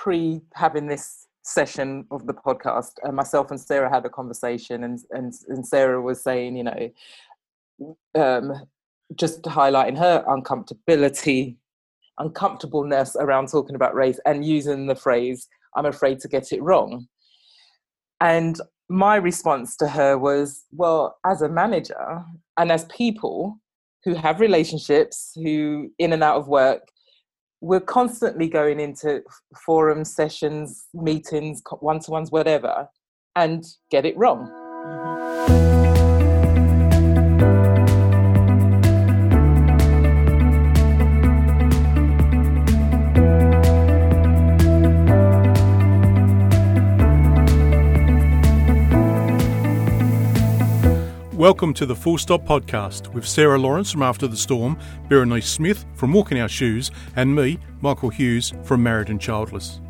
pre 0.00 0.40
having 0.54 0.86
this 0.86 1.26
session 1.42 2.06
of 2.10 2.26
the 2.26 2.32
podcast, 2.32 2.92
uh, 3.04 3.12
myself 3.12 3.50
and 3.50 3.60
Sarah 3.60 3.92
had 3.92 4.06
a 4.06 4.10
conversation, 4.10 4.84
and, 4.84 4.98
and, 5.10 5.32
and 5.48 5.66
Sarah 5.66 6.00
was 6.00 6.22
saying, 6.22 6.56
you 6.56 6.64
know, 6.64 6.90
um, 8.14 8.66
just 9.14 9.42
highlighting 9.42 9.98
her 9.98 10.24
uncomfortability, 10.26 11.56
uncomfortableness 12.18 13.14
around 13.16 13.48
talking 13.48 13.76
about 13.76 13.94
race 13.94 14.18
and 14.24 14.44
using 14.44 14.86
the 14.86 14.94
phrase, 14.94 15.48
I'm 15.76 15.86
afraid 15.86 16.20
to 16.20 16.28
get 16.28 16.52
it 16.52 16.62
wrong. 16.62 17.06
And 18.20 18.58
my 18.88 19.16
response 19.16 19.76
to 19.78 19.88
her 19.88 20.16
was, 20.16 20.64
well, 20.72 21.18
as 21.26 21.42
a 21.42 21.48
manager 21.48 22.24
and 22.56 22.72
as 22.72 22.84
people 22.86 23.58
who 24.04 24.14
have 24.14 24.40
relationships, 24.40 25.32
who 25.34 25.90
in 25.98 26.12
and 26.12 26.22
out 26.22 26.36
of 26.36 26.48
work, 26.48 26.88
we're 27.60 27.80
constantly 27.80 28.48
going 28.48 28.80
into 28.80 29.22
forums, 29.64 30.14
sessions, 30.14 30.86
meetings, 30.94 31.62
one 31.80 32.00
to 32.00 32.10
ones, 32.10 32.30
whatever, 32.30 32.88
and 33.36 33.64
get 33.90 34.06
it 34.06 34.16
wrong. 34.16 34.59
Welcome 51.40 51.72
to 51.72 51.86
the 51.86 51.96
Full 51.96 52.18
Stop 52.18 52.44
Podcast 52.44 53.14
with 53.14 53.26
Sarah 53.26 53.58
Lawrence 53.58 53.90
from 53.90 54.02
After 54.02 54.26
the 54.26 54.36
Storm, 54.36 54.78
Berenice 55.08 55.48
Smith 55.48 55.86
from 55.94 56.12
Walking 56.12 56.38
Our 56.38 56.50
Shoes, 56.50 56.90
and 57.16 57.34
me, 57.34 57.58
Michael 57.80 58.10
Hughes 58.10 58.52
from 58.62 58.82
Married 58.82 59.08
and 59.08 59.18
Childless. 59.18 59.80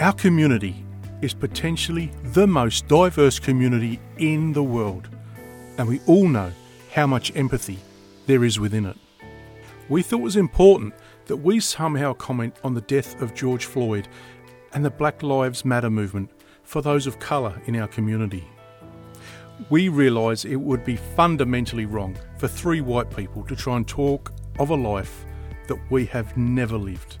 Our 0.00 0.14
community 0.14 0.82
is 1.20 1.34
potentially 1.34 2.10
the 2.32 2.46
most 2.46 2.88
diverse 2.88 3.38
community 3.38 4.00
in 4.16 4.54
the 4.54 4.62
world, 4.62 5.10
and 5.76 5.86
we 5.86 6.00
all 6.06 6.26
know 6.26 6.50
how 6.90 7.06
much 7.06 7.36
empathy 7.36 7.78
there 8.24 8.42
is 8.42 8.58
within 8.58 8.86
it. 8.86 8.96
We 9.90 10.00
thought 10.00 10.20
it 10.20 10.22
was 10.22 10.36
important 10.36 10.94
that 11.26 11.36
we 11.36 11.60
somehow 11.60 12.14
comment 12.14 12.56
on 12.64 12.72
the 12.72 12.80
death 12.80 13.20
of 13.20 13.34
George 13.34 13.66
Floyd 13.66 14.08
and 14.72 14.82
the 14.82 14.88
Black 14.88 15.22
Lives 15.22 15.66
Matter 15.66 15.90
movement 15.90 16.30
for 16.62 16.80
those 16.80 17.06
of 17.06 17.18
colour 17.18 17.60
in 17.66 17.76
our 17.76 17.88
community 17.88 18.48
we 19.70 19.88
realise 19.88 20.44
it 20.44 20.56
would 20.56 20.84
be 20.84 20.96
fundamentally 20.96 21.86
wrong 21.86 22.16
for 22.38 22.48
three 22.48 22.80
white 22.80 23.14
people 23.14 23.42
to 23.44 23.56
try 23.56 23.76
and 23.76 23.88
talk 23.88 24.32
of 24.58 24.70
a 24.70 24.74
life 24.74 25.24
that 25.68 25.78
we 25.90 26.06
have 26.06 26.36
never 26.36 26.76
lived. 26.76 27.18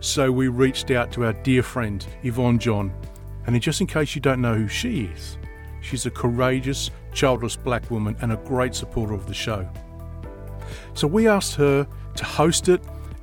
So 0.00 0.30
we 0.30 0.48
reached 0.48 0.90
out 0.90 1.12
to 1.12 1.24
our 1.24 1.32
dear 1.32 1.62
friend 1.62 2.06
Yvonne 2.22 2.58
John, 2.58 2.92
and 3.46 3.60
just 3.60 3.80
in 3.80 3.86
case 3.86 4.14
you 4.14 4.20
don't 4.20 4.40
know 4.40 4.54
who 4.54 4.68
she 4.68 5.04
is, 5.04 5.38
she's 5.80 6.06
a 6.06 6.10
courageous, 6.10 6.90
childless 7.12 7.56
black 7.56 7.90
woman 7.90 8.16
and 8.20 8.32
a 8.32 8.36
great 8.36 8.74
supporter 8.74 9.14
of 9.14 9.26
the 9.26 9.34
show. 9.34 9.68
So 10.94 11.06
we 11.06 11.28
asked 11.28 11.54
her 11.56 11.86
to 12.14 12.24
host 12.24 12.68
it 12.68 12.82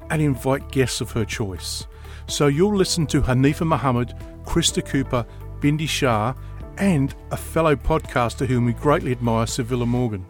and 0.09 0.21
invite 0.21 0.71
guests 0.71 1.01
of 1.01 1.11
her 1.11 1.25
choice. 1.25 1.87
So 2.27 2.47
you'll 2.47 2.75
listen 2.75 3.07
to 3.07 3.21
Haneefah 3.21 3.67
Muhammad, 3.67 4.13
Krista 4.43 4.85
Cooper, 4.85 5.25
Bindi 5.59 5.87
Shah, 5.87 6.33
and 6.77 7.13
a 7.31 7.37
fellow 7.37 7.75
podcaster 7.75 8.45
whom 8.45 8.65
we 8.65 8.73
greatly 8.73 9.11
admire, 9.11 9.45
Civilla 9.45 9.87
Morgan. 9.87 10.25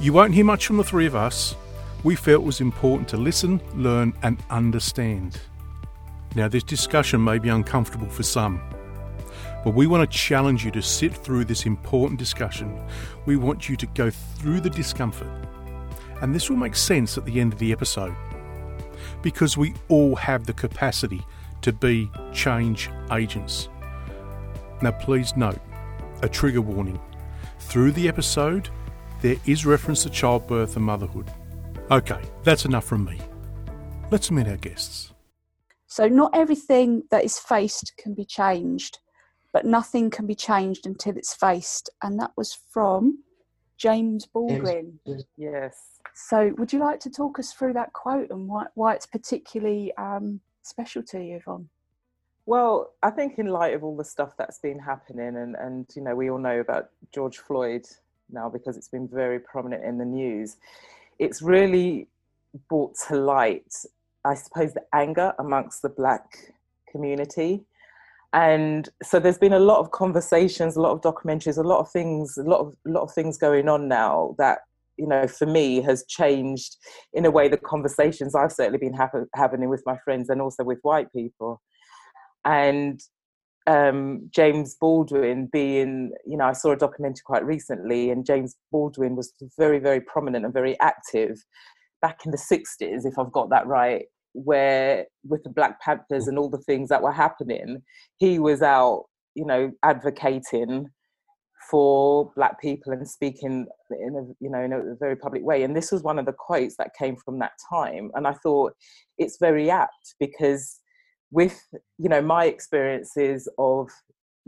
You 0.00 0.12
won't 0.12 0.34
hear 0.34 0.44
much 0.44 0.66
from 0.66 0.76
the 0.76 0.84
three 0.84 1.06
of 1.06 1.14
us. 1.14 1.54
We 2.02 2.14
felt 2.14 2.42
it 2.42 2.46
was 2.46 2.60
important 2.60 3.08
to 3.10 3.16
listen, 3.16 3.60
learn, 3.74 4.12
and 4.22 4.42
understand. 4.50 5.40
Now, 6.34 6.48
this 6.48 6.64
discussion 6.64 7.22
may 7.22 7.38
be 7.38 7.48
uncomfortable 7.48 8.08
for 8.08 8.22
some, 8.22 8.60
but 9.64 9.74
we 9.74 9.86
want 9.86 10.10
to 10.10 10.18
challenge 10.18 10.64
you 10.64 10.70
to 10.72 10.82
sit 10.82 11.14
through 11.14 11.44
this 11.44 11.64
important 11.64 12.18
discussion. 12.18 12.78
We 13.24 13.36
want 13.36 13.68
you 13.68 13.76
to 13.76 13.86
go 13.86 14.10
through 14.10 14.60
the 14.60 14.70
discomfort, 14.70 15.28
and 16.20 16.34
this 16.34 16.50
will 16.50 16.56
make 16.56 16.76
sense 16.76 17.16
at 17.16 17.24
the 17.24 17.40
end 17.40 17.52
of 17.52 17.58
the 17.58 17.72
episode 17.72 18.14
because 19.22 19.56
we 19.56 19.74
all 19.88 20.14
have 20.16 20.44
the 20.44 20.52
capacity 20.52 21.22
to 21.62 21.72
be 21.72 22.10
change 22.32 22.90
agents. 23.10 23.68
Now, 24.82 24.90
please 24.92 25.36
note 25.36 25.60
a 26.22 26.28
trigger 26.28 26.60
warning. 26.60 27.00
Through 27.58 27.92
the 27.92 28.08
episode, 28.08 28.68
there 29.20 29.36
is 29.46 29.64
reference 29.64 30.02
to 30.02 30.10
childbirth 30.10 30.76
and 30.76 30.84
motherhood. 30.84 31.30
Okay, 31.90 32.20
that's 32.42 32.64
enough 32.64 32.84
from 32.84 33.04
me. 33.04 33.20
Let's 34.10 34.30
meet 34.30 34.48
our 34.48 34.56
guests. 34.56 35.12
So, 35.86 36.08
not 36.08 36.32
everything 36.34 37.04
that 37.10 37.24
is 37.24 37.38
faced 37.38 37.94
can 37.96 38.14
be 38.14 38.24
changed, 38.24 38.98
but 39.52 39.64
nothing 39.64 40.10
can 40.10 40.26
be 40.26 40.34
changed 40.34 40.86
until 40.86 41.16
it's 41.16 41.34
faced. 41.34 41.88
And 42.02 42.18
that 42.20 42.32
was 42.36 42.56
from 42.70 43.22
James 43.76 44.26
Baldwin. 44.26 44.98
Yes. 45.36 45.76
So, 46.14 46.54
would 46.58 46.72
you 46.72 46.80
like 46.80 47.00
to 47.00 47.10
talk 47.10 47.38
us 47.38 47.52
through 47.52 47.74
that 47.74 47.92
quote 47.92 48.30
and 48.30 48.48
why, 48.48 48.66
why 48.74 48.94
it's 48.94 49.06
particularly 49.06 49.92
um, 49.96 50.40
special 50.62 51.02
to 51.04 51.22
you, 51.22 51.36
Yvonne? 51.36 51.68
Well, 52.46 52.92
I 53.02 53.10
think 53.10 53.38
in 53.38 53.46
light 53.46 53.74
of 53.74 53.82
all 53.82 53.96
the 53.96 54.04
stuff 54.04 54.36
that's 54.36 54.58
been 54.58 54.78
happening, 54.78 55.36
and, 55.36 55.56
and 55.56 55.86
you 55.96 56.02
know, 56.02 56.14
we 56.14 56.30
all 56.30 56.38
know 56.38 56.60
about 56.60 56.90
George 57.12 57.38
Floyd 57.38 57.86
now 58.30 58.50
because 58.50 58.76
it's 58.76 58.88
been 58.88 59.08
very 59.08 59.40
prominent 59.40 59.84
in 59.84 59.98
the 59.98 60.04
news, 60.04 60.56
it's 61.18 61.40
really 61.40 62.08
brought 62.68 62.94
to 63.08 63.16
light, 63.16 63.72
I 64.24 64.34
suppose, 64.34 64.74
the 64.74 64.84
anger 64.92 65.32
amongst 65.38 65.80
the 65.82 65.88
black 65.88 66.52
community. 66.90 67.64
And 68.34 68.88
so 69.02 69.20
there's 69.20 69.38
been 69.38 69.52
a 69.52 69.60
lot 69.60 69.78
of 69.78 69.92
conversations, 69.92 70.76
a 70.76 70.80
lot 70.80 70.92
of 70.92 71.00
documentaries, 71.00 71.56
a 71.56 71.62
lot 71.62 71.78
of 71.78 71.90
things, 71.90 72.36
a 72.36 72.42
lot 72.42 72.60
of 72.60 72.74
a 72.86 72.90
lot 72.90 73.02
of 73.02 73.12
things 73.12 73.38
going 73.38 73.68
on 73.68 73.88
now 73.88 74.34
that 74.38 74.58
you 74.96 75.06
know 75.06 75.26
for 75.28 75.46
me 75.46 75.80
has 75.82 76.04
changed 76.06 76.76
in 77.12 77.24
a 77.24 77.30
way 77.30 77.48
the 77.48 77.56
conversations 77.56 78.34
I've 78.34 78.52
certainly 78.52 78.78
been 78.78 78.94
ha- 78.94 79.10
having 79.34 79.68
with 79.68 79.82
my 79.86 79.96
friends 79.98 80.28
and 80.28 80.42
also 80.42 80.64
with 80.64 80.80
white 80.82 81.12
people 81.12 81.60
and 82.44 83.00
um, 83.66 84.28
James 84.30 84.76
Baldwin 84.78 85.48
being, 85.52 86.12
you 86.26 86.36
know, 86.36 86.44
I 86.44 86.52
saw 86.52 86.72
a 86.72 86.76
documentary 86.76 87.22
quite 87.24 87.44
recently, 87.44 88.10
and 88.10 88.26
James 88.26 88.56
Baldwin 88.70 89.16
was 89.16 89.32
very, 89.58 89.78
very 89.78 90.00
prominent 90.00 90.44
and 90.44 90.52
very 90.52 90.78
active 90.80 91.38
back 92.02 92.26
in 92.26 92.32
the 92.32 92.36
60s, 92.36 93.06
if 93.06 93.18
I've 93.18 93.32
got 93.32 93.48
that 93.48 93.66
right, 93.66 94.04
where 94.32 95.06
with 95.26 95.42
the 95.42 95.48
Black 95.48 95.80
Panthers 95.80 96.28
and 96.28 96.38
all 96.38 96.50
the 96.50 96.58
things 96.58 96.90
that 96.90 97.02
were 97.02 97.12
happening, 97.12 97.82
he 98.18 98.38
was 98.38 98.60
out, 98.60 99.04
you 99.34 99.46
know, 99.46 99.72
advocating 99.82 100.90
for 101.70 102.30
black 102.36 102.60
people 102.60 102.92
and 102.92 103.08
speaking 103.08 103.66
in 103.90 104.14
a 104.16 104.44
you 104.44 104.50
know 104.50 104.60
in 104.60 104.74
a 104.74 104.94
very 105.00 105.16
public 105.16 105.42
way. 105.42 105.62
And 105.62 105.74
this 105.74 105.90
was 105.90 106.02
one 106.02 106.18
of 106.18 106.26
the 106.26 106.34
quotes 106.34 106.76
that 106.76 106.90
came 106.98 107.16
from 107.16 107.38
that 107.38 107.52
time 107.72 108.10
and 108.14 108.26
i 108.26 108.34
thought 108.42 108.74
it's 109.16 109.38
very 109.38 109.70
apt 109.70 110.14
because 110.20 110.80
with 111.34 111.66
you 111.98 112.08
know 112.08 112.22
my 112.22 112.44
experiences 112.44 113.48
of 113.58 113.90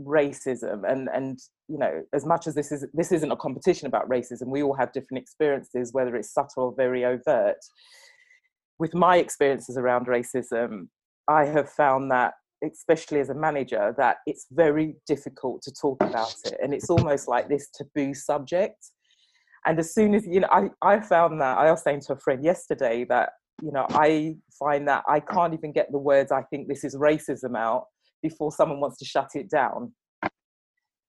racism 0.00 0.88
and 0.88 1.08
and 1.12 1.40
you 1.68 1.76
know 1.76 2.02
as 2.14 2.24
much 2.24 2.46
as 2.46 2.54
this 2.54 2.70
is 2.70 2.86
this 2.94 3.10
isn't 3.10 3.32
a 3.32 3.36
competition 3.36 3.86
about 3.88 4.08
racism 4.08 4.46
we 4.46 4.62
all 4.62 4.74
have 4.74 4.92
different 4.92 5.20
experiences 5.20 5.92
whether 5.92 6.14
it's 6.16 6.32
subtle 6.32 6.64
or 6.64 6.74
very 6.76 7.04
overt. 7.04 7.58
With 8.78 8.94
my 8.94 9.16
experiences 9.16 9.76
around 9.76 10.06
racism 10.06 10.88
i 11.28 11.44
have 11.44 11.68
found 11.68 12.10
that 12.12 12.34
especially 12.64 13.20
as 13.20 13.30
a 13.30 13.34
manager 13.34 13.94
that 13.98 14.18
it's 14.26 14.46
very 14.50 14.94
difficult 15.06 15.62
to 15.62 15.72
talk 15.72 16.02
about 16.02 16.34
it 16.44 16.56
and 16.62 16.72
it's 16.72 16.88
almost 16.88 17.28
like 17.28 17.48
this 17.48 17.68
taboo 17.76 18.14
subject. 18.14 18.80
And 19.66 19.78
as 19.78 19.92
soon 19.92 20.14
as 20.14 20.24
you 20.24 20.40
know 20.40 20.52
i 20.52 20.62
i 20.82 21.00
found 21.00 21.40
that 21.40 21.58
i 21.58 21.68
was 21.70 21.82
saying 21.82 22.02
to 22.02 22.12
a 22.12 22.22
friend 22.24 22.44
yesterday 22.44 23.04
that 23.08 23.30
you 23.62 23.72
know, 23.72 23.86
I 23.90 24.36
find 24.58 24.86
that 24.88 25.04
I 25.08 25.20
can't 25.20 25.54
even 25.54 25.72
get 25.72 25.90
the 25.90 25.98
words 25.98 26.32
I 26.32 26.42
think 26.42 26.68
this 26.68 26.84
is 26.84 26.96
racism 26.96 27.56
out 27.56 27.84
before 28.22 28.52
someone 28.52 28.80
wants 28.80 28.98
to 28.98 29.04
shut 29.04 29.30
it 29.34 29.50
down. 29.50 29.92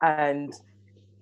And 0.02 0.54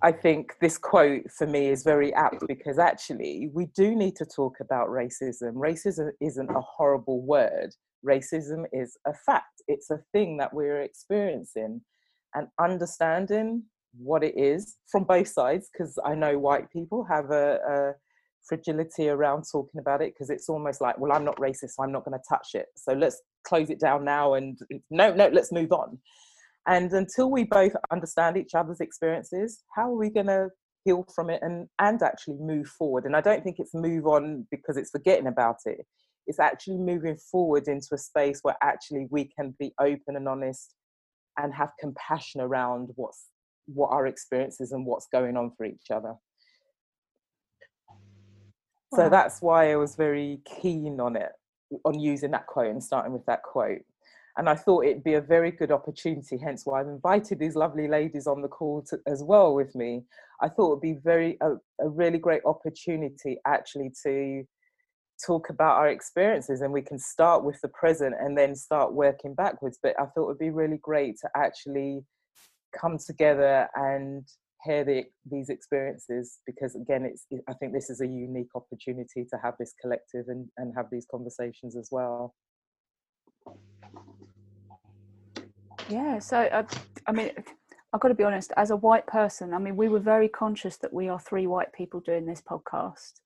I 0.01 0.11
think 0.11 0.53
this 0.61 0.77
quote 0.77 1.23
for 1.35 1.47
me 1.47 1.67
is 1.69 1.83
very 1.83 2.13
apt 2.13 2.45
because 2.47 2.77
actually 2.77 3.49
we 3.53 3.67
do 3.75 3.95
need 3.95 4.15
to 4.17 4.25
talk 4.25 4.57
about 4.59 4.89
racism. 4.89 5.53
Racism 5.53 6.11
isn't 6.21 6.49
a 6.49 6.61
horrible 6.61 7.21
word. 7.21 7.71
Racism 8.05 8.65
is 8.71 8.97
a 9.07 9.13
fact. 9.25 9.61
It's 9.67 9.89
a 9.89 10.03
thing 10.11 10.37
that 10.37 10.53
we're 10.53 10.81
experiencing 10.81 11.81
and 12.35 12.47
understanding 12.59 13.63
what 13.97 14.23
it 14.23 14.37
is 14.37 14.75
from 14.91 15.05
both 15.05 15.29
sides 15.29 15.69
because 15.71 15.97
I 16.05 16.15
know 16.15 16.37
white 16.37 16.69
people 16.71 17.05
have 17.05 17.31
a, 17.31 17.57
a 17.67 17.93
fragility 18.47 19.09
around 19.09 19.43
talking 19.51 19.79
about 19.79 20.01
it 20.01 20.13
because 20.13 20.29
it's 20.29 20.49
almost 20.49 20.81
like, 20.81 20.97
well, 20.97 21.11
I'm 21.11 21.25
not 21.25 21.37
racist, 21.37 21.71
so 21.71 21.83
I'm 21.83 21.91
not 21.91 22.05
going 22.05 22.17
to 22.17 22.23
touch 22.27 22.49
it. 22.53 22.67
So 22.75 22.93
let's 22.93 23.21
close 23.47 23.69
it 23.69 23.79
down 23.79 24.05
now 24.05 24.33
and 24.35 24.57
no, 24.89 25.13
no, 25.13 25.27
let's 25.27 25.51
move 25.51 25.71
on. 25.71 25.99
And 26.67 26.91
until 26.93 27.29
we 27.29 27.43
both 27.43 27.73
understand 27.91 28.37
each 28.37 28.55
other's 28.55 28.79
experiences, 28.81 29.63
how 29.75 29.91
are 29.91 29.97
we 29.97 30.09
going 30.09 30.27
to 30.27 30.49
heal 30.83 31.05
from 31.13 31.29
it 31.29 31.39
and, 31.43 31.67
and 31.79 32.01
actually 32.01 32.37
move 32.39 32.67
forward? 32.67 33.05
And 33.05 33.15
I 33.15 33.21
don't 33.21 33.43
think 33.43 33.57
it's 33.59 33.73
move 33.73 34.07
on 34.07 34.47
because 34.49 34.77
it's 34.77 34.91
forgetting 34.91 35.27
about 35.27 35.57
it. 35.65 35.85
it's 36.27 36.39
actually 36.39 36.77
moving 36.77 37.17
forward 37.17 37.67
into 37.67 37.89
a 37.93 37.97
space 37.97 38.39
where 38.41 38.57
actually 38.63 39.07
we 39.11 39.25
can 39.25 39.55
be 39.59 39.73
open 39.79 40.15
and 40.15 40.27
honest 40.27 40.73
and 41.37 41.53
have 41.53 41.69
compassion 41.79 42.41
around 42.41 42.89
what's 42.95 43.25
what 43.67 43.89
our 43.91 44.05
experiences 44.05 44.71
and 44.71 44.85
what's 44.85 45.07
going 45.11 45.35
on 45.35 45.51
for 45.57 45.65
each 45.65 45.89
other 45.91 46.13
wow. 48.97 49.05
so 49.05 49.09
that's 49.09 49.41
why 49.41 49.71
i 49.71 49.75
was 49.75 49.95
very 49.95 50.39
keen 50.61 50.99
on 50.99 51.15
it 51.15 51.31
on 51.83 51.99
using 51.99 52.31
that 52.31 52.47
quote 52.47 52.71
and 52.71 52.83
starting 52.83 53.13
with 53.13 53.25
that 53.25 53.41
quote 53.43 53.81
and 54.37 54.49
I 54.49 54.55
thought 54.55 54.83
it'd 54.85 55.03
be 55.03 55.13
a 55.13 55.21
very 55.21 55.51
good 55.51 55.71
opportunity, 55.71 56.37
hence 56.37 56.65
why 56.65 56.81
I've 56.81 56.87
invited 56.87 57.39
these 57.39 57.55
lovely 57.55 57.87
ladies 57.87 58.27
on 58.27 58.41
the 58.41 58.49
call 58.49 58.83
to, 58.89 58.99
as 59.07 59.23
well 59.23 59.55
with 59.55 59.73
me. 59.75 60.03
I 60.41 60.49
thought 60.49 60.71
it'd 60.71 60.81
be 60.81 60.99
very 61.01 61.37
a, 61.41 61.53
a 61.79 61.87
really 61.87 62.17
great 62.17 62.41
opportunity 62.45 63.39
actually 63.47 63.93
to 64.03 64.43
talk 65.25 65.49
about 65.49 65.77
our 65.77 65.87
experiences 65.87 66.59
and 66.59 66.73
we 66.73 66.81
can 66.81 66.99
start 66.99 67.45
with 67.45 67.57
the 67.61 67.69
present 67.69 68.15
and 68.19 68.37
then 68.37 68.55
start 68.55 68.93
working 68.93 69.33
backwards. 69.33 69.79
But 69.81 69.95
I 69.97 70.05
thought 70.07 70.23
it 70.23 70.27
would 70.27 70.39
be 70.39 70.49
really 70.49 70.79
great 70.81 71.17
to 71.21 71.29
actually 71.37 72.01
come 72.77 72.97
together 72.97 73.69
and 73.75 74.27
hear 74.65 74.83
the, 74.83 75.03
these 75.29 75.49
experiences 75.49 76.39
because 76.45 76.75
again 76.75 77.05
it's 77.05 77.25
i 77.47 77.53
think 77.53 77.71
this 77.73 77.89
is 77.89 78.01
a 78.01 78.07
unique 78.07 78.49
opportunity 78.55 79.23
to 79.29 79.37
have 79.43 79.53
this 79.59 79.73
collective 79.81 80.25
and, 80.27 80.47
and 80.57 80.73
have 80.75 80.87
these 80.91 81.05
conversations 81.09 81.75
as 81.75 81.89
well 81.91 82.33
Yeah, 85.89 86.17
so 86.17 86.39
I, 86.39 86.49
uh, 86.49 86.63
I 87.05 87.11
mean, 87.11 87.31
I've 87.93 87.99
got 87.99 88.07
to 88.07 88.15
be 88.15 88.23
honest. 88.23 88.51
As 88.57 88.71
a 88.71 88.75
white 88.75 89.05
person, 89.05 89.53
I 89.53 89.59
mean, 89.59 89.75
we 89.75 89.87
were 89.87 89.99
very 89.99 90.27
conscious 90.27 90.77
that 90.77 90.91
we 90.91 91.09
are 91.09 91.19
three 91.19 91.45
white 91.45 91.71
people 91.73 91.99
doing 91.99 92.25
this 92.25 92.41
podcast, 92.41 93.21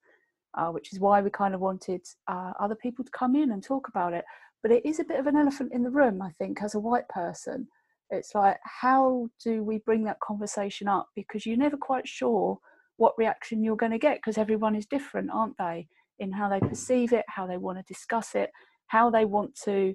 uh, 0.56 0.68
which 0.68 0.92
is 0.92 1.00
why 1.00 1.22
we 1.22 1.30
kind 1.30 1.54
of 1.54 1.60
wanted 1.60 2.02
uh, 2.28 2.52
other 2.60 2.74
people 2.74 3.04
to 3.04 3.10
come 3.12 3.34
in 3.34 3.52
and 3.52 3.62
talk 3.62 3.88
about 3.88 4.12
it. 4.12 4.24
But 4.62 4.72
it 4.72 4.84
is 4.84 5.00
a 5.00 5.04
bit 5.04 5.18
of 5.18 5.26
an 5.26 5.36
elephant 5.36 5.72
in 5.72 5.82
the 5.82 5.90
room, 5.90 6.20
I 6.20 6.30
think, 6.32 6.62
as 6.62 6.74
a 6.74 6.80
white 6.80 7.08
person. 7.08 7.66
It's 8.10 8.34
like, 8.34 8.58
how 8.64 9.28
do 9.42 9.62
we 9.62 9.78
bring 9.78 10.04
that 10.04 10.20
conversation 10.20 10.88
up? 10.88 11.08
Because 11.14 11.46
you're 11.46 11.56
never 11.56 11.76
quite 11.76 12.08
sure 12.08 12.58
what 12.96 13.16
reaction 13.16 13.64
you're 13.64 13.76
going 13.76 13.92
to 13.92 13.98
get 13.98 14.18
because 14.18 14.36
everyone 14.36 14.74
is 14.74 14.86
different, 14.86 15.30
aren't 15.32 15.56
they? 15.58 15.88
In 16.18 16.32
how 16.32 16.48
they 16.48 16.60
perceive 16.60 17.12
it, 17.12 17.24
how 17.28 17.46
they 17.46 17.56
want 17.56 17.78
to 17.78 17.84
discuss 17.84 18.34
it, 18.34 18.50
how 18.88 19.10
they 19.10 19.24
want 19.24 19.54
to 19.64 19.94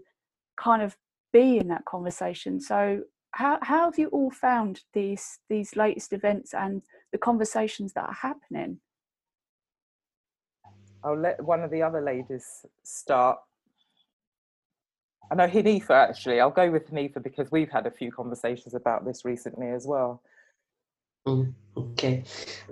kind 0.57 0.81
of 0.81 0.95
be 1.31 1.57
in 1.57 1.67
that 1.67 1.85
conversation. 1.85 2.59
So 2.59 3.01
how, 3.31 3.59
how 3.61 3.85
have 3.85 3.99
you 3.99 4.07
all 4.07 4.31
found 4.31 4.81
these 4.93 5.39
these 5.49 5.75
latest 5.75 6.13
events 6.13 6.53
and 6.53 6.81
the 7.11 7.17
conversations 7.17 7.93
that 7.93 8.05
are 8.05 8.13
happening? 8.13 8.79
I'll 11.03 11.19
let 11.19 11.43
one 11.43 11.61
of 11.61 11.69
the 11.69 11.83
other 11.83 12.01
ladies 12.01 12.65
start. 12.83 13.37
I 15.31 15.35
know 15.35 15.47
Haneefah 15.47 16.09
actually. 16.09 16.39
I'll 16.39 16.51
go 16.51 16.69
with 16.69 16.89
Haneefah 16.91 17.23
because 17.23 17.51
we've 17.51 17.71
had 17.71 17.85
a 17.85 17.91
few 17.91 18.11
conversations 18.11 18.73
about 18.73 19.05
this 19.05 19.25
recently 19.25 19.67
as 19.69 19.85
well. 19.87 20.21
Mm, 21.27 21.53
okay. 21.75 22.23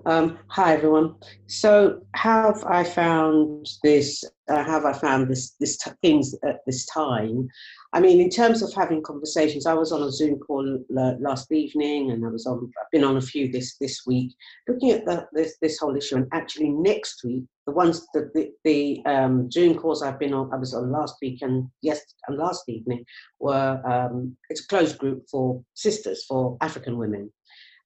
Um, 0.05 0.37
hi 0.47 0.73
everyone. 0.73 1.15
So, 1.47 2.05
have 2.13 2.63
I 2.65 2.83
found 2.83 3.67
this? 3.83 4.23
Uh, 4.47 4.63
have 4.63 4.85
I 4.85 4.93
found 4.93 5.29
this 5.29 5.51
this 5.59 5.77
t- 5.77 5.91
things 6.03 6.35
at 6.43 6.59
this 6.67 6.85
time? 6.85 7.49
I 7.93 7.99
mean, 7.99 8.19
in 8.19 8.29
terms 8.29 8.61
of 8.61 8.73
having 8.73 9.03
conversations, 9.03 9.65
I 9.65 9.73
was 9.73 9.91
on 9.91 10.01
a 10.03 10.11
Zoom 10.11 10.39
call 10.39 10.67
l- 10.67 11.17
last 11.21 11.51
evening, 11.51 12.11
and 12.11 12.25
I 12.25 12.29
was 12.29 12.45
on. 12.45 12.71
I've 12.81 12.91
been 12.91 13.03
on 13.03 13.17
a 13.17 13.21
few 13.21 13.51
this 13.51 13.77
this 13.77 14.01
week, 14.05 14.35
looking 14.67 14.91
at 14.91 15.05
the, 15.05 15.27
this 15.33 15.57
this 15.61 15.77
whole 15.77 15.95
issue. 15.95 16.17
And 16.17 16.27
actually, 16.33 16.69
next 16.69 17.23
week, 17.23 17.43
the 17.65 17.71
ones 17.71 18.07
that 18.13 18.33
the, 18.33 18.51
the 18.63 19.01
um, 19.05 19.51
Zoom 19.51 19.77
calls 19.77 20.01
I've 20.01 20.19
been 20.19 20.33
on, 20.33 20.51
I 20.51 20.57
was 20.57 20.73
on 20.73 20.91
last 20.91 21.15
week 21.21 21.41
and 21.41 21.69
yes, 21.81 22.01
and 22.27 22.37
last 22.37 22.67
evening 22.67 23.05
were 23.39 23.81
um, 23.85 24.35
it's 24.49 24.63
a 24.63 24.67
closed 24.67 24.97
group 24.97 25.23
for 25.29 25.63
sisters 25.73 26.25
for 26.25 26.57
African 26.61 26.97
women 26.97 27.31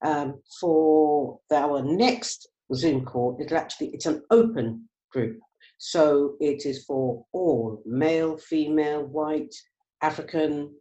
um, 0.02 0.42
for 0.60 1.40
our 1.52 1.82
next 1.82 2.48
Zoom 2.74 3.06
call, 3.06 3.38
it'll 3.40 3.58
actually 3.58 3.88
it's 3.88 4.06
an 4.06 4.24
open 4.32 4.88
group. 5.12 5.40
So 5.80 6.36
it 6.40 6.66
is 6.66 6.86
for 6.86 7.26
all 7.34 7.82
male, 7.86 8.38
female, 8.38 9.06
white, 9.06 9.54
African, 10.02 10.74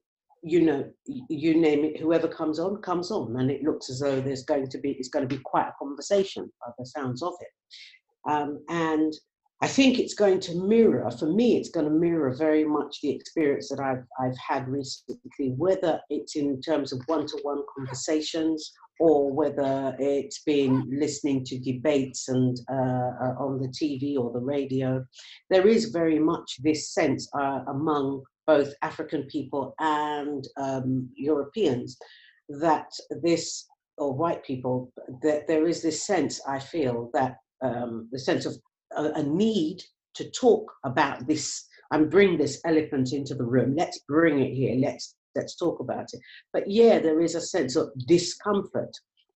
you 0.42 0.62
know, 0.62 0.90
you 1.06 1.56
name 1.56 1.84
it, 1.84 2.00
whoever 2.00 2.28
comes 2.28 2.58
on, 2.58 2.82
comes 2.82 3.10
on. 3.10 3.38
And 3.38 3.50
it 3.50 3.62
looks 3.62 3.90
as 3.90 4.00
though 4.00 4.20
there's 4.20 4.44
going 4.44 4.68
to 4.68 4.78
be 4.78 4.92
it's 4.92 5.08
going 5.08 5.26
to 5.28 5.34
be 5.34 5.42
quite 5.44 5.68
a 5.68 5.74
conversation 5.78 6.50
by 6.60 6.72
the 6.78 6.86
sounds 6.86 7.22
of 7.22 7.34
it. 7.40 8.30
Um, 8.30 8.64
and 8.68 9.12
I 9.62 9.68
think 9.68 9.98
it's 9.98 10.14
going 10.14 10.40
to 10.40 10.54
mirror, 10.54 11.10
for 11.10 11.32
me, 11.32 11.56
it's 11.56 11.70
going 11.70 11.86
to 11.86 11.92
mirror 11.92 12.34
very 12.34 12.64
much 12.64 13.00
the 13.00 13.10
experience 13.10 13.70
that 13.70 13.80
I've, 13.80 14.04
I've 14.20 14.36
had 14.36 14.68
recently, 14.68 15.54
whether 15.56 15.98
it's 16.10 16.36
in 16.36 16.60
terms 16.60 16.92
of 16.92 17.00
one 17.06 17.26
to 17.26 17.38
one 17.42 17.62
conversations 17.74 18.70
or 19.00 19.32
whether 19.32 19.96
it's 19.98 20.42
been 20.42 20.86
listening 20.90 21.42
to 21.46 21.58
debates 21.58 22.28
and 22.28 22.58
uh, 22.70 22.74
uh, 22.74 23.34
on 23.38 23.58
the 23.58 23.68
TV 23.68 24.18
or 24.18 24.30
the 24.30 24.44
radio, 24.44 25.02
there 25.48 25.66
is 25.66 25.86
very 25.86 26.18
much 26.18 26.58
this 26.62 26.92
sense 26.92 27.26
uh, 27.38 27.60
among 27.68 28.22
both 28.46 28.72
African 28.82 29.24
people 29.24 29.74
and 29.78 30.46
um, 30.56 31.08
Europeans 31.16 31.96
that 32.48 32.90
this, 33.22 33.66
or 33.98 34.14
white 34.14 34.44
people, 34.44 34.92
that 35.22 35.48
there 35.48 35.66
is 35.66 35.82
this 35.82 36.06
sense, 36.06 36.40
I 36.46 36.58
feel, 36.58 37.10
that 37.12 37.36
um, 37.62 38.08
the 38.12 38.18
sense 38.18 38.46
of 38.46 38.54
a, 38.96 39.12
a 39.16 39.22
need 39.22 39.82
to 40.14 40.30
talk 40.30 40.72
about 40.84 41.26
this 41.26 41.66
and 41.90 42.10
bring 42.10 42.36
this 42.36 42.60
elephant 42.64 43.12
into 43.12 43.34
the 43.34 43.44
room. 43.44 43.74
Let's 43.76 44.00
bring 44.08 44.40
it 44.40 44.54
here. 44.54 44.76
Let's 44.76 45.14
let's 45.34 45.56
talk 45.56 45.80
about 45.80 46.06
it. 46.12 46.20
But 46.52 46.68
yeah, 46.68 46.98
there 46.98 47.20
is 47.20 47.34
a 47.34 47.40
sense 47.40 47.76
of 47.76 47.90
discomfort, 48.06 48.90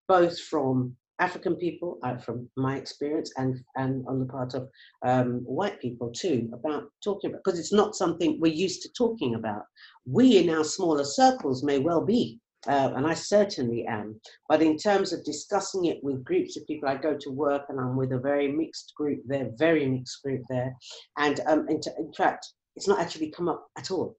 both 0.09 0.39
from 0.39 0.97
African 1.21 1.55
people, 1.57 1.99
uh, 2.03 2.17
from 2.17 2.49
my 2.57 2.77
experience, 2.77 3.33
and 3.37 3.63
and 3.77 4.05
on 4.09 4.19
the 4.19 4.27
part 4.27 4.55
of 4.55 4.69
um, 5.05 5.43
white 5.45 5.79
people 5.81 6.11
too, 6.11 6.51
about 6.53 6.91
talking 7.05 7.31
about 7.31 7.43
because 7.45 7.59
it's 7.59 7.73
not 7.73 7.95
something 7.95 8.39
we're 8.41 8.53
used 8.53 8.83
to 8.83 8.93
talking 8.93 9.35
about. 9.35 9.63
We 10.07 10.39
in 10.39 10.51
our 10.51 10.65
smaller 10.65 11.05
circles 11.05 11.63
may 11.63 11.79
well 11.79 12.05
be, 12.05 12.41
uh, 12.67 12.93
and 12.97 13.07
I 13.07 13.15
certainly 13.15 13.87
am. 13.87 14.21
But 14.49 14.63
in 14.63 14.77
terms 14.77 15.13
of 15.13 15.25
discussing 15.25 15.85
it 15.87 16.03
with 16.03 16.25
groups 16.25 16.57
of 16.57 16.67
people, 16.67 16.89
I 16.89 16.97
go 16.97 17.17
to 17.17 17.31
work 17.31 17.65
and 17.69 17.79
I'm 17.79 17.97
with 17.97 18.13
a 18.13 18.19
very 18.19 18.51
mixed 18.51 18.95
group 18.97 19.21
there, 19.27 19.51
very 19.57 19.87
mixed 19.87 20.23
group 20.23 20.43
there, 20.49 20.75
and 21.19 21.41
um, 21.47 21.69
in, 21.69 21.81
in 21.99 22.13
fact, 22.15 22.47
it's 22.77 22.89
not 22.89 23.01
actually 23.01 23.31
come 23.31 23.49
up 23.49 23.67
at 23.77 23.91
all. 23.91 24.17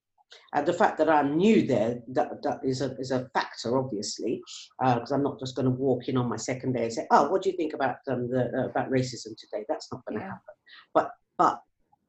Uh, 0.53 0.61
the 0.61 0.73
fact 0.73 0.97
that 0.97 1.09
I'm 1.09 1.37
new 1.37 1.65
there 1.65 1.99
that, 2.09 2.41
that 2.43 2.59
is 2.63 2.81
a 2.81 2.95
is 2.97 3.11
a 3.11 3.29
factor, 3.33 3.77
obviously, 3.77 4.41
because 4.79 5.11
uh, 5.11 5.15
I'm 5.15 5.23
not 5.23 5.39
just 5.39 5.55
going 5.55 5.65
to 5.65 5.71
walk 5.71 6.07
in 6.07 6.17
on 6.17 6.29
my 6.29 6.37
second 6.37 6.73
day 6.73 6.83
and 6.83 6.93
say, 6.93 7.07
"Oh, 7.11 7.29
what 7.29 7.41
do 7.41 7.49
you 7.49 7.57
think 7.57 7.73
about 7.73 7.97
um, 8.09 8.29
the 8.29 8.51
uh, 8.55 8.69
about 8.69 8.89
racism 8.89 9.37
today?" 9.37 9.65
That's 9.67 9.91
not 9.91 10.05
going 10.05 10.19
to 10.19 10.25
yeah. 10.25 10.31
happen. 10.31 10.55
But 10.93 11.11
but 11.37 11.61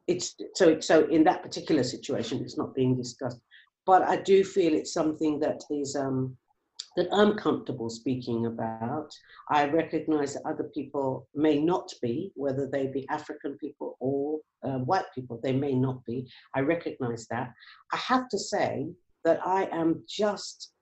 it's 0.07 0.35
so 0.55 0.81
so 0.81 1.07
in 1.07 1.25
that 1.25 1.43
particular 1.43 1.85
situation, 1.85 2.43
it's 2.43 2.59
not 2.59 2.75
being 2.75 2.97
discussed. 2.97 3.41
But 3.87 4.03
I 4.03 4.17
do 4.17 4.45
feel 4.45 4.75
it's 4.75 4.93
something 4.93 5.41
that 5.41 5.63
is 5.71 5.97
um, 5.97 6.37
that 6.97 7.09
I'm 7.13 7.35
comfortable 7.35 7.89
speaking 7.91 8.47
about. 8.47 9.11
I 9.51 9.67
recognize 9.67 10.35
that 10.35 10.47
other 10.47 10.65
people 10.75 11.27
may 11.35 11.59
not 11.59 11.93
be, 12.03 12.33
whether 12.35 12.67
they 12.67 12.87
be 12.89 13.07
African 13.09 13.57
people 13.59 13.97
or 14.01 14.41
uh, 14.63 14.79
white 14.79 15.07
people, 15.15 15.41
they 15.43 15.53
may 15.53 15.75
not 15.75 16.05
be. 16.05 16.27
I 16.55 16.61
recognize 16.61 17.27
that. 17.29 17.53
I 17.93 17.97
have 17.97 18.29
to 18.29 18.39
say 18.39 18.89
that 19.25 19.41
I 19.47 19.69
am 19.73 20.03
just, 20.09 20.73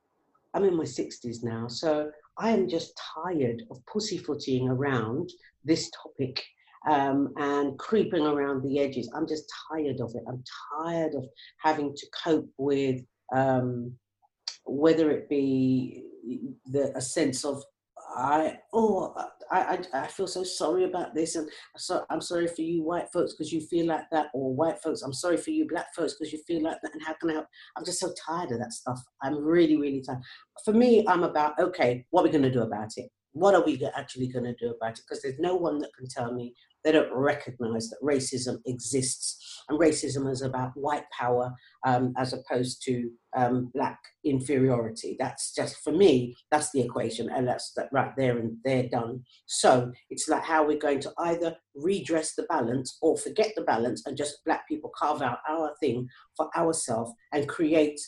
I'm 0.55 0.65
in 0.65 0.77
my 0.77 0.85
60s 0.85 1.43
now, 1.43 1.69
so 1.69 2.11
I 2.39 2.51
am 2.51 2.69
just 2.69 2.99
tired 3.15 3.63
of 3.71 3.85
pussyfooting 3.87 4.69
around 4.69 5.31
this 5.65 5.91
topic 5.91 6.43
um, 6.89 7.33
and 7.37 7.79
creeping 7.79 8.27
around 8.27 8.63
the 8.63 8.79
edges. 8.81 9.11
I'm 9.15 9.29
just 9.29 9.45
tired 9.71 10.01
of 10.01 10.15
it. 10.15 10.23
I'm 10.27 10.43
tired 10.79 11.15
of 11.15 11.27
having 11.59 11.95
to 11.95 12.07
cope 12.25 12.49
with 12.57 13.03
um, 13.35 13.93
whether 14.65 15.11
it 15.11 15.29
be 15.29 16.05
the 16.67 16.93
a 16.97 17.01
sense 17.01 17.45
of 17.45 17.63
I 18.17 18.59
oh 18.73 19.15
I, 19.51 19.79
I 19.95 20.03
I 20.03 20.07
feel 20.07 20.27
so 20.27 20.43
sorry 20.43 20.85
about 20.85 21.15
this 21.15 21.37
and 21.37 21.49
so 21.77 22.05
I'm 22.11 22.21
sorry 22.21 22.47
for 22.47 22.63
you 22.63 22.83
white 22.83 23.09
folks 23.13 23.33
because 23.35 23.53
you 23.53 23.61
feel 23.61 23.87
like 23.87 24.05
that 24.11 24.29
or 24.35 24.55
white 24.55 24.83
folks 24.83 25.03
I'm 25.03 25.13
sorry 25.13 25.37
for 25.37 25.51
you 25.51 25.67
black 25.69 25.95
folks 25.95 26.15
because 26.15 26.33
you 26.33 26.41
feel 26.47 26.63
like 26.63 26.79
that 26.83 26.93
and 26.93 27.03
how 27.03 27.15
can 27.15 27.31
I 27.31 27.35
help? 27.35 27.47
I'm 27.77 27.85
just 27.85 28.01
so 28.01 28.13
tired 28.27 28.53
of 28.53 28.59
that 28.59 28.73
stuff. 28.73 29.01
I'm 29.23 29.37
really 29.37 29.77
really 29.77 30.03
tired. 30.03 30.21
For 30.65 30.73
me 30.73 31.05
I'm 31.07 31.23
about 31.23 31.59
okay 31.59 32.05
what 32.11 32.23
are 32.23 32.25
we 32.25 32.31
going 32.31 32.43
to 32.43 32.51
do 32.51 32.63
about 32.63 32.91
it 32.97 33.11
what 33.33 33.55
are 33.55 33.65
we 33.65 33.81
actually 33.97 34.29
going 34.29 34.45
to 34.45 34.55
do 34.55 34.75
about 34.75 34.99
it? 34.99 35.05
Because 35.09 35.23
there's 35.23 35.39
no 35.39 35.55
one 35.55 35.79
that 35.79 35.95
can 35.97 36.09
tell 36.09 36.33
me 36.33 36.55
they 36.83 36.93
don't 36.93 37.13
recognize 37.13 37.91
that 37.91 38.03
racism 38.03 38.59
exists. 38.67 39.37
And 39.69 39.79
racism 39.79 40.31
is 40.31 40.43
about 40.43 40.73
white 40.75 41.05
power 41.17 41.53
um, 41.87 42.15
as 42.17 42.33
opposed 42.33 42.83
to 42.85 43.11
um, 43.37 43.71
black 43.75 43.99
inferiority. 44.25 45.17
That's 45.19 45.55
just, 45.55 45.77
for 45.85 45.93
me, 45.93 46.35
that's 46.51 46.71
the 46.73 46.81
equation. 46.81 47.29
And 47.29 47.47
that's 47.47 47.73
that 47.77 47.89
right 47.93 48.13
there 48.17 48.39
and 48.39 48.57
they're 48.65 48.89
done. 48.89 49.23
So 49.47 49.93
it's 50.09 50.29
like 50.29 50.43
how 50.43 50.67
we're 50.67 50.79
going 50.79 51.01
to 51.01 51.13
either 51.19 51.57
redress 51.75 52.35
the 52.35 52.45
balance 52.45 52.99
or 53.03 53.17
forget 53.17 53.53
the 53.57 53.63
balance 53.63 54.07
and 54.07 54.17
just 54.17 54.45
black 54.45 54.67
people 54.67 54.91
carve 54.97 55.23
out 55.23 55.39
our 55.49 55.73
thing 55.81 56.09
for 56.37 56.49
ourselves 56.57 57.13
and 57.33 57.49
create 57.49 58.01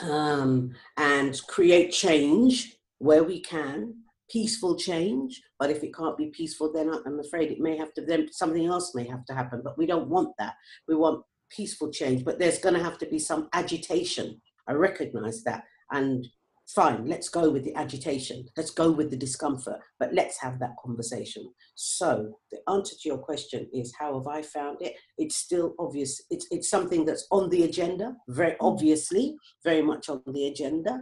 um, 0.00 0.72
and 0.96 1.40
create 1.46 1.92
change 1.92 2.76
where 2.98 3.22
we 3.22 3.40
can 3.40 3.94
peaceful 4.32 4.76
change. 4.76 5.42
But 5.58 5.70
if 5.70 5.82
it 5.82 5.94
can't 5.94 6.16
be 6.16 6.26
peaceful, 6.26 6.72
then 6.72 6.90
I'm 7.06 7.20
afraid 7.20 7.50
it 7.50 7.60
may 7.60 7.76
have 7.76 7.92
to, 7.94 8.02
then 8.02 8.28
something 8.32 8.66
else 8.66 8.94
may 8.94 9.06
have 9.06 9.24
to 9.26 9.34
happen. 9.34 9.60
But 9.62 9.78
we 9.78 9.86
don't 9.86 10.08
want 10.08 10.30
that. 10.38 10.54
We 10.88 10.94
want 10.94 11.24
peaceful 11.50 11.90
change, 11.90 12.24
but 12.24 12.38
there's 12.38 12.58
going 12.58 12.74
to 12.74 12.82
have 12.82 12.98
to 12.98 13.06
be 13.06 13.18
some 13.18 13.48
agitation. 13.52 14.40
I 14.68 14.72
recognize 14.72 15.42
that. 15.44 15.64
And 15.90 16.26
fine, 16.74 17.06
let's 17.06 17.28
go 17.28 17.50
with 17.50 17.64
the 17.64 17.74
agitation. 17.74 18.46
Let's 18.56 18.70
go 18.70 18.90
with 18.90 19.10
the 19.10 19.16
discomfort, 19.16 19.80
but 19.98 20.14
let's 20.14 20.40
have 20.40 20.58
that 20.60 20.76
conversation. 20.82 21.52
So 21.74 22.38
the 22.50 22.58
answer 22.70 22.94
to 23.00 23.08
your 23.08 23.18
question 23.18 23.68
is 23.74 23.92
how 23.98 24.18
have 24.18 24.26
I 24.26 24.42
found 24.42 24.78
it? 24.80 24.94
It's 25.18 25.36
still 25.36 25.74
obvious. 25.78 26.22
It's, 26.30 26.46
it's 26.50 26.70
something 26.70 27.04
that's 27.04 27.26
on 27.30 27.50
the 27.50 27.64
agenda, 27.64 28.14
very 28.28 28.56
obviously, 28.60 29.36
very 29.64 29.82
much 29.82 30.08
on 30.08 30.22
the 30.26 30.46
agenda. 30.46 31.00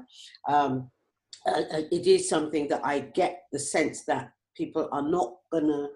Um, 0.48 0.90
uh, 1.46 1.62
uh, 1.72 1.82
it 1.90 2.06
is 2.06 2.28
something 2.28 2.68
that 2.68 2.84
I 2.84 3.00
get 3.00 3.42
the 3.52 3.58
sense 3.58 4.04
that 4.04 4.32
people 4.56 4.88
are 4.92 5.02
not 5.02 5.34
gonna, 5.52 5.88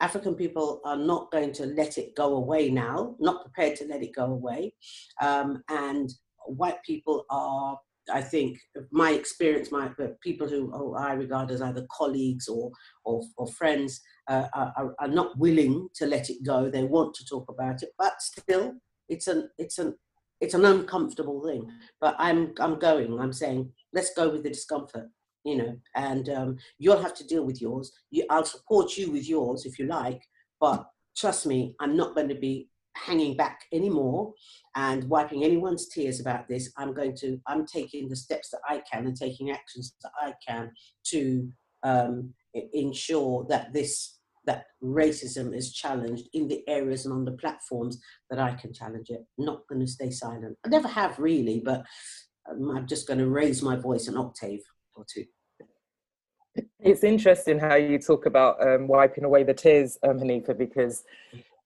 African 0.00 0.34
people 0.34 0.80
are 0.84 0.96
not 0.96 1.30
going 1.30 1.52
to 1.54 1.66
let 1.66 1.98
it 1.98 2.14
go 2.14 2.36
away 2.36 2.70
now, 2.70 3.16
not 3.18 3.42
prepared 3.42 3.76
to 3.76 3.86
let 3.86 4.02
it 4.02 4.14
go 4.14 4.26
away. 4.26 4.74
Um, 5.20 5.62
and 5.68 6.08
white 6.46 6.82
people 6.84 7.24
are, 7.30 7.78
I 8.12 8.22
think, 8.22 8.58
my 8.90 9.10
experience, 9.10 9.72
my 9.72 9.90
people 10.22 10.48
who, 10.48 10.70
who 10.70 10.94
I 10.94 11.12
regard 11.14 11.50
as 11.50 11.60
either 11.60 11.86
colleagues 11.90 12.48
or, 12.48 12.70
or, 13.04 13.22
or 13.36 13.48
friends, 13.48 14.00
uh, 14.28 14.46
are, 14.54 14.94
are 15.00 15.08
not 15.08 15.36
willing 15.38 15.88
to 15.96 16.06
let 16.06 16.30
it 16.30 16.44
go. 16.46 16.70
They 16.70 16.84
want 16.84 17.14
to 17.16 17.24
talk 17.24 17.46
about 17.48 17.82
it, 17.82 17.90
but 17.98 18.20
still, 18.20 18.74
it's 19.08 19.26
an, 19.26 19.50
it's 19.58 19.78
an, 19.78 19.94
it's 20.40 20.54
an 20.54 20.64
uncomfortable 20.64 21.44
thing. 21.44 21.70
But 22.00 22.14
I'm, 22.18 22.54
I'm 22.60 22.78
going. 22.78 23.18
I'm 23.18 23.32
saying 23.32 23.72
let's 23.92 24.14
go 24.14 24.28
with 24.28 24.42
the 24.42 24.50
discomfort 24.50 25.08
you 25.44 25.56
know 25.56 25.76
and 25.94 26.28
um, 26.28 26.56
you'll 26.78 27.00
have 27.00 27.14
to 27.14 27.26
deal 27.26 27.44
with 27.44 27.60
yours 27.60 27.92
you, 28.10 28.24
i'll 28.30 28.44
support 28.44 28.96
you 28.96 29.10
with 29.10 29.28
yours 29.28 29.64
if 29.64 29.78
you 29.78 29.86
like 29.86 30.22
but 30.60 30.86
trust 31.16 31.46
me 31.46 31.74
i'm 31.80 31.96
not 31.96 32.14
going 32.14 32.28
to 32.28 32.34
be 32.34 32.68
hanging 32.96 33.36
back 33.36 33.60
anymore 33.72 34.32
and 34.74 35.04
wiping 35.04 35.44
anyone's 35.44 35.88
tears 35.88 36.20
about 36.20 36.48
this 36.48 36.72
i'm 36.76 36.92
going 36.92 37.14
to 37.14 37.40
i'm 37.46 37.64
taking 37.64 38.08
the 38.08 38.16
steps 38.16 38.50
that 38.50 38.60
i 38.68 38.82
can 38.90 39.06
and 39.06 39.16
taking 39.16 39.50
actions 39.50 39.94
that 40.02 40.12
i 40.20 40.32
can 40.46 40.70
to 41.04 41.48
um, 41.84 42.34
ensure 42.72 43.46
that 43.48 43.72
this 43.72 44.17
that 44.48 44.64
racism 44.82 45.54
is 45.54 45.74
challenged 45.74 46.26
in 46.32 46.48
the 46.48 46.66
areas 46.66 47.04
and 47.04 47.12
on 47.12 47.26
the 47.26 47.32
platforms 47.32 48.00
that 48.30 48.38
I 48.38 48.54
can 48.54 48.72
challenge 48.72 49.10
it. 49.10 49.20
I'm 49.38 49.44
not 49.44 49.68
going 49.68 49.80
to 49.80 49.86
stay 49.86 50.10
silent. 50.10 50.56
I 50.64 50.68
never 50.70 50.88
have 50.88 51.18
really, 51.18 51.60
but 51.62 51.84
um, 52.50 52.70
I'm 52.74 52.86
just 52.86 53.06
going 53.06 53.18
to 53.18 53.28
raise 53.28 53.62
my 53.62 53.76
voice 53.76 54.08
an 54.08 54.16
octave 54.16 54.60
or 54.96 55.04
two. 55.12 55.26
It's 56.80 57.04
interesting 57.04 57.58
how 57.58 57.76
you 57.76 57.98
talk 57.98 58.24
about 58.24 58.66
um, 58.66 58.88
wiping 58.88 59.24
away 59.24 59.44
the 59.44 59.52
tears, 59.52 59.98
um, 60.02 60.18
Haneefah, 60.18 60.56
because 60.56 61.04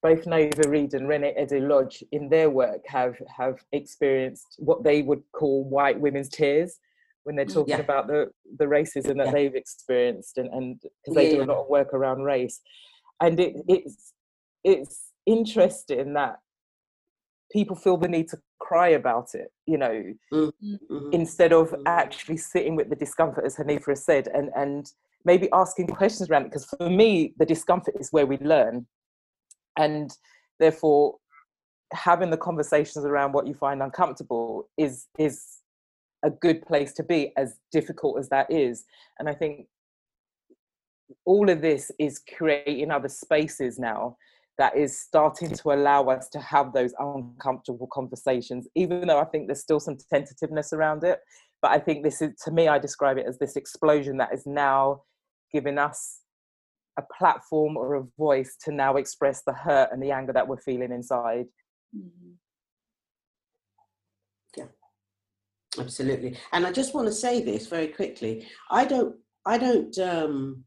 both 0.02 0.26
Nova 0.26 0.68
Reid 0.68 0.94
and 0.94 1.08
Reni 1.08 1.32
Eddo-Lodge 1.36 2.02
in 2.10 2.28
their 2.28 2.50
work 2.50 2.82
have, 2.88 3.14
have 3.38 3.64
experienced 3.70 4.56
what 4.58 4.82
they 4.82 5.02
would 5.02 5.22
call 5.30 5.62
white 5.64 5.98
women's 5.98 6.28
tears 6.28 6.80
when 7.24 7.36
they're 7.36 7.46
mm, 7.46 7.54
talking 7.54 7.74
yeah. 7.74 7.80
about 7.80 8.06
the, 8.06 8.30
the 8.58 8.64
racism 8.64 9.16
that 9.16 9.26
yeah. 9.26 9.32
they've 9.32 9.54
experienced 9.54 10.38
and 10.38 10.80
because 10.80 10.90
and, 11.06 11.16
they 11.16 11.30
yeah. 11.30 11.36
do 11.36 11.42
a 11.42 11.44
lot 11.44 11.62
of 11.62 11.68
work 11.68 11.92
around 11.94 12.22
race. 12.22 12.60
And 13.20 13.38
it, 13.38 13.54
it's, 13.68 14.12
it's 14.64 15.10
interesting 15.26 16.14
that 16.14 16.36
people 17.52 17.76
feel 17.76 17.96
the 17.96 18.08
need 18.08 18.28
to 18.28 18.38
cry 18.58 18.88
about 18.88 19.34
it, 19.34 19.52
you 19.66 19.78
know, 19.78 20.02
mm-hmm. 20.32 21.10
instead 21.12 21.52
of 21.52 21.70
mm-hmm. 21.70 21.82
actually 21.86 22.36
sitting 22.36 22.74
with 22.74 22.88
the 22.88 22.96
discomfort, 22.96 23.44
as 23.44 23.56
Haneefah 23.56 23.88
has 23.88 24.04
said, 24.04 24.28
and, 24.28 24.50
and 24.56 24.90
maybe 25.24 25.48
asking 25.52 25.88
questions 25.88 26.30
around 26.30 26.42
it. 26.42 26.50
Because 26.50 26.64
for 26.64 26.88
me, 26.88 27.34
the 27.38 27.46
discomfort 27.46 27.94
is 28.00 28.10
where 28.10 28.26
we 28.26 28.38
learn. 28.38 28.86
And 29.76 30.10
therefore, 30.58 31.16
having 31.92 32.30
the 32.30 32.36
conversations 32.36 33.04
around 33.04 33.32
what 33.32 33.46
you 33.46 33.54
find 33.54 33.82
uncomfortable 33.82 34.68
is 34.78 35.06
is 35.18 35.61
a 36.24 36.30
good 36.30 36.62
place 36.62 36.92
to 36.94 37.02
be, 37.02 37.32
as 37.36 37.58
difficult 37.70 38.18
as 38.18 38.28
that 38.28 38.50
is. 38.50 38.84
And 39.18 39.28
I 39.28 39.34
think 39.34 39.66
all 41.24 41.50
of 41.50 41.60
this 41.60 41.90
is 41.98 42.20
creating 42.36 42.90
other 42.90 43.08
spaces 43.08 43.78
now 43.78 44.16
that 44.58 44.76
is 44.76 44.98
starting 44.98 45.50
to 45.50 45.72
allow 45.72 46.04
us 46.04 46.28
to 46.28 46.38
have 46.38 46.72
those 46.72 46.92
uncomfortable 46.98 47.88
conversations, 47.92 48.68
even 48.74 49.06
though 49.08 49.18
I 49.18 49.24
think 49.24 49.46
there's 49.46 49.60
still 49.60 49.80
some 49.80 49.96
tentativeness 50.12 50.72
around 50.72 51.04
it. 51.04 51.20
But 51.60 51.72
I 51.72 51.78
think 51.78 52.04
this 52.04 52.20
is, 52.20 52.32
to 52.44 52.50
me, 52.50 52.68
I 52.68 52.78
describe 52.78 53.18
it 53.18 53.26
as 53.26 53.38
this 53.38 53.56
explosion 53.56 54.18
that 54.18 54.34
is 54.34 54.46
now 54.46 55.02
giving 55.52 55.78
us 55.78 56.20
a 56.98 57.02
platform 57.18 57.76
or 57.76 57.94
a 57.94 58.04
voice 58.18 58.56
to 58.64 58.72
now 58.72 58.96
express 58.96 59.42
the 59.46 59.52
hurt 59.52 59.90
and 59.92 60.02
the 60.02 60.10
anger 60.10 60.32
that 60.32 60.46
we're 60.46 60.58
feeling 60.58 60.92
inside. 60.92 61.46
Mm-hmm. 61.96 62.32
Yeah, 64.56 64.64
absolutely. 65.78 66.38
And 66.52 66.66
I 66.66 66.72
just 66.72 66.94
want 66.94 67.06
to 67.08 67.12
say 67.12 67.42
this 67.42 67.66
very 67.66 67.88
quickly. 67.88 68.46
I 68.70 68.84
don't, 68.84 69.16
I 69.46 69.58
don't, 69.58 69.96
um, 69.98 70.64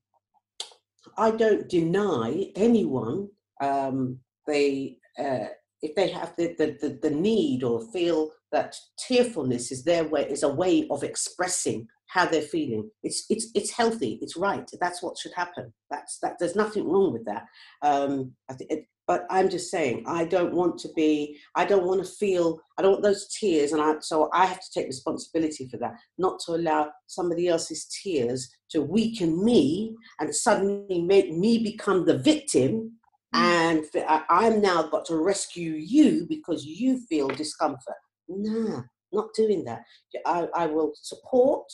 I 1.17 1.31
don't 1.31 1.69
deny 1.69 2.51
anyone 2.55 3.29
um, 3.61 4.19
they 4.47 4.97
uh, 5.17 5.47
if 5.81 5.95
they 5.95 6.09
have 6.09 6.33
the, 6.37 6.55
the, 6.57 6.77
the, 6.81 6.99
the, 7.01 7.15
need 7.15 7.63
or 7.63 7.81
feel 7.91 8.31
that 8.51 8.75
tearfulness 9.07 9.71
is 9.71 9.83
their 9.83 10.07
way 10.07 10.25
is 10.29 10.43
a 10.43 10.53
way 10.53 10.87
of 10.89 11.03
expressing 11.03 11.87
how 12.07 12.25
they're 12.25 12.41
feeling. 12.41 12.89
It's 13.03 13.25
it's 13.29 13.47
it's 13.53 13.71
healthy. 13.71 14.19
It's 14.21 14.37
right. 14.37 14.69
That's 14.79 15.01
what 15.01 15.17
should 15.17 15.33
happen. 15.33 15.73
That's 15.89 16.19
that 16.19 16.37
there's 16.39 16.55
nothing 16.55 16.87
wrong 16.87 17.13
with 17.13 17.25
that. 17.25 17.45
Um, 17.81 18.33
I 18.49 18.55
it, 18.69 18.85
but 19.07 19.25
i'm 19.29 19.49
just 19.49 19.69
saying 19.69 20.03
i 20.07 20.25
don't 20.25 20.53
want 20.53 20.77
to 20.77 20.89
be 20.95 21.37
i 21.55 21.65
don't 21.65 21.85
want 21.85 22.03
to 22.03 22.11
feel 22.11 22.59
i 22.77 22.81
don't 22.81 22.93
want 22.93 23.03
those 23.03 23.27
tears 23.27 23.71
and 23.71 23.81
i 23.81 23.93
so 24.01 24.29
i 24.33 24.45
have 24.45 24.59
to 24.59 24.71
take 24.73 24.87
responsibility 24.87 25.67
for 25.69 25.77
that 25.77 25.93
not 26.17 26.39
to 26.39 26.53
allow 26.53 26.89
somebody 27.07 27.47
else's 27.47 27.87
tears 28.03 28.49
to 28.69 28.81
weaken 28.81 29.43
me 29.43 29.95
and 30.19 30.33
suddenly 30.33 31.01
make 31.01 31.31
me 31.31 31.63
become 31.63 32.05
the 32.05 32.17
victim 32.17 32.91
mm. 33.33 33.39
and 33.39 33.85
I'm 34.29 34.61
now 34.61 34.83
got 34.83 35.05
to 35.05 35.17
rescue 35.17 35.73
you 35.73 36.25
because 36.27 36.65
you 36.65 36.99
feel 37.07 37.27
discomfort. 37.27 37.95
Nah, 38.27 38.81
not 39.11 39.27
doing 39.35 39.63
that. 39.65 39.81
I, 40.25 40.47
I 40.55 40.65
will 40.67 40.93
support 40.95 41.65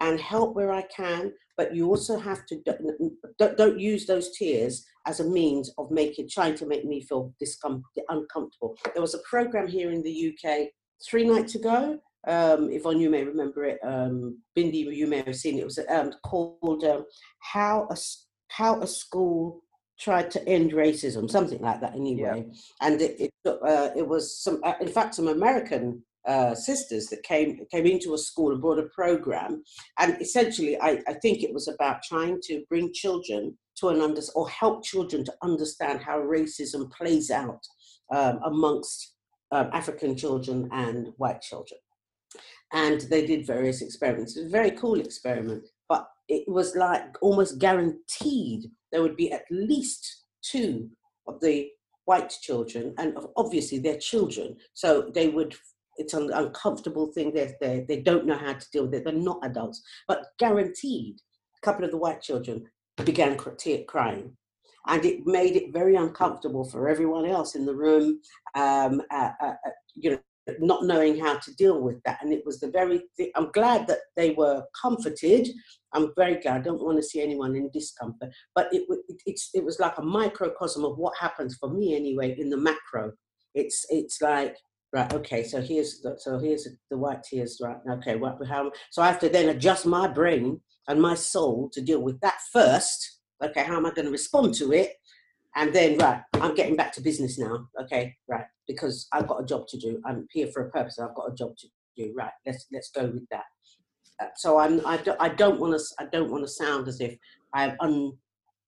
and 0.00 0.20
help 0.20 0.54
where 0.54 0.72
I 0.72 0.82
can, 0.82 1.32
but 1.56 1.74
you 1.74 1.88
also 1.88 2.18
have 2.18 2.46
to 2.46 2.60
don't, 3.38 3.56
don't 3.56 3.80
use 3.80 4.06
those 4.06 4.36
tears 4.36 4.84
as 5.08 5.20
a 5.20 5.24
means 5.24 5.72
of 5.78 5.90
making 5.90 6.28
trying 6.28 6.54
to 6.54 6.66
make 6.66 6.84
me 6.84 7.00
feel 7.00 7.32
discomfort, 7.40 8.04
uncomfortable. 8.10 8.76
There 8.92 9.02
was 9.02 9.14
a 9.14 9.20
program 9.28 9.66
here 9.66 9.90
in 9.90 10.02
the 10.02 10.16
UK 10.28 10.68
three 11.08 11.24
nights 11.24 11.54
ago. 11.54 11.98
Um, 12.26 12.70
Yvonne, 12.70 13.00
you 13.00 13.08
may 13.08 13.24
remember 13.24 13.64
it. 13.64 13.78
Um, 13.82 14.42
Bindi, 14.56 14.84
you 14.94 15.06
may 15.06 15.22
have 15.22 15.36
seen 15.36 15.56
it. 15.56 15.62
It 15.62 15.64
was 15.64 15.78
um, 15.88 16.12
called 16.24 16.84
um, 16.84 17.06
"How 17.40 17.88
a 17.90 17.96
How 18.48 18.80
a 18.82 18.86
School 18.86 19.62
tried 19.98 20.30
to 20.30 20.48
end 20.48 20.72
racism, 20.72 21.28
something 21.28 21.60
like 21.60 21.80
that 21.80 21.94
anyway. 21.94 22.46
Yeah. 22.46 22.86
And 22.86 23.00
it 23.00 23.20
it, 23.20 23.30
uh, 23.46 23.90
it 23.96 24.06
was 24.06 24.40
some, 24.40 24.60
uh, 24.62 24.74
in 24.80 24.88
fact, 24.88 25.14
some 25.14 25.28
American 25.28 26.02
uh, 26.26 26.54
sisters 26.54 27.06
that 27.06 27.22
came 27.22 27.60
came 27.70 27.86
into 27.86 28.14
a 28.14 28.18
school 28.18 28.52
and 28.52 28.60
brought 28.60 28.78
a 28.78 28.88
program, 28.94 29.62
and 29.98 30.20
essentially, 30.20 30.78
I, 30.80 31.00
I 31.08 31.14
think 31.14 31.42
it 31.42 31.54
was 31.54 31.68
about 31.68 32.02
trying 32.02 32.40
to 32.42 32.64
bring 32.68 32.92
children 32.92 33.56
to 33.78 33.88
an 33.88 34.00
under 34.00 34.20
or 34.34 34.48
help 34.48 34.84
children 34.84 35.24
to 35.24 35.34
understand 35.42 36.00
how 36.00 36.18
racism 36.18 36.90
plays 36.90 37.30
out 37.30 37.60
um, 38.14 38.40
amongst 38.44 39.14
um, 39.52 39.70
African 39.72 40.16
children 40.16 40.68
and 40.72 41.08
white 41.16 41.40
children. 41.40 41.80
And 42.72 43.00
they 43.02 43.26
did 43.26 43.46
various 43.46 43.80
experiments. 43.80 44.36
It 44.36 44.44
was 44.44 44.48
a 44.48 44.56
very 44.56 44.72
cool 44.72 45.00
experiment, 45.00 45.66
but 45.88 46.06
it 46.28 46.44
was 46.46 46.76
like 46.76 47.16
almost 47.22 47.58
guaranteed 47.58 48.70
there 48.92 49.02
would 49.02 49.16
be 49.16 49.32
at 49.32 49.44
least 49.50 50.24
two 50.42 50.90
of 51.26 51.40
the 51.40 51.68
white 52.04 52.34
children, 52.42 52.94
and 52.98 53.16
obviously 53.36 53.78
they're 53.78 53.98
children, 53.98 54.56
so 54.74 55.10
they 55.14 55.28
would. 55.28 55.54
It's 55.96 56.14
an 56.14 56.30
uncomfortable 56.32 57.06
thing. 57.12 57.32
They 57.32 57.54
they 57.60 57.84
they 57.88 58.00
don't 58.00 58.26
know 58.26 58.36
how 58.36 58.52
to 58.52 58.70
deal 58.72 58.84
with 58.84 58.94
it. 58.94 59.04
They're 59.04 59.12
not 59.12 59.44
adults, 59.44 59.82
but 60.06 60.26
guaranteed 60.38 61.16
a 61.56 61.66
couple 61.66 61.84
of 61.84 61.90
the 61.90 61.98
white 61.98 62.22
children 62.22 62.64
began 63.04 63.36
crying. 63.36 64.36
And 64.86 65.04
it 65.04 65.26
made 65.26 65.54
it 65.56 65.72
very 65.72 65.96
uncomfortable 65.96 66.64
for 66.64 66.88
everyone 66.88 67.26
else 67.26 67.54
in 67.54 67.66
the 67.66 67.74
room, 67.74 68.20
um, 68.54 69.02
uh, 69.10 69.30
uh, 69.40 69.52
uh, 69.66 69.70
you 69.94 70.12
know, 70.12 70.18
not 70.60 70.84
knowing 70.84 71.18
how 71.18 71.36
to 71.36 71.54
deal 71.56 71.82
with 71.82 72.02
that. 72.04 72.20
And 72.22 72.32
it 72.32 72.42
was 72.46 72.58
the 72.58 72.70
very, 72.70 73.02
I'm 73.36 73.50
glad 73.52 73.86
that 73.86 73.98
they 74.16 74.30
were 74.30 74.64
comforted. 74.80 75.46
I'm 75.92 76.12
very 76.16 76.36
glad. 76.36 76.56
I 76.56 76.60
don't 76.60 76.82
want 76.82 76.96
to 76.96 77.02
see 77.02 77.20
anyone 77.20 77.54
in 77.54 77.68
discomfort. 77.70 78.30
But 78.54 78.72
it, 78.72 78.86
it, 79.26 79.38
it 79.52 79.64
was 79.64 79.78
like 79.78 79.98
a 79.98 80.02
microcosm 80.02 80.86
of 80.86 80.96
what 80.96 81.18
happens 81.18 81.56
for 81.60 81.68
me 81.68 81.94
anyway 81.94 82.34
in 82.38 82.48
the 82.48 82.56
macro. 82.56 83.12
It's, 83.54 83.84
it's 83.90 84.22
like, 84.22 84.56
right, 84.94 85.12
okay, 85.12 85.44
so 85.44 85.60
here's 85.60 86.00
the, 86.00 86.16
so 86.18 86.38
here's 86.38 86.66
the 86.90 86.96
white 86.96 87.22
tears, 87.24 87.60
right? 87.62 87.76
Okay, 87.90 88.16
what, 88.16 88.38
how, 88.48 88.70
so 88.90 89.02
I 89.02 89.08
have 89.08 89.18
to 89.20 89.28
then 89.28 89.50
adjust 89.50 89.84
my 89.84 90.08
brain 90.08 90.62
and 90.88 91.00
my 91.00 91.14
soul 91.14 91.70
to 91.72 91.80
deal 91.80 92.00
with 92.00 92.20
that 92.20 92.38
first. 92.52 93.20
Okay, 93.44 93.62
how 93.62 93.76
am 93.76 93.86
I 93.86 93.90
going 93.90 94.06
to 94.06 94.10
respond 94.10 94.54
to 94.54 94.72
it? 94.72 94.94
And 95.54 95.72
then, 95.72 95.98
right, 95.98 96.22
I'm 96.34 96.54
getting 96.54 96.76
back 96.76 96.92
to 96.94 97.00
business 97.00 97.38
now. 97.38 97.68
Okay, 97.80 98.14
right, 98.28 98.44
because 98.66 99.06
I've 99.12 99.28
got 99.28 99.42
a 99.42 99.46
job 99.46 99.66
to 99.68 99.78
do. 99.78 100.00
I'm 100.04 100.26
here 100.30 100.48
for 100.52 100.66
a 100.66 100.70
purpose. 100.70 100.98
I've 100.98 101.14
got 101.14 101.30
a 101.30 101.34
job 101.34 101.56
to 101.58 101.68
do. 101.96 102.12
Right, 102.16 102.32
let's 102.46 102.66
let's 102.72 102.90
go 102.90 103.06
with 103.06 103.26
that. 103.30 103.44
Uh, 104.20 104.26
so 104.36 104.58
I'm 104.58 104.84
I 104.86 104.96
don't 104.98 105.20
I 105.20 105.28
don't 105.28 105.60
want 105.60 105.78
to 105.78 105.84
I 105.98 106.06
don't 106.06 106.30
want 106.30 106.44
to 106.44 106.48
sound 106.48 106.88
as 106.88 107.00
if 107.00 107.16
I'm 107.54 107.76
un, 107.80 108.12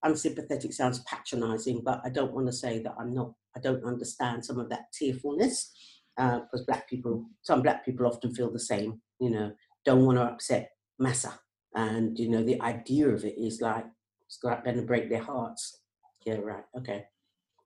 unsympathetic. 0.03 0.73
Sounds 0.73 0.99
patronising, 0.99 1.81
but 1.83 2.01
I 2.03 2.09
don't 2.09 2.33
want 2.33 2.47
to 2.47 2.53
say 2.53 2.79
that 2.79 2.95
I'm 2.99 3.13
not. 3.13 3.33
I 3.55 3.59
don't 3.59 3.83
understand 3.83 4.45
some 4.45 4.59
of 4.59 4.69
that 4.69 4.91
tearfulness 4.93 5.71
because 6.15 6.61
uh, 6.61 6.65
black 6.67 6.89
people, 6.89 7.25
some 7.41 7.61
black 7.61 7.85
people 7.85 8.05
often 8.05 8.33
feel 8.33 8.51
the 8.51 8.59
same. 8.59 9.01
You 9.19 9.29
know, 9.29 9.51
don't 9.85 10.05
want 10.05 10.17
to 10.17 10.23
upset 10.23 10.71
massa, 10.99 11.39
and 11.75 12.17
you 12.19 12.29
know 12.29 12.43
the 12.43 12.59
idea 12.61 13.07
of 13.07 13.23
it 13.23 13.35
is 13.37 13.61
like 13.61 13.85
it's 14.25 14.37
going 14.37 14.75
to 14.75 14.81
break 14.81 15.09
their 15.09 15.23
hearts 15.23 15.81
yeah, 16.25 16.35
right. 16.35 16.63
Okay. 16.77 17.05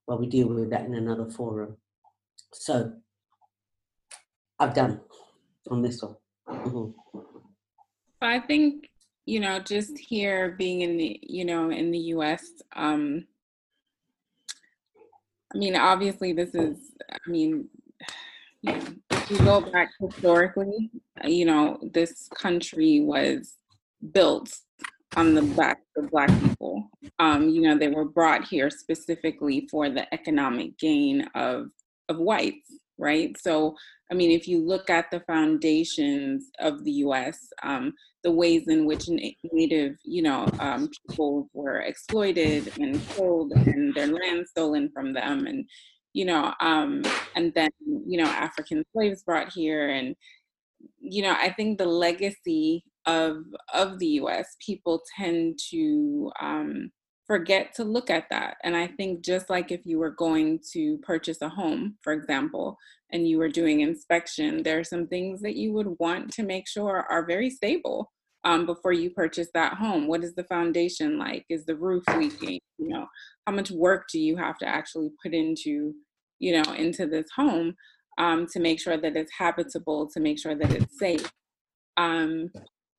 Well, 0.07 0.17
we 0.17 0.27
deal 0.27 0.47
with 0.47 0.69
that 0.69 0.85
in 0.85 0.95
another 0.95 1.29
forum. 1.29 1.77
So 2.53 2.93
I've 4.59 4.73
done 4.73 5.01
on 5.69 5.81
this 5.81 6.01
one. 6.01 6.15
Mm-hmm. 6.47 7.19
I 8.21 8.39
think 8.39 8.89
you 9.25 9.39
know, 9.39 9.59
just 9.59 9.97
here 9.97 10.51
being 10.57 10.81
in 10.81 10.97
the 10.97 11.19
you 11.23 11.43
know 11.43 11.69
in 11.69 11.91
the 11.91 11.97
U.S. 11.97 12.45
Um, 12.75 13.25
I 15.53 15.57
mean, 15.57 15.75
obviously, 15.75 16.31
this 16.31 16.53
is. 16.53 16.77
I 17.11 17.29
mean, 17.29 17.67
if 18.63 19.31
you 19.31 19.37
go 19.39 19.59
back 19.59 19.89
historically, 19.99 20.91
you 21.25 21.45
know, 21.45 21.79
this 21.93 22.29
country 22.29 23.01
was 23.01 23.55
built 24.11 24.49
on 25.15 25.33
the 25.33 25.41
back 25.41 25.79
of 25.97 26.09
Black 26.11 26.29
people. 26.41 26.89
Um, 27.19 27.49
you 27.49 27.61
know, 27.61 27.77
they 27.77 27.87
were 27.87 28.05
brought 28.05 28.47
here 28.47 28.69
specifically 28.69 29.67
for 29.71 29.89
the 29.89 30.11
economic 30.13 30.77
gain 30.77 31.27
of 31.35 31.67
of 32.09 32.17
whites, 32.17 32.79
right? 32.97 33.35
So, 33.39 33.75
I 34.11 34.13
mean, 34.13 34.29
if 34.29 34.47
you 34.47 34.63
look 34.63 34.89
at 34.89 35.09
the 35.09 35.21
foundations 35.21 36.51
of 36.59 36.83
the 36.83 36.91
U.S., 36.91 37.47
um, 37.63 37.93
the 38.23 38.31
ways 38.31 38.67
in 38.67 38.85
which 38.85 39.09
Native, 39.51 39.97
you 40.03 40.21
know, 40.21 40.47
um, 40.59 40.89
people 41.07 41.49
were 41.53 41.79
exploited 41.79 42.71
and 42.79 43.01
killed, 43.09 43.53
and 43.53 43.93
their 43.95 44.07
land 44.07 44.47
stolen 44.47 44.91
from 44.93 45.13
them, 45.13 45.47
and 45.47 45.65
you 46.13 46.25
know, 46.25 46.53
um, 46.59 47.03
and 47.35 47.53
then 47.55 47.69
you 48.05 48.17
know, 48.17 48.29
African 48.29 48.83
slaves 48.93 49.23
brought 49.23 49.51
here, 49.51 49.89
and 49.89 50.15
you 50.99 51.23
know, 51.23 51.35
I 51.39 51.51
think 51.51 51.77
the 51.77 51.85
legacy 51.85 52.83
of 53.05 53.37
of 53.73 53.99
the 53.99 54.07
U.S., 54.07 54.55
people 54.65 55.01
tend 55.17 55.59
to 55.71 56.31
um, 56.41 56.91
forget 57.27 57.73
to 57.75 57.83
look 57.83 58.09
at 58.09 58.29
that. 58.29 58.57
And 58.63 58.75
I 58.75 58.87
think 58.87 59.23
just 59.23 59.49
like 59.49 59.71
if 59.71 59.85
you 59.85 59.99
were 59.99 60.11
going 60.11 60.59
to 60.73 60.97
purchase 60.99 61.41
a 61.41 61.49
home, 61.49 61.97
for 62.01 62.13
example, 62.13 62.77
and 63.11 63.27
you 63.27 63.37
were 63.37 63.49
doing 63.49 63.81
inspection, 63.81 64.63
there 64.63 64.79
are 64.79 64.83
some 64.83 65.07
things 65.07 65.41
that 65.41 65.55
you 65.55 65.71
would 65.73 65.95
want 65.99 66.31
to 66.33 66.43
make 66.43 66.67
sure 66.67 67.05
are 67.09 67.25
very 67.25 67.49
stable 67.49 68.11
um, 68.43 68.65
before 68.65 68.93
you 68.93 69.09
purchase 69.09 69.49
that 69.53 69.73
home. 69.73 70.07
What 70.07 70.23
is 70.23 70.35
the 70.35 70.43
foundation 70.43 71.17
like? 71.17 71.45
Is 71.49 71.65
the 71.65 71.75
roof 71.75 72.03
leaking? 72.15 72.59
You 72.77 72.89
know, 72.89 73.07
how 73.47 73.53
much 73.53 73.71
work 73.71 74.05
do 74.11 74.19
you 74.19 74.37
have 74.37 74.57
to 74.59 74.67
actually 74.67 75.09
put 75.21 75.33
into, 75.33 75.93
you 76.39 76.61
know, 76.61 76.73
into 76.73 77.07
this 77.07 77.27
home 77.35 77.75
um, 78.17 78.45
to 78.53 78.59
make 78.59 78.79
sure 78.79 78.97
that 78.97 79.15
it's 79.15 79.31
habitable, 79.37 80.09
to 80.11 80.19
make 80.19 80.39
sure 80.39 80.55
that 80.55 80.71
it's 80.71 80.97
safe. 80.99 81.29
Um, 81.97 82.49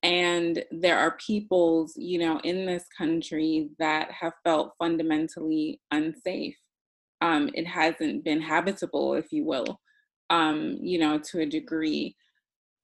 and 0.03 0.63
there 0.71 0.97
are 0.97 1.17
peoples 1.17 1.93
you 1.95 2.19
know 2.19 2.39
in 2.43 2.65
this 2.65 2.85
country 2.97 3.69
that 3.79 4.11
have 4.11 4.33
felt 4.43 4.73
fundamentally 4.77 5.81
unsafe. 5.91 6.57
Um, 7.21 7.49
it 7.55 7.65
hasn't 7.65 8.23
been 8.23 8.41
habitable 8.41 9.15
if 9.15 9.31
you 9.31 9.43
will 9.43 9.79
um, 10.29 10.77
you 10.81 10.99
know 10.99 11.19
to 11.19 11.39
a 11.41 11.45
degree. 11.45 12.15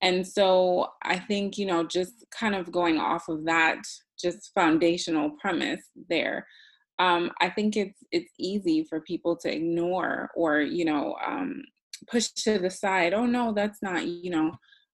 And 0.02 0.28
so 0.28 0.90
i 1.04 1.18
think 1.18 1.58
you 1.58 1.66
know 1.66 1.86
just 1.86 2.26
kind 2.38 2.56
of 2.56 2.74
going 2.74 3.00
off 3.00 3.30
of 3.30 3.46
that 3.46 3.80
just 4.20 4.52
foundational 4.54 5.32
premise 5.42 5.86
there 6.10 6.46
um, 7.00 7.32
i 7.40 7.50
think 7.50 7.78
it's 7.78 8.00
it's 8.12 8.34
easy 8.38 8.86
for 8.90 9.00
people 9.00 9.38
to 9.38 9.50
ignore 9.50 10.30
or 10.36 10.60
you 10.60 10.84
know 10.84 11.16
um, 11.26 11.64
push 12.12 12.28
to 12.30 12.60
the 12.60 12.70
side 12.70 13.14
oh 13.14 13.26
no 13.26 13.54
that's 13.54 13.82
not 13.82 14.06
you 14.06 14.30
know 14.30 14.52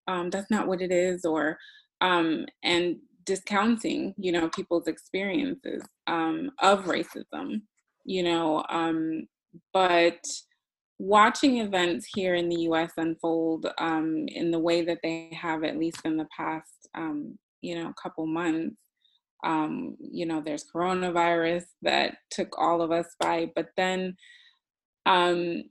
um, 0.08 0.29
that's 0.29 0.51
not 0.51 0.67
what 0.67 0.82
it 0.82 0.91
is 0.91 1.25
or 1.25 1.58
um, 2.01 2.45
and 2.63 2.97
discounting, 3.25 4.13
you 4.17 4.31
know, 4.31 4.49
people's 4.49 4.88
experiences 4.88 5.83
um, 6.07 6.51
of 6.59 6.85
racism, 6.85 7.62
you 8.05 8.23
know. 8.23 8.63
Um, 8.69 9.27
but 9.73 10.25
watching 10.97 11.59
events 11.59 12.07
here 12.13 12.35
in 12.35 12.49
the 12.49 12.62
U.S. 12.63 12.91
unfold 12.97 13.67
um, 13.77 14.25
in 14.27 14.51
the 14.51 14.59
way 14.59 14.83
that 14.83 14.99
they 15.03 15.31
have, 15.39 15.63
at 15.63 15.77
least 15.77 16.01
in 16.05 16.17
the 16.17 16.27
past, 16.35 16.89
um, 16.95 17.38
you 17.62 17.75
know, 17.75 17.93
couple 18.01 18.27
months. 18.27 18.75
Um, 19.45 19.95
you 19.99 20.25
know, 20.25 20.41
there's 20.43 20.65
coronavirus 20.73 21.63
that 21.83 22.15
took 22.29 22.59
all 22.59 22.81
of 22.81 22.91
us 22.91 23.15
by, 23.21 23.49
but 23.55 23.69
then 23.77 24.17
um, 25.05 25.63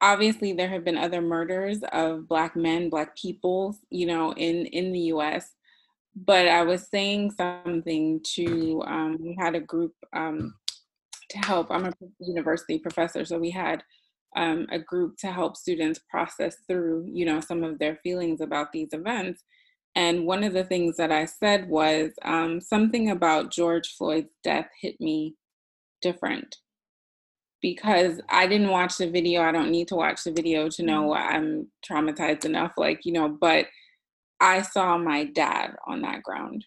obviously 0.00 0.52
there 0.52 0.68
have 0.68 0.84
been 0.84 0.96
other 0.96 1.20
murders 1.20 1.78
of 1.92 2.28
black 2.28 2.56
men 2.56 2.88
black 2.88 3.16
people 3.16 3.76
you 3.90 4.06
know 4.06 4.32
in 4.34 4.66
in 4.66 4.92
the 4.92 5.00
us 5.00 5.54
but 6.14 6.48
i 6.48 6.62
was 6.62 6.88
saying 6.88 7.30
something 7.30 8.20
to 8.22 8.82
um, 8.86 9.16
we 9.20 9.36
had 9.38 9.54
a 9.54 9.60
group 9.60 9.94
um, 10.14 10.54
to 11.28 11.38
help 11.38 11.70
i'm 11.70 11.86
a 11.86 11.92
university 12.20 12.78
professor 12.78 13.24
so 13.24 13.38
we 13.38 13.50
had 13.50 13.82
um, 14.36 14.66
a 14.70 14.78
group 14.78 15.16
to 15.18 15.30
help 15.30 15.56
students 15.56 16.00
process 16.08 16.56
through 16.68 17.04
you 17.12 17.24
know 17.24 17.40
some 17.40 17.64
of 17.64 17.78
their 17.78 17.96
feelings 18.02 18.40
about 18.40 18.72
these 18.72 18.92
events 18.92 19.42
and 19.96 20.24
one 20.24 20.44
of 20.44 20.52
the 20.52 20.64
things 20.64 20.96
that 20.96 21.12
i 21.12 21.24
said 21.24 21.68
was 21.68 22.12
um, 22.24 22.60
something 22.60 23.10
about 23.10 23.50
george 23.50 23.94
floyd's 23.96 24.32
death 24.42 24.68
hit 24.80 25.00
me 25.00 25.34
different 26.00 26.56
because 27.62 28.20
I 28.28 28.46
didn't 28.46 28.70
watch 28.70 28.96
the 28.96 29.10
video. 29.10 29.42
I 29.42 29.52
don't 29.52 29.70
need 29.70 29.88
to 29.88 29.96
watch 29.96 30.24
the 30.24 30.32
video 30.32 30.68
to 30.70 30.82
know 30.82 31.10
mm-hmm. 31.10 31.36
I'm 31.36 31.68
traumatized 31.88 32.44
enough, 32.44 32.72
like, 32.76 33.04
you 33.04 33.12
know, 33.12 33.28
but 33.28 33.66
I 34.40 34.62
saw 34.62 34.96
my 34.96 35.24
dad 35.24 35.74
on 35.86 36.02
that 36.02 36.22
ground. 36.22 36.64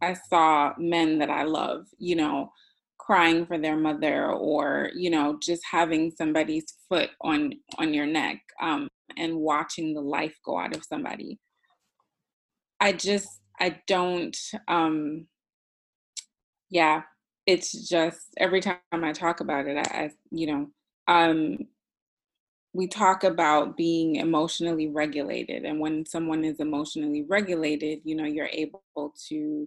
I 0.00 0.14
saw 0.14 0.72
men 0.78 1.18
that 1.18 1.30
I 1.30 1.42
love, 1.42 1.86
you 1.98 2.16
know, 2.16 2.52
crying 2.98 3.44
for 3.44 3.58
their 3.58 3.76
mother 3.76 4.30
or, 4.30 4.90
you 4.94 5.10
know, 5.10 5.38
just 5.42 5.62
having 5.70 6.10
somebody's 6.10 6.74
foot 6.88 7.10
on 7.20 7.52
on 7.78 7.92
your 7.92 8.06
neck 8.06 8.40
um, 8.62 8.88
and 9.16 9.36
watching 9.36 9.94
the 9.94 10.00
life 10.00 10.34
go 10.44 10.58
out 10.58 10.76
of 10.76 10.84
somebody. 10.84 11.38
I 12.78 12.92
just 12.92 13.28
I 13.58 13.80
don't 13.86 14.36
um 14.68 15.26
yeah, 16.70 17.02
it's 17.50 17.88
just 17.88 18.20
every 18.38 18.60
time 18.60 18.78
I 18.92 19.12
talk 19.12 19.40
about 19.40 19.66
it, 19.66 19.76
I, 19.76 20.04
I 20.04 20.10
you 20.30 20.46
know, 20.46 20.70
um, 21.08 21.58
we 22.72 22.86
talk 22.86 23.24
about 23.24 23.76
being 23.76 24.16
emotionally 24.16 24.88
regulated, 24.88 25.64
and 25.64 25.80
when 25.80 26.06
someone 26.06 26.44
is 26.44 26.60
emotionally 26.60 27.22
regulated, 27.22 28.00
you 28.04 28.14
know, 28.14 28.24
you're 28.24 28.50
able 28.52 29.12
to, 29.28 29.66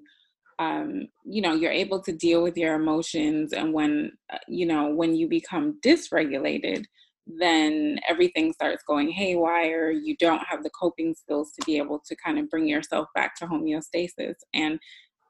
um, 0.60 1.08
you 1.26 1.42
know, 1.42 1.54
you're 1.54 1.72
able 1.72 2.02
to 2.02 2.14
deal 2.14 2.42
with 2.42 2.56
your 2.58 2.76
emotions, 2.76 3.52
and 3.54 3.74
when, 3.74 4.14
uh, 4.32 4.38
you 4.48 4.66
know, 4.66 4.90
when 4.90 5.16
you 5.16 5.28
become 5.28 5.78
dysregulated, 5.86 6.86
then 7.28 8.00
everything 8.08 8.54
starts 8.54 8.84
going 8.88 9.10
haywire. 9.10 9.92
You 9.92 10.16
don't 10.18 10.44
have 10.50 10.64
the 10.64 10.70
coping 10.70 11.14
skills 11.14 11.52
to 11.54 11.66
be 11.66 11.78
able 11.78 12.00
to 12.06 12.16
kind 12.16 12.40
of 12.40 12.50
bring 12.50 12.68
yourself 12.68 13.08
back 13.16 13.36
to 13.38 13.46
homeostasis. 13.46 14.36
And 14.54 14.80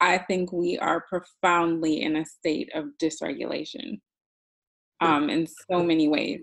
I 0.02 0.18
think 0.18 0.52
we 0.52 0.78
are 0.80 1.06
profoundly 1.08 2.02
in 2.02 2.18
a 2.18 2.26
state 2.26 2.70
of 2.76 2.86
dysregulation 3.02 4.00
um, 5.02 5.30
in 5.30 5.48
so 5.48 5.84
many 5.84 6.08
ways. 6.08 6.42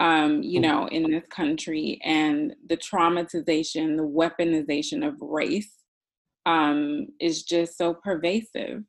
Um, 0.00 0.42
you 0.42 0.58
know, 0.58 0.88
in 0.88 1.12
this 1.12 1.26
country, 1.28 2.00
and 2.02 2.54
the 2.66 2.76
traumatization, 2.76 3.96
the 3.96 4.02
weaponization 4.02 5.06
of 5.06 5.14
race 5.20 5.70
um, 6.44 7.06
is 7.20 7.44
just 7.44 7.78
so 7.78 7.94
pervasive. 7.94 8.82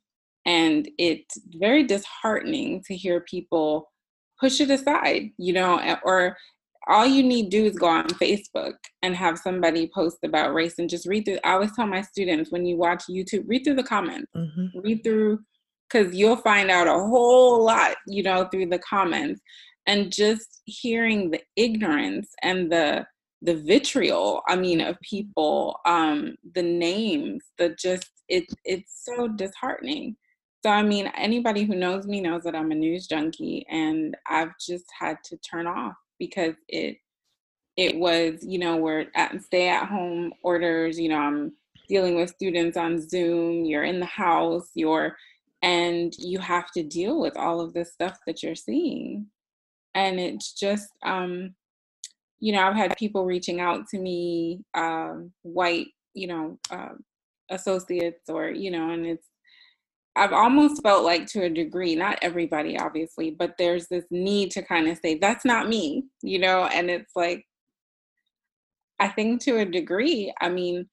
And 0.44 0.88
it's 0.98 1.38
very 1.56 1.84
disheartening 1.84 2.82
to 2.86 2.96
hear 2.96 3.20
people 3.20 3.92
push 4.40 4.60
it 4.60 4.70
aside, 4.70 5.30
you 5.38 5.52
know, 5.52 5.98
or 6.04 6.36
all 6.86 7.06
you 7.06 7.22
need 7.22 7.50
to 7.50 7.58
do 7.58 7.64
is 7.64 7.76
go 7.76 7.86
on 7.86 8.08
Facebook 8.08 8.74
and 9.02 9.16
have 9.16 9.38
somebody 9.38 9.90
post 9.94 10.18
about 10.22 10.54
race 10.54 10.78
and 10.78 10.88
just 10.88 11.06
read 11.06 11.24
through. 11.24 11.38
I 11.44 11.52
always 11.52 11.74
tell 11.74 11.86
my 11.86 12.02
students 12.02 12.50
when 12.50 12.66
you 12.66 12.76
watch 12.76 13.04
YouTube, 13.08 13.44
read 13.46 13.64
through 13.64 13.76
the 13.76 13.82
comments, 13.82 14.30
mm-hmm. 14.36 14.78
read 14.80 15.02
through, 15.02 15.40
because 15.88 16.14
you'll 16.14 16.36
find 16.36 16.70
out 16.70 16.86
a 16.86 16.92
whole 16.92 17.64
lot, 17.64 17.96
you 18.06 18.22
know, 18.22 18.46
through 18.50 18.66
the 18.66 18.80
comments. 18.80 19.40
And 19.86 20.10
just 20.10 20.62
hearing 20.64 21.30
the 21.30 21.40
ignorance 21.56 22.28
and 22.42 22.72
the 22.72 23.06
the 23.44 23.54
vitriol 23.54 24.40
i 24.48 24.56
mean 24.56 24.80
of 24.80 24.98
people 25.00 25.78
um 25.84 26.34
the 26.54 26.62
names 26.62 27.44
the 27.58 27.76
just 27.78 28.10
it 28.28 28.44
it's 28.64 29.04
so 29.04 29.28
disheartening 29.28 30.16
so 30.64 30.70
i 30.70 30.82
mean 30.82 31.12
anybody 31.14 31.64
who 31.64 31.74
knows 31.74 32.06
me 32.06 32.20
knows 32.22 32.42
that 32.42 32.56
i'm 32.56 32.72
a 32.72 32.74
news 32.74 33.06
junkie 33.06 33.66
and 33.70 34.16
i've 34.30 34.52
just 34.58 34.86
had 34.98 35.18
to 35.22 35.36
turn 35.38 35.66
off 35.66 35.94
because 36.18 36.54
it 36.68 36.98
it 37.76 37.96
was 37.96 38.38
you 38.42 38.58
know 38.58 38.76
we're 38.76 39.06
at 39.14 39.42
stay 39.42 39.68
at 39.68 39.88
home 39.88 40.32
orders 40.42 40.98
you 40.98 41.08
know 41.08 41.18
i'm 41.18 41.52
dealing 41.88 42.14
with 42.16 42.30
students 42.30 42.76
on 42.76 43.00
zoom 43.00 43.64
you're 43.64 43.84
in 43.84 44.00
the 44.00 44.06
house 44.06 44.70
you're 44.74 45.16
and 45.64 46.14
you 46.18 46.38
have 46.40 46.70
to 46.72 46.82
deal 46.82 47.18
with 47.18 47.38
all 47.38 47.58
of 47.58 47.72
this 47.72 47.90
stuff 47.90 48.18
that 48.26 48.42
you're 48.42 48.54
seeing. 48.54 49.26
And 49.94 50.20
it's 50.20 50.52
just 50.52 50.90
um 51.02 51.54
you 52.40 52.52
know, 52.52 52.62
I've 52.62 52.76
had 52.76 52.94
people 52.98 53.24
reaching 53.24 53.60
out 53.60 53.88
to 53.88 53.98
me, 53.98 54.64
um, 54.74 55.32
white, 55.42 55.86
you 56.12 56.26
know, 56.26 56.58
uh, 56.70 56.90
associates 57.48 58.28
or, 58.28 58.50
you 58.50 58.70
know, 58.70 58.90
and 58.90 59.06
it's, 59.06 59.26
I've 60.16 60.32
almost 60.32 60.82
felt 60.82 61.04
like 61.04 61.26
to 61.28 61.44
a 61.44 61.50
degree, 61.50 61.96
not 61.96 62.18
everybody 62.22 62.78
obviously, 62.78 63.30
but 63.30 63.56
there's 63.58 63.88
this 63.88 64.04
need 64.10 64.52
to 64.52 64.62
kind 64.62 64.88
of 64.88 64.98
say, 64.98 65.18
that's 65.18 65.44
not 65.44 65.68
me, 65.68 66.04
you 66.22 66.38
know, 66.38 66.66
and 66.66 66.88
it's 66.88 67.12
like, 67.16 67.44
I 69.00 69.08
think 69.08 69.42
to 69.42 69.58
a 69.58 69.64
degree, 69.64 70.32
I 70.40 70.48
mean, 70.48 70.88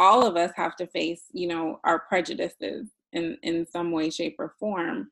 all 0.00 0.26
of 0.26 0.36
us 0.36 0.50
have 0.56 0.74
to 0.76 0.86
face, 0.88 1.22
you 1.32 1.46
know, 1.46 1.78
our 1.84 2.00
prejudices 2.00 2.88
in, 3.12 3.38
in 3.42 3.66
some 3.66 3.92
way, 3.92 4.10
shape, 4.10 4.36
or 4.40 4.54
form. 4.58 5.10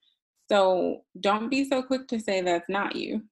So 0.51 1.03
don't 1.21 1.49
be 1.49 1.65
so 1.65 1.83
quick 1.83 2.09
to 2.09 2.19
say 2.19 2.41
that's 2.41 2.69
not 2.69 2.97
you 2.97 3.23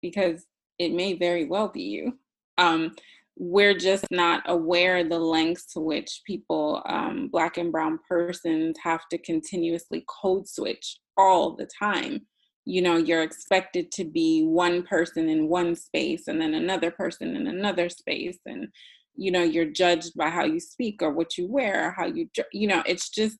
because 0.00 0.46
it 0.78 0.92
may 0.92 1.12
very 1.12 1.44
well 1.44 1.68
be 1.68 1.82
you. 1.82 2.18
Um, 2.58 2.92
we're 3.36 3.76
just 3.76 4.06
not 4.10 4.42
aware 4.46 5.04
the 5.04 5.18
lengths 5.18 5.72
to 5.74 5.80
which 5.80 6.22
people, 6.26 6.82
um, 6.86 7.28
Black 7.30 7.58
and 7.58 7.70
Brown 7.70 7.98
persons, 8.08 8.76
have 8.82 9.06
to 9.10 9.18
continuously 9.18 10.04
code 10.08 10.48
switch 10.48 10.96
all 11.18 11.54
the 11.54 11.68
time. 11.78 12.22
You 12.64 12.82
know, 12.82 12.96
you're 12.96 13.22
expected 13.22 13.92
to 13.92 14.04
be 14.04 14.42
one 14.42 14.82
person 14.82 15.28
in 15.28 15.48
one 15.48 15.76
space 15.76 16.28
and 16.28 16.40
then 16.40 16.54
another 16.54 16.90
person 16.90 17.36
in 17.36 17.46
another 17.46 17.90
space. 17.90 18.38
And, 18.46 18.68
you 19.14 19.30
know, 19.30 19.42
you're 19.42 19.66
judged 19.66 20.12
by 20.16 20.30
how 20.30 20.44
you 20.44 20.58
speak 20.58 21.02
or 21.02 21.12
what 21.12 21.36
you 21.36 21.46
wear 21.46 21.88
or 21.88 21.90
how 21.92 22.06
you, 22.06 22.28
you 22.52 22.66
know, 22.66 22.82
it's 22.86 23.10
just, 23.10 23.36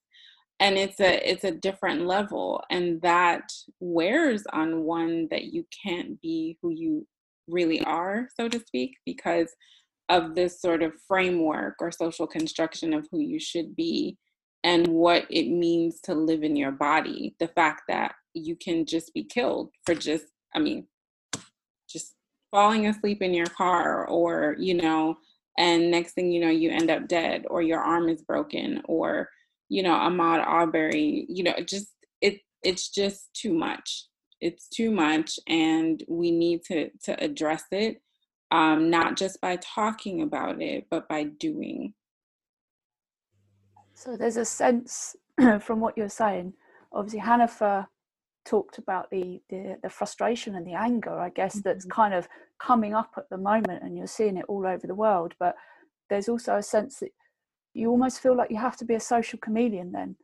and 0.61 0.79
it's 0.79 1.01
a 1.01 1.31
it's 1.31 1.45
a 1.45 1.51
different 1.51 2.07
level 2.07 2.63
and 2.71 3.03
that 3.03 3.43
wears 3.79 4.43
on 4.55 4.85
one 4.85 5.29
that 5.31 5.53
you 5.53 5.67
can't 5.85 6.19
be 6.23 6.57
who 6.63 6.71
you 6.71 7.07
really 7.49 7.81
are, 7.83 8.29
so 8.39 8.49
to 8.49 8.59
speak, 8.61 8.95
because 9.05 9.55
of 10.09 10.35
this 10.35 10.61
sort 10.61 10.83
of 10.83 10.93
framework 11.09 11.75
or 11.81 11.91
social 11.91 12.27
construction 12.27 12.93
of 12.93 13.07
who 13.11 13.19
you 13.19 13.41
should 13.41 13.75
be 13.75 14.17
and 14.65 14.87
what 14.89 15.27
it 15.31 15.49
means 15.49 16.01
to 16.03 16.15
live 16.15 16.43
in 16.43 16.57
your 16.57 16.73
body. 16.73 17.35
The 17.39 17.49
fact 17.49 17.83
that 17.89 18.15
you 18.35 18.57
can 18.57 18.87
just 18.87 19.13
be 19.15 19.25
killed 19.25 19.71
for 19.85 19.95
just, 19.95 20.27
I 20.55 20.59
mean, 20.59 20.87
just 21.89 22.15
falling 22.51 22.87
asleep 22.87 23.23
in 23.23 23.35
your 23.35 23.47
car 23.47 24.07
or, 24.09 24.57
you 24.59 24.75
know, 24.75 25.19
and 25.59 25.91
next 25.91 26.13
thing 26.13 26.31
you 26.31 26.41
know, 26.41 26.51
you 26.51 26.71
end 26.71 26.91
up 26.91 27.09
dead 27.09 27.45
or 27.49 27.63
your 27.63 27.81
arm 27.81 28.09
is 28.09 28.23
broken 28.23 28.83
or, 28.85 29.29
you 29.69 29.83
know, 29.83 29.95
Ahmaud 29.95 30.45
Arbery, 30.47 31.27
you 31.29 31.43
know, 31.43 31.55
just 31.67 31.89
it 32.21 32.41
it's 32.63 32.89
just 32.89 33.33
too 33.35 33.53
much 33.53 34.07
it's 34.41 34.69
too 34.69 34.91
much 34.91 35.39
and 35.49 36.03
we 36.09 36.31
need 36.31 36.63
to 36.65 36.91
to 37.03 37.23
address 37.23 37.65
it 37.71 38.01
um, 38.51 38.91
not 38.91 39.17
just 39.17 39.41
by 39.41 39.57
talking 39.57 40.23
about 40.23 40.61
it 40.61 40.87
but 40.91 41.09
by 41.09 41.25
doing 41.25 41.95
so 43.95 44.17
there's 44.17 44.37
a 44.37 44.45
sense 44.45 45.17
from 45.61 45.81
what 45.81 45.97
you're 45.97 46.09
saying 46.09 46.53
obviously 46.93 47.21
Haneefah 47.21 47.87
talked 48.45 48.79
about 48.79 49.11
the, 49.11 49.41
the, 49.51 49.77
the 49.83 49.91
frustration 49.91 50.55
and 50.55 50.67
the 50.67 50.75
anger 50.75 51.19
i 51.19 51.29
guess 51.31 51.55
that's 51.61 51.85
mm-hmm. 51.85 52.01
kind 52.01 52.15
of 52.15 52.29
coming 52.61 52.95
up 52.95 53.13
at 53.17 53.29
the 53.29 53.37
moment 53.37 53.83
and 53.83 53.97
you're 53.97 54.07
seeing 54.07 54.37
it 54.37 54.45
all 54.49 54.67
over 54.67 54.87
the 54.87 54.95
world 54.95 55.35
but 55.41 55.57
there's 56.09 56.29
also 56.29 56.57
a 56.57 56.63
sense 56.63 57.01
that 57.01 57.11
you 57.75 57.91
almost 57.91 58.21
feel 58.21 58.37
like 58.37 58.51
you 58.51 58.57
have 58.57 58.77
to 58.77 58.85
be 58.85 58.95
a 58.95 59.01
social 59.01 59.39
chameleon 59.39 59.93
then 59.93 60.17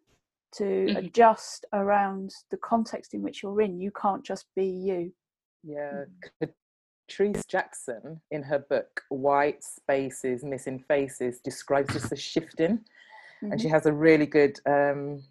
to 0.53 0.65
mm-hmm. 0.65 0.97
adjust 0.97 1.65
around 1.73 2.31
the 2.51 2.57
context 2.59 3.15
in 3.15 3.23
which 3.23 3.43
you're 3.43 3.61
in. 3.61 3.81
You 3.81 3.91
can't 3.91 4.25
just 4.25 4.47
be 4.55 4.67
you. 4.67 5.13
Yeah. 5.63 6.05
Catrice 7.13 7.47
Jackson, 7.47 8.21
in 8.31 8.43
her 8.43 8.59
book 8.59 9.03
White 9.09 9.63
Spaces, 9.63 10.45
Missing 10.45 10.85
Faces, 10.89 11.41
describes 11.41 11.95
this 11.95 12.13
as 12.13 12.21
shifting. 12.21 12.79
Mm-hmm. 12.79 13.53
And 13.53 13.61
she 13.61 13.67
mm-hmm. 13.67 13.75
has 13.75 13.87
a 13.87 13.93
really 13.93 14.27
good 14.27 14.59
um, 14.67 15.23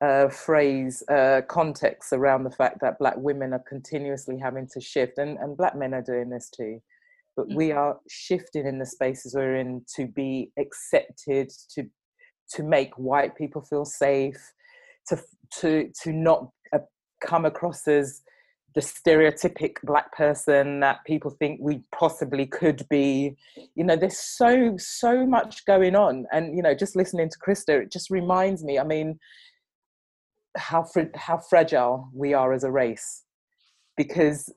uh, 0.00 0.28
phrase, 0.28 1.02
uh, 1.10 1.42
context 1.48 2.12
around 2.12 2.44
the 2.44 2.50
fact 2.50 2.80
that 2.80 2.98
Black 2.98 3.16
women 3.16 3.52
are 3.52 3.64
continuously 3.68 4.38
having 4.38 4.68
to 4.72 4.80
shift, 4.80 5.18
and, 5.18 5.38
and 5.38 5.56
Black 5.56 5.76
men 5.76 5.94
are 5.94 6.02
doing 6.02 6.30
this 6.30 6.50
too. 6.50 6.80
But 7.36 7.48
mm-hmm. 7.48 7.56
we 7.56 7.72
are 7.72 7.98
shifting 8.08 8.66
in 8.66 8.78
the 8.78 8.86
spaces 8.86 9.34
we're 9.34 9.56
in 9.56 9.84
to 9.96 10.06
be 10.06 10.52
accepted, 10.58 11.50
to 11.74 11.88
to 12.50 12.62
make 12.62 12.92
white 12.98 13.34
people 13.36 13.62
feel 13.62 13.84
safe, 13.84 14.52
to 15.08 15.18
to 15.60 15.90
to 16.02 16.12
not 16.12 16.50
uh, 16.72 16.78
come 17.24 17.44
across 17.44 17.88
as 17.88 18.22
the 18.74 18.80
stereotypic 18.80 19.76
black 19.84 20.12
person 20.12 20.80
that 20.80 21.04
people 21.06 21.30
think 21.30 21.60
we 21.62 21.82
possibly 21.92 22.46
could 22.46 22.86
be. 22.88 23.36
You 23.74 23.84
know 23.84 23.96
there's 23.96 24.18
so 24.18 24.74
so 24.78 25.26
much 25.26 25.64
going 25.64 25.94
on. 25.94 26.26
And 26.32 26.56
you 26.56 26.62
know 26.62 26.74
just 26.74 26.96
listening 26.96 27.28
to 27.30 27.38
krista 27.38 27.82
it 27.82 27.92
just 27.92 28.10
reminds 28.10 28.64
me 28.64 28.78
i 28.78 28.84
mean 28.84 29.18
how 30.56 30.84
fr- 30.84 31.14
how 31.14 31.38
fragile 31.38 32.08
we 32.12 32.34
are 32.34 32.52
as 32.52 32.64
a 32.64 32.70
race. 32.70 33.24
Because 33.96 34.52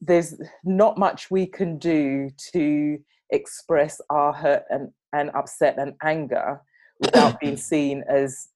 there's 0.00 0.34
not 0.64 0.98
much 0.98 1.30
we 1.30 1.46
can 1.46 1.78
do 1.78 2.30
to 2.52 2.98
express 3.30 4.00
our 4.10 4.32
hurt 4.32 4.64
and, 4.70 4.90
and 5.12 5.30
upset 5.30 5.78
and 5.78 5.94
anger 6.02 6.60
without 7.00 7.38
being 7.40 7.56
seen 7.72 8.02
as 8.08 8.48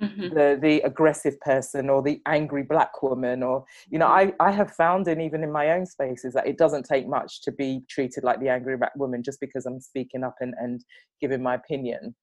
mm-hmm. 0.00 0.34
the 0.34 0.58
the 0.60 0.80
aggressive 0.82 1.38
person 1.40 1.90
or 1.90 2.02
the 2.02 2.20
angry 2.26 2.62
black 2.62 3.02
woman 3.02 3.42
or 3.42 3.64
you 3.88 3.98
know 3.98 4.06
mm-hmm. 4.06 4.30
I, 4.40 4.48
I 4.48 4.50
have 4.50 4.72
found 4.72 5.08
in 5.08 5.20
even 5.20 5.42
in 5.42 5.50
my 5.50 5.70
own 5.72 5.86
spaces 5.86 6.34
that 6.34 6.46
it 6.46 6.58
doesn't 6.58 6.84
take 6.84 7.08
much 7.08 7.42
to 7.42 7.52
be 7.52 7.82
treated 7.88 8.24
like 8.24 8.40
the 8.40 8.48
angry 8.48 8.76
black 8.76 8.94
woman 8.96 9.22
just 9.22 9.40
because 9.40 9.66
i'm 9.66 9.80
speaking 9.80 10.24
up 10.24 10.36
and, 10.40 10.54
and 10.58 10.84
giving 11.20 11.42
my 11.42 11.54
opinion 11.54 12.14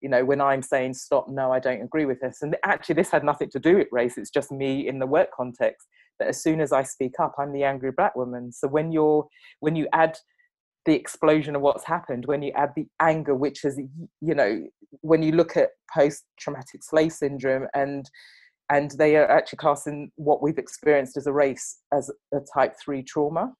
you 0.00 0.08
know 0.08 0.24
when 0.24 0.40
i'm 0.40 0.62
saying 0.62 0.94
stop 0.94 1.28
no 1.28 1.52
i 1.52 1.58
don't 1.58 1.82
agree 1.82 2.06
with 2.06 2.20
this 2.20 2.42
and 2.42 2.56
actually 2.64 2.94
this 2.94 3.10
had 3.10 3.24
nothing 3.24 3.50
to 3.50 3.58
do 3.58 3.76
with 3.76 3.88
race 3.92 4.16
it's 4.16 4.30
just 4.30 4.50
me 4.50 4.86
in 4.88 4.98
the 4.98 5.06
work 5.06 5.28
context 5.34 5.86
that 6.18 6.28
as 6.28 6.42
soon 6.42 6.60
as 6.60 6.72
i 6.72 6.82
speak 6.82 7.12
up 7.20 7.34
i'm 7.38 7.52
the 7.52 7.64
angry 7.64 7.92
black 7.92 8.14
woman 8.16 8.50
so 8.52 8.66
when 8.68 8.90
you're 8.90 9.26
when 9.60 9.76
you 9.76 9.86
add 9.92 10.16
the 10.86 10.94
explosion 10.94 11.54
of 11.54 11.62
what's 11.62 11.84
happened 11.84 12.26
when 12.26 12.42
you 12.42 12.52
add 12.56 12.70
the 12.74 12.86
anger 13.00 13.34
which 13.34 13.64
is 13.64 13.80
you 14.20 14.34
know 14.34 14.64
when 15.00 15.22
you 15.22 15.32
look 15.32 15.56
at 15.56 15.70
post 15.92 16.24
traumatic 16.38 16.82
slave 16.82 17.12
syndrome 17.12 17.66
and 17.74 18.10
and 18.70 18.92
they 18.92 19.16
are 19.16 19.30
actually 19.30 19.58
classing 19.58 20.10
what 20.16 20.42
we've 20.42 20.58
experienced 20.58 21.16
as 21.16 21.26
a 21.26 21.32
race 21.32 21.78
as 21.92 22.10
a 22.32 22.38
type 22.54 22.74
3 22.82 23.02
trauma 23.02 23.52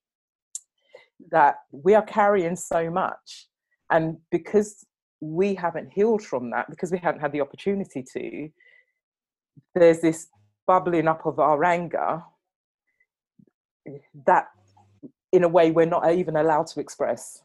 that 1.30 1.56
we 1.70 1.94
are 1.94 2.04
carrying 2.04 2.56
so 2.56 2.90
much. 2.90 3.48
And 3.90 4.16
because 4.30 4.84
we 5.20 5.54
haven't 5.54 5.92
healed 5.92 6.22
from 6.22 6.50
that 6.50 6.68
because 6.68 6.90
we 6.90 6.98
haven't 6.98 7.20
had 7.20 7.30
the 7.30 7.40
opportunity 7.40 8.04
to 8.12 8.48
there's 9.72 10.00
this 10.00 10.26
bubbling 10.66 11.06
up 11.06 11.24
of 11.26 11.38
our 11.38 11.62
anger 11.62 12.20
eh, 13.86 13.98
that 14.26 14.48
in 15.32 15.44
a 15.44 15.48
way 15.48 15.70
we're 15.70 15.86
not 15.86 16.12
even 16.12 16.36
allowed 16.36 16.66
to 16.66 16.80
express 16.80 17.42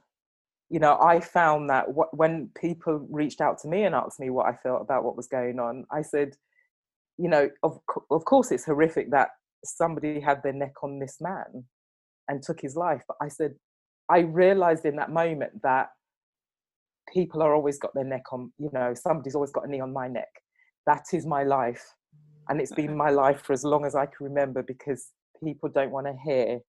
you 0.69 0.80
know 0.80 0.97
i 1.02 1.19
found 1.19 1.69
that 1.69 1.93
what, 1.93 2.15
when 2.15 2.50
people 2.60 3.06
reached 3.10 3.41
out 3.41 3.58
to 3.60 3.67
me 3.67 3.84
and 3.84 3.95
asked 3.95 4.19
me 4.19 4.30
what 4.30 4.47
i 4.47 4.54
felt 4.54 4.82
about 4.82 5.04
what 5.04 5.17
was 5.17 5.28
going 5.28 5.60
on 5.60 5.86
i 5.91 6.02
said 6.02 6.36
you 7.17 7.30
know 7.30 7.50
of, 7.63 7.80
of 8.12 8.26
course 8.26 8.52
it's 8.52 8.65
horrific 8.65 9.12
that 9.12 9.30
somebody 9.63 10.19
had 10.19 10.41
their 10.43 10.54
neck 10.54 10.73
on 10.84 11.00
this 11.00 11.17
man 11.19 11.63
and 12.28 12.43
took 12.43 12.60
his 12.62 12.76
life 12.76 13.02
but 13.08 13.17
i 13.21 13.28
said 13.28 13.54
i 14.10 14.19
realized 14.19 14.86
in 14.86 14.95
that 14.95 15.12
moment 15.12 15.62
that 15.63 15.89
people 17.12 17.41
are 17.41 17.54
always 17.54 17.78
got 17.78 17.93
their 17.93 18.04
neck 18.04 18.32
on, 18.32 18.52
you 18.58 18.69
know, 18.73 18.93
somebody's 18.93 19.36
always 19.36 19.52
got 19.52 19.67
a 19.67 19.71
knee 19.71 19.80
on 19.80 19.93
my 19.93 20.08
neck. 20.08 20.30
That 20.86 21.06
is 21.13 21.26
my 21.26 21.43
life. 21.43 21.84
And 22.50 22.62
it's 22.62 22.73
been 22.73 22.88
mm-hmm. 22.88 22.97
my 22.97 23.10
life 23.10 23.41
for 23.43 23.54
as 23.54 23.63
long 23.63 23.86
as 23.86 23.95
I 23.95 24.06
can 24.06 24.26
remember 24.28 24.63
because 24.63 25.10
people 25.43 25.69
don't 25.69 25.91
want 25.91 26.08
to 26.08 26.15
hear 26.23 26.60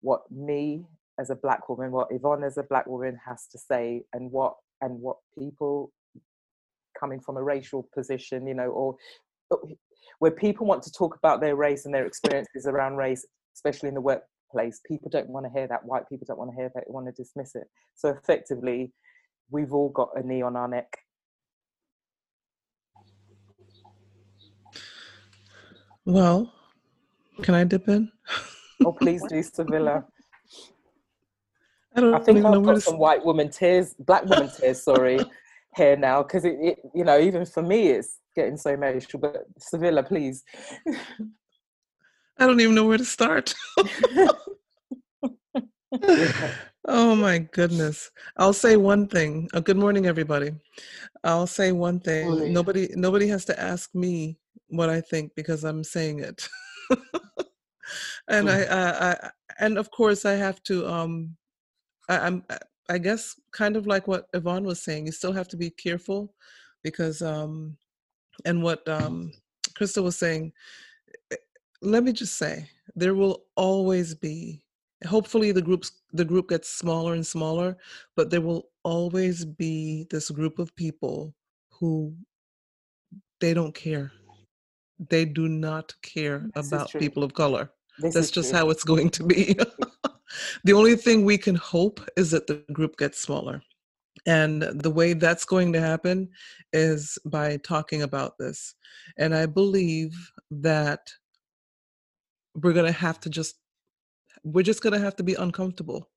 what 0.00 0.22
me 0.30 0.84
as 1.18 1.30
a 1.30 1.34
black 1.34 1.68
woman, 1.68 1.90
what 1.90 2.08
Yvonne 2.10 2.44
as 2.44 2.58
a 2.58 2.62
black 2.62 2.86
woman 2.86 3.18
has 3.26 3.46
to 3.52 3.58
say, 3.58 4.02
and 4.12 4.30
what 4.30 4.54
and 4.80 5.00
what 5.00 5.16
people 5.36 5.92
coming 6.98 7.20
from 7.20 7.36
a 7.36 7.42
racial 7.42 7.88
position, 7.94 8.46
you 8.46 8.54
know, 8.54 8.68
or 8.68 8.96
oh, 9.50 9.68
where 10.18 10.30
people 10.30 10.66
want 10.66 10.82
to 10.82 10.92
talk 10.92 11.16
about 11.16 11.40
their 11.40 11.56
race 11.56 11.84
and 11.84 11.94
their 11.94 12.06
experiences 12.06 12.66
around 12.66 12.96
race, 12.96 13.26
especially 13.54 13.88
in 13.88 13.94
the 13.94 14.00
workplace, 14.00 14.80
people 14.86 15.10
don't 15.10 15.28
want 15.28 15.46
to 15.46 15.52
hear 15.52 15.66
that. 15.68 15.84
White 15.84 16.08
people 16.08 16.26
don't 16.26 16.38
want 16.38 16.50
to 16.50 16.56
hear 16.56 16.70
that. 16.74 16.84
They 16.86 16.92
want 16.92 17.06
to 17.06 17.12
dismiss 17.12 17.54
it. 17.54 17.64
So 17.94 18.08
effectively, 18.10 18.92
we've 19.50 19.72
all 19.72 19.90
got 19.90 20.10
a 20.14 20.22
knee 20.26 20.42
on 20.42 20.56
our 20.56 20.68
neck. 20.68 20.98
Well, 26.04 26.52
can 27.42 27.54
I 27.54 27.64
dip 27.64 27.86
in? 27.88 28.10
Oh, 28.84 28.92
please 28.92 29.24
do, 29.26 29.36
Civilla. 29.42 30.04
I 31.94 32.00
don't 32.00 32.14
I 32.14 32.20
think 32.20 32.44
I've 32.44 32.62
got 32.62 32.82
some 32.82 32.98
white 32.98 33.24
woman 33.24 33.50
tears, 33.50 33.94
black 33.98 34.24
woman 34.24 34.48
tears, 34.56 34.82
sorry, 34.82 35.18
here 35.76 35.96
now 35.96 36.22
because 36.22 36.44
it, 36.44 36.56
it, 36.60 36.78
you 36.94 37.04
know, 37.04 37.18
even 37.18 37.44
for 37.44 37.62
me, 37.62 37.88
it's 37.88 38.20
getting 38.36 38.56
so 38.56 38.70
emotional. 38.70 39.20
But 39.20 39.46
Civilla, 39.58 40.06
please. 40.06 40.44
I 42.38 42.46
don't 42.46 42.60
even 42.60 42.76
know 42.76 42.86
where 42.86 42.98
to 42.98 43.04
start. 43.04 43.52
oh 46.86 47.16
my 47.16 47.38
goodness. 47.38 48.10
I'll 48.36 48.52
say 48.52 48.76
one 48.76 49.08
thing. 49.08 49.48
Uh, 49.52 49.60
good 49.60 49.76
morning, 49.76 50.06
everybody. 50.06 50.52
I'll 51.24 51.48
say 51.48 51.72
one 51.72 51.98
thing. 51.98 52.26
Morning. 52.26 52.52
Nobody 52.52 52.88
nobody 52.94 53.26
has 53.28 53.44
to 53.46 53.60
ask 53.60 53.92
me 53.92 54.38
what 54.68 54.88
I 54.88 55.00
think 55.00 55.32
because 55.34 55.64
I'm 55.64 55.82
saying 55.82 56.20
it. 56.20 56.48
and 58.28 58.50
I, 58.50 58.62
I, 58.62 59.10
I 59.10 59.30
and 59.60 59.78
of 59.78 59.90
course 59.90 60.24
I 60.24 60.34
have 60.34 60.62
to 60.64 60.86
um 60.86 61.36
I, 62.08 62.18
I'm 62.18 62.44
I 62.88 62.98
guess 62.98 63.38
kind 63.52 63.76
of 63.76 63.86
like 63.86 64.08
what 64.08 64.28
Yvonne 64.32 64.64
was 64.64 64.82
saying, 64.82 65.06
you 65.06 65.12
still 65.12 65.32
have 65.32 65.48
to 65.48 65.56
be 65.56 65.70
careful 65.70 66.34
because 66.82 67.22
um 67.22 67.76
and 68.44 68.62
what 68.62 68.86
um 68.88 69.32
Krista 69.74 70.02
was 70.02 70.16
saying, 70.16 70.52
eh, 71.30 71.36
let 71.82 72.02
me 72.02 72.12
just 72.12 72.36
say, 72.36 72.68
there 72.94 73.14
will 73.14 73.44
always 73.56 74.14
be 74.14 74.62
hopefully 75.06 75.52
the 75.52 75.62
groups 75.62 75.92
the 76.12 76.24
group 76.24 76.48
gets 76.48 76.68
smaller 76.68 77.14
and 77.14 77.26
smaller, 77.26 77.76
but 78.16 78.30
there 78.30 78.40
will 78.40 78.70
always 78.82 79.44
be 79.44 80.06
this 80.10 80.30
group 80.30 80.58
of 80.58 80.74
people 80.76 81.34
who 81.70 82.14
they 83.40 83.54
don't 83.54 83.74
care. 83.74 84.12
They 85.10 85.24
do 85.24 85.48
not 85.48 85.94
care 86.02 86.50
This 86.54 86.66
about 86.66 86.92
people 86.92 87.22
of 87.22 87.34
color. 87.34 87.70
This 88.00 88.14
That's 88.14 88.30
just 88.30 88.50
true. 88.50 88.58
how 88.58 88.70
it's 88.70 88.84
going 88.84 89.10
to 89.10 89.24
be. 89.24 89.56
the 90.64 90.72
only 90.72 90.96
thing 90.96 91.24
we 91.24 91.38
can 91.38 91.54
hope 91.54 92.00
is 92.16 92.30
that 92.30 92.46
the 92.46 92.64
group 92.72 92.96
gets 92.96 93.20
smaller. 93.20 93.62
And 94.26 94.62
the 94.62 94.90
way 94.90 95.12
that's 95.12 95.44
going 95.44 95.72
to 95.72 95.80
happen 95.80 96.28
is 96.72 97.18
by 97.24 97.56
talking 97.58 98.02
about 98.02 98.34
this. 98.38 98.74
And 99.16 99.34
I 99.34 99.46
believe 99.46 100.14
that 100.50 101.00
we're 102.54 102.72
going 102.72 102.86
to 102.86 102.98
have 102.98 103.20
to 103.20 103.30
just, 103.30 103.56
we're 104.42 104.62
just 104.62 104.82
going 104.82 104.92
to 104.92 104.98
have 104.98 105.16
to 105.16 105.22
be 105.22 105.34
uncomfortable. 105.34 106.10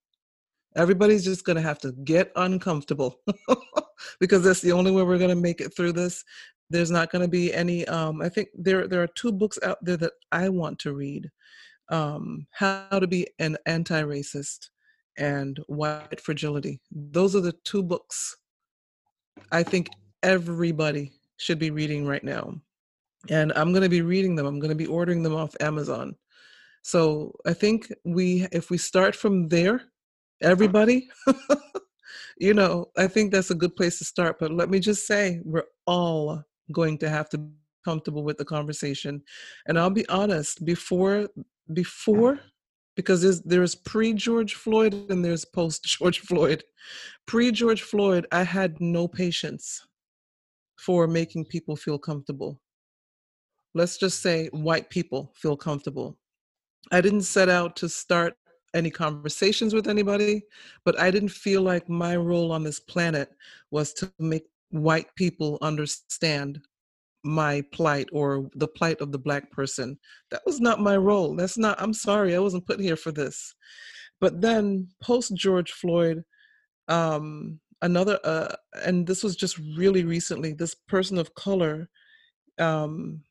Everybody's 0.76 1.26
just 1.26 1.46
going 1.46 1.58
to 1.58 1.62
have 1.62 1.80
to 1.80 1.92
get 2.04 2.32
uncomfortable 2.36 3.20
because 4.20 4.44
that's 4.44 4.62
the 4.62 4.72
only 4.72 4.92
way 4.92 5.04
we're 5.04 5.18
going 5.18 5.30
to 5.30 5.36
make 5.36 5.62
it 5.62 5.76
through 5.76 5.92
this. 5.94 6.24
There's 6.70 6.92
not 6.92 7.12
going 7.12 7.22
to 7.22 7.28
be 7.28 7.54
any. 7.54 7.86
Um, 7.88 8.22
I 8.22 8.30
think 8.30 8.48
there 8.56 8.88
there 8.88 9.04
are 9.04 9.08
two 9.08 9.34
books 9.34 9.60
out 9.64 9.78
there 9.82 9.98
that 9.98 10.14
I 10.32 10.48
want 10.48 10.80
to 10.80 10.94
read: 10.94 11.30
um, 11.92 12.48
How 12.52 12.88
to 12.90 13.08
Be 13.08 13.28
an 13.40 13.58
Anti-Racist 13.66 14.70
and 15.18 15.60
White 15.68 16.20
Fragility. 16.22 16.80
Those 16.90 17.36
are 17.36 17.42
the 17.42 17.54
two 17.64 17.84
books 17.84 18.38
I 19.52 19.64
think 19.64 19.90
everybody 20.24 21.14
should 21.38 21.60
be 21.60 21.72
reading 21.72 22.06
right 22.06 22.24
now, 22.24 22.56
and 23.30 23.52
I'm 23.56 23.72
going 23.72 23.84
to 23.84 23.90
be 23.90 24.02
reading 24.02 24.36
them. 24.36 24.46
I'm 24.46 24.60
going 24.60 24.70
to 24.70 24.76
be 24.76 24.86
ordering 24.86 25.24
them 25.24 25.36
off 25.36 25.56
Amazon. 25.60 26.16
So 26.84 27.36
I 27.46 27.54
think 27.54 27.92
we, 28.06 28.48
if 28.52 28.70
we 28.70 28.78
start 28.78 29.16
from 29.16 29.50
there, 29.50 29.82
everybody, 30.42 31.10
you 32.38 32.54
know, 32.54 32.88
I 32.98 33.08
think 33.08 33.32
that's 33.32 33.52
a 33.52 33.56
good 33.56 33.76
place 33.76 34.00
to 34.00 34.06
start. 34.06 34.40
But 34.40 34.52
let 34.52 34.70
me 34.70 34.80
just 34.80 35.06
say, 35.06 35.40
we're 35.44 35.68
all 35.86 36.44
going 36.72 36.98
to 37.00 37.10
have 37.10 37.30
to 37.30 37.38
be 37.38 37.52
comfortable 37.86 38.24
with 38.24 38.38
the 38.38 38.46
conversation. 38.46 39.22
And 39.68 39.78
I'll 39.78 39.90
be 39.90 40.08
honest, 40.10 40.66
before, 40.66 41.28
before, 41.74 42.40
because 42.96 43.22
there's 43.22 43.42
there's 43.42 43.76
pre 43.76 44.14
George 44.14 44.56
Floyd 44.56 44.94
and 45.10 45.24
there's 45.24 45.46
post 45.46 45.84
George 45.84 46.20
Floyd. 46.28 46.64
Pre 47.28 47.52
George 47.52 47.82
Floyd, 47.82 48.26
I 48.32 48.44
had 48.44 48.80
no 48.80 49.08
patience 49.08 49.86
for 50.78 51.08
making 51.08 51.46
people 51.46 51.76
feel 51.76 51.98
comfortable. 51.98 52.60
Let's 53.74 53.98
just 53.98 54.22
say 54.22 54.48
white 54.48 54.90
people 54.90 55.32
feel 55.36 55.56
comfortable. 55.56 56.18
I 56.92 57.02
didn't 57.02 57.22
set 57.22 57.48
out 57.48 57.76
to 57.78 57.90
start 57.90 58.36
any 58.74 58.90
conversations 58.90 59.74
with 59.74 59.88
anybody, 59.88 60.44
but 60.86 61.00
I 61.00 61.12
didn't 61.12 61.30
feel 61.30 61.62
like 61.62 61.88
my 61.90 62.16
role 62.16 62.52
on 62.52 62.64
this 62.64 62.80
planet 62.80 63.30
was 63.70 63.94
to 63.94 64.12
make 64.20 64.46
white 64.70 65.14
people 65.16 65.58
understand 65.62 66.62
my 67.24 67.64
plight 67.72 68.08
or 68.12 68.50
the 68.56 68.68
plight 68.68 69.00
of 69.02 69.12
the 69.12 69.20
black 69.20 69.52
person. 69.52 69.98
That 70.32 70.42
was 70.46 70.60
not 70.60 70.80
my 70.80 70.98
role. 70.98 71.36
That's 71.36 71.58
not, 71.58 71.80
I'm 71.82 71.94
sorry, 71.94 72.36
I 72.36 72.40
wasn't 72.40 72.66
put 72.66 72.80
here 72.80 72.96
for 72.96 73.12
this. 73.12 73.54
But 74.20 74.42
then 74.42 74.88
post 75.02 75.36
George 75.36 75.72
Floyd, 75.72 76.24
um, 76.88 77.60
another, 77.82 78.20
uh, 78.24 78.56
and 78.84 79.06
this 79.06 79.24
was 79.24 79.36
just 79.36 79.60
really 79.78 80.04
recently, 80.04 80.54
this 80.54 80.76
person 80.88 81.18
of 81.18 81.34
color 81.36 81.90
um, 82.60 83.22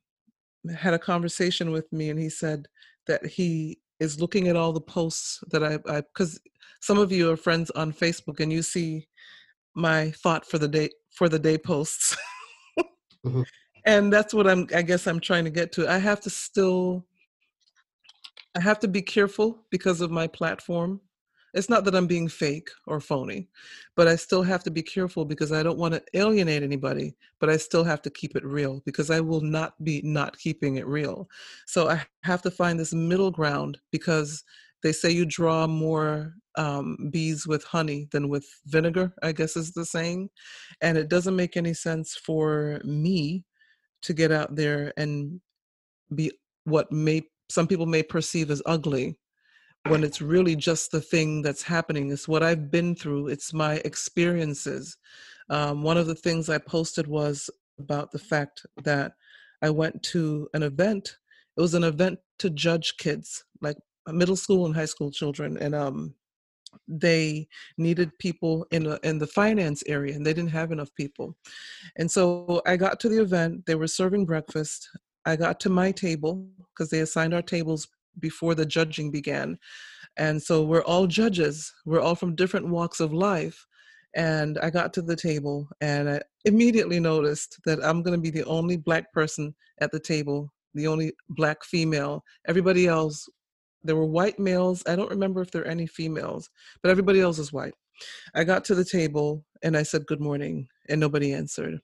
had 0.77 0.95
a 0.95 0.99
conversation 0.99 1.71
with 1.71 1.91
me 1.93 2.11
and 2.11 2.19
he 2.19 2.29
said 2.29 2.67
that 3.07 3.25
he 3.27 3.79
is 3.99 4.21
looking 4.21 4.49
at 4.49 4.57
all 4.57 4.73
the 4.73 4.81
posts 4.81 5.43
that 5.51 5.63
I, 5.63 5.79
because 6.01 6.41
some 6.81 6.99
of 6.99 7.13
you 7.13 7.31
are 7.31 7.37
friends 7.37 7.71
on 7.73 7.93
Facebook 7.93 8.41
and 8.41 8.53
you 8.53 8.63
see 8.63 9.07
my 9.75 10.11
thought 10.11 10.47
for 10.47 10.59
the 10.59 10.69
day 10.69 10.91
for 11.15 11.29
the 11.29 11.39
day 11.39 11.59
posts. 11.59 12.17
Mhm. 13.25 13.45
And 13.85 14.13
that's 14.13 14.35
what 14.35 14.47
I'm 14.47 14.67
I 14.75 14.83
guess 14.83 15.07
I'm 15.07 15.21
trying 15.21 15.45
to 15.45 15.51
get 15.51 15.73
to. 15.73 15.89
I 15.89 15.99
have 15.99 16.21
to 16.23 16.31
still 16.31 17.07
I 18.57 18.61
have 18.61 18.81
to 18.81 18.89
be 18.89 19.03
careful 19.03 19.65
because 19.71 20.01
of 20.01 20.11
my 20.11 20.27
platform. 20.27 21.01
It's 21.53 21.69
not 21.69 21.85
that 21.85 21.97
I'm 21.97 22.07
being 22.07 22.29
fake 22.29 22.69
or 22.87 23.01
phony, 23.01 23.49
but 23.97 24.07
I 24.07 24.15
still 24.15 24.43
have 24.43 24.63
to 24.65 24.71
be 24.71 24.83
careful 24.83 25.25
because 25.25 25.51
I 25.51 25.65
don't 25.65 25.79
want 25.79 25.95
to 25.95 26.03
alienate 26.15 26.63
anybody, 26.63 27.17
but 27.41 27.51
I 27.51 27.57
still 27.57 27.83
have 27.83 28.03
to 28.03 28.11
keep 28.11 28.37
it 28.37 28.45
real 28.45 28.83
because 28.87 29.11
I 29.11 29.21
will 29.21 29.41
not 29.41 29.83
be 29.83 30.01
not 30.05 30.39
keeping 30.39 30.77
it 30.77 30.87
real. 30.87 31.29
So 31.67 31.89
I 31.89 32.05
have 32.23 32.43
to 32.43 32.53
find 32.53 32.79
this 32.79 32.95
middle 32.95 33.33
ground 33.33 33.79
because 33.91 34.45
they 34.83 34.93
say 34.93 35.11
you 35.11 35.27
draw 35.27 35.67
more 35.67 36.35
um, 36.57 37.09
bees 37.11 37.47
with 37.47 37.65
honey 37.65 38.09
than 38.13 38.29
with 38.29 38.47
vinegar, 38.67 39.13
I 39.23 39.33
guess 39.33 39.57
is 39.57 39.73
the 39.73 39.85
saying. 39.85 40.31
And 40.81 40.97
it 40.97 41.09
doesn't 41.09 41.37
make 41.37 41.57
any 41.57 41.75
sense 41.75 42.15
for 42.15 42.81
me 42.85 43.45
to 44.03 44.13
get 44.13 44.33
out 44.33 44.55
there 44.57 44.93
and 44.97 45.41
be 46.15 46.33
what 46.65 46.91
may 46.91 47.23
some 47.49 47.67
people 47.67 47.87
may 47.87 48.03
perceive 48.03 48.51
as 48.51 48.63
ugly 48.67 49.19
when 49.89 50.05
it's 50.05 50.21
really 50.21 50.55
just 50.55 50.93
the 50.93 51.01
thing 51.01 51.43
that's 51.43 51.63
happening. 51.63 52.11
It's 52.11 52.29
what 52.29 52.43
I've 52.43 52.71
been 52.71 52.95
through, 52.95 53.29
it's 53.29 53.53
my 53.53 53.77
experiences. 53.85 54.97
Um, 55.49 55.83
one 55.83 55.97
of 55.97 56.07
the 56.07 56.15
things 56.15 56.49
I 56.49 56.59
posted 56.59 57.07
was 57.07 57.51
about 57.79 58.13
the 58.13 58.19
fact 58.19 58.65
that 58.85 59.13
I 59.63 59.71
went 59.71 60.03
to 60.05 60.49
an 60.55 60.63
event. 60.63 61.17
It 61.57 61.61
was 61.61 61.75
an 61.75 61.85
event 61.85 62.19
to 62.39 62.51
judge 62.51 62.97
kids, 62.99 63.45
like 63.61 63.77
middle 64.07 64.37
school 64.37 64.67
and 64.67 64.75
high 64.75 64.85
school 64.85 65.11
children, 65.11 65.57
and 65.59 65.75
um, 65.75 66.15
they 66.89 67.47
needed 67.79 68.19
people 68.19 68.67
in 68.71 68.87
a, 68.87 68.99
in 69.03 69.19
the 69.19 69.27
finance 69.27 69.83
area, 69.87 70.15
and 70.15 70.25
they 70.25 70.35
didn't 70.35 70.51
have 70.51 70.73
enough 70.73 70.93
people. 70.95 71.37
And 71.97 72.11
so 72.11 72.63
I 72.67 72.77
got 72.77 73.01
to 73.01 73.09
the 73.09 73.21
event. 73.21 73.67
They 73.67 73.75
were 73.75 73.87
serving 73.87 74.27
breakfast. 74.27 74.89
I 75.27 75.37
got 75.37 75.61
to 75.61 75.71
my 75.71 75.93
table 75.93 76.47
because 76.75 76.91
they 76.91 77.01
assigned 77.01 77.35
our 77.35 77.43
tables 77.43 77.89
before 78.19 78.55
the 78.55 78.67
judging 78.67 79.11
began. 79.11 79.59
And 80.17 80.43
so 80.43 80.65
we're 80.65 80.85
all 80.85 81.07
judges, 81.07 81.73
we're 81.85 82.01
all 82.01 82.15
from 82.15 82.35
different 82.35 82.69
walks 82.69 83.01
of 83.01 83.13
life. 83.13 83.67
And 84.17 84.59
I 84.59 84.71
got 84.71 84.93
to 84.95 85.03
the 85.03 85.15
table 85.15 85.69
and 85.81 86.11
I 86.11 86.21
immediately 86.45 86.99
noticed 86.99 87.59
that 87.65 87.85
I'm 87.85 88.03
going 88.03 88.17
to 88.17 88.21
be 88.21 88.31
the 88.31 88.45
only 88.45 88.77
black 88.77 89.13
person 89.13 89.55
at 89.81 89.93
the 89.93 90.01
table, 90.01 90.53
the 90.75 90.89
only 90.89 91.13
black 91.29 91.63
female. 91.65 92.25
Everybody 92.49 92.89
else, 92.89 93.29
there 93.83 93.97
were 93.97 94.07
white 94.07 94.39
males. 94.39 94.83
I 94.87 94.97
don't 94.97 95.11
remember 95.11 95.41
if 95.41 95.51
there 95.51 95.63
are 95.63 95.69
any 95.69 95.87
females, 95.87 96.51
but 96.83 96.91
everybody 96.91 97.21
else 97.21 97.39
is 97.39 97.53
white. 97.53 97.75
I 98.35 98.45
got 98.45 98.65
to 98.67 98.75
the 98.75 98.85
table 98.85 99.45
and 99.63 99.77
I 99.77 99.83
said, 99.83 100.07
Good 100.07 100.21
morning, 100.21 100.69
and 100.89 101.01
nobody 101.01 101.33
answered. 101.33 101.81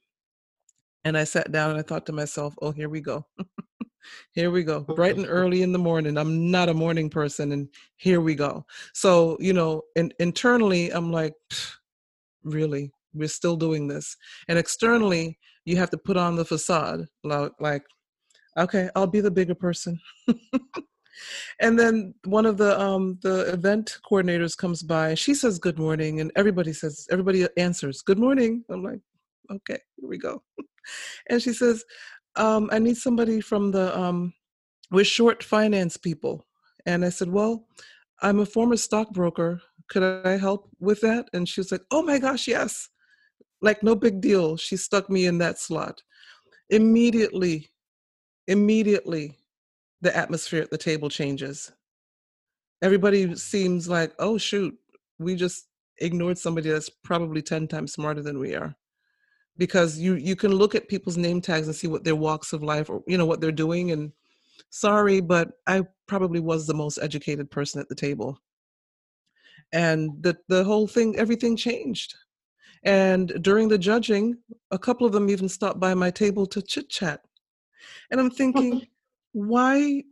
And 1.05 1.17
I 1.17 1.25
sat 1.25 1.53
down 1.53 1.71
and 1.71 1.79
I 1.79 1.83
thought 1.83 2.07
to 2.07 2.13
myself, 2.13 2.55
Oh, 2.61 2.73
here 2.73 2.89
we 2.89 3.01
go. 3.01 3.27
here 4.33 4.51
we 4.51 4.65
go. 4.65 4.81
Bright 4.81 5.17
and 5.17 5.27
early 5.29 5.63
in 5.63 5.73
the 5.73 5.79
morning. 5.79 6.17
I'm 6.17 6.51
not 6.51 6.69
a 6.69 6.75
morning 6.75 7.11
person, 7.11 7.53
and 7.53 7.69
here 7.97 8.21
we 8.21 8.35
go. 8.35 8.65
So, 8.95 9.37
you 9.41 9.53
know, 9.53 9.83
in, 9.95 10.13
internally, 10.19 10.91
I'm 10.91 11.13
like, 11.13 11.35
Really? 12.45 12.93
We're 13.15 13.29
still 13.29 13.57
doing 13.57 13.89
this. 13.89 14.17
And 14.49 14.59
externally, 14.59 15.39
you 15.65 15.77
have 15.77 15.91
to 15.91 15.99
put 15.99 16.17
on 16.17 16.37
the 16.37 16.45
facade 16.45 17.07
like, 17.25 17.83
okay, 18.57 18.89
I'll 18.95 19.07
be 19.07 19.21
the 19.21 19.31
bigger 19.31 19.55
person. 19.55 19.99
and 21.61 21.79
then 21.79 22.14
one 22.24 22.46
of 22.46 22.57
the 22.57 22.79
um 22.81 23.18
the 23.22 23.52
event 23.52 23.98
coordinators 24.11 24.57
comes 24.57 24.83
by 24.83 25.14
she 25.14 25.35
says 25.35 25.59
good 25.59 25.79
morning 25.79 26.20
and 26.20 26.31
everybody 26.37 26.72
says 26.72 27.07
everybody 27.11 27.46
answers 27.57 28.02
good 28.02 28.18
morning. 28.18 28.64
I'm 28.70 28.83
like 28.83 29.00
okay 29.50 29.79
here 29.96 30.09
we 30.09 30.18
go. 30.18 30.42
And 31.31 31.42
she 31.42 31.52
says 31.52 31.85
um 32.37 32.68
i 32.72 32.79
need 32.79 32.96
somebody 32.96 33.40
from 33.40 33.70
the 33.70 33.98
um 33.98 34.33
we're 34.90 35.05
short 35.05 35.42
finance 35.42 35.96
people. 35.96 36.46
And 36.85 37.05
i 37.05 37.09
said 37.09 37.29
well 37.29 37.66
i'm 38.22 38.40
a 38.40 38.46
former 38.46 38.76
stockbroker. 38.76 39.61
Could 39.88 40.02
i 40.26 40.37
help 40.37 40.68
with 40.81 41.00
that? 41.00 41.29
And 41.33 41.48
she 41.48 41.61
was 41.61 41.72
like 41.72 41.83
oh 41.90 42.02
my 42.02 42.18
gosh 42.18 42.46
yes. 42.48 42.88
Like 43.62 43.83
no 43.83 43.94
big 43.94 44.20
deal. 44.20 44.57
She 44.57 44.76
stuck 44.76 45.09
me 45.09 45.26
in 45.26 45.38
that 45.38 45.59
slot. 45.59 46.02
Immediately 46.70 47.70
immediately 48.48 49.37
the 50.07 50.16
atmosphere 50.16 50.62
at 50.62 50.71
the 50.71 50.79
table 50.79 51.09
changes. 51.09 51.73
Everybody 52.81 53.35
seems 53.35 53.88
like, 53.88 54.12
oh, 54.21 54.38
shoot, 54.38 54.73
we 55.19 55.35
just 55.35 55.66
ignored 55.99 56.38
somebody 56.38 56.71
that's 56.71 56.88
probably 56.88 57.42
10 57.42 57.66
times 57.66 57.92
smarter 57.92 58.23
than 58.23 58.38
we 58.38 58.55
are. 58.55 58.77
Because 59.59 59.99
you, 59.99 60.14
you 60.14 60.37
can 60.37 60.53
look 60.53 60.77
at 60.77 60.87
people's 60.87 61.16
name 61.16 61.40
tags 61.40 61.66
and 61.66 61.75
see 61.75 61.88
what 61.88 62.05
their 62.05 62.14
walks 62.14 62.53
of 62.53 62.62
life 62.62 62.88
or, 62.88 63.03
you 63.09 63.19
know, 63.19 63.27
what 63.27 63.40
they're 63.40 63.51
doing. 63.51 63.90
And 63.90 64.12
sorry, 64.71 65.21
but 65.21 65.53
I 65.66 65.83
probably 66.07 66.38
was 66.38 66.66
the 66.66 66.75
most 66.75 66.99
educated 67.03 67.51
person 67.51 67.81
at 67.81 67.88
the 67.88 67.95
table. 67.97 68.38
And 69.73 70.23
the, 70.23 70.37
the 70.47 70.62
whole 70.62 70.87
thing, 70.87 71.16
everything 71.16 71.57
changed. 71.57 72.14
And 72.85 73.42
during 73.42 73.66
the 73.66 73.79
judging, 73.79 74.38
a 74.71 74.79
couple 74.79 75.05
of 75.05 75.12
them 75.12 75.31
even 75.31 75.49
stopped 75.49 75.81
by 75.81 75.95
my 75.95 76.12
table 76.12 76.47
to 76.47 76.62
chit 76.62 76.88
chat. 76.88 77.23
And 78.12 78.21
I'm 78.21 78.31
thinking, 78.31 78.87
why 79.37 80.03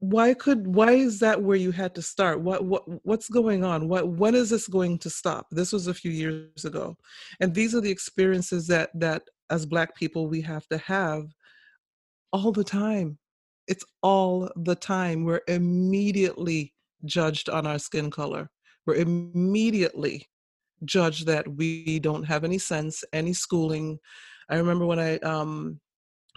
why 0.00 0.32
could 0.32 0.66
why 0.66 0.92
is 0.92 1.18
that 1.18 1.42
where 1.42 1.56
you 1.56 1.72
had 1.72 1.94
to 1.96 2.00
start? 2.00 2.40
What 2.40 2.64
what 2.64 2.84
what's 3.04 3.28
going 3.28 3.64
on? 3.64 3.86
What 3.86 4.08
when 4.08 4.34
is 4.34 4.48
this 4.48 4.66
going 4.66 4.98
to 5.00 5.10
stop? 5.10 5.46
This 5.50 5.72
was 5.72 5.88
a 5.88 5.94
few 5.94 6.10
years 6.10 6.64
ago. 6.64 6.96
And 7.40 7.54
these 7.54 7.74
are 7.74 7.82
the 7.82 7.90
experiences 7.90 8.66
that 8.68 8.90
that 8.94 9.24
as 9.50 9.66
black 9.66 9.94
people 9.94 10.26
we 10.26 10.40
have 10.40 10.66
to 10.68 10.78
have 10.78 11.24
all 12.32 12.50
the 12.50 12.64
time. 12.64 13.18
It's 13.66 13.84
all 14.02 14.50
the 14.56 14.74
time. 14.74 15.24
We're 15.24 15.42
immediately 15.46 16.72
judged 17.04 17.50
on 17.50 17.66
our 17.66 17.78
skin 17.78 18.10
color. 18.10 18.48
We're 18.86 18.94
immediately 18.94 20.26
judged 20.86 21.26
that 21.26 21.46
we 21.46 21.98
don't 21.98 22.24
have 22.24 22.44
any 22.44 22.58
sense 22.58 23.04
any 23.12 23.34
schooling. 23.34 23.98
I 24.48 24.56
remember 24.56 24.86
when 24.86 24.98
i 24.98 25.18
um 25.18 25.80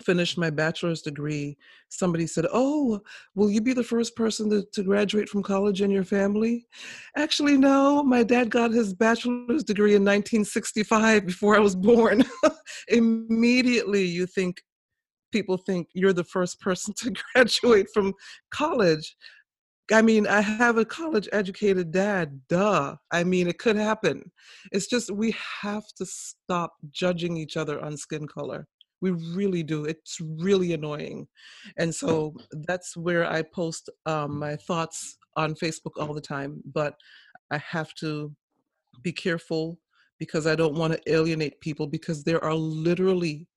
finished 0.04 0.38
my 0.38 0.50
bachelor's 0.50 1.02
degree, 1.02 1.58
somebody 1.90 2.28
said, 2.28 2.46
Oh, 2.52 3.02
will 3.36 3.50
you 3.50 3.62
be 3.62 3.74
the 3.74 3.84
first 3.84 4.16
person 4.16 4.50
to, 4.50 4.64
to 4.74 4.84
graduate 4.84 5.30
from 5.30 5.44
college 5.44 5.82
in 5.82 5.92
your 5.92 6.04
family? 6.04 6.68
Actually, 7.16 7.58
no. 7.58 8.04
My 8.04 8.24
dad 8.24 8.50
got 8.50 8.72
his 8.72 8.94
bachelor's 8.94 9.64
degree 9.64 9.96
in 9.96 10.04
1965 10.04 11.26
before 11.26 11.56
I 11.56 11.60
was 11.60 11.76
born. 11.76 12.24
Immediately, 12.88 14.06
you 14.06 14.26
think, 14.26 14.62
people 15.32 15.58
think 15.58 15.88
you're 15.94 16.14
the 16.14 16.24
first 16.24 16.60
person 16.60 16.94
to 16.98 17.14
graduate 17.34 17.88
from 17.94 18.14
college. 18.52 19.16
I 19.92 20.02
mean, 20.02 20.26
I 20.26 20.40
have 20.40 20.78
a 20.78 20.86
college 20.86 21.28
educated 21.34 21.92
dad, 21.92 22.40
duh. 22.48 22.96
I 23.12 23.26
mean, 23.26 23.48
it 23.48 23.60
could 23.60 23.76
happen. 23.76 24.32
It's 24.72 24.88
just 24.88 25.12
we 25.12 25.36
have 25.62 25.86
to 25.98 26.06
stop 26.06 26.76
judging 26.92 27.36
each 27.36 27.58
other 27.58 27.84
on 27.84 27.98
skin 27.98 28.26
color 28.26 28.68
we 29.02 29.12
really 29.12 29.64
do 29.64 29.86
it's 29.86 30.20
really 30.22 30.74
annoying. 30.74 31.28
And 31.78 31.94
so 31.94 32.36
that's 32.68 32.96
where 32.96 33.26
i 33.30 33.42
post 33.42 33.90
um, 34.06 34.40
my 34.40 34.56
thoughts 34.56 35.18
on 35.36 35.56
facebook 35.56 35.94
all 35.98 36.14
the 36.14 36.22
time 36.22 36.62
but 36.74 36.96
i 37.52 37.58
have 37.58 37.94
to 37.96 38.34
be 39.02 39.12
careful 39.12 39.80
because 40.20 40.46
i 40.46 40.56
don't 40.56 40.76
want 40.76 40.94
to 40.94 41.12
alienate 41.12 41.60
people 41.62 41.88
because 41.88 42.24
there 42.24 42.44
are 42.44 42.54
literally 42.56 43.48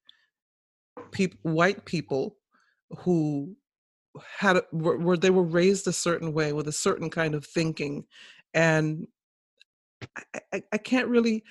people 1.11 1.38
white 1.42 1.85
people 1.85 2.37
who 2.98 3.57
had 4.38 4.61
where 4.72 5.16
they 5.16 5.30
were 5.30 5.42
raised 5.42 5.88
a 5.88 5.92
certain 5.92 6.33
way 6.33 6.52
with 6.52 6.68
a 6.68 6.72
certain 6.72 7.11
kind 7.11 7.35
of 7.35 7.44
thinking 7.44 8.04
and 8.54 9.07
I, 10.16 10.40
I, 10.52 10.62
I 10.72 10.78
can't 10.78 11.09
really 11.09 11.42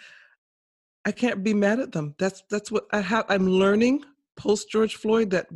I 1.06 1.12
can't 1.12 1.44
be 1.44 1.54
mad 1.54 1.80
at 1.80 1.92
them. 1.92 2.16
That's 2.18 2.44
that's 2.50 2.72
what 2.72 2.86
I 2.92 3.02
have. 3.02 3.26
I'm 3.30 3.48
learning 3.48 4.04
post 4.36 4.70
George 4.70 4.96
Floyd 4.96 5.30
that 5.32 5.48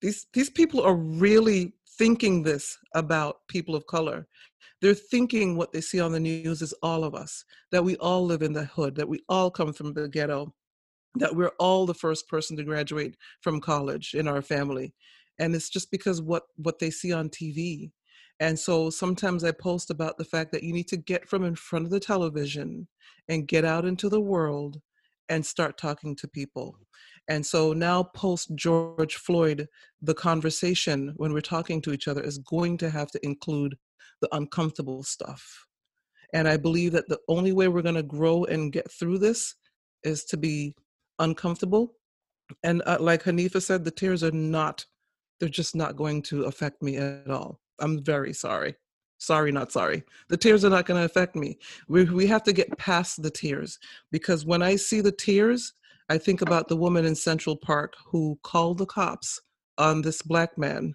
these 0.00 0.26
these 0.32 0.50
people 0.50 0.82
are 0.82 0.94
really 0.94 1.74
thinking 1.98 2.42
this 2.42 2.78
about 2.94 3.46
people 3.48 3.74
of 3.74 3.86
color. 3.86 4.26
They're 4.80 4.94
thinking 4.94 5.56
what 5.56 5.72
they 5.72 5.82
see 5.82 6.00
on 6.00 6.12
the 6.12 6.20
news 6.20 6.62
is 6.62 6.72
all 6.82 7.04
of 7.04 7.14
us, 7.14 7.44
that 7.70 7.84
we 7.84 7.96
all 7.96 8.24
live 8.24 8.40
in 8.40 8.54
the 8.54 8.64
hood, 8.64 8.94
that 8.94 9.08
we 9.08 9.20
all 9.28 9.50
come 9.50 9.74
from 9.74 9.92
the 9.92 10.08
ghetto, 10.08 10.54
that 11.16 11.36
we're 11.36 11.52
all 11.58 11.84
the 11.84 11.92
first 11.92 12.28
person 12.28 12.56
to 12.56 12.64
graduate 12.64 13.16
from 13.42 13.60
college 13.60 14.14
in 14.14 14.26
our 14.26 14.40
family. 14.40 14.94
And 15.38 15.54
it's 15.54 15.68
just 15.68 15.90
because 15.90 16.22
what 16.22 16.44
what 16.56 16.78
they 16.78 16.90
see 16.90 17.12
on 17.12 17.28
TV. 17.28 17.90
And 18.40 18.58
so 18.58 18.88
sometimes 18.88 19.44
I 19.44 19.52
post 19.52 19.90
about 19.90 20.16
the 20.16 20.24
fact 20.24 20.50
that 20.52 20.62
you 20.62 20.72
need 20.72 20.88
to 20.88 20.96
get 20.96 21.28
from 21.28 21.44
in 21.44 21.54
front 21.54 21.84
of 21.84 21.90
the 21.90 22.00
television 22.00 22.88
and 23.28 23.46
get 23.46 23.66
out 23.66 23.84
into 23.84 24.08
the 24.08 24.20
world 24.20 24.80
and 25.28 25.44
start 25.44 25.78
talking 25.78 26.16
to 26.16 26.26
people. 26.26 26.76
And 27.28 27.44
so 27.44 27.72
now, 27.72 28.02
post 28.02 28.50
George 28.56 29.16
Floyd, 29.16 29.68
the 30.02 30.14
conversation 30.14 31.12
when 31.16 31.32
we're 31.32 31.40
talking 31.40 31.80
to 31.82 31.92
each 31.92 32.08
other 32.08 32.22
is 32.22 32.38
going 32.38 32.78
to 32.78 32.90
have 32.90 33.10
to 33.12 33.24
include 33.24 33.76
the 34.20 34.28
uncomfortable 34.34 35.04
stuff. 35.04 35.66
And 36.32 36.48
I 36.48 36.56
believe 36.56 36.92
that 36.92 37.08
the 37.08 37.20
only 37.28 37.52
way 37.52 37.68
we're 37.68 37.82
going 37.82 37.94
to 37.94 38.02
grow 38.02 38.44
and 38.44 38.72
get 38.72 38.90
through 38.90 39.18
this 39.18 39.54
is 40.02 40.24
to 40.26 40.36
be 40.36 40.74
uncomfortable. 41.18 41.94
And 42.64 42.82
uh, 42.86 42.96
like 42.98 43.22
Haneefah 43.22 43.62
said, 43.62 43.84
the 43.84 43.90
tears 43.90 44.24
are 44.24 44.32
not, 44.32 44.84
they're 45.38 45.48
just 45.48 45.76
not 45.76 45.96
going 45.96 46.22
to 46.22 46.44
affect 46.44 46.82
me 46.82 46.96
at 46.96 47.30
all. 47.30 47.60
I'm 47.80 48.02
very 48.02 48.32
sorry. 48.32 48.74
Sorry 49.18 49.52
not 49.52 49.70
sorry. 49.70 50.02
The 50.28 50.36
tears 50.36 50.64
are 50.64 50.70
not 50.70 50.86
going 50.86 50.98
to 50.98 51.04
affect 51.04 51.36
me. 51.36 51.58
We, 51.88 52.04
we 52.04 52.26
have 52.28 52.42
to 52.44 52.52
get 52.52 52.78
past 52.78 53.22
the 53.22 53.30
tears 53.30 53.78
because 54.10 54.46
when 54.46 54.62
i 54.62 54.76
see 54.76 55.00
the 55.00 55.12
tears 55.12 55.74
i 56.08 56.16
think 56.16 56.40
about 56.40 56.68
the 56.68 56.76
woman 56.76 57.04
in 57.04 57.14
central 57.14 57.56
park 57.56 57.94
who 58.06 58.38
called 58.42 58.78
the 58.78 58.86
cops 58.86 59.40
on 59.76 60.02
this 60.02 60.22
black 60.22 60.56
man 60.56 60.94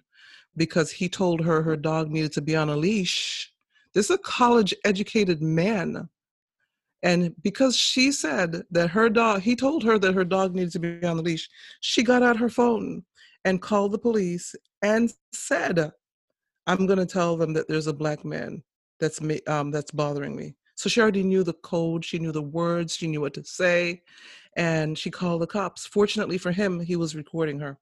because 0.56 0.90
he 0.90 1.08
told 1.08 1.40
her 1.42 1.62
her 1.62 1.76
dog 1.76 2.10
needed 2.10 2.32
to 2.32 2.40
be 2.40 2.56
on 2.56 2.70
a 2.70 2.76
leash. 2.76 3.52
This 3.94 4.06
is 4.06 4.16
a 4.16 4.18
college 4.18 4.74
educated 4.84 5.42
man. 5.42 6.08
And 7.02 7.34
because 7.42 7.76
she 7.76 8.10
said 8.10 8.62
that 8.70 8.90
her 8.90 9.08
dog 9.08 9.42
he 9.42 9.54
told 9.54 9.84
her 9.84 9.98
that 9.98 10.14
her 10.14 10.24
dog 10.24 10.54
needed 10.54 10.72
to 10.72 10.78
be 10.78 11.04
on 11.04 11.18
the 11.18 11.22
leash 11.22 11.48
she 11.80 12.02
got 12.02 12.22
out 12.22 12.38
her 12.38 12.48
phone 12.48 13.04
and 13.44 13.62
called 13.62 13.92
the 13.92 13.98
police 13.98 14.54
and 14.82 15.12
said 15.32 15.92
I'm 16.66 16.86
going 16.86 16.98
to 16.98 17.06
tell 17.06 17.36
them 17.36 17.52
that 17.54 17.68
there's 17.68 17.86
a 17.86 17.92
black 17.92 18.24
man 18.24 18.62
that's 18.98 19.20
me, 19.20 19.40
um, 19.46 19.70
that's 19.70 19.90
bothering 19.90 20.34
me. 20.34 20.54
So 20.74 20.88
she 20.88 21.00
already 21.00 21.22
knew 21.22 21.42
the 21.42 21.54
code, 21.54 22.04
she 22.04 22.18
knew 22.18 22.32
the 22.32 22.42
words, 22.42 22.94
she 22.94 23.06
knew 23.06 23.20
what 23.20 23.34
to 23.34 23.44
say, 23.44 24.02
and 24.56 24.98
she 24.98 25.10
called 25.10 25.42
the 25.42 25.46
cops. 25.46 25.86
Fortunately 25.86 26.38
for 26.38 26.52
him, 26.52 26.80
he 26.80 26.96
was 26.96 27.16
recording 27.16 27.60
her. 27.60 27.78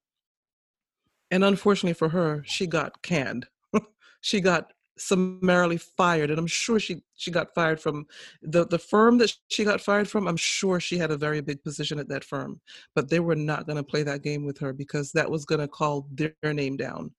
And 1.31 1.44
unfortunately 1.44 1.94
for 1.94 2.09
her, 2.11 2.42
she 2.47 2.66
got 2.66 3.03
canned. 3.03 3.47
she 4.20 4.40
got 4.40 4.73
summarily 4.97 5.77
fired 5.77 6.31
and 6.31 6.38
i'm 6.38 6.47
sure 6.47 6.79
she 6.79 7.03
she 7.16 7.31
got 7.31 7.53
fired 7.53 7.81
from 7.81 8.07
the 8.42 8.64
the 8.66 8.79
firm 8.79 9.18
that 9.18 9.35
she 9.49 9.64
got 9.64 9.81
fired 9.81 10.09
from 10.09 10.29
i'm 10.29 10.37
sure 10.37 10.79
she 10.79 10.97
had 10.97 11.11
a 11.11 11.16
very 11.16 11.40
big 11.40 11.62
position 11.64 11.99
at 11.99 12.09
that 12.09 12.23
firm 12.23 12.61
but 12.94 13.11
they 13.11 13.18
were 13.18 13.35
not 13.35 13.66
going 13.66 13.77
to 13.77 13.83
play 13.83 14.05
that 14.05 14.23
game 14.23 14.44
with 14.44 14.57
her 14.57 14.73
because 14.73 15.11
that 15.11 15.29
was 15.29 15.44
going 15.44 15.61
to 15.61 15.66
call 15.66 16.07
their 16.12 16.32
name 16.45 16.76
down 16.76 17.11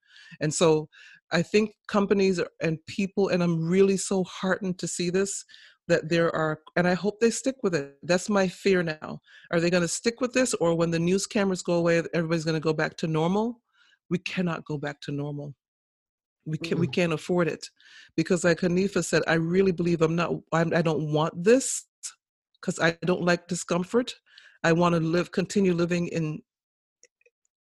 and 0.41 0.53
so 0.53 0.89
I 1.32 1.41
think 1.41 1.72
companies 1.88 2.39
and 2.61 2.78
people, 2.88 3.30
and 3.30 3.41
I'm 3.41 3.68
really 3.68 3.97
so 3.97 4.24
heartened 4.24 4.78
to 4.80 4.88
see 4.88 5.09
this, 5.09 5.43
that 5.88 6.09
there 6.09 6.34
are, 6.36 6.59
and 6.76 6.88
I 6.88 6.93
hope 6.93 7.20
they 7.20 7.30
stick 7.30 7.55
with 7.63 7.76
it. 7.76 7.95
That's 8.03 8.30
my 8.30 8.47
fear 8.47 8.84
now. 8.84 9.20
Are 9.51 9.59
they 9.59 9.70
going 9.70 9.82
to 9.82 9.88
stick 9.88 10.22
with 10.22 10.34
this, 10.34 10.53
or 10.55 10.76
when 10.76 10.91
the 10.91 10.99
news 10.99 11.28
cameras 11.28 11.61
go 11.61 11.74
away, 11.74 12.01
everybody's 12.13 12.45
going 12.45 12.55
to 12.55 12.59
go 12.59 12.74
back 12.74 12.97
to 12.97 13.07
normal? 13.07 13.61
We 14.09 14.20
cannot 14.20 14.66
go 14.66 14.78
back 14.78 15.01
to 15.01 15.11
normal. 15.11 15.55
We 16.47 16.59
can't 16.59 16.80
we 16.80 16.88
mm. 16.88 16.93
can't 16.93 17.13
afford 17.13 17.47
it 17.47 17.68
because, 18.16 18.43
like 18.43 18.59
Haneefah 18.59 19.03
said, 19.03 19.24
I 19.28 19.34
really 19.34 19.72
believe 19.72 20.03
I'm 20.03 20.16
not. 20.16 20.32
I'm, 20.53 20.74
I 20.76 20.84
don't 20.84 21.11
want 21.11 21.43
this 21.43 21.86
because 22.61 22.80
I 22.80 22.97
don't 23.03 23.24
like 23.24 23.47
discomfort. 23.47 24.13
I 24.63 24.72
want 24.72 24.93
to 24.93 25.01
live, 25.01 25.32
continue 25.32 25.74
living 25.74 26.07
in 26.09 26.39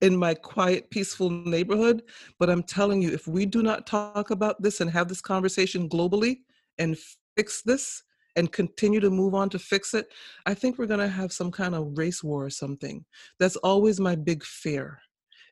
in 0.01 0.15
my 0.15 0.33
quiet, 0.33 0.89
peaceful 0.89 1.29
neighborhood. 1.29 2.03
But 2.39 2.49
I'm 2.49 2.63
telling 2.63 3.01
you, 3.01 3.11
if 3.11 3.27
we 3.27 3.45
do 3.45 3.61
not 3.61 3.85
talk 3.85 4.31
about 4.31 4.61
this 4.61 4.81
and 4.81 4.89
have 4.91 5.07
this 5.07 5.21
conversation 5.21 5.89
globally 5.89 6.39
and 6.77 6.97
fix 7.35 7.61
this 7.61 8.03
and 8.35 8.51
continue 8.51 8.99
to 8.99 9.09
move 9.09 9.35
on 9.35 9.49
to 9.49 9.59
fix 9.59 9.93
it, 9.93 10.13
I 10.45 10.53
think 10.53 10.77
we're 10.77 10.85
going 10.85 10.99
to 10.99 11.07
have 11.07 11.33
some 11.33 11.51
kind 11.51 11.75
of 11.75 11.97
race 11.97 12.23
war 12.23 12.45
or 12.45 12.49
something. 12.49 13.05
That's 13.39 13.57
always 13.57 13.99
my 13.99 14.15
big 14.15 14.43
fear, 14.43 14.99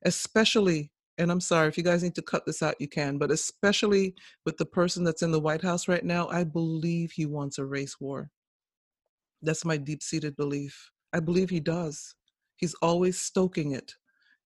especially. 0.06 0.92
And 1.18 1.32
I'm 1.32 1.42
sorry, 1.42 1.68
if 1.68 1.78
you 1.78 1.84
guys 1.84 2.04
need 2.04 2.16
to 2.16 2.22
cut 2.22 2.46
this 2.46 2.62
out, 2.62 2.76
you 2.80 2.88
can, 2.88 3.18
but 3.18 3.32
especially 3.32 4.14
with 4.46 4.56
the 4.58 4.66
person 4.66 5.04
that's 5.04 5.24
in 5.24 5.32
the 5.32 5.40
White 5.40 5.64
House 5.64 5.88
right 5.88 6.06
now, 6.06 6.28
I 6.28 6.44
believe 6.44 7.12
he 7.12 7.26
wants 7.26 7.58
a 7.58 7.66
race 7.66 8.00
war. 8.00 8.30
That's 9.42 9.66
my 9.66 9.78
deep 9.78 10.04
seated 10.04 10.36
belief. 10.36 10.92
I 11.14 11.20
believe 11.20 11.50
he 11.50 11.60
does. 11.60 12.14
He's 12.58 12.76
always 12.76 13.20
stoking 13.20 13.72
it 13.72 13.96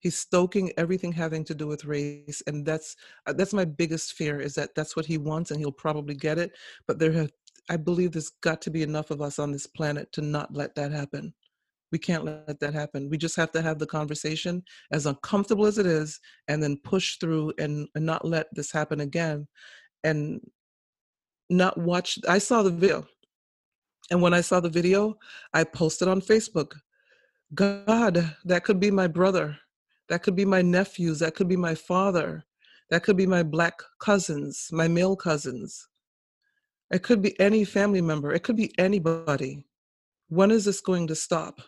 he's 0.01 0.17
stoking 0.17 0.71
everything 0.77 1.11
having 1.11 1.43
to 1.45 1.55
do 1.55 1.67
with 1.67 1.85
race 1.85 2.43
and 2.47 2.65
that's 2.65 2.95
uh, 3.27 3.33
that's 3.33 3.53
my 3.53 3.65
biggest 3.65 4.13
fear 4.13 4.39
is 4.39 4.53
that 4.55 4.69
that's 4.75 4.95
what 4.95 5.05
he 5.05 5.17
wants 5.17 5.51
and 5.51 5.59
he'll 5.59 5.71
probably 5.71 6.15
get 6.15 6.37
it 6.37 6.51
but 6.87 6.99
there 6.99 7.11
have 7.11 7.31
i 7.69 7.77
believe 7.77 8.11
there's 8.11 8.31
got 8.41 8.61
to 8.61 8.69
be 8.69 8.83
enough 8.83 9.11
of 9.11 9.21
us 9.21 9.39
on 9.39 9.51
this 9.51 9.67
planet 9.67 10.11
to 10.11 10.21
not 10.21 10.53
let 10.53 10.75
that 10.75 10.91
happen. 10.91 11.33
We 11.91 11.99
can't 11.99 12.23
let 12.23 12.59
that 12.61 12.73
happen. 12.73 13.09
We 13.09 13.17
just 13.17 13.35
have 13.35 13.51
to 13.51 13.61
have 13.61 13.77
the 13.77 13.85
conversation 13.85 14.63
as 14.91 15.05
uncomfortable 15.05 15.65
as 15.65 15.77
it 15.77 15.85
is 15.85 16.21
and 16.47 16.63
then 16.63 16.77
push 16.85 17.17
through 17.17 17.51
and, 17.59 17.87
and 17.95 18.05
not 18.05 18.23
let 18.23 18.47
this 18.53 18.71
happen 18.71 19.01
again 19.01 19.45
and 20.03 20.39
not 21.51 21.77
watch 21.77 22.17
i 22.29 22.37
saw 22.37 22.63
the 22.63 22.71
video 22.71 23.05
and 24.09 24.21
when 24.21 24.33
i 24.33 24.39
saw 24.41 24.59
the 24.59 24.69
video 24.69 25.17
i 25.53 25.63
posted 25.63 26.07
on 26.07 26.21
facebook 26.21 26.71
god 27.53 28.33
that 28.45 28.63
could 28.63 28.79
be 28.79 28.89
my 28.89 29.05
brother 29.05 29.57
that 30.11 30.23
could 30.23 30.35
be 30.35 30.43
my 30.43 30.61
nephews. 30.61 31.19
That 31.19 31.35
could 31.35 31.47
be 31.47 31.55
my 31.55 31.73
father. 31.73 32.43
That 32.89 33.01
could 33.01 33.15
be 33.15 33.25
my 33.25 33.43
black 33.43 33.81
cousins, 33.99 34.67
my 34.73 34.85
male 34.89 35.15
cousins. 35.15 35.87
It 36.91 37.01
could 37.01 37.21
be 37.21 37.39
any 37.39 37.63
family 37.63 38.01
member. 38.01 38.33
It 38.33 38.43
could 38.43 38.57
be 38.57 38.77
anybody. 38.77 39.63
When 40.27 40.51
is 40.51 40.65
this 40.65 40.81
going 40.81 41.07
to 41.07 41.15
stop? 41.15 41.61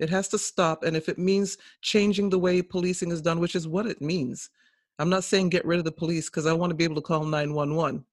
It 0.00 0.10
has 0.10 0.26
to 0.30 0.38
stop. 0.38 0.82
And 0.82 0.96
if 0.96 1.08
it 1.08 1.16
means 1.16 1.58
changing 1.80 2.28
the 2.28 2.40
way 2.40 2.60
policing 2.60 3.12
is 3.12 3.22
done, 3.22 3.38
which 3.38 3.54
is 3.54 3.68
what 3.68 3.86
it 3.86 4.02
means, 4.02 4.50
I'm 4.98 5.08
not 5.08 5.22
saying 5.22 5.50
get 5.50 5.64
rid 5.64 5.78
of 5.78 5.84
the 5.84 5.92
police 5.92 6.28
because 6.28 6.46
I 6.46 6.54
want 6.54 6.70
to 6.70 6.76
be 6.76 6.82
able 6.82 6.96
to 6.96 7.00
call 7.00 7.24
911 7.24 8.04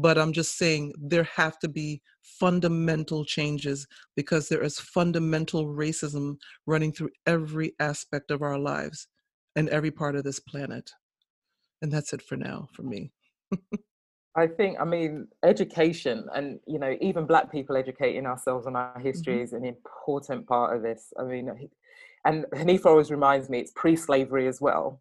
but 0.00 0.18
i'm 0.18 0.32
just 0.32 0.56
saying 0.56 0.92
there 0.98 1.24
have 1.24 1.58
to 1.58 1.68
be 1.68 2.00
fundamental 2.22 3.24
changes 3.24 3.86
because 4.16 4.48
there 4.48 4.62
is 4.62 4.78
fundamental 4.78 5.66
racism 5.66 6.36
running 6.66 6.92
through 6.92 7.10
every 7.26 7.72
aspect 7.80 8.30
of 8.30 8.42
our 8.42 8.58
lives 8.58 9.08
and 9.56 9.68
every 9.68 9.90
part 9.90 10.16
of 10.16 10.24
this 10.24 10.40
planet 10.40 10.90
and 11.82 11.92
that's 11.92 12.12
it 12.12 12.22
for 12.22 12.36
now 12.36 12.66
for 12.72 12.82
me 12.82 13.10
I 14.36 14.46
think, 14.46 14.78
I 14.80 14.84
mean, 14.84 15.26
education 15.42 16.28
and, 16.32 16.60
you 16.64 16.78
know, 16.78 16.96
even 17.00 17.26
Black 17.26 17.50
people 17.50 17.76
educating 17.76 18.26
ourselves 18.26 18.64
on 18.64 18.76
our 18.76 18.98
history 19.00 19.34
mm-hmm. 19.34 19.42
is 19.42 19.52
an 19.52 19.64
important 19.64 20.46
part 20.46 20.76
of 20.76 20.82
this. 20.82 21.12
I 21.18 21.24
mean, 21.24 21.50
and 22.24 22.44
Haneefah 22.54 22.86
always 22.86 23.10
reminds 23.10 23.50
me 23.50 23.58
it's 23.58 23.72
pre 23.74 23.96
slavery 23.96 24.46
as 24.46 24.60
well 24.60 25.00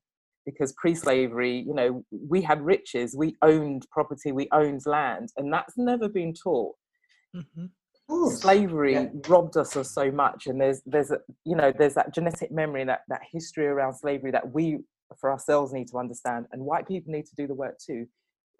because 0.49 0.73
pre-slavery 0.73 1.63
you 1.67 1.73
know 1.73 2.03
we 2.27 2.41
had 2.41 2.61
riches 2.61 3.15
we 3.15 3.35
owned 3.41 3.85
property 3.91 4.31
we 4.31 4.47
owned 4.51 4.81
land 4.85 5.29
and 5.37 5.51
that's 5.51 5.77
never 5.77 6.09
been 6.09 6.33
taught 6.33 6.75
mm-hmm. 7.35 8.35
slavery 8.35 8.93
yeah. 8.93 9.07
robbed 9.27 9.57
us 9.57 9.75
of 9.75 9.85
so 9.85 10.11
much 10.11 10.47
and 10.47 10.59
there's 10.59 10.81
there's 10.85 11.11
a 11.11 11.19
you 11.45 11.55
know 11.55 11.71
there's 11.77 11.93
that 11.93 12.13
genetic 12.13 12.51
memory 12.51 12.83
that 12.83 13.01
that 13.07 13.21
history 13.31 13.65
around 13.65 13.93
slavery 13.93 14.31
that 14.31 14.51
we 14.51 14.79
for 15.19 15.31
ourselves 15.31 15.73
need 15.73 15.87
to 15.87 15.97
understand 15.97 16.45
and 16.51 16.61
white 16.61 16.87
people 16.87 17.11
need 17.11 17.25
to 17.25 17.35
do 17.35 17.47
the 17.47 17.53
work 17.53 17.75
too 17.79 18.05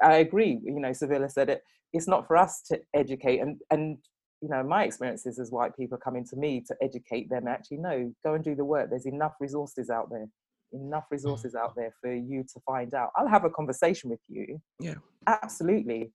i 0.04 0.16
agree 0.16 0.60
you 0.64 0.80
know 0.80 0.94
Civilla 0.94 1.30
said 1.30 1.50
it 1.50 1.64
it's 1.94 2.08
not 2.08 2.28
for 2.28 2.38
us 2.38 2.62
to 2.68 2.80
educate 2.94 3.40
and 3.40 3.58
and 3.72 3.98
you 4.42 4.50
know 4.50 4.64
my 4.64 4.84
experiences 4.84 5.40
as 5.40 5.52
white 5.52 5.76
people 5.76 5.98
coming 5.98 6.26
to 6.26 6.36
me 6.36 6.64
to 6.68 6.76
educate 6.82 7.30
them 7.30 7.48
actually 7.48 7.78
no 7.78 8.14
go 8.24 8.36
and 8.36 8.44
do 8.44 8.56
the 8.56 8.66
work 8.66 8.90
there's 8.90 9.06
enough 9.06 9.34
resources 9.40 9.90
out 9.90 10.10
there 10.10 10.28
enough 10.74 11.06
mm. 11.06 11.12
resources 11.12 11.56
out 11.56 11.74
there 11.76 11.94
for 12.02 12.14
you 12.14 12.44
to 12.44 12.60
find 12.66 12.94
out. 12.94 13.10
I'll 13.16 13.28
have 13.28 13.46
a 13.46 13.50
conversation 13.50 14.10
with 14.10 14.20
you. 14.28 14.62
Yeah. 14.80 14.96
Absolutely. 15.28 16.12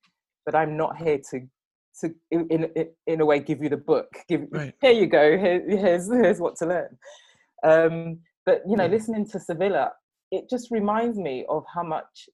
But 0.46 0.54
I'm 0.54 0.76
not 0.76 0.96
here 0.96 1.18
to 1.30 1.40
to 2.00 2.14
in 2.30 2.48
in, 2.50 2.88
in 3.06 3.20
a 3.20 3.26
way 3.26 3.38
give 3.40 3.62
you 3.62 3.68
the 3.68 3.76
book. 3.76 4.08
Give 4.28 4.46
right. 4.50 4.74
here 4.80 4.92
you 4.92 5.06
go. 5.06 5.38
Here, 5.38 5.62
here's 5.66 6.10
here's 6.10 6.40
what 6.40 6.56
to 6.56 6.66
learn. 6.66 6.98
Um, 7.62 8.20
but 8.44 8.62
you 8.68 8.76
know, 8.76 8.84
yeah. 8.84 8.90
listening 8.90 9.26
to 9.28 9.38
Civilla, 9.38 9.90
it 10.30 10.50
just 10.50 10.70
reminds 10.70 11.18
me 11.18 11.46
of 11.48 11.64
how 11.72 11.82
much 11.82 12.28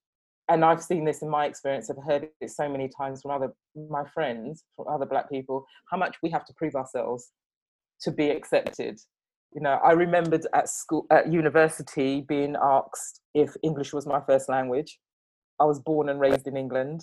and 0.51 0.65
I've 0.65 0.83
seen 0.83 1.05
this 1.05 1.23
in 1.23 1.31
my 1.31 1.47
experience, 1.47 1.89
I've 1.91 2.05
heard 2.05 2.29
it 2.41 2.51
so 2.51 2.69
many 2.69 2.89
times 2.89 3.23
from 3.23 3.31
other 3.31 3.55
my 3.89 4.03
friends, 4.13 4.65
from 4.75 4.87
other 4.89 5.07
black 5.07 5.31
people, 5.31 5.65
how 5.91 5.97
much 5.97 6.17
we 6.23 6.31
have 6.31 6.45
to 6.47 6.55
prove 6.55 6.75
ourselves 6.75 7.31
to 8.03 8.11
be 8.11 8.31
accepted 8.31 8.99
you 9.55 9.61
know 9.61 9.79
i 9.85 9.93
remembered 9.93 10.47
at 10.55 10.69
school 10.69 11.07
at 11.11 11.33
university 11.33 12.21
being 12.23 12.57
asked 12.63 13.21
if 13.35 13.55
english 13.63 13.93
was 13.93 14.07
my 14.07 14.21
first 14.27 14.49
language. 14.49 14.99
I 15.59 15.65
was 15.65 15.79
born 15.79 16.09
and 16.09 16.19
raised 16.19 16.47
in 16.47 16.57
england. 16.57 17.03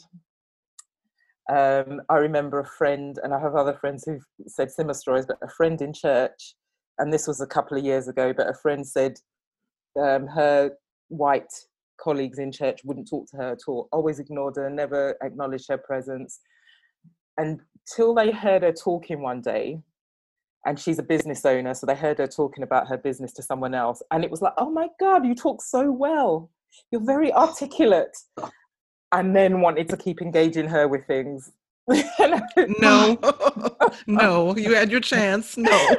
Um, 1.49 2.01
i 2.09 2.15
remember 2.15 2.59
a 2.59 2.65
friend 2.65 3.17
and 3.23 3.33
i 3.33 3.39
have 3.39 3.55
other 3.55 3.73
friends 3.73 4.03
who've 4.05 4.25
said 4.47 4.71
similar 4.71 4.93
stories 4.93 5.25
but 5.25 5.37
a 5.41 5.49
friend 5.49 5.81
in 5.81 5.93
church 5.93 6.55
and 6.97 7.13
this 7.13 7.27
was 7.27 7.39
a 7.39 7.47
couple 7.47 7.77
of 7.77 7.85
years 7.85 8.07
ago 8.07 8.33
but 8.35 8.49
a 8.49 8.53
friend 8.53 8.85
said 8.85 9.13
um, 9.97 10.27
her 10.27 10.71
white 11.09 11.53
colleagues 11.97 12.39
in 12.39 12.51
church 12.51 12.81
wouldn't 12.83 13.09
talk 13.09 13.27
to 13.29 13.37
her 13.37 13.51
at 13.51 13.59
all 13.67 13.87
always 13.91 14.19
ignored 14.19 14.55
her 14.55 14.69
never 14.69 15.17
acknowledged 15.21 15.67
her 15.69 15.77
presence. 15.77 16.39
Until 17.37 18.13
they 18.15 18.31
heard 18.31 18.63
her 18.63 18.71
talking 18.71 19.21
one 19.21 19.41
day 19.41 19.79
and 20.65 20.79
she's 20.79 20.99
a 20.99 21.03
business 21.03 21.45
owner 21.45 21.73
so 21.73 21.85
they 21.85 21.95
heard 21.95 22.17
her 22.17 22.27
talking 22.27 22.63
about 22.63 22.87
her 22.87 22.97
business 22.97 23.31
to 23.33 23.41
someone 23.41 23.73
else 23.73 24.01
and 24.11 24.23
it 24.23 24.31
was 24.31 24.41
like 24.41 24.53
oh 24.57 24.69
my 24.69 24.87
god 24.99 25.25
you 25.25 25.35
talk 25.35 25.61
so 25.61 25.91
well. 25.91 26.49
You're 26.91 27.05
very 27.05 27.33
articulate. 27.33 28.15
And 29.11 29.35
then 29.35 29.61
wanted 29.61 29.89
to 29.89 29.97
keep 29.97 30.21
engaging 30.21 30.67
her 30.67 30.87
with 30.87 31.05
things. 31.07 31.51
No. 32.79 33.17
No. 34.07 34.55
You 34.57 34.75
had 34.75 34.91
your 34.91 34.99
chance. 34.99 35.57
No. 35.57 35.71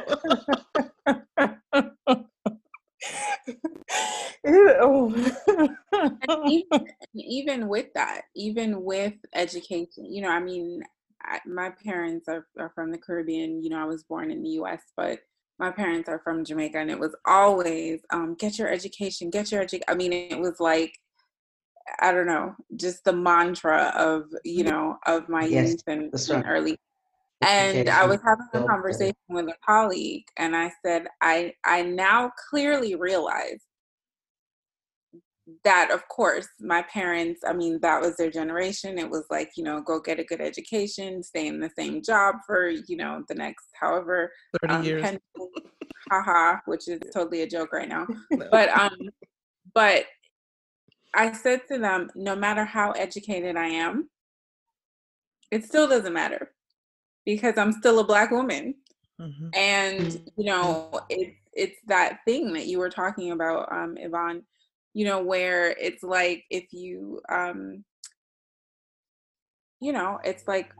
Even, 6.47 6.87
even 7.15 7.67
with 7.67 7.87
that 7.93 8.21
even 8.35 8.83
with 8.83 9.13
education 9.33 10.05
you 10.05 10.21
know 10.21 10.29
i 10.29 10.39
mean 10.39 10.81
I, 11.23 11.39
my 11.45 11.69
parents 11.69 12.27
are, 12.27 12.47
are 12.57 12.71
from 12.73 12.91
the 12.91 12.97
Caribbean. 12.97 13.63
You 13.63 13.69
know, 13.69 13.79
I 13.79 13.85
was 13.85 14.03
born 14.03 14.31
in 14.31 14.43
the 14.43 14.49
U.S., 14.51 14.81
but 14.95 15.19
my 15.57 15.71
parents 15.71 16.07
are 16.07 16.19
from 16.19 16.45
Jamaica, 16.45 16.77
and 16.77 16.89
it 16.89 16.99
was 16.99 17.15
always 17.25 17.99
um, 18.11 18.35
get 18.35 18.57
your 18.57 18.69
education, 18.69 19.29
get 19.29 19.51
your 19.51 19.61
education. 19.61 19.85
I 19.87 19.95
mean, 19.95 20.13
it 20.13 20.39
was 20.39 20.59
like 20.59 20.93
I 22.01 22.11
don't 22.11 22.27
know, 22.27 22.55
just 22.75 23.03
the 23.03 23.13
mantra 23.13 23.91
of 23.95 24.25
you 24.43 24.63
know 24.63 24.97
of 25.05 25.27
my 25.29 25.45
yes, 25.45 25.71
youth 25.71 25.83
and, 25.87 26.13
and 26.13 26.45
early. 26.47 26.77
And 27.41 27.89
I 27.89 28.05
was 28.05 28.19
having 28.21 28.47
a 28.53 28.67
conversation 28.67 29.15
with 29.29 29.47
a 29.47 29.55
colleague, 29.65 30.25
and 30.37 30.55
I 30.55 30.71
said, 30.85 31.07
I 31.21 31.53
I 31.65 31.83
now 31.83 32.31
clearly 32.49 32.95
realize 32.95 33.61
that 35.63 35.91
of 35.91 36.07
course 36.07 36.47
my 36.59 36.81
parents 36.83 37.41
i 37.45 37.53
mean 37.53 37.79
that 37.81 38.01
was 38.01 38.15
their 38.17 38.31
generation. 38.31 38.97
It 38.97 39.09
was 39.09 39.25
like 39.29 39.51
you 39.55 39.63
know 39.63 39.81
go 39.81 39.99
get 39.99 40.19
a 40.19 40.23
good 40.23 40.41
education 40.41 41.23
stay 41.23 41.47
in 41.47 41.59
the 41.59 41.69
same 41.77 42.01
job 42.01 42.35
for 42.45 42.69
you 42.69 42.97
know 42.97 43.23
the 43.27 43.35
next 43.35 43.67
however 43.79 44.31
30 44.61 44.73
um, 44.73 44.83
years. 44.83 45.17
haha 46.11 46.57
which 46.65 46.87
is 46.87 46.99
totally 47.13 47.41
a 47.41 47.47
joke 47.47 47.73
right 47.73 47.89
now. 47.89 48.07
But 48.51 48.69
um 48.69 48.97
but 49.73 50.05
i 51.15 51.31
said 51.31 51.61
to 51.67 51.77
them 51.77 52.09
no 52.15 52.35
matter 52.35 52.65
how 52.65 52.91
educated 52.91 53.55
i 53.55 53.67
am 53.67 54.09
it 55.51 55.63
still 55.65 55.87
doesn't 55.87 56.13
matter 56.13 56.51
because 57.25 57.57
i'm 57.57 57.71
still 57.73 57.99
a 57.99 58.03
black 58.03 58.31
woman. 58.31 58.75
Mm-hmm. 59.19 59.49
and 59.53 60.21
you 60.37 60.45
know 60.45 61.01
it's 61.09 61.35
it's 61.53 61.77
that 61.87 62.19
thing 62.23 62.53
that 62.53 62.67
you 62.67 62.79
were 62.79 62.89
talking 62.89 63.31
about 63.31 63.69
um 63.69 63.97
yvonne 63.97 64.43
you 64.93 65.05
know 65.05 65.21
where 65.21 65.71
it's 65.79 66.03
like 66.03 66.43
if 66.49 66.65
you 66.71 67.21
um 67.29 67.83
you 69.81 69.91
know 69.91 70.19
it's 70.23 70.47
like 70.47 70.73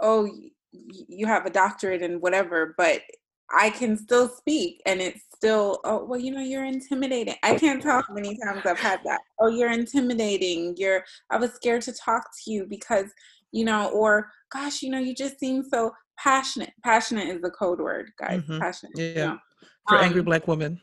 oh 0.00 0.28
you 0.72 1.26
have 1.26 1.46
a 1.46 1.50
doctorate 1.50 2.02
and 2.02 2.20
whatever 2.20 2.74
but 2.76 3.02
I 3.50 3.70
can 3.70 3.96
still 3.96 4.28
speak 4.28 4.82
and 4.84 5.00
it's 5.00 5.22
still, 5.34 5.80
oh, 5.84 6.04
well, 6.04 6.20
you 6.20 6.30
know, 6.30 6.40
you're 6.40 6.64
intimidating. 6.64 7.34
I 7.42 7.54
can't 7.54 7.82
tell 7.82 8.02
how 8.06 8.14
many 8.14 8.36
times 8.44 8.62
I've 8.66 8.78
had 8.78 9.00
that. 9.04 9.20
Oh, 9.40 9.48
you're 9.48 9.72
intimidating. 9.72 10.74
You're, 10.76 11.04
I 11.30 11.38
was 11.38 11.52
scared 11.52 11.82
to 11.82 11.92
talk 11.92 12.24
to 12.44 12.50
you 12.50 12.66
because, 12.68 13.06
you 13.52 13.64
know, 13.64 13.88
or 13.90 14.30
gosh, 14.52 14.82
you 14.82 14.90
know, 14.90 14.98
you 14.98 15.14
just 15.14 15.40
seem 15.40 15.62
so 15.62 15.92
passionate. 16.18 16.72
Passionate 16.84 17.28
is 17.28 17.40
the 17.40 17.50
code 17.50 17.80
word, 17.80 18.10
guys. 18.18 18.42
Mm-hmm. 18.42 18.58
Passionate. 18.58 18.92
Yeah. 18.96 19.06
You 19.06 19.14
know? 19.14 19.38
For 19.88 19.96
um, 19.96 20.04
angry 20.04 20.22
black 20.22 20.46
women. 20.46 20.78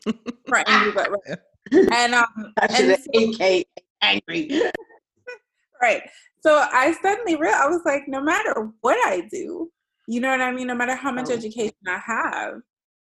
for 0.48 0.58
angry 0.68 0.90
black 0.90 1.10
women. 1.24 1.38
And, 1.72 2.14
um, 2.14 2.52
and 2.62 2.98
so, 2.98 3.62
angry. 4.02 4.50
right. 5.82 6.02
So 6.40 6.64
I 6.72 6.96
suddenly 7.02 7.36
realized, 7.36 7.62
I 7.62 7.68
was 7.68 7.82
like, 7.84 8.04
no 8.06 8.20
matter 8.20 8.70
what 8.80 8.96
I 9.06 9.22
do, 9.30 9.70
you 10.06 10.20
know 10.20 10.30
what 10.30 10.40
I 10.40 10.52
mean? 10.52 10.68
No 10.68 10.74
matter 10.74 10.94
how 10.94 11.10
much 11.10 11.26
oh. 11.30 11.34
education 11.34 11.74
I 11.88 11.98
have, 11.98 12.60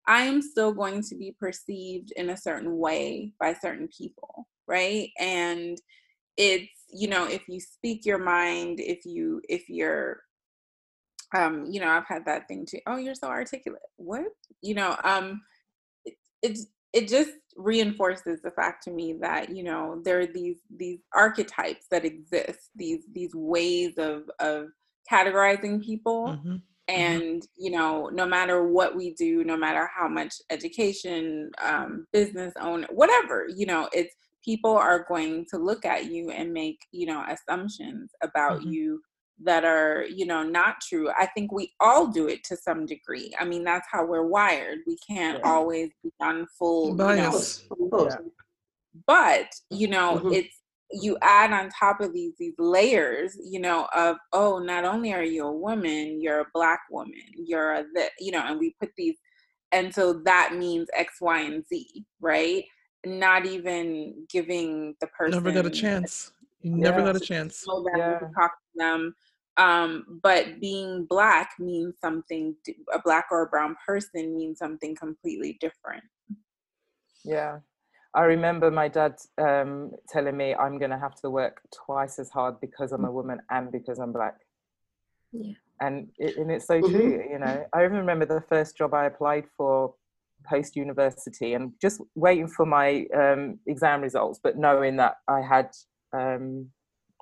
I 0.06 0.22
am 0.22 0.42
still 0.42 0.72
going 0.72 1.02
to 1.04 1.14
be 1.14 1.34
perceived 1.38 2.12
in 2.16 2.30
a 2.30 2.36
certain 2.36 2.78
way 2.78 3.32
by 3.40 3.54
certain 3.54 3.88
people, 3.96 4.48
right? 4.66 5.10
And 5.18 5.78
it's, 6.36 6.68
you 6.92 7.08
know, 7.08 7.26
if 7.26 7.42
you 7.48 7.60
speak 7.60 8.04
your 8.04 8.18
mind, 8.18 8.80
if 8.80 9.06
you, 9.06 9.40
if 9.48 9.68
you're, 9.68 10.20
um, 11.34 11.66
you 11.70 11.80
know, 11.80 11.88
I've 11.88 12.06
had 12.06 12.26
that 12.26 12.48
thing 12.48 12.66
too. 12.66 12.80
Oh, 12.86 12.96
you're 12.96 13.14
so 13.14 13.28
articulate. 13.28 13.80
What? 13.96 14.24
You 14.60 14.74
know, 14.74 14.96
um, 15.02 15.40
it, 16.04 16.14
it, 16.42 16.58
it 16.92 17.08
just 17.08 17.30
reinforces 17.56 18.40
the 18.42 18.50
fact 18.50 18.82
to 18.84 18.90
me 18.90 19.12
that 19.20 19.54
you 19.54 19.62
know 19.62 20.00
there 20.04 20.20
are 20.20 20.26
these 20.26 20.58
these 20.76 21.00
archetypes 21.14 21.86
that 21.90 22.04
exist 22.04 22.70
these 22.74 23.04
these 23.12 23.34
ways 23.34 23.94
of 23.98 24.22
of 24.38 24.68
categorizing 25.10 25.82
people 25.82 26.28
mm-hmm. 26.28 26.48
Mm-hmm. 26.48 26.56
and 26.88 27.46
you 27.56 27.70
know 27.70 28.08
no 28.12 28.26
matter 28.26 28.66
what 28.66 28.96
we 28.96 29.14
do 29.14 29.44
no 29.44 29.56
matter 29.56 29.88
how 29.94 30.08
much 30.08 30.34
education 30.50 31.50
um, 31.62 32.06
business 32.12 32.52
own 32.60 32.86
whatever 32.90 33.46
you 33.54 33.66
know 33.66 33.88
it's 33.92 34.14
people 34.44 34.76
are 34.76 35.04
going 35.08 35.46
to 35.50 35.58
look 35.58 35.84
at 35.84 36.10
you 36.10 36.30
and 36.30 36.52
make 36.52 36.80
you 36.90 37.06
know 37.06 37.24
assumptions 37.28 38.10
about 38.22 38.60
mm-hmm. 38.60 38.70
you 38.70 39.02
that 39.44 39.64
are 39.64 40.04
you 40.08 40.26
know 40.26 40.42
not 40.42 40.80
true 40.80 41.10
i 41.18 41.26
think 41.26 41.52
we 41.52 41.72
all 41.80 42.06
do 42.06 42.28
it 42.28 42.42
to 42.44 42.56
some 42.56 42.86
degree 42.86 43.32
i 43.38 43.44
mean 43.44 43.64
that's 43.64 43.86
how 43.90 44.04
we're 44.04 44.26
wired 44.26 44.78
we 44.86 44.96
can't 45.06 45.38
yeah. 45.38 45.50
always 45.50 45.90
be 46.02 46.10
on 46.20 46.46
full 46.58 46.94
bias 46.94 47.64
you 47.70 47.88
know, 47.90 48.08
yeah. 48.08 48.16
but 49.06 49.46
you 49.70 49.88
know 49.88 50.18
mm-hmm. 50.18 50.32
it's 50.32 50.58
you 50.92 51.16
add 51.22 51.52
on 51.52 51.70
top 51.70 52.00
of 52.00 52.12
these 52.12 52.32
these 52.38 52.54
layers 52.58 53.36
you 53.42 53.58
know 53.58 53.88
of 53.94 54.16
oh 54.32 54.58
not 54.58 54.84
only 54.84 55.12
are 55.12 55.22
you 55.24 55.44
a 55.44 55.52
woman 55.52 56.20
you're 56.20 56.40
a 56.40 56.46
black 56.52 56.80
woman 56.90 57.14
you're 57.34 57.72
a 57.74 57.84
the 57.94 58.08
you 58.20 58.30
know 58.30 58.42
and 58.46 58.58
we 58.58 58.74
put 58.78 58.90
these 58.96 59.16
and 59.72 59.94
so 59.94 60.12
that 60.24 60.54
means 60.54 60.88
x 60.94 61.14
y 61.20 61.40
and 61.40 61.64
z 61.66 62.04
right 62.20 62.64
not 63.04 63.46
even 63.46 64.14
giving 64.30 64.94
the 65.00 65.06
person 65.08 65.32
never 65.32 65.52
got 65.52 65.66
a 65.66 65.70
chance 65.70 66.32
you 66.60 66.76
never 66.76 67.02
got 67.02 67.16
a 67.16 67.20
chance 67.20 67.64
yeah. 67.96 68.18
talk 68.36 68.52
to 68.52 68.76
them 68.76 69.14
um, 69.58 70.20
but 70.22 70.60
being 70.60 71.04
black 71.04 71.50
means 71.58 71.94
something 72.00 72.54
a 72.92 73.00
black 73.00 73.26
or 73.30 73.42
a 73.42 73.46
brown 73.46 73.76
person 73.86 74.36
means 74.36 74.58
something 74.58 74.94
completely 74.94 75.58
different 75.60 76.04
yeah 77.24 77.58
I 78.14 78.24
remember 78.24 78.70
my 78.70 78.88
dad 78.88 79.16
um, 79.38 79.92
telling 80.08 80.36
me 80.36 80.54
I'm 80.54 80.78
going 80.78 80.90
to 80.90 80.98
have 80.98 81.14
to 81.22 81.30
work 81.30 81.62
twice 81.74 82.18
as 82.18 82.28
hard 82.28 82.60
because 82.60 82.92
I'm 82.92 83.06
a 83.06 83.10
woman 83.10 83.40
and 83.50 83.72
because 83.72 83.98
I'm 83.98 84.12
black. 84.12 84.36
Yeah. 85.32 85.54
And 85.80 86.08
it, 86.18 86.36
and 86.36 86.50
it's 86.50 86.66
so 86.66 86.80
mm-hmm. 86.80 86.94
true, 86.94 87.24
you 87.30 87.38
know. 87.38 87.64
I 87.72 87.84
even 87.84 87.96
remember 87.96 88.26
the 88.26 88.42
first 88.42 88.76
job 88.76 88.92
I 88.92 89.06
applied 89.06 89.46
for 89.56 89.94
post 90.44 90.76
university 90.76 91.54
and 91.54 91.72
just 91.80 92.02
waiting 92.14 92.48
for 92.48 92.66
my 92.66 93.06
um, 93.16 93.58
exam 93.66 94.02
results, 94.02 94.40
but 94.42 94.58
knowing 94.58 94.96
that 94.96 95.16
I 95.26 95.40
had 95.40 95.70
um, 96.12 96.68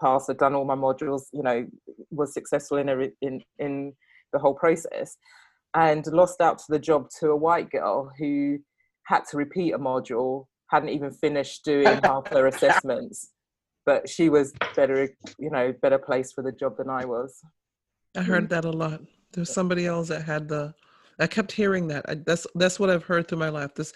passed, 0.01 0.29
had 0.29 0.39
done 0.39 0.55
all 0.55 0.65
my 0.65 0.75
modules, 0.75 1.25
you 1.33 1.43
know, 1.43 1.67
was 2.11 2.33
successful 2.33 2.79
in 2.79 2.89
a, 2.89 3.09
in 3.23 3.43
in 3.59 3.93
the 4.33 4.39
whole 4.39 4.55
process, 4.55 5.17
and 5.75 6.07
lost 6.09 6.41
out 6.41 6.59
to 6.59 6.65
the 6.69 6.79
job 6.79 7.09
to 7.21 7.31
a 7.31 7.37
white 7.37 7.71
girl 7.71 8.11
who 8.19 8.59
had 9.07 9.25
to 9.31 9.37
repeat 9.37 9.73
a 9.73 9.79
module 9.79 10.47
hadn't 10.71 10.91
even 10.91 11.11
finished 11.11 11.65
doing 11.65 12.01
half 12.05 12.29
her 12.29 12.47
assessments 12.47 13.33
but 13.87 14.09
she 14.09 14.29
was 14.29 14.53
better 14.77 15.09
you 15.39 15.51
know 15.51 15.73
better 15.83 15.99
placed 15.99 16.35
for 16.35 16.43
the 16.43 16.53
job 16.53 16.77
than 16.77 16.89
i 16.89 17.05
was. 17.05 17.43
I 18.17 18.23
heard 18.23 18.47
mm. 18.47 18.49
that 18.51 18.65
a 18.65 18.71
lot. 18.71 19.01
There's 19.33 19.53
somebody 19.53 19.87
else 19.87 20.09
that 20.09 20.23
had 20.23 20.49
the 20.49 20.75
i 21.19 21.27
kept 21.27 21.53
hearing 21.53 21.89
that. 21.89 22.09
I, 22.09 22.15
that's 22.15 22.47
that's 22.55 22.79
what 22.79 22.91
i've 22.91 23.05
heard 23.05 23.29
through 23.29 23.39
my 23.39 23.49
life. 23.49 23.75
This 23.75 23.93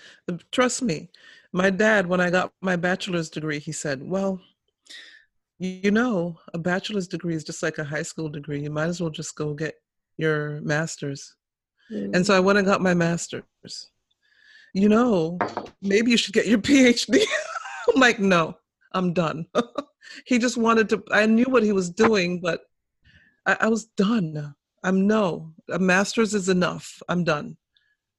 trust 0.53 0.83
me 0.83 1.11
my 1.53 1.71
dad 1.71 2.07
when 2.07 2.21
i 2.21 2.31
got 2.31 2.53
my 2.61 2.77
bachelor's 2.77 3.31
degree 3.31 3.61
he 3.61 3.71
said 3.73 4.03
well 4.03 4.41
you 5.65 5.91
know 5.91 6.39
a 6.53 6.59
bachelor's 6.59 7.09
degree 7.09 7.35
is 7.35 7.45
just 7.45 7.63
like 7.63 7.79
a 7.79 7.85
high 7.85 8.03
school 8.03 8.29
degree 8.29 8.63
you 8.63 8.71
might 8.71 8.87
as 8.87 9.01
well 9.01 9.11
just 9.11 9.35
go 9.37 9.55
get 9.55 9.75
your 10.17 10.61
master's 10.61 11.35
mm-hmm. 11.91 12.15
and 12.15 12.25
so 12.25 12.35
i 12.35 12.41
went 12.41 12.59
and 12.59 12.67
got 12.67 12.81
my 12.81 12.95
master's 12.95 13.91
you 14.75 14.89
know, 14.89 15.39
maybe 15.81 16.11
you 16.11 16.17
should 16.17 16.35
get 16.35 16.47
your 16.47 16.59
PhD. 16.69 17.23
I'm 17.89 18.01
like, 18.01 18.19
no, 18.19 18.59
I'm 18.93 19.13
done. 19.15 19.47
he 20.27 20.39
just 20.39 20.57
wanted 20.57 20.89
to, 20.91 21.03
I 21.11 21.25
knew 21.27 21.47
what 21.49 21.63
he 21.63 21.73
was 21.73 21.89
doing, 21.89 22.41
but 22.41 22.63
I, 23.47 23.57
I, 23.61 23.69
was 23.69 23.85
done. 23.97 24.55
I'm 24.83 25.07
no, 25.07 25.53
a 25.71 25.79
master's 25.79 26.35
is 26.35 26.49
enough. 26.49 27.01
I'm 27.09 27.25
done. 27.25 27.57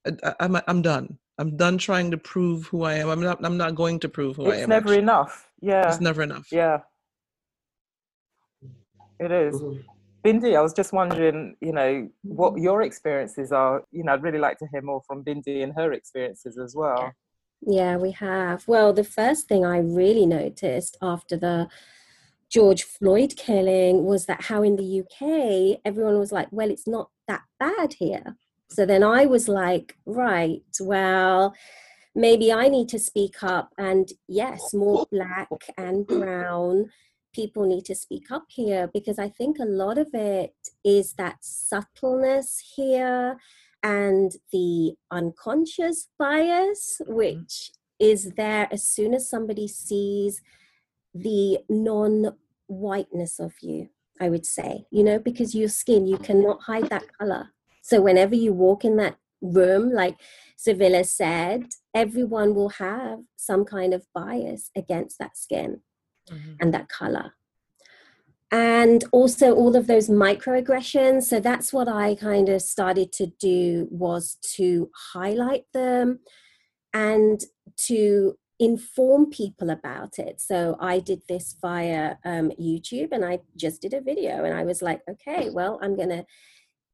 I, 0.06 0.34
am 0.40 0.56
I'm, 0.56 0.62
I'm 0.66 0.82
done. 0.82 1.18
I'm 1.38 1.56
done 1.56 1.76
trying 1.76 2.10
to 2.12 2.16
prove 2.16 2.66
who 2.66 2.84
I 2.84 2.94
am. 2.94 3.10
I'm 3.10 3.20
not, 3.20 3.44
I'm 3.44 3.58
not 3.58 3.74
going 3.74 4.00
to 4.00 4.08
prove 4.08 4.36
who 4.36 4.46
it's 4.46 4.52
I 4.52 4.56
am. 4.56 4.60
It's 4.62 4.68
never 4.68 4.88
actually. 4.88 4.98
enough. 4.98 5.50
Yeah. 5.60 5.88
It's 5.88 6.00
never 6.00 6.22
enough. 6.22 6.48
Yeah. 6.50 6.80
It 9.18 9.32
is. 9.32 9.60
Mm-hmm. 9.60 9.80
Bindi, 10.24 10.56
I 10.56 10.60
was 10.60 10.72
just 10.72 10.92
wondering, 10.92 11.56
you 11.60 11.72
know, 11.72 12.08
what 12.22 12.54
mm-hmm. 12.54 12.64
your 12.64 12.82
experiences 12.82 13.52
are. 13.52 13.84
You 13.92 14.04
know, 14.04 14.12
I'd 14.12 14.22
really 14.22 14.38
like 14.38 14.58
to 14.58 14.66
hear 14.72 14.82
more 14.82 15.02
from 15.06 15.24
Bindi 15.24 15.62
and 15.62 15.72
her 15.76 15.92
experiences 15.92 16.58
as 16.58 16.74
well. 16.74 17.12
Yeah, 17.62 17.96
we 17.96 18.10
have. 18.12 18.66
Well, 18.66 18.92
the 18.92 19.04
first 19.04 19.48
thing 19.48 19.64
I 19.64 19.78
really 19.78 20.26
noticed 20.26 20.96
after 21.00 21.36
the 21.36 21.68
George 22.50 22.84
Floyd 22.84 23.34
killing 23.36 24.04
was 24.04 24.26
that 24.26 24.42
how 24.42 24.62
in 24.62 24.76
the 24.76 25.00
UK 25.00 25.80
everyone 25.84 26.18
was 26.18 26.32
like, 26.32 26.48
well, 26.50 26.70
it's 26.70 26.86
not 26.86 27.10
that 27.28 27.42
bad 27.58 27.94
here. 27.94 28.36
So 28.68 28.84
then 28.84 29.02
I 29.02 29.26
was 29.26 29.48
like, 29.48 29.96
right, 30.06 30.62
well, 30.80 31.54
maybe 32.14 32.52
I 32.52 32.68
need 32.68 32.88
to 32.90 32.98
speak 32.98 33.42
up. 33.42 33.72
And 33.78 34.08
yes, 34.28 34.74
more 34.74 35.06
black 35.10 35.48
and 35.76 36.06
brown 36.06 36.90
people 37.36 37.66
need 37.66 37.84
to 37.84 37.94
speak 37.94 38.30
up 38.30 38.46
here 38.48 38.88
because 38.92 39.18
I 39.18 39.28
think 39.28 39.58
a 39.58 39.72
lot 39.82 39.98
of 39.98 40.08
it 40.14 40.54
is 40.82 41.12
that 41.14 41.36
subtleness 41.42 42.72
here 42.74 43.36
and 43.82 44.32
the 44.52 44.94
unconscious 45.10 46.08
bias, 46.18 46.98
mm-hmm. 47.02 47.14
which 47.14 47.72
is 48.00 48.32
there 48.36 48.66
as 48.72 48.88
soon 48.88 49.12
as 49.12 49.28
somebody 49.28 49.68
sees 49.68 50.40
the 51.14 51.58
non 51.68 52.34
whiteness 52.68 53.38
of 53.38 53.52
you, 53.60 53.90
I 54.18 54.30
would 54.30 54.46
say, 54.46 54.86
you 54.90 55.04
know, 55.04 55.18
because 55.18 55.54
your 55.54 55.68
skin, 55.68 56.06
you 56.06 56.16
cannot 56.16 56.62
hide 56.62 56.88
that 56.88 57.04
color. 57.18 57.50
So 57.82 58.00
whenever 58.00 58.34
you 58.34 58.52
walk 58.52 58.84
in 58.84 58.96
that 58.96 59.16
room, 59.42 59.92
like 59.92 60.16
Civilla 60.56 61.04
said, 61.04 61.66
everyone 61.94 62.54
will 62.54 62.70
have 62.70 63.20
some 63.36 63.64
kind 63.64 63.92
of 63.92 64.06
bias 64.14 64.70
against 64.74 65.18
that 65.18 65.36
skin 65.36 65.82
mm-hmm. 66.30 66.54
and 66.60 66.74
that 66.74 66.88
color. 66.88 67.32
And 68.52 69.02
also 69.10 69.54
all 69.54 69.74
of 69.74 69.86
those 69.86 70.08
microaggressions. 70.08 71.24
So 71.24 71.40
that's 71.40 71.72
what 71.72 71.88
i 71.88 72.14
kind 72.14 72.48
of 72.48 72.62
started 72.62 73.12
to 73.12 73.26
do 73.40 73.88
was 73.90 74.36
to 74.56 74.90
highlight 75.12 75.64
them 75.74 76.20
and 76.94 77.40
to 77.88 78.38
inform 78.58 79.30
people 79.30 79.70
about 79.70 80.18
it. 80.18 80.40
So 80.40 80.76
i 80.80 81.00
did 81.00 81.22
this 81.28 81.56
via 81.60 82.16
um, 82.24 82.50
youtube 82.58 83.08
and 83.12 83.24
i 83.24 83.40
just 83.56 83.82
did 83.82 83.92
a 83.92 84.00
video 84.00 84.44
and 84.44 84.54
i 84.54 84.64
was 84.64 84.80
like 84.80 85.02
okay 85.10 85.50
well 85.50 85.78
i'm 85.82 85.94
gonna 85.94 86.24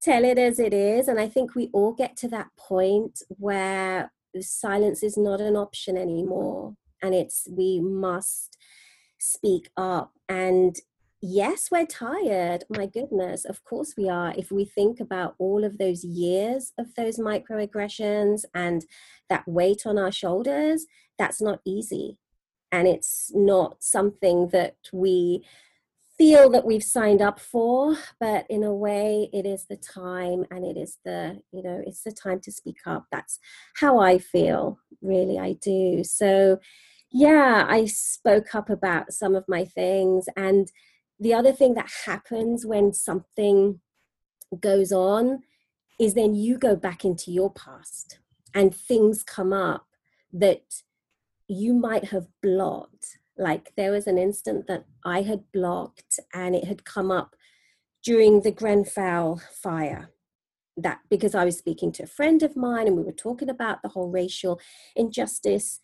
tell 0.01 0.25
it 0.25 0.39
as 0.39 0.59
it 0.59 0.75
is. 0.75 1.07
And 1.07 1.21
i 1.21 1.29
think 1.29 1.55
we 1.55 1.69
all 1.73 1.93
get 1.93 2.17
to 2.19 2.29
that 2.29 2.49
point 2.59 3.23
where 3.29 4.11
silence 4.41 5.03
is 5.03 5.17
not 5.17 5.41
an 5.41 5.57
option 5.57 5.97
anymore 5.97 6.75
and 7.03 7.15
it's 7.15 7.47
we 7.51 7.81
must 7.81 8.57
speak 9.23 9.71
up. 9.77 10.13
And 10.29 10.77
yes 11.21 11.71
we're 11.71 11.87
tired. 11.87 12.65
My 12.69 12.87
goodness 12.87 13.45
of 13.45 13.63
course 13.63 13.95
we 13.97 14.09
are. 14.09 14.35
If 14.37 14.51
we 14.51 14.65
think 14.65 14.99
about 14.99 15.37
all 15.39 15.65
of 15.65 15.79
those 15.79 16.03
years 16.03 16.73
of 16.77 16.95
those 16.97 17.19
microaggressions 17.19 18.45
and 18.55 18.85
that 19.31 19.47
weight 19.47 19.83
on 19.87 19.99
our 19.99 20.13
shoulders 20.13 20.87
that's 21.19 21.41
not 21.41 21.61
easy. 21.65 22.19
And 22.73 22.89
it's 22.89 23.31
not 23.35 23.77
something 23.83 24.49
that 24.49 24.77
we 24.93 25.45
feel 26.19 26.51
that 26.51 26.65
we've 26.65 26.83
signed 26.83 27.23
up 27.23 27.39
for 27.39 27.97
but 28.21 28.45
in 28.51 28.63
a 28.63 28.75
way 28.75 29.31
it 29.33 29.47
is 29.47 29.65
the 29.65 29.77
time 29.77 30.45
and 30.51 30.65
it 30.65 30.77
is 30.77 30.99
the 31.05 31.41
you 31.53 31.63
know 31.63 31.83
it's 31.87 32.03
the 32.03 32.13
time 32.13 32.41
to 32.41 32.51
speak 32.51 32.79
up. 32.87 33.07
That's 33.13 33.39
how 33.77 34.01
i 34.01 34.19
feel 34.19 34.81
really 35.01 35.39
i 35.39 35.53
do. 35.63 36.03
So 36.03 36.59
yeah 37.13 37.67
i 37.69 37.85
spoke 37.85 38.55
up 38.55 38.71
about 38.71 39.13
some 39.13 39.35
of 39.35 39.45
my 39.49 39.65
things 39.65 40.27
and 40.37 40.73
the 41.21 41.35
other 41.35 41.53
thing 41.53 41.75
that 41.75 41.91
happens 42.07 42.67
when 42.67 42.93
something 42.93 43.81
goes 44.61 44.93
on 44.93 45.43
is 46.01 46.15
then 46.15 46.35
you 46.35 46.59
go 46.59 46.75
back 46.75 47.05
into 47.05 47.31
your 47.31 47.53
past 47.53 48.19
and 48.55 48.75
things 48.75 49.23
come 49.23 49.53
up 49.53 49.87
that 50.33 50.83
you 51.49 51.73
might 51.75 52.07
have 52.07 52.27
blocked 52.43 53.19
like 53.37 53.73
there 53.77 53.93
was 53.93 54.07
an 54.07 54.19
instant 54.19 54.67
that 54.67 54.85
I 55.05 55.23
had 55.23 55.45
blocked 55.53 56.21
and 56.33 56.55
it 56.55 56.65
had 56.65 56.85
come 56.85 57.11
up 57.11 57.37
during 58.03 58.41
the 58.41 58.51
Grenfell 58.51 59.41
fire. 59.53 60.11
That 60.77 61.01
because 61.11 61.35
I 61.35 61.45
was 61.45 61.59
speaking 61.59 61.93
to 61.93 62.05
a 62.05 62.07
friend 62.07 62.43
of 62.43 62.57
mine 62.57 62.87
and 62.87 62.97
we 62.97 63.03
were 63.03 63.13
talking 63.13 63.51
about 63.51 63.83
the 63.83 63.91
whole 63.91 64.09
racial 64.09 64.59
injustice 64.97 65.81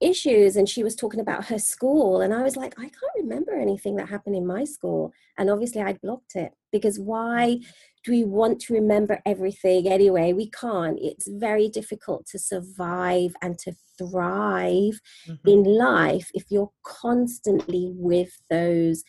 issues 0.00 0.56
and 0.56 0.68
she 0.68 0.82
was 0.82 0.96
talking 0.96 1.20
about 1.20 1.44
her 1.46 1.58
school 1.58 2.22
and 2.22 2.32
I 2.32 2.42
was 2.42 2.56
like 2.56 2.74
I 2.78 2.84
can't 2.84 3.12
remember 3.16 3.52
anything 3.52 3.96
that 3.96 4.08
happened 4.08 4.34
in 4.34 4.46
my 4.46 4.64
school 4.64 5.12
and 5.36 5.50
obviously 5.50 5.82
I 5.82 5.92
blocked 5.94 6.36
it 6.36 6.52
because 6.72 6.98
why 6.98 7.60
do 8.04 8.12
we 8.12 8.24
want 8.24 8.60
to 8.62 8.72
remember 8.72 9.20
everything 9.26 9.86
anyway? 9.86 10.32
We 10.32 10.48
can't. 10.50 10.98
It's 11.00 11.28
very 11.28 11.68
difficult 11.68 12.26
to 12.28 12.38
survive 12.38 13.34
and 13.42 13.58
to 13.58 13.72
thrive 13.98 14.98
mm-hmm. 15.28 15.48
in 15.48 15.64
life 15.64 16.30
if 16.32 16.44
you're 16.48 16.72
constantly 16.82 17.92
with 17.94 18.40
those 18.48 19.04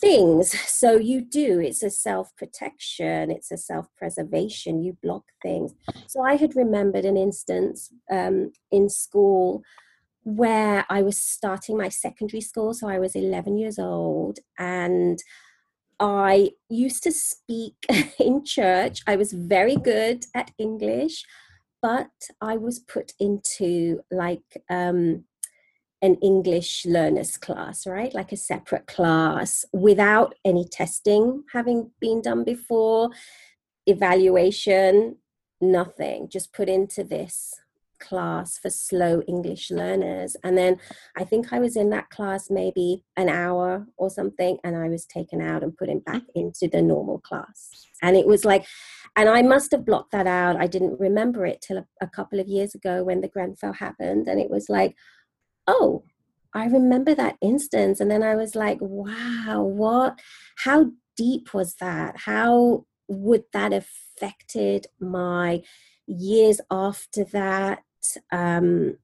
things. 0.00 0.58
So 0.84 0.96
you 0.96 1.22
do. 1.22 1.60
It's 1.60 1.82
a 1.82 1.88
self 1.88 2.36
protection 2.36 3.30
it's 3.30 3.50
a 3.50 3.56
self 3.56 3.86
preservation 3.96 4.82
you 4.82 4.98
block 5.02 5.24
things. 5.42 5.72
So 6.08 6.22
i 6.22 6.36
had 6.36 6.54
remembered 6.56 7.06
an 7.06 7.16
instance 7.16 7.90
um, 8.10 8.52
in 8.70 8.90
school 8.90 9.62
where 10.24 10.86
I 10.88 11.02
was 11.02 11.18
starting 11.18 11.76
my 11.76 11.90
secondary 11.90 12.40
school. 12.40 12.74
So 12.74 12.88
I 12.88 12.98
was 12.98 13.14
11 13.14 13.58
years 13.58 13.78
old 13.78 14.38
and 14.58 15.18
I 16.00 16.50
used 16.68 17.02
to 17.04 17.12
speak 17.12 17.74
in 18.18 18.44
church. 18.44 19.02
I 19.06 19.16
was 19.16 19.32
very 19.32 19.76
good 19.76 20.24
at 20.34 20.50
English, 20.58 21.24
but 21.80 22.10
I 22.40 22.56
was 22.56 22.78
put 22.78 23.12
into 23.20 24.00
like 24.10 24.62
um, 24.70 25.24
an 26.00 26.16
English 26.16 26.86
learners 26.86 27.36
class, 27.36 27.86
right? 27.86 28.14
Like 28.14 28.32
a 28.32 28.36
separate 28.36 28.86
class 28.86 29.64
without 29.72 30.34
any 30.44 30.66
testing 30.66 31.44
having 31.52 31.90
been 32.00 32.22
done 32.22 32.44
before, 32.44 33.10
evaluation, 33.86 35.16
nothing, 35.60 36.28
just 36.30 36.52
put 36.52 36.68
into 36.68 37.04
this 37.04 37.54
class 37.98 38.58
for 38.58 38.70
slow 38.70 39.22
English 39.28 39.70
learners. 39.70 40.36
And 40.44 40.56
then 40.56 40.78
I 41.16 41.24
think 41.24 41.52
I 41.52 41.58
was 41.58 41.76
in 41.76 41.90
that 41.90 42.10
class 42.10 42.50
maybe 42.50 43.04
an 43.16 43.28
hour 43.28 43.86
or 43.96 44.10
something, 44.10 44.58
and 44.64 44.76
I 44.76 44.88
was 44.88 45.06
taken 45.06 45.40
out 45.40 45.62
and 45.62 45.76
put 45.76 45.88
in 45.88 46.00
back 46.00 46.22
mm. 46.22 46.28
into 46.34 46.68
the 46.68 46.82
normal 46.82 47.18
class. 47.20 47.70
And 48.02 48.16
it 48.16 48.26
was 48.26 48.44
like, 48.44 48.66
and 49.16 49.28
I 49.28 49.42
must 49.42 49.70
have 49.72 49.84
blocked 49.84 50.12
that 50.12 50.26
out. 50.26 50.56
I 50.56 50.66
didn't 50.66 50.98
remember 51.00 51.46
it 51.46 51.60
till 51.60 51.78
a, 51.78 51.86
a 52.00 52.08
couple 52.08 52.40
of 52.40 52.48
years 52.48 52.74
ago 52.74 53.04
when 53.04 53.20
the 53.20 53.28
Grenfell 53.28 53.74
happened. 53.74 54.28
And 54.28 54.40
it 54.40 54.50
was 54.50 54.68
like, 54.68 54.94
oh, 55.66 56.04
I 56.52 56.66
remember 56.66 57.14
that 57.14 57.36
instance. 57.40 58.00
And 58.00 58.10
then 58.10 58.22
I 58.22 58.34
was 58.34 58.54
like, 58.54 58.78
wow, 58.80 59.62
what, 59.62 60.18
how 60.58 60.90
deep 61.16 61.54
was 61.54 61.74
that? 61.76 62.16
How 62.18 62.84
would 63.08 63.44
that 63.52 63.72
affected 63.72 64.86
my 65.00 65.62
years 66.06 66.60
after 66.70 67.24
that 67.24 67.82
um, 68.32 68.96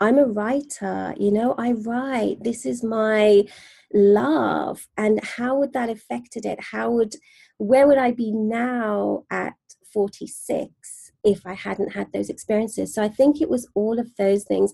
I'm 0.00 0.18
a 0.18 0.24
writer, 0.24 1.14
you 1.18 1.30
know, 1.30 1.54
I 1.58 1.72
write. 1.72 2.42
This 2.42 2.64
is 2.64 2.82
my 2.82 3.44
love. 3.92 4.88
And 4.96 5.22
how 5.22 5.56
would 5.58 5.74
that 5.74 5.90
affected 5.90 6.46
it? 6.46 6.58
How 6.58 6.90
would, 6.90 7.16
where 7.58 7.86
would 7.86 7.98
I 7.98 8.10
be 8.12 8.32
now 8.32 9.24
at 9.30 9.54
46 9.92 11.12
if 11.22 11.46
I 11.46 11.52
hadn't 11.52 11.92
had 11.92 12.12
those 12.12 12.30
experiences? 12.30 12.94
So 12.94 13.02
I 13.02 13.08
think 13.08 13.40
it 13.42 13.50
was 13.50 13.68
all 13.74 13.98
of 13.98 14.16
those 14.16 14.44
things 14.44 14.72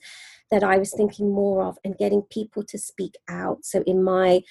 that 0.53 0.63
I 0.63 0.79
was 0.79 0.95
thinking 0.95 1.33
more 1.33 1.65
of 1.65 1.77
and 1.85 1.99
getting 1.99 2.23
people 2.23 2.63
to 2.63 2.79
speak 2.79 3.15
out. 3.29 3.65
So 3.65 3.83
in 3.85 4.05
my 4.05 4.43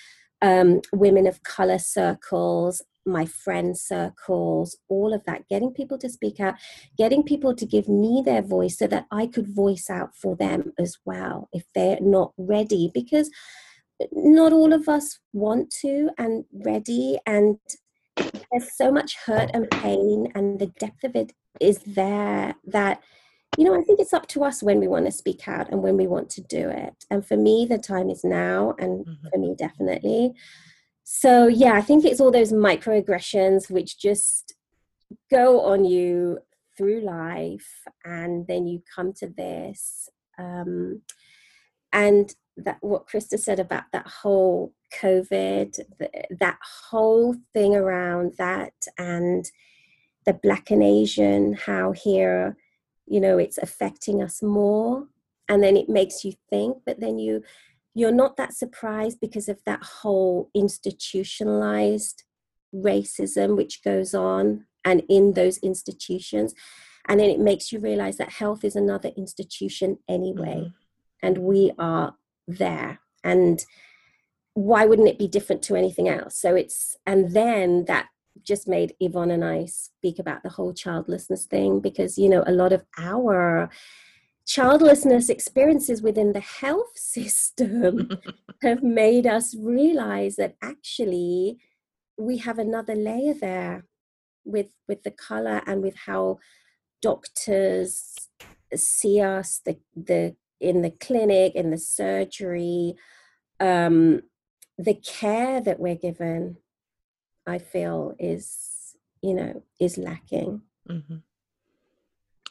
um, 0.41 0.82
women 0.91 1.26
of 1.26 1.41
color 1.43 1.80
circles, 1.80 2.82
my 3.06 3.26
friend 3.26 3.78
circles, 3.78 4.78
all 4.89 5.14
of 5.14 5.24
that, 5.26 5.47
getting 5.49 5.72
people 5.72 5.97
to 5.99 6.10
speak 6.10 6.39
out, 6.39 6.56
getting 6.97 7.24
people 7.24 7.56
to 7.56 7.66
give 7.66 7.88
me 7.88 8.22
their 8.26 8.41
voice 8.41 8.78
so 8.78 8.88
that 8.88 9.06
I 9.12 9.28
could 9.28 9.47
voice 9.47 9.89
out 9.89 10.16
for 10.16 10.36
them 10.36 10.74
as 10.80 10.97
well 11.06 11.49
if 11.53 11.64
they're 11.74 11.99
not 12.01 12.34
ready. 12.38 12.91
Because 12.93 13.30
not 14.12 14.53
all 14.53 14.74
of 14.74 14.89
us 14.89 15.20
want 15.34 15.72
to 15.82 16.10
and 16.18 16.45
ready, 16.66 17.18
and 17.26 17.58
there's 18.18 18.76
so 18.76 18.91
much 18.91 19.16
hurt 19.26 19.51
and 19.53 19.70
pain, 19.70 20.32
and 20.36 20.60
the 20.60 20.68
depth 20.80 21.03
of 21.03 21.16
it 21.16 21.34
is 21.60 21.80
there 21.86 22.56
that. 22.66 23.01
You 23.58 23.64
know, 23.64 23.80
I 23.80 23.84
think 23.84 24.01
it's 24.01 24.14
up 24.14 24.28
to 24.30 24.43
us 24.43 24.62
when 24.62 24.82
we 24.82 24.89
want 24.89 25.06
to 25.06 25.14
speak 25.14 25.47
out 25.47 25.72
and 25.72 25.82
when 25.82 25.95
we 25.95 26.08
want 26.08 26.30
to 26.32 26.41
do 26.41 26.68
it. 26.68 26.93
And 27.10 27.26
for 27.26 27.38
me, 27.38 27.66
the 27.66 27.78
time 27.78 28.10
is 28.10 28.22
now, 28.22 28.76
and 28.80 29.06
mm-hmm. 29.06 29.28
for 29.32 29.39
me, 29.39 29.56
definitely 29.58 30.34
so 31.08 31.45
yeah 31.47 31.74
i 31.74 31.82
think 31.82 32.03
it's 32.03 32.20
all 32.20 32.32
those 32.32 32.51
microaggressions 32.51 33.70
which 33.70 33.99
just 33.99 34.56
go 35.30 35.62
on 35.62 35.86
you 35.86 36.39
through 36.76 36.99
life 37.01 37.84
and 38.03 38.47
then 38.47 38.66
you 38.66 38.82
come 38.93 39.14
to 39.14 39.28
this 39.28 40.10
um, 40.39 41.01
and 41.93 42.34
that 42.58 42.78
what 42.82 43.08
krista 43.08 43.38
said 43.38 43.60
about 43.60 43.84
that 43.93 44.08
whole 44.08 44.74
covid 44.99 45.80
that 46.39 46.58
whole 46.89 47.36
thing 47.53 47.76
around 47.76 48.34
that 48.39 48.74
and 48.97 49.51
the 50.26 50.34
black 50.34 50.72
and 50.72 50.82
asian 50.82 51.53
how 51.53 51.91
here 51.91 52.58
you 53.06 53.22
know 53.22 53.38
it's 53.38 53.60
affecting 53.60 54.24
us 54.24 54.41
more 54.41 55.06
and 55.49 55.62
then 55.62 55.78
it 55.78 55.88
makes 55.88 56.26
you 56.26 56.34
think 56.49 56.78
but 56.84 56.99
then 56.99 57.20
you 57.20 57.43
you're 57.95 58.11
not 58.11 58.37
that 58.37 58.53
surprised 58.53 59.19
because 59.21 59.49
of 59.49 59.59
that 59.65 59.81
whole 59.81 60.51
institutionalized 60.53 62.23
racism 62.73 63.55
which 63.55 63.83
goes 63.83 64.13
on 64.13 64.65
and 64.83 65.01
in 65.09 65.33
those 65.33 65.57
institutions. 65.59 66.53
And 67.07 67.19
then 67.19 67.29
it 67.29 67.39
makes 67.39 67.71
you 67.71 67.79
realize 67.79 68.17
that 68.17 68.31
health 68.31 68.63
is 68.63 68.75
another 68.75 69.09
institution 69.17 69.97
anyway. 70.07 70.55
Mm-hmm. 70.55 71.27
and 71.27 71.37
we 71.37 71.71
are 71.79 72.15
there. 72.47 72.99
And 73.23 73.65
why 74.53 74.85
wouldn't 74.85 75.07
it 75.07 75.17
be 75.17 75.27
different 75.27 75.61
to 75.63 75.75
anything 75.75 76.09
else? 76.09 76.39
So 76.39 76.55
it's 76.55 76.97
and 77.05 77.31
then 77.31 77.85
that 77.85 78.07
just 78.43 78.67
made 78.67 78.93
yvonne 78.99 79.31
and 79.31 79.45
i 79.45 79.65
speak 79.65 80.19
about 80.19 80.43
the 80.43 80.49
whole 80.49 80.73
childlessness 80.73 81.45
thing 81.45 81.79
because 81.79 82.17
you 82.17 82.27
know 82.27 82.43
a 82.45 82.51
lot 82.51 82.73
of 82.73 82.83
our 82.97 83.69
childlessness 84.45 85.29
experiences 85.29 86.01
within 86.01 86.33
the 86.33 86.39
health 86.39 86.91
system 86.95 88.09
have 88.61 88.83
made 88.83 89.27
us 89.27 89.55
realize 89.59 90.35
that 90.35 90.55
actually 90.61 91.57
we 92.17 92.37
have 92.37 92.59
another 92.59 92.95
layer 92.95 93.33
there 93.33 93.85
with 94.45 94.67
with 94.87 95.03
the 95.03 95.11
color 95.11 95.61
and 95.65 95.81
with 95.81 95.95
how 96.05 96.37
doctors 97.01 98.29
see 98.75 99.19
us 99.19 99.61
the 99.65 99.77
the 99.95 100.35
in 100.59 100.81
the 100.81 100.91
clinic 100.91 101.53
in 101.55 101.71
the 101.71 101.77
surgery 101.77 102.95
um 103.59 104.21
the 104.77 104.93
care 104.93 105.59
that 105.59 105.79
we're 105.79 105.95
given 105.95 106.57
i 107.45 107.57
feel 107.57 108.15
is 108.19 108.95
you 109.21 109.33
know 109.33 109.63
is 109.79 109.97
lacking 109.97 110.61
mm-hmm. 110.89 111.17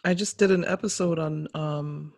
I 0.07 0.13
just 0.13 0.37
did 0.37 0.51
an 0.51 0.67
episode 0.67 1.19
on 1.19 1.49
um, 1.55 2.13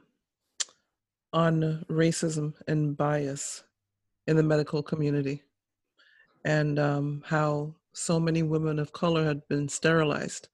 on 1.32 1.84
racism 1.88 2.54
and 2.66 2.96
bias 2.96 3.62
in 4.26 4.36
the 4.36 4.42
medical 4.42 4.82
community, 4.82 5.44
and 6.44 6.80
um, 6.80 7.22
how 7.24 7.76
so 7.92 8.18
many 8.18 8.42
women 8.42 8.80
of 8.80 8.92
color 8.92 9.24
had 9.24 9.46
been 9.46 9.68
sterilized 9.68 10.48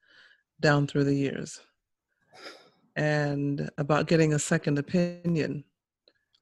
down 0.61 0.87
through 0.87 1.05
the 1.05 1.15
years, 1.15 1.59
and 2.97 3.71
about 3.79 4.09
getting 4.09 4.35
a 4.35 4.39
second 4.39 4.79
opinion 4.79 5.65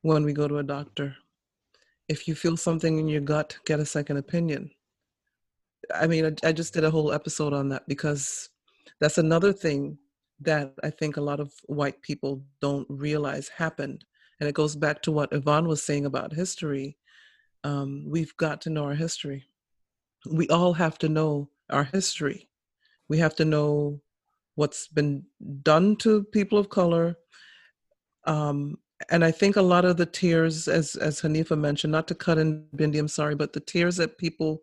when 0.02 0.24
we 0.24 0.32
go 0.32 0.48
to 0.48 0.58
a 0.58 0.64
doctor. 0.64 1.14
If 2.08 2.26
you 2.26 2.34
feel 2.34 2.56
something 2.56 2.98
in 2.98 3.06
your 3.06 3.20
gut, 3.20 3.56
get 3.64 3.78
a 3.78 3.86
second 3.86 4.16
opinion. 4.16 4.72
I 5.94 6.08
mean, 6.08 6.26
I, 6.26 6.48
I 6.48 6.50
just 6.50 6.74
did 6.74 6.82
a 6.82 6.90
whole 6.90 7.12
episode 7.12 7.52
on 7.52 7.68
that 7.68 7.86
because 7.86 8.48
that's 8.98 9.18
another 9.18 9.52
thing 9.52 9.96
that 10.40 10.74
I 10.82 10.90
think 10.90 11.16
a 11.16 11.22
lot 11.22 11.40
of 11.40 11.52
white 11.66 12.00
people 12.02 12.42
don't 12.60 12.86
realize 12.88 13.48
happened. 13.48 14.04
And 14.38 14.48
it 14.48 14.54
goes 14.54 14.74
back 14.74 15.02
to 15.02 15.12
what 15.12 15.32
Yvonne 15.32 15.68
was 15.68 15.82
saying 15.82 16.06
about 16.06 16.32
history. 16.32 16.96
um, 17.64 18.04
we've 18.06 18.36
got 18.36 18.60
to 18.62 18.70
know 18.70 18.84
our 18.84 18.94
history. 18.94 19.44
We 20.30 20.48
all 20.48 20.72
have 20.72 20.98
to 20.98 21.08
know 21.08 21.50
our 21.70 21.84
history. 21.84 22.48
We 23.08 23.18
have 23.18 23.34
to 23.36 23.44
know 23.44 24.00
what's 24.54 24.88
been 24.88 25.24
done 25.62 25.96
to 25.96 26.24
people 26.24 26.58
of 26.58 26.68
color. 26.68 27.16
Um, 28.26 28.78
and 29.10 29.24
I 29.24 29.30
think 29.30 29.56
a 29.56 29.62
lot 29.62 29.84
of 29.84 29.96
the 29.96 30.06
tears, 30.06 30.68
as 30.68 30.94
as 30.96 31.20
Haneefah 31.20 31.58
mentioned, 31.58 31.92
not 31.92 32.06
to 32.08 32.14
cut 32.14 32.38
in 32.38 32.66
Bindi, 32.76 32.98
I'm 32.98 33.08
sorry, 33.08 33.34
but 33.34 33.52
the 33.52 33.60
tears 33.60 33.96
that 33.96 34.18
people 34.18 34.62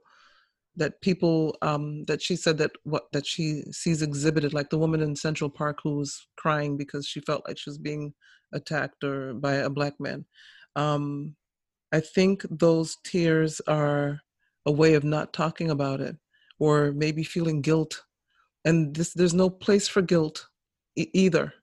that 0.77 1.01
people 1.01 1.57
um, 1.61 2.05
that 2.05 2.21
she 2.21 2.35
said 2.35 2.57
that 2.59 2.71
what 2.83 3.11
that 3.11 3.25
she 3.25 3.63
sees 3.71 4.01
exhibited, 4.01 4.53
like 4.53 4.69
the 4.69 4.77
woman 4.77 5.01
in 5.01 5.15
Central 5.15 5.49
Park 5.49 5.79
who 5.83 5.95
was 5.97 6.27
crying 6.37 6.77
because 6.77 7.05
she 7.05 7.19
felt 7.21 7.43
like 7.47 7.57
she 7.57 7.69
was 7.69 7.79
being 7.79 8.13
attacked 8.53 9.03
or 9.03 9.33
by 9.33 9.55
a 9.55 9.69
black 9.69 9.99
man. 9.99 10.23
Um, 10.75 11.35
I 11.91 11.99
think 11.99 12.45
those 12.49 12.97
tears 13.03 13.59
are 13.67 14.21
a 14.65 14.71
way 14.71 14.93
of 14.93 15.03
not 15.03 15.33
talking 15.33 15.71
about 15.71 15.99
it, 15.99 16.15
or 16.59 16.91
maybe 16.91 17.23
feeling 17.23 17.61
guilt. 17.61 18.03
And 18.63 18.95
this, 18.95 19.13
there's 19.13 19.33
no 19.33 19.49
place 19.49 19.87
for 19.87 20.01
guilt 20.01 20.47
e- 20.95 21.09
either. 21.13 21.53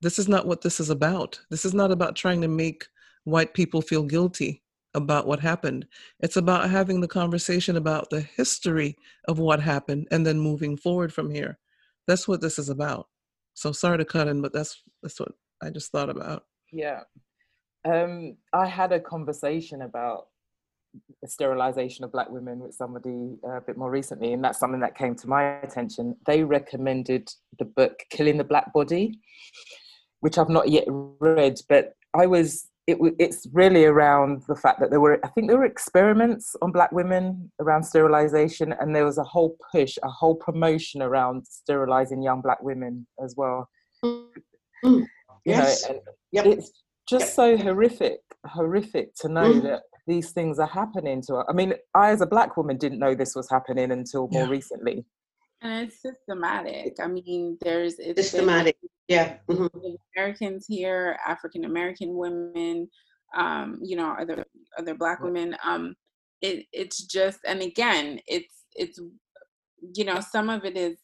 This 0.00 0.18
is 0.18 0.28
not 0.28 0.46
what 0.46 0.62
this 0.62 0.80
is 0.80 0.90
about. 0.90 1.38
This 1.50 1.64
is 1.64 1.74
not 1.74 1.92
about 1.92 2.16
trying 2.16 2.40
to 2.40 2.48
make 2.48 2.86
white 3.24 3.54
people 3.54 3.82
feel 3.82 4.02
guilty 4.02 4.62
about 4.94 5.26
what 5.26 5.40
happened. 5.40 5.86
It's 6.20 6.36
about 6.36 6.70
having 6.70 7.00
the 7.00 7.08
conversation 7.08 7.76
about 7.76 8.10
the 8.10 8.20
history 8.20 8.96
of 9.26 9.38
what 9.38 9.60
happened 9.60 10.08
and 10.10 10.26
then 10.26 10.38
moving 10.38 10.76
forward 10.76 11.12
from 11.12 11.30
here. 11.30 11.58
That's 12.06 12.26
what 12.26 12.40
this 12.40 12.58
is 12.58 12.68
about. 12.68 13.06
So 13.54 13.72
sorry 13.72 13.98
to 13.98 14.04
cut 14.04 14.28
in, 14.28 14.40
but 14.40 14.52
that's 14.52 14.82
that's 15.02 15.20
what 15.20 15.32
I 15.62 15.70
just 15.70 15.92
thought 15.92 16.08
about. 16.08 16.44
Yeah. 16.72 17.00
Um, 17.84 18.36
I 18.52 18.66
had 18.66 18.92
a 18.92 19.00
conversation 19.00 19.82
about 19.82 20.26
the 21.22 21.28
sterilization 21.28 22.04
of 22.04 22.12
black 22.12 22.30
women 22.30 22.60
with 22.60 22.74
somebody 22.74 23.36
uh, 23.46 23.56
a 23.56 23.60
bit 23.60 23.76
more 23.76 23.90
recently, 23.90 24.32
and 24.32 24.42
that's 24.42 24.58
something 24.58 24.80
that 24.80 24.96
came 24.96 25.14
to 25.16 25.28
my 25.28 25.60
attention. 25.60 26.16
They 26.26 26.44
recommended 26.44 27.28
the 27.58 27.64
book 27.64 27.98
Killing 28.10 28.38
the 28.38 28.44
Black 28.44 28.72
Body, 28.72 29.18
which 30.20 30.38
I've 30.38 30.48
not 30.48 30.68
yet 30.68 30.84
read, 30.88 31.60
but 31.68 31.92
I 32.14 32.26
was 32.26 32.68
it, 32.88 32.96
it's 33.18 33.46
really 33.52 33.84
around 33.84 34.42
the 34.48 34.56
fact 34.56 34.80
that 34.80 34.88
there 34.90 34.98
were, 35.00 35.20
I 35.22 35.28
think 35.28 35.48
there 35.48 35.58
were 35.58 35.66
experiments 35.66 36.56
on 36.62 36.72
black 36.72 36.90
women 36.90 37.52
around 37.60 37.82
sterilization, 37.84 38.74
and 38.80 38.96
there 38.96 39.04
was 39.04 39.18
a 39.18 39.22
whole 39.24 39.56
push, 39.70 39.98
a 40.02 40.08
whole 40.08 40.34
promotion 40.34 41.02
around 41.02 41.46
sterilizing 41.46 42.22
young 42.22 42.40
black 42.40 42.62
women 42.62 43.06
as 43.22 43.34
well. 43.36 43.68
Mm. 44.02 45.04
Yes. 45.44 45.88
Know, 45.88 46.00
Yep. 46.32 46.46
It's 46.46 46.70
just 47.08 47.26
Yep. 47.26 47.34
so 47.34 47.56
horrific, 47.58 48.20
horrific 48.46 49.14
to 49.16 49.28
know 49.28 49.52
Mm. 49.52 49.62
that 49.64 49.82
these 50.06 50.30
things 50.32 50.58
are 50.58 50.66
happening 50.66 51.20
to 51.26 51.36
us. 51.36 51.46
I 51.48 51.52
mean, 51.52 51.74
I, 51.94 52.10
as 52.10 52.22
a 52.22 52.26
black 52.26 52.56
woman, 52.56 52.78
didn't 52.78 52.98
know 52.98 53.14
this 53.14 53.34
was 53.34 53.50
happening 53.50 53.90
until 53.92 54.28
more 54.28 54.44
Yeah. 54.44 54.48
recently. 54.50 55.04
And 55.60 55.88
it's 55.88 56.00
systematic. 56.02 56.96
I 57.00 57.08
mean, 57.08 57.58
there's 57.60 57.98
it's 57.98 58.14
been 58.14 58.24
Systematic. 58.24 58.76
Yeah. 59.08 59.38
mhm. 59.48 59.96
Americans 60.16 60.66
here, 60.68 61.18
African 61.26 61.64
American 61.64 62.14
women, 62.14 62.88
um, 63.34 63.78
you 63.82 63.96
know, 63.96 64.14
other 64.20 64.44
other 64.78 64.94
black 64.94 65.20
women. 65.20 65.56
Um, 65.64 65.94
it 66.42 66.66
it's 66.72 67.04
just 67.04 67.40
and 67.46 67.60
again, 67.62 68.20
it's 68.26 68.64
it's 68.76 69.00
you 69.94 70.04
know, 70.04 70.20
some 70.20 70.50
of 70.50 70.64
it 70.64 70.76
is 70.76 70.98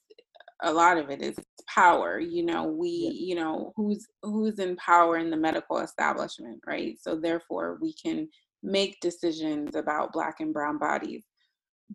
a 0.62 0.72
lot 0.72 0.98
of 0.98 1.10
it 1.10 1.20
is 1.20 1.36
power. 1.66 2.20
You 2.20 2.44
know, 2.44 2.64
we 2.64 2.88
you 2.88 3.34
know 3.34 3.72
who's 3.74 4.06
who's 4.22 4.58
in 4.60 4.76
power 4.76 5.16
in 5.16 5.30
the 5.30 5.36
medical 5.36 5.78
establishment, 5.78 6.60
right? 6.66 6.96
So 7.00 7.16
therefore, 7.16 7.78
we 7.80 7.94
can 7.94 8.28
make 8.62 9.00
decisions 9.00 9.74
about 9.74 10.12
black 10.12 10.36
and 10.40 10.52
brown 10.52 10.78
bodies 10.78 11.24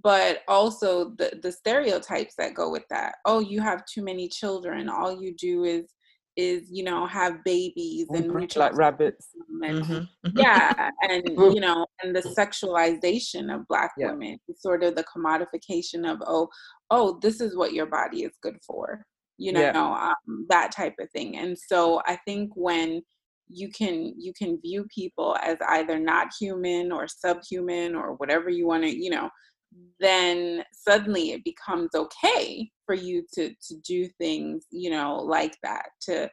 but 0.04 0.42
also 0.48 1.12
the 1.18 1.40
the 1.42 1.52
stereotypes 1.52 2.36
that 2.38 2.54
go 2.54 2.70
with 2.70 2.84
that 2.90 3.16
oh 3.26 3.40
you 3.40 3.62
have 3.62 3.84
too 3.86 4.04
many 4.04 4.28
children 4.28 4.90
all 4.90 5.22
you 5.22 5.34
do 5.36 5.64
is 5.64 5.94
is 6.36 6.68
you 6.72 6.84
know 6.84 7.06
have 7.06 7.44
babies 7.44 8.08
and 8.10 8.28
breed 8.28 8.40
mutual 8.42 8.64
like 8.64 8.76
rabbits. 8.76 9.30
and 9.64 9.84
Mhm. 9.84 10.08
yeah 10.36 10.90
and 11.02 11.24
you 11.54 11.60
know 11.60 11.86
and 12.04 12.16
the 12.16 12.22
sexualization 12.22 13.54
of 13.54 13.68
black 13.68 13.92
Yeah. 13.98 14.12
women 14.12 14.38
sort 14.56 14.84
of 14.84 14.96
the 14.96 15.04
commodification 15.06 16.10
of 16.10 16.22
oh 16.28 16.50
oh 16.92 17.20
this 17.22 17.42
is 17.42 17.56
what 17.58 17.74
your 17.74 17.88
body 17.88 18.24
is 18.24 18.34
good 18.42 18.58
for 18.66 19.04
you 19.38 19.52
know 19.52 19.62
Yeah. 19.62 20.14
um, 20.28 20.46
that 20.50 20.72
type 20.72 20.96
of 21.00 21.10
thing 21.12 21.38
and 21.38 21.58
so 21.58 22.02
i 22.06 22.16
think 22.26 22.52
when 22.56 23.02
you 23.48 23.70
can 23.72 24.14
you 24.18 24.32
can 24.34 24.62
view 24.62 24.86
people 24.94 25.36
as 25.42 25.58
either 25.70 25.98
not 25.98 26.28
human 26.40 26.92
or 26.92 27.08
subhuman 27.08 27.96
or 27.96 28.14
whatever 28.16 28.50
you 28.50 28.68
want 28.68 28.84
to 28.84 28.90
you 28.96 29.10
know 29.10 29.30
then 30.00 30.64
suddenly 30.74 31.32
it 31.32 31.44
becomes 31.44 31.90
okay 31.96 32.70
for 32.86 32.96
you 32.96 33.24
to 33.34 33.50
to 33.68 33.76
do 33.86 34.08
things 34.18 34.66
you 34.72 34.90
know 34.90 35.16
like 35.18 35.56
that 35.64 35.90
to 36.02 36.30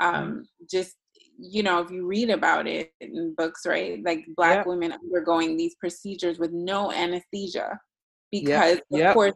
um 0.00 0.44
just 0.70 0.96
you 1.38 1.62
know 1.62 1.80
if 1.80 1.90
you 1.90 2.06
read 2.06 2.30
about 2.30 2.66
it 2.66 2.92
in 3.00 3.34
books 3.36 3.62
right 3.66 4.02
like 4.04 4.24
black 4.36 4.58
Yeah. 4.64 4.68
women 4.70 4.92
undergoing 4.92 5.56
these 5.56 5.74
procedures 5.76 6.38
with 6.38 6.52
no 6.52 6.90
anesthesia 6.92 7.78
because 8.32 8.80
Yep. 8.90 9.08
of 9.10 9.14
course 9.14 9.34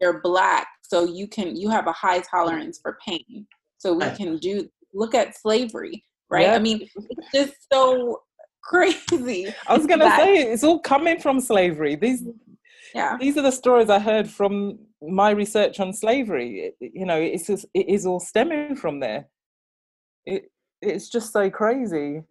they're 0.00 0.20
black 0.20 0.66
so 0.82 1.04
you 1.04 1.28
can 1.28 1.56
you 1.56 1.68
have 1.70 1.86
a 1.86 1.92
high 1.92 2.20
tolerance 2.20 2.78
for 2.80 2.98
pain 3.06 3.46
so 3.78 3.92
we 3.92 4.10
can 4.16 4.38
do 4.38 4.68
look 4.94 5.14
at 5.14 5.36
slavery 5.36 6.04
right 6.30 6.48
i 6.50 6.58
mean 6.58 6.86
it's 7.10 7.32
just 7.32 7.54
so 7.72 8.22
crazy 8.68 9.52
I 9.66 9.76
was 9.76 9.86
going 9.86 10.00
to 10.00 10.04
that- 10.04 10.20
say 10.22 10.42
it's 10.52 10.62
all 10.62 10.78
coming 10.80 11.18
from 11.20 11.40
slavery. 11.40 11.94
These 11.96 12.24
yeah 12.94 13.16
these 13.20 13.36
are 13.36 13.42
the 13.42 13.50
stories 13.52 13.90
I 13.90 13.98
heard 13.98 14.28
from 14.30 14.78
my 15.02 15.30
research 15.30 15.80
on 15.80 15.92
slavery. 15.92 16.72
It, 16.80 16.92
you 16.94 17.06
know, 17.06 17.20
it's 17.20 17.46
just, 17.46 17.66
it 17.74 17.88
is 17.88 18.04
all 18.04 18.20
stemming 18.20 18.76
from 18.76 19.00
there. 19.00 19.26
It 20.26 20.50
it's 20.82 21.08
just 21.08 21.32
so 21.32 21.50
crazy, 21.50 22.22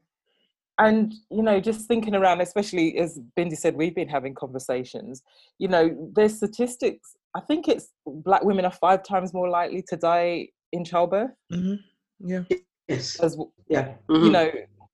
and 0.78 1.14
you 1.30 1.44
know, 1.44 1.60
just 1.60 1.88
thinking 1.88 2.16
around, 2.16 2.42
especially 2.42 2.98
as 2.98 3.20
Bindi 3.38 3.58
said, 3.58 3.76
we've 3.76 3.96
been 3.96 4.08
having 4.08 4.34
conversations. 4.34 5.24
You 5.60 5.68
know, 5.68 6.12
there's 6.16 6.36
statistics. 6.38 7.16
I 7.36 7.42
think 7.42 7.68
it's 7.68 7.90
black 8.06 8.44
women 8.44 8.66
are 8.66 8.72
five 8.72 9.04
times 9.04 9.34
more 9.34 9.50
likely 9.50 9.84
to 9.90 9.98
die 9.98 10.50
in 10.72 10.84
childbirth 10.84 11.32
Mhm. 11.52 11.78
Yeah. 12.20 12.44
Yes. 12.88 13.20
as 13.20 13.38
Yeah. 13.70 13.96
you 14.10 14.16
mhm. 14.16 14.32
know 14.32 14.52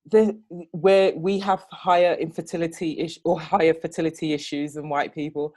the 0.09 0.37
where 0.71 1.13
we 1.15 1.39
have 1.39 1.65
higher 1.71 2.13
infertility 2.15 2.99
ish 2.99 3.19
or 3.23 3.39
higher 3.39 3.73
fertility 3.73 4.33
issues 4.33 4.73
than 4.73 4.89
white 4.89 5.13
people 5.13 5.53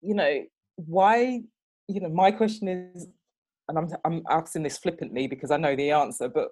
you 0.00 0.14
know 0.14 0.42
why 0.76 1.42
you 1.88 2.00
know 2.00 2.08
my 2.08 2.30
question 2.30 2.68
is 2.68 3.08
and 3.68 3.78
i'm 3.78 3.88
i'm 4.04 4.22
asking 4.30 4.62
this 4.62 4.78
flippantly 4.78 5.26
because 5.26 5.50
i 5.50 5.56
know 5.56 5.74
the 5.74 5.90
answer 5.90 6.28
but 6.28 6.50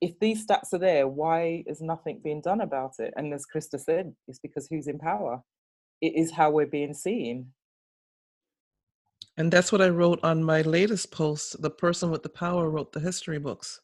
if 0.00 0.18
these 0.20 0.46
stats 0.46 0.72
are 0.74 0.78
there 0.78 1.08
why 1.08 1.64
is 1.66 1.80
nothing 1.80 2.20
being 2.22 2.42
done 2.42 2.60
about 2.60 2.92
it 2.98 3.12
and 3.16 3.32
as 3.32 3.46
krista 3.46 3.80
said 3.80 4.14
it's 4.26 4.38
because 4.38 4.66
who's 4.68 4.86
in 4.86 4.98
power 4.98 5.42
it 6.02 6.14
is 6.14 6.30
how 6.30 6.50
we're 6.50 6.66
being 6.66 6.94
seen 6.94 7.46
And 9.38 9.52
that's 9.52 9.70
what 9.70 9.80
I 9.80 9.88
wrote 9.88 10.18
on 10.24 10.42
my 10.42 10.62
latest 10.62 11.12
post. 11.12 11.62
The 11.62 11.70
person 11.70 12.10
with 12.10 12.24
the 12.24 12.28
power 12.28 12.68
wrote 12.68 12.92
the 12.92 12.98
history 12.98 13.38
books. 13.38 13.80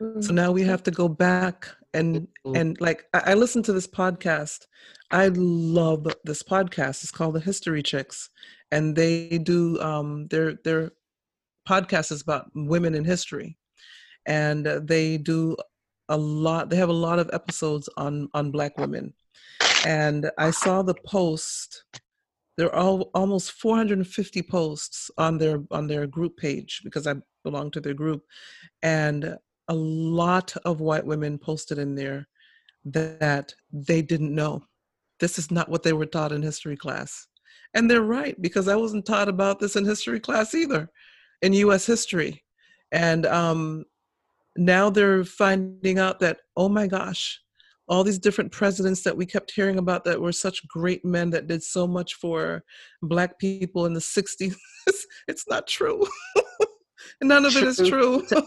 So 0.00 0.32
now 0.32 0.50
we 0.50 0.62
have 0.62 0.82
to 0.84 0.90
go 0.90 1.08
back 1.08 1.68
and 1.92 2.26
Mm. 2.46 2.56
and 2.58 2.80
like 2.80 3.04
I, 3.12 3.32
I 3.32 3.34
listened 3.34 3.64
to 3.66 3.72
this 3.72 3.86
podcast. 3.86 4.66
I 5.10 5.28
love 5.34 6.06
this 6.24 6.42
podcast. 6.42 7.02
It's 7.02 7.10
called 7.10 7.34
The 7.34 7.40
History 7.40 7.82
Chicks, 7.82 8.30
and 8.70 8.96
they 8.96 9.38
do 9.38 9.78
um 9.80 10.26
their 10.28 10.54
their 10.64 10.92
podcast 11.68 12.12
is 12.12 12.22
about 12.22 12.50
women 12.54 12.94
in 12.94 13.04
history, 13.04 13.58
and 14.26 14.66
uh, 14.66 14.80
they 14.82 15.18
do 15.18 15.56
a 16.08 16.16
lot. 16.16 16.70
They 16.70 16.76
have 16.76 16.88
a 16.88 17.04
lot 17.08 17.18
of 17.18 17.28
episodes 17.32 17.88
on 17.96 18.28
on 18.32 18.50
Black 18.52 18.78
women, 18.78 19.12
and 19.84 20.30
I 20.38 20.50
saw 20.50 20.82
the 20.82 20.94
post. 21.06 21.84
There 22.56 22.68
are 22.68 22.76
all, 22.76 23.10
almost 23.14 23.52
450 23.52 24.42
posts 24.42 25.10
on 25.18 25.38
their 25.38 25.62
on 25.70 25.86
their 25.88 26.06
group 26.06 26.36
page 26.36 26.80
because 26.84 27.06
I 27.06 27.14
belong 27.44 27.70
to 27.72 27.80
their 27.80 27.94
group, 27.94 28.22
and 28.82 29.36
a 29.70 29.74
lot 29.74 30.54
of 30.64 30.80
white 30.80 31.06
women 31.06 31.38
posted 31.38 31.78
in 31.78 31.94
there 31.94 32.28
that 32.84 33.54
they 33.72 34.02
didn't 34.02 34.34
know. 34.34 34.64
This 35.20 35.38
is 35.38 35.50
not 35.50 35.68
what 35.68 35.84
they 35.84 35.92
were 35.92 36.06
taught 36.06 36.32
in 36.32 36.42
history 36.42 36.76
class. 36.76 37.28
And 37.72 37.88
they're 37.88 38.02
right, 38.02 38.40
because 38.42 38.66
I 38.66 38.74
wasn't 38.74 39.06
taught 39.06 39.28
about 39.28 39.60
this 39.60 39.76
in 39.76 39.84
history 39.84 40.18
class 40.18 40.54
either, 40.54 40.90
in 41.40 41.52
US 41.52 41.86
history. 41.86 42.42
And 42.90 43.26
um, 43.26 43.84
now 44.56 44.90
they're 44.90 45.24
finding 45.24 46.00
out 46.00 46.18
that, 46.18 46.38
oh 46.56 46.68
my 46.68 46.88
gosh, 46.88 47.40
all 47.86 48.02
these 48.02 48.18
different 48.18 48.50
presidents 48.50 49.02
that 49.04 49.16
we 49.16 49.24
kept 49.24 49.52
hearing 49.52 49.78
about 49.78 50.04
that 50.04 50.20
were 50.20 50.32
such 50.32 50.66
great 50.66 51.04
men 51.04 51.30
that 51.30 51.46
did 51.46 51.62
so 51.62 51.86
much 51.86 52.14
for 52.14 52.64
Black 53.02 53.38
people 53.38 53.86
in 53.86 53.94
the 53.94 54.00
60s, 54.00 54.56
it's 55.28 55.46
not 55.48 55.68
true. 55.68 56.04
None 57.22 57.44
of 57.44 57.56
it 57.56 57.64
is 57.64 57.76
True. 57.76 58.26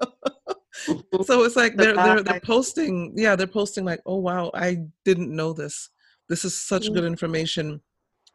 true. 0.00 0.10
To 1.10 1.18
die. 1.18 1.24
so 1.24 1.44
it's 1.44 1.56
like 1.56 1.76
they're 1.76 1.94
they're 1.94 2.22
they're 2.22 2.40
posting, 2.40 3.12
yeah, 3.16 3.36
they're 3.36 3.46
posting 3.46 3.84
like, 3.84 4.00
oh 4.06 4.16
wow, 4.16 4.50
I 4.54 4.78
didn't 5.04 5.34
know 5.34 5.52
this. 5.52 5.90
This 6.28 6.44
is 6.44 6.54
such 6.58 6.92
good 6.92 7.04
information. 7.04 7.80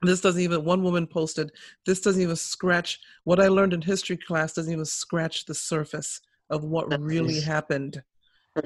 This 0.02 0.22
doesn't 0.22 0.42
even 0.42 0.64
one 0.66 0.84
woman 0.84 1.08
posted, 1.08 1.52
this 1.86 2.02
doesn't 2.02 2.22
even 2.22 2.36
scratch 2.36 3.00
what 3.24 3.40
I 3.40 3.48
learned 3.48 3.74
in 3.74 3.82
history 3.82 4.18
class 4.18 4.54
doesn't 4.54 4.72
even 4.72 4.86
scratch 4.86 5.46
the 5.46 5.56
surface 5.56 6.20
of 6.50 6.64
what 6.66 6.90
That 6.90 7.00
really 7.00 7.36
is- 7.38 7.44
happened. 7.46 8.04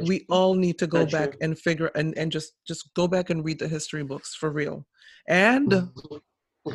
We 0.06 0.26
all 0.30 0.54
need 0.54 0.78
to 0.80 0.88
go 0.88 1.00
Very 1.06 1.12
back 1.12 1.32
true. 1.32 1.40
and 1.42 1.58
figure 1.58 1.92
and, 1.96 2.16
and 2.18 2.32
just 2.32 2.54
just 2.68 2.94
go 2.94 3.08
back 3.08 3.30
and 3.32 3.44
read 3.46 3.58
the 3.60 3.68
history 3.68 4.04
books 4.04 4.36
for 4.36 4.52
real. 4.52 4.86
And 5.28 5.72
Mhm. 5.72 6.22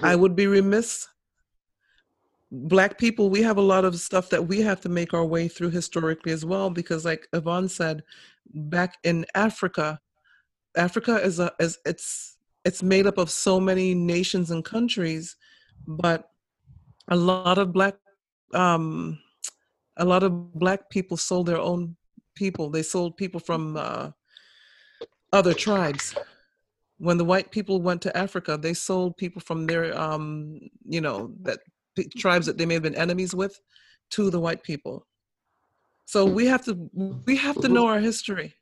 I 0.03 0.17
would 0.17 0.35
be 0.35 0.47
remiss. 0.49 1.07
Black 2.57 2.99
people, 2.99 3.31
we 3.31 3.43
have 3.43 3.57
a 3.57 3.63
lot 3.63 3.85
of 3.85 3.99
stuff 3.99 4.31
that 4.31 4.47
we 4.47 4.61
have 4.61 4.81
to 4.83 4.89
make 4.89 5.13
our 5.13 5.25
way 5.25 5.49
through 5.49 5.71
historically 5.71 6.31
as 6.31 6.45
well, 6.45 6.71
because, 6.71 7.05
like 7.05 7.27
Yvonne 7.33 7.69
said, 7.69 8.05
back 8.55 8.97
in 9.03 9.27
Africa, 9.35 9.99
Africa 10.77 11.17
is 11.17 11.41
a 11.41 11.53
is 11.59 11.79
it's 11.85 12.37
it's 12.65 12.83
made 12.83 13.07
up 13.07 13.19
of 13.19 13.29
so 13.29 13.59
many 13.59 13.93
nations 13.93 14.53
and 14.53 14.65
countries, 14.65 15.37
but 15.87 16.29
a 17.09 17.17
lot 17.17 17.59
of 17.59 17.73
black 17.73 17.97
um, 18.55 19.19
a 19.97 20.05
lot 20.05 20.23
of 20.23 20.55
black 20.55 20.89
people 20.91 21.17
sold 21.17 21.47
their 21.47 21.61
own 21.61 21.97
people. 22.37 22.71
They 22.71 22.83
sold 22.85 23.17
people 23.17 23.41
from 23.41 23.77
uh, 23.77 24.11
other 25.33 25.55
tribes 25.55 26.15
when 26.99 27.19
the 27.19 27.25
white 27.25 27.51
people 27.51 27.83
went 27.83 28.01
to 28.03 28.17
Africa, 28.17 28.57
they 28.57 28.75
sold 28.75 29.17
people 29.17 29.41
from 29.41 29.67
their, 29.67 29.99
um, 29.99 30.61
you 30.87 31.01
know, 31.01 31.33
that 31.43 31.59
tribes 32.03 32.47
that 32.47 32.59
they 32.59 32.67
may 32.67 32.75
have 32.75 32.83
been 32.83 32.95
enemies 32.95 33.35
with, 33.35 33.61
to 34.11 34.31
the 34.31 34.41
white 34.41 34.63
people. 34.63 35.07
So 36.07 36.27
we 36.27 36.47
have 36.47 36.65
to 36.67 36.91
we 37.27 37.37
have 37.37 37.61
to 37.61 37.69
know 37.69 37.87
our 37.87 38.01
history. 38.01 38.55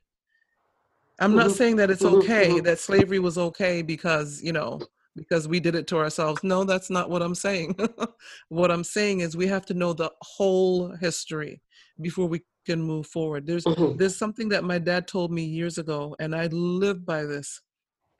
I'm 1.19 1.35
not 1.35 1.51
saying 1.51 1.75
that 1.77 1.91
it's 1.91 2.05
okay 2.05 2.59
that 2.61 2.79
slavery 2.79 3.19
was 3.19 3.37
okay 3.37 3.81
because 3.81 4.41
you 4.41 4.53
know 4.53 4.79
because 5.15 5.47
we 5.47 5.59
did 5.59 5.75
it 5.75 5.85
to 5.87 5.97
ourselves. 5.97 6.43
No, 6.43 6.63
that's 6.63 6.89
not 6.89 7.09
what 7.09 7.21
I'm 7.21 7.35
saying. 7.35 7.77
what 8.49 8.71
I'm 8.71 8.83
saying 8.83 9.19
is 9.19 9.37
we 9.37 9.47
have 9.47 9.65
to 9.67 9.73
know 9.73 9.93
the 9.93 10.11
whole 10.21 10.95
history 10.95 11.61
before 12.01 12.27
we 12.27 12.41
can 12.65 12.81
move 12.81 13.07
forward. 13.07 13.45
There's 13.45 13.65
Mhm. 13.65 13.97
there's 13.97 14.15
something 14.17 14.49
that 14.49 14.63
my 14.63 14.79
dad 14.79 15.07
told 15.07 15.31
me 15.31 15.43
years 15.43 15.77
ago, 15.77 16.15
and 16.19 16.33
I 16.33 16.47
live 16.47 17.05
by 17.05 17.25
this. 17.25 17.61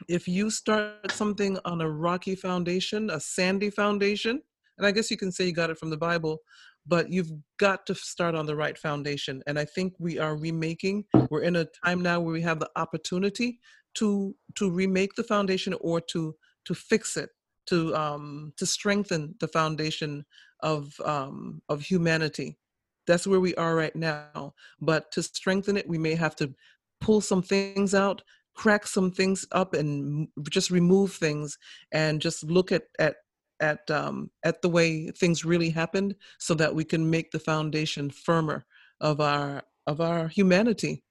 If 0.07 0.27
you 0.27 0.49
start 0.49 1.11
something 1.11 1.57
on 1.65 1.81
a 1.81 1.89
rocky 1.89 2.35
foundation, 2.35 3.09
a 3.09 3.19
sandy 3.19 3.69
foundation, 3.69 4.43
and 4.77 4.87
I 4.87 4.91
guess 4.91 5.11
you 5.11 5.17
can 5.17 5.31
say 5.31 5.45
you 5.45 5.53
got 5.53 5.69
it 5.69 5.77
from 5.77 5.89
the 5.89 5.97
Bible, 5.97 6.39
but 6.85 7.09
you've 7.09 7.31
got 7.57 7.85
to 7.85 7.95
start 7.95 8.35
on 8.35 8.45
the 8.45 8.55
right 8.55 8.77
foundation. 8.77 9.41
And 9.47 9.57
I 9.57 9.65
think 9.65 9.93
we 9.99 10.19
are 10.19 10.35
remaking. 10.35 11.05
We're 11.29 11.43
in 11.43 11.55
a 11.55 11.67
time 11.85 12.01
now 12.01 12.19
where 12.19 12.33
we 12.33 12.41
have 12.41 12.59
the 12.59 12.69
opportunity 12.75 13.59
to 13.95 14.35
to 14.55 14.71
remake 14.71 15.13
the 15.15 15.23
foundation 15.23 15.73
or 15.79 16.01
to 16.01 16.35
to 16.65 16.73
fix 16.73 17.17
it, 17.17 17.29
to 17.67 17.95
um, 17.95 18.53
to 18.57 18.65
strengthen 18.65 19.35
the 19.39 19.47
foundation 19.47 20.25
of 20.61 20.93
um, 21.05 21.61
of 21.69 21.81
humanity. 21.81 22.57
That's 23.05 23.27
where 23.27 23.39
we 23.39 23.53
are 23.55 23.75
right 23.75 23.95
now. 23.95 24.53
But 24.81 25.11
to 25.11 25.23
strengthen 25.23 25.77
it, 25.77 25.87
we 25.87 25.97
may 25.97 26.15
have 26.15 26.35
to 26.37 26.53
pull 27.01 27.19
some 27.19 27.41
things 27.41 27.93
out, 27.93 28.23
crack 28.55 28.87
some 28.87 29.11
things 29.11 29.45
up, 29.51 29.73
and 29.73 30.27
just 30.49 30.71
remove 30.71 31.13
things, 31.13 31.57
and 31.91 32.21
just 32.21 32.43
look 32.43 32.71
at 32.71 32.83
at 32.99 33.17
at 33.63 33.89
um, 33.89 34.29
at 34.43 34.61
the 34.61 34.69
way 34.69 35.09
things 35.11 35.45
really 35.45 35.69
happened, 35.69 36.15
so 36.39 36.53
that 36.55 36.75
we 36.75 36.83
can 36.83 37.09
make 37.09 37.31
the 37.31 37.39
foundation 37.39 38.09
firmer 38.09 38.65
of 39.01 39.21
our 39.21 39.63
of 39.87 40.01
our 40.01 40.27
humanity. 40.27 41.03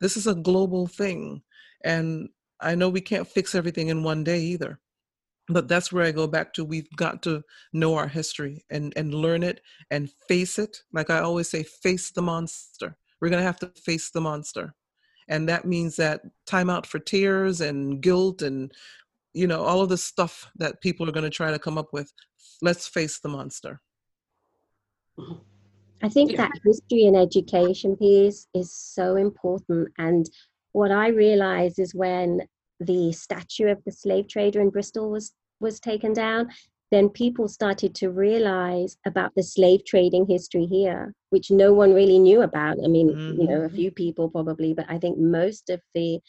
This 0.00 0.16
is 0.16 0.26
a 0.26 0.34
global 0.34 0.86
thing, 0.86 1.42
and 1.84 2.28
I 2.60 2.74
know 2.74 2.88
we 2.88 3.00
can't 3.00 3.28
fix 3.28 3.54
everything 3.54 3.88
in 3.88 4.02
one 4.02 4.24
day 4.24 4.40
either 4.40 4.80
but 5.48 5.66
that's 5.68 5.92
where 5.92 6.04
i 6.04 6.12
go 6.12 6.28
back 6.28 6.54
to. 6.54 6.64
We've 6.64 6.88
got 6.96 7.22
to 7.24 7.42
know 7.72 7.96
our 7.96 8.08
history 8.08 8.64
and 8.70 8.92
and 8.96 9.12
learn 9.12 9.42
it 9.42 9.60
and 9.90 10.08
face 10.28 10.58
it. 10.58 10.78
Like 10.92 11.10
i 11.10 11.18
always 11.18 11.48
say 11.50 11.62
face 11.64 12.12
the 12.12 12.22
monster. 12.22 12.96
We're 13.20 13.30
to 13.30 13.42
have 13.42 13.58
to 13.60 13.72
face 13.84 14.10
the 14.10 14.20
monster 14.20 14.74
and 15.28 15.48
that 15.48 15.64
means 15.64 15.96
that 15.96 16.22
time 16.46 16.68
out 16.68 16.86
for 16.86 16.98
tears 16.98 17.60
and 17.60 18.00
guilt 18.00 18.42
and 18.42 18.72
you 19.34 19.46
know 19.46 19.62
all 19.62 19.80
of 19.80 19.88
the 19.88 19.96
stuff 19.96 20.50
that 20.56 20.80
people 20.80 21.08
are 21.08 21.12
going 21.12 21.24
to 21.24 21.30
try 21.30 21.50
to 21.50 21.58
come 21.58 21.78
up 21.78 21.92
with 21.92 22.12
let's 22.60 22.86
face 22.86 23.20
the 23.20 23.28
monster 23.28 23.80
I 26.02 26.08
think 26.08 26.32
Yeah. 26.32 26.38
that 26.38 26.52
history 26.64 27.06
and 27.06 27.16
education 27.16 27.96
piece 27.96 28.48
is 28.54 28.74
so 28.74 29.14
important. 29.16 29.88
And 29.98 30.28
what 30.72 30.90
I 30.90 31.08
realized 31.08 31.78
is 31.78 31.94
when 31.94 32.42
the 32.80 33.12
statue 33.12 33.68
of 33.68 33.82
the 33.84 33.92
slave 33.92 34.26
trader 34.26 34.60
in 34.60 34.70
Bristol 34.70 35.10
was 35.10 35.32
was 35.60 35.78
taken 35.78 36.12
down, 36.12 36.50
then 36.90 37.08
people 37.08 37.46
started 37.46 37.94
to 37.94 38.10
realize 38.10 38.96
about 39.06 39.32
the 39.36 39.44
slave 39.44 39.84
trading 39.86 40.26
history 40.26 40.66
here, 40.66 41.14
which 41.30 41.52
no 41.52 41.72
one 41.72 41.94
really 41.94 42.18
knew 42.18 42.42
about. 42.42 42.78
I 42.84 42.88
mean, 42.88 43.10
you 43.38 43.46
know, 43.46 43.62
a 43.62 43.68
Mhm. 43.68 43.76
few 43.76 43.90
people 43.92 44.28
probably, 44.28 44.74
but 44.74 44.86
I 44.88 44.98
think 44.98 45.18
most 45.18 45.70
of 45.70 45.80
the 45.94 46.20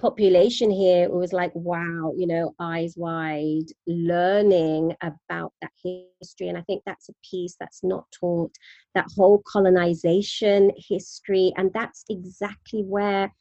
population 0.00 0.70
here 0.70 1.08
was 1.10 1.32
like 1.32 1.52
wow 1.54 2.12
you 2.16 2.26
know 2.26 2.54
eyes 2.58 2.94
wide 2.96 3.66
learning 3.86 4.94
about 5.02 5.52
that 5.60 5.70
history. 5.84 6.48
And 6.48 6.58
i 6.58 6.62
think 6.62 6.82
that's 6.84 7.08
a 7.08 7.14
piece 7.28 7.56
that's 7.60 7.84
not 7.84 8.04
taught 8.18 8.52
that 8.94 9.06
whole 9.16 9.42
colonization 9.46 10.70
history. 10.76 11.52
And 11.56 11.70
that's 11.72 12.04
exactly 12.10 12.82
where 12.82 13.32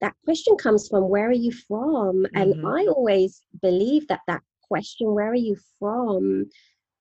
that 0.00 0.14
question 0.24 0.56
comes 0.56 0.88
from 0.88 1.08
where 1.08 1.28
are 1.28 1.32
you 1.32 1.52
from? 1.52 2.26
And 2.34 2.54
Mhm. 2.54 2.64
i 2.64 2.86
always 2.86 3.42
believe 3.62 4.06
that 4.08 4.20
that 4.26 4.42
question 4.68 5.14
where 5.14 5.30
are 5.30 5.34
you 5.34 5.56
from 5.78 6.48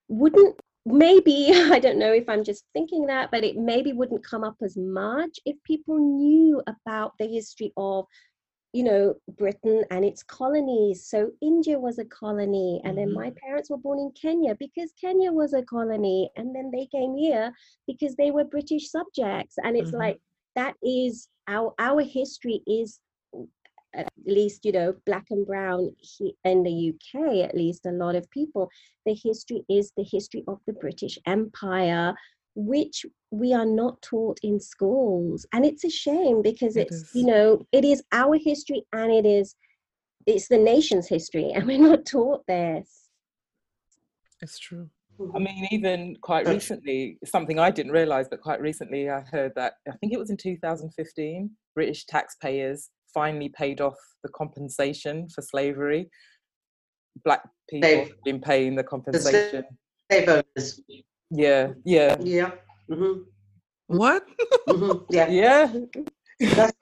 wouldn't 0.10 0.60
maybe 0.86 1.50
i 1.76 1.80
don't 1.80 1.98
know 1.98 2.12
if 2.14 2.28
i'm 2.28 2.44
just 2.44 2.66
thinking 2.74 3.06
that 3.06 3.32
but 3.32 3.44
it 3.44 3.56
maybe 3.56 3.94
wouldn't 3.94 4.24
come 4.26 4.44
up 4.44 4.56
as 4.62 4.76
much 4.76 5.40
if 5.46 5.56
people 5.64 5.98
knew 5.98 6.62
about 6.68 7.14
the 7.20 7.26
history 7.28 7.72
of 7.78 8.06
you 8.74 8.84
know 8.84 9.14
britain 9.38 9.84
and 9.92 10.04
its 10.04 10.24
colonies 10.24 11.06
so 11.08 11.30
india 11.42 11.80
was 11.80 12.00
a 12.00 12.06
colony 12.06 12.82
and 12.84 12.98
then 12.98 13.10
Mhm. 13.10 13.14
my 13.14 13.32
parents 13.42 13.70
were 13.70 13.78
born 13.78 14.00
in 14.00 14.12
kenya 14.20 14.56
because 14.60 14.92
kenya 15.00 15.32
was 15.32 15.54
a 15.54 15.62
colony 15.64 16.30
and 16.36 16.56
then 16.56 16.72
they 16.72 16.88
came 16.88 17.16
here 17.16 17.54
because 17.88 18.16
they 18.16 18.32
were 18.32 18.44
british 18.44 18.90
subjects 18.90 19.56
and 19.64 19.78
it's 19.78 19.92
Mhm. 19.92 20.00
like 20.00 20.20
that 20.56 20.76
is 20.82 21.30
our 21.48 21.74
our 21.78 22.02
history 22.02 22.62
is 22.66 23.00
at 23.96 24.12
least 24.26 24.66
you 24.66 24.72
know 24.72 24.94
black 25.06 25.26
and 25.30 25.46
brown 25.46 25.96
he, 26.00 26.36
in 26.44 26.64
the 26.64 26.90
uk 26.90 27.38
at 27.48 27.56
least 27.56 27.86
a 27.86 27.92
lot 27.92 28.16
of 28.16 28.28
people 28.32 28.70
the 29.06 29.14
history 29.14 29.64
is 29.70 29.92
the 29.98 30.04
history 30.04 30.44
of 30.48 30.60
the 30.66 30.74
british 30.74 31.20
empire 31.28 32.14
which 32.56 33.06
we 33.32 33.54
are 33.54 33.66
not 33.66 34.02
taught 34.02 34.40
in 34.44 34.60
schools 34.60 35.46
and 35.54 35.66
it's 35.66 35.84
a 35.84 35.90
shame 35.90 36.42
because 36.42 36.76
it's 36.76 36.96
is. 36.96 37.12
you 37.16 37.26
know 37.26 37.66
it 37.72 37.84
is 37.84 38.04
our 38.12 38.38
history 38.38 38.84
and 38.94 39.12
it 39.12 39.26
is 39.26 39.56
it's 40.28 40.48
the 40.48 40.58
nation's 40.58 41.08
history 41.08 41.52
and 41.54 41.66
we're 41.68 41.80
not 41.80 42.06
taught 42.06 42.46
this 42.48 43.10
it's 44.42 44.60
true 44.60 44.90
I 45.36 45.40
mean, 45.40 45.68
even 45.72 46.18
quite 46.22 46.48
recently, 46.48 47.18
something 47.24 47.60
I 47.60 47.70
didn't 47.70 47.92
realise, 47.92 48.28
but 48.30 48.42
quite 48.42 48.60
recently 48.60 49.10
I 49.10 49.22
heard 49.22 49.54
that 49.56 49.74
I 49.88 49.96
think 49.98 50.12
it 50.14 50.20
was 50.20 50.30
in 50.30 50.38
2015, 50.38 51.52
British 51.76 52.06
taxpayers 52.06 52.90
finally 53.14 53.50
paid 53.50 53.80
off 53.80 53.96
the 54.24 54.30
compensation 54.30 55.30
for 55.30 55.42
slavery. 55.42 56.10
Black 57.24 57.48
people 57.70 57.90
They've- 57.90 58.08
have 58.08 58.24
been 58.26 58.42
paying 58.42 58.76
the 58.76 58.84
compensation. 58.84 59.66
Slave 60.12 60.30
owners. 60.30 60.82
Yeah, 61.36 61.74
yeah, 61.84 62.16
Yeah. 62.20 62.52
hmm 62.88 63.24
what 63.88 64.24
hmm 64.70 64.92
Yeah. 65.10 65.28
yeah. 65.30 65.72
That's, 66.40 66.74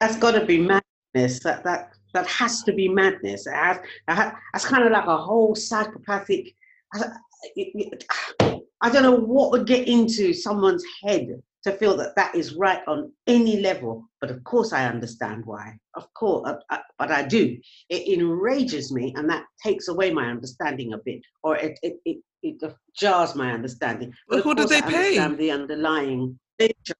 that's 0.00 0.16
got 0.16 0.32
to 0.32 0.44
be 0.44 0.58
madness. 0.58 1.38
That 1.44 1.62
that 1.64 1.92
that 2.14 2.26
has 2.26 2.62
to 2.64 2.72
be 2.72 2.88
madness. 2.88 3.46
It 3.46 3.54
has, 3.54 3.76
it 3.78 3.86
ha- 4.08 4.36
that's 4.52 4.66
kind 4.66 4.84
of 4.84 4.90
like 4.92 5.06
a 5.06 5.16
whole 5.16 5.54
psychopathic. 5.54 6.54
I, 6.94 7.04
I 8.80 8.90
don't 8.90 9.02
know 9.02 9.14
what 9.14 9.52
would 9.52 9.66
get 9.66 9.86
into 9.86 10.32
someone's 10.32 10.84
head 11.02 11.40
to 11.64 11.72
feel 11.72 11.96
that 11.96 12.16
that 12.16 12.34
is 12.34 12.54
right 12.54 12.82
on 12.86 13.12
any 13.26 13.60
level. 13.60 14.08
But 14.20 14.30
of 14.30 14.42
course, 14.44 14.72
I 14.72 14.86
understand 14.86 15.44
why. 15.44 15.76
Of 15.94 16.12
course, 16.14 16.48
uh, 16.48 16.56
uh, 16.70 16.78
but 16.98 17.10
I 17.10 17.22
do. 17.22 17.56
It 17.88 18.18
enrages 18.18 18.92
me, 18.92 19.12
and 19.16 19.28
that 19.30 19.44
takes 19.62 19.88
away 19.88 20.10
my 20.10 20.28
understanding 20.28 20.92
a 20.92 20.98
bit, 20.98 21.20
or 21.42 21.56
it 21.56 21.78
it 21.82 21.94
it, 22.04 22.18
it 22.42 22.74
jars 22.96 23.34
my 23.34 23.52
understanding. 23.52 24.12
But 24.28 24.38
of 24.38 24.44
who 24.44 24.54
do 24.54 24.64
they 24.66 24.78
I 24.78 24.80
pay? 24.82 25.36
the 25.36 25.50
underlying 25.50 26.38
nature. 26.58 26.94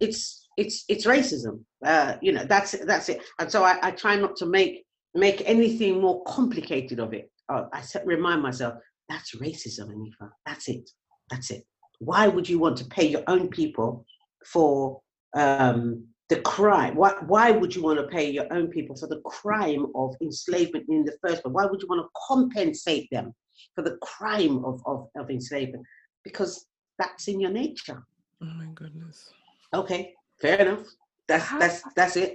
It's 0.00 0.48
it's 0.56 0.84
it's 0.88 1.06
racism. 1.06 1.62
Uh, 1.84 2.16
you 2.20 2.32
know, 2.32 2.44
that's 2.44 2.72
that's 2.84 3.08
it. 3.08 3.22
And 3.38 3.50
so 3.50 3.64
I, 3.64 3.78
I 3.82 3.90
try 3.92 4.16
not 4.16 4.36
to 4.36 4.46
make 4.46 4.84
make 5.14 5.42
anything 5.46 6.00
more 6.00 6.22
complicated 6.24 7.00
of 7.00 7.12
it. 7.12 7.30
Uh, 7.48 7.64
I 7.72 7.80
set, 7.80 8.06
remind 8.06 8.42
myself 8.42 8.74
that's 9.08 9.34
racism, 9.36 9.88
Anifa. 9.90 10.30
That's 10.46 10.68
it. 10.68 10.88
That's 11.30 11.50
it. 11.50 11.64
Why 12.00 12.26
would 12.28 12.48
you 12.48 12.58
want 12.58 12.76
to 12.78 12.84
pay 12.86 13.06
your 13.06 13.22
own 13.28 13.48
people 13.48 14.04
for 14.44 15.00
um, 15.36 16.06
the 16.30 16.40
crime. 16.42 16.94
Why, 16.94 17.12
why 17.26 17.50
would 17.50 17.74
you 17.74 17.82
want 17.82 17.98
to 17.98 18.06
pay 18.06 18.30
your 18.30 18.50
own 18.52 18.68
people 18.68 18.96
for 18.96 19.08
the 19.08 19.20
crime 19.22 19.86
of 19.96 20.14
enslavement 20.22 20.86
in 20.88 21.04
the 21.04 21.12
first 21.20 21.42
place? 21.42 21.52
Why 21.52 21.66
would 21.66 21.82
you 21.82 21.88
want 21.88 22.02
to 22.06 22.08
compensate 22.28 23.08
them 23.10 23.34
for 23.74 23.82
the 23.82 23.98
crime 24.00 24.64
of, 24.64 24.80
of, 24.86 25.08
of 25.16 25.28
enslavement? 25.28 25.84
Because 26.24 26.66
that's 26.98 27.26
in 27.28 27.40
your 27.40 27.50
nature. 27.50 28.02
Oh 28.42 28.46
my 28.46 28.66
goodness. 28.74 29.30
Okay, 29.74 30.14
fair 30.40 30.58
enough. 30.58 30.86
That's 31.28 31.48
that's 31.50 31.82
that's 31.94 32.16
it. 32.16 32.34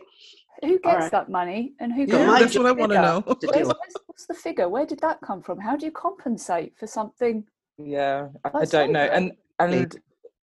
Who 0.61 0.79
gets 0.79 0.85
right. 0.85 1.11
that 1.11 1.29
money 1.29 1.73
and 1.79 1.91
who 1.91 2.01
Yeah, 2.01 2.27
gets 2.27 2.39
that's 2.39 2.57
what 2.57 2.67
I 2.67 2.71
want 2.71 2.91
to 2.93 3.01
know. 3.01 3.23
Where's, 3.25 3.67
where's- 3.67 3.93
what's 4.07 4.25
the 4.25 4.33
figure? 4.33 4.69
Where 4.69 4.85
did 4.85 4.99
that 4.99 5.19
come 5.21 5.41
from? 5.41 5.59
How 5.59 5.75
do 5.75 5.85
you 5.85 5.91
compensate 5.91 6.77
for 6.77 6.87
something? 6.87 7.45
Yeah, 7.77 8.27
I, 8.43 8.59
I 8.59 8.65
don't 8.65 8.91
know. 8.93 9.03
over. 9.03 9.11
And 9.11 9.31
and 9.59 9.95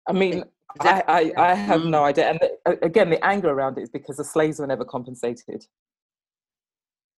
I 0.08 0.12
mean, 0.12 0.44
I, 0.80 1.02
I, 1.08 1.32
I 1.50 1.54
have 1.54 1.84
no 1.84 2.04
idea. 2.04 2.28
And 2.30 2.38
the, 2.40 2.78
again, 2.84 3.10
the 3.10 3.24
anger 3.24 3.48
around 3.48 3.78
it 3.78 3.82
is 3.82 3.90
because 3.90 4.16
the 4.16 4.24
slaves 4.24 4.58
were 4.58 4.66
never 4.66 4.84
compensated. 4.84 5.66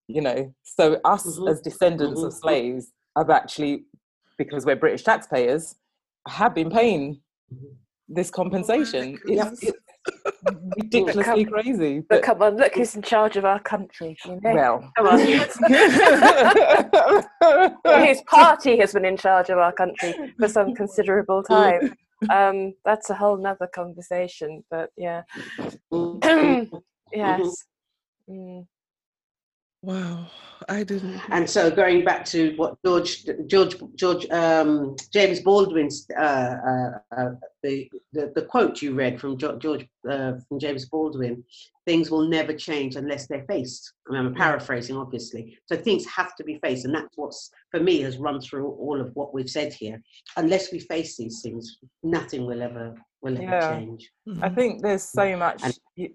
You 0.08 0.22
know, 0.22 0.54
so 0.64 1.00
us 1.04 1.24
Mhm. 1.38 1.48
as 1.48 1.60
descendants 1.60 2.22
of 2.22 2.32
Mhm. 2.32 2.40
slaves 2.40 2.92
have 3.16 3.30
actually, 3.30 3.84
because 4.38 4.66
we're 4.66 4.76
British 4.76 5.04
taxpayers, 5.04 5.76
have 6.26 6.54
been 6.54 6.70
paying 6.70 7.22
Mhm. 7.52 7.76
This 8.10 8.30
compensation. 8.30 9.18
Yep. 9.26 9.52
It's, 9.52 9.62
it's 9.62 9.78
ridiculously 10.76 11.44
crazy. 11.44 12.00
But 12.00 12.08
But, 12.08 12.22
come 12.22 12.42
on, 12.42 12.56
look 12.56 12.74
who's 12.74 12.96
in 12.96 13.02
charge 13.02 13.36
of 13.36 13.44
our 13.44 13.60
country. 13.60 14.16
You 14.24 14.40
know? 14.42 14.54
well, 14.54 14.92
Come 14.96 15.06
on. 15.06 15.18
His 18.06 18.22
party 18.22 18.78
has 18.78 18.92
been 18.92 19.04
in 19.04 19.16
charge 19.16 19.50
of 19.50 19.58
our 19.58 19.72
country 19.72 20.14
for 20.38 20.48
some 20.48 20.74
considerable 20.74 21.42
time. 21.42 21.94
Um, 22.30 22.74
that's 22.84 23.10
a 23.10 23.14
whole 23.14 23.36
nother 23.36 23.68
conversation. 23.74 24.64
But 24.70 24.90
yeah, 24.96 25.22
yes. 27.12 27.66
Mm. 28.28 28.66
Wow. 29.82 30.26
I 30.68 30.84
didn't. 30.84 31.18
And 31.30 31.48
so 31.48 31.70
going 31.70 32.04
back 32.04 32.24
to 32.26 32.54
what 32.56 32.76
George 32.84 33.24
George 33.46 33.76
George 33.94 34.28
um, 34.30 34.94
James 35.10 35.40
Baldwin's 35.40 36.06
uh, 36.18 36.20
uh, 36.22 36.90
uh, 37.16 37.30
the, 37.62 37.90
the 38.12 38.30
the 38.34 38.42
quote 38.42 38.82
you 38.82 38.92
read 38.94 39.18
from 39.18 39.38
George, 39.38 39.58
George 39.62 39.86
uh, 40.08 40.32
from 40.46 40.58
James 40.58 40.84
Baldwin, 40.86 41.42
things 41.86 42.10
will 42.10 42.28
never 42.28 42.52
change 42.52 42.96
unless 42.96 43.26
they're 43.26 43.46
faced. 43.48 43.94
I 44.06 44.12
mean, 44.12 44.26
I'm 44.26 44.34
paraphrasing, 44.34 44.98
obviously. 44.98 45.58
So 45.64 45.76
things 45.76 46.04
have 46.06 46.36
to 46.36 46.44
be 46.44 46.58
faced, 46.62 46.84
and 46.84 46.94
that's 46.94 47.16
what's 47.16 47.50
for 47.70 47.80
me 47.80 48.02
has 48.02 48.18
run 48.18 48.38
through 48.42 48.68
all 48.68 49.00
of 49.00 49.10
what 49.14 49.32
we've 49.32 49.48
said 49.48 49.72
here. 49.72 50.00
Unless 50.36 50.72
we 50.72 50.80
face 50.80 51.16
these 51.16 51.40
things, 51.42 51.78
nothing 52.02 52.44
will 52.44 52.60
ever 52.60 52.94
will 53.22 53.34
ever 53.38 53.44
Yeah. 53.44 53.72
change. 53.78 54.10
I 54.42 54.50
think 54.50 54.82
there's 54.82 55.04
so 55.04 55.36
much. 55.38 55.62
And- 55.62 56.10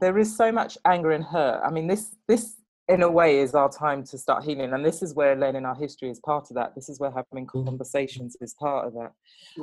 There 0.00 0.18
is 0.18 0.36
so 0.36 0.52
much 0.52 0.78
anger 0.84 1.10
and 1.10 1.24
hurt. 1.24 1.60
I 1.66 1.70
mean, 1.70 1.86
this 1.88 2.14
this 2.28 2.54
in 2.90 3.02
a 3.02 3.10
way 3.10 3.38
is 3.38 3.54
our 3.54 3.70
time 3.70 4.02
to 4.04 4.18
start 4.18 4.42
healing, 4.44 4.72
and 4.72 4.84
this 4.84 5.00
is 5.00 5.14
where 5.14 5.36
learning 5.36 5.64
our 5.64 5.76
history 5.76 6.10
is 6.10 6.18
part 6.20 6.50
of 6.50 6.56
that. 6.56 6.74
This 6.74 6.88
is 6.88 6.98
where 6.98 7.10
having 7.10 7.46
Mhm. 7.46 7.64
conversations 7.64 8.36
is 8.40 8.54
part 8.54 8.86
of 8.86 8.94
that. 8.94 9.12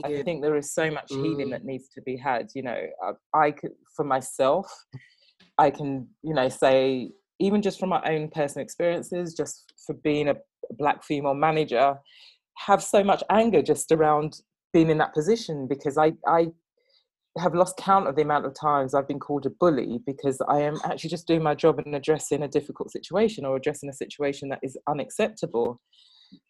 I 0.06 0.24
think 0.24 0.42
there 0.42 0.56
is 0.56 0.72
so 0.74 0.90
much 0.90 1.12
healing 1.14 1.48
Mm. 1.48 1.52
that 1.52 1.66
needs 1.66 1.90
to 1.90 2.02
be 2.02 2.16
had. 2.16 2.50
You 2.56 2.64
know, 2.64 2.88
I, 3.04 3.12
I 3.48 3.52
could 3.52 3.74
for 3.96 4.06
myself, 4.06 4.66
I 5.58 5.70
can 5.72 6.08
you 6.24 6.34
know 6.34 6.50
say 6.50 7.12
even 7.40 7.62
just 7.62 7.80
from 7.80 7.90
my 7.90 8.02
own 8.06 8.30
personal 8.30 8.64
experiences, 8.64 9.34
just 9.34 9.74
for 9.86 9.94
being 9.94 10.30
a 10.30 10.38
black 10.72 11.04
female 11.04 11.36
manager, 11.36 12.00
have 12.66 12.82
so 12.82 13.04
much 13.04 13.24
anger 13.30 13.62
just 13.62 13.92
around 13.92 14.42
being 14.74 14.90
in 14.90 14.98
that 15.00 15.14
position 15.14 15.68
because 15.68 15.98
I 15.98 16.14
I 16.26 16.52
have 17.38 17.56
lost 17.56 17.78
count 17.78 18.08
of 18.08 18.16
the 18.16 18.22
amount 18.22 18.46
of 18.46 18.54
times 18.54 18.94
I've 18.94 19.08
been 19.08 19.20
called 19.20 19.46
a 19.46 19.50
bully 19.50 20.00
because 20.06 20.42
I 20.48 20.62
am 20.62 20.78
actually 20.84 21.10
just 21.10 21.28
doing 21.28 21.44
my 21.44 21.56
job 21.56 21.80
and 21.80 21.96
addressing 21.96 22.44
a 22.44 22.48
difficult 22.48 22.92
situation 22.92 23.46
or 23.46 23.56
addressing 23.56 23.90
a 23.90 23.94
situation 23.94 24.50
that 24.50 24.60
is 24.64 24.78
unacceptable. 24.88 25.80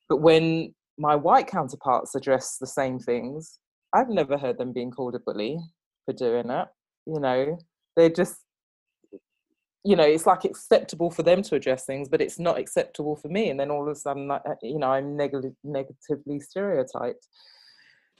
But 0.09 0.17
when 0.17 0.73
my 0.97 1.15
white 1.15 1.47
counterparts 1.47 2.15
address 2.15 2.57
the 2.59 2.67
same 2.67 2.99
things, 2.99 3.59
I've 3.93 4.09
never 4.09 4.37
heard 4.37 4.57
them 4.57 4.73
being 4.73 4.91
called 4.91 5.15
a 5.15 5.19
bully 5.19 5.59
for 6.05 6.13
doing 6.13 6.49
it. 6.49 6.67
You 7.05 7.19
know, 7.19 7.57
they're 7.95 8.09
just, 8.09 8.37
you 9.83 9.95
know, 9.95 10.03
it's 10.03 10.25
like 10.25 10.43
acceptable 10.43 11.11
for 11.11 11.23
them 11.23 11.41
to 11.43 11.55
address 11.55 11.85
things, 11.85 12.09
but 12.09 12.21
it's 12.21 12.39
not 12.39 12.59
acceptable 12.59 13.15
for 13.15 13.29
me. 13.29 13.49
And 13.49 13.59
then 13.59 13.71
all 13.71 13.83
of 13.83 13.89
a 13.89 13.95
sudden, 13.95 14.29
uh, 14.29 14.39
you 14.61 14.79
know, 14.79 14.91
I'm 14.91 15.15
neg- 15.15 15.55
negatively 15.63 16.39
stereotyped. 16.39 17.27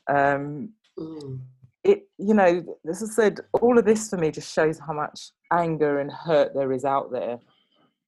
Um, 0.09 0.73
Mm. 0.97 1.39
It 1.83 2.03
you 2.17 2.33
know 2.33 2.63
as 2.89 3.03
i 3.03 3.05
said 3.05 3.39
all 3.61 3.77
of 3.77 3.85
this 3.85 4.09
for 4.09 4.17
me 4.17 4.31
just 4.31 4.53
shows 4.53 4.79
how 4.79 4.93
much 4.93 5.31
anger 5.53 5.99
and 5.99 6.11
hurt 6.11 6.53
there 6.53 6.71
is 6.71 6.85
out 6.85 7.11
there 7.11 7.37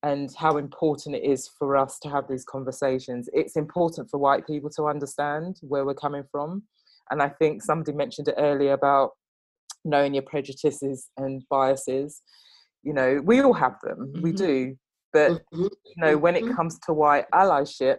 and 0.04 0.34
how 0.36 0.58
important 0.58 1.16
it 1.16 1.24
is 1.24 1.50
for 1.60 1.76
us 1.76 2.00
to 2.00 2.10
have 2.10 2.28
these 2.28 2.46
conversations 2.46 3.30
it's 3.34 3.56
important 3.56 4.10
for 4.10 4.18
white 4.18 4.46
people 4.48 4.70
to 4.70 4.88
understand 4.88 5.58
where 5.62 5.86
we're 5.86 5.94
coming 5.94 6.24
from 6.32 6.64
and 7.12 7.22
i 7.22 7.30
think 7.30 7.62
somebody 7.64 7.92
mentioned 7.96 8.28
it 8.28 8.36
earlier 8.38 8.74
about 8.74 9.12
knowing 9.86 10.14
your 10.14 10.24
prejudices 10.24 11.10
and 11.18 11.44
biases 11.50 12.22
you 12.84 12.94
know 12.94 13.22
we 13.24 13.42
all 13.42 13.54
have 13.54 13.76
them 13.84 14.14
we 14.22 14.32
Mhm. 14.32 14.38
do 14.38 14.78
but 15.14 15.32
Mhm. 15.54 15.70
you 15.86 15.96
know 15.98 16.18
when 16.18 16.36
it 16.36 16.44
Mhm. 16.46 16.56
comes 16.56 16.80
to 16.80 16.94
white 16.94 17.26
allyship 17.34 17.98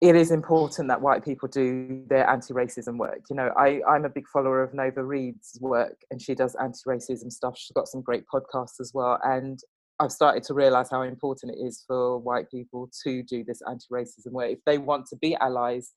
it 0.00 0.14
is 0.14 0.30
important 0.30 0.88
that 0.88 1.00
white 1.00 1.24
people 1.24 1.48
do 1.48 2.04
their 2.08 2.28
anti-racism 2.28 2.98
work. 2.98 3.20
You 3.28 3.36
know, 3.36 3.52
I, 3.56 3.80
I'm 3.88 4.04
a 4.04 4.08
big 4.08 4.28
follower 4.28 4.62
of 4.62 4.72
Nova 4.72 5.02
Reid's 5.02 5.58
work 5.60 5.96
and 6.10 6.22
she 6.22 6.34
does 6.36 6.54
anti-racism 6.54 7.32
stuff. 7.32 7.58
She's 7.58 7.74
got 7.74 7.88
some 7.88 8.02
great 8.02 8.24
podcasts 8.32 8.80
as 8.80 8.92
well. 8.94 9.18
And 9.24 9.58
I've 9.98 10.12
started 10.12 10.44
to 10.44 10.54
realize 10.54 10.88
how 10.88 11.02
important 11.02 11.52
it 11.56 11.58
is 11.58 11.82
for 11.84 12.18
white 12.18 12.48
people 12.48 12.88
to 13.02 13.24
do 13.24 13.42
this 13.42 13.60
anti-racism 13.68 14.30
work. 14.30 14.52
If 14.52 14.64
they 14.64 14.78
want 14.78 15.06
to 15.08 15.16
be 15.16 15.34
allies, 15.36 15.94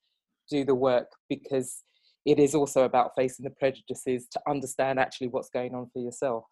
do 0.49 0.66
the 0.66 0.74
work 0.74 1.08
because 1.30 1.84
it 2.26 2.39
is 2.39 2.56
also 2.56 2.84
about 2.86 3.12
facing 3.16 3.43
the 3.43 3.52
prejudices 3.52 4.28
to 4.32 4.41
understand 4.47 4.99
actually 4.99 5.28
what's 5.28 5.49
going 5.49 5.76
on 5.76 5.91
for 5.93 6.02
yourself. 6.02 6.45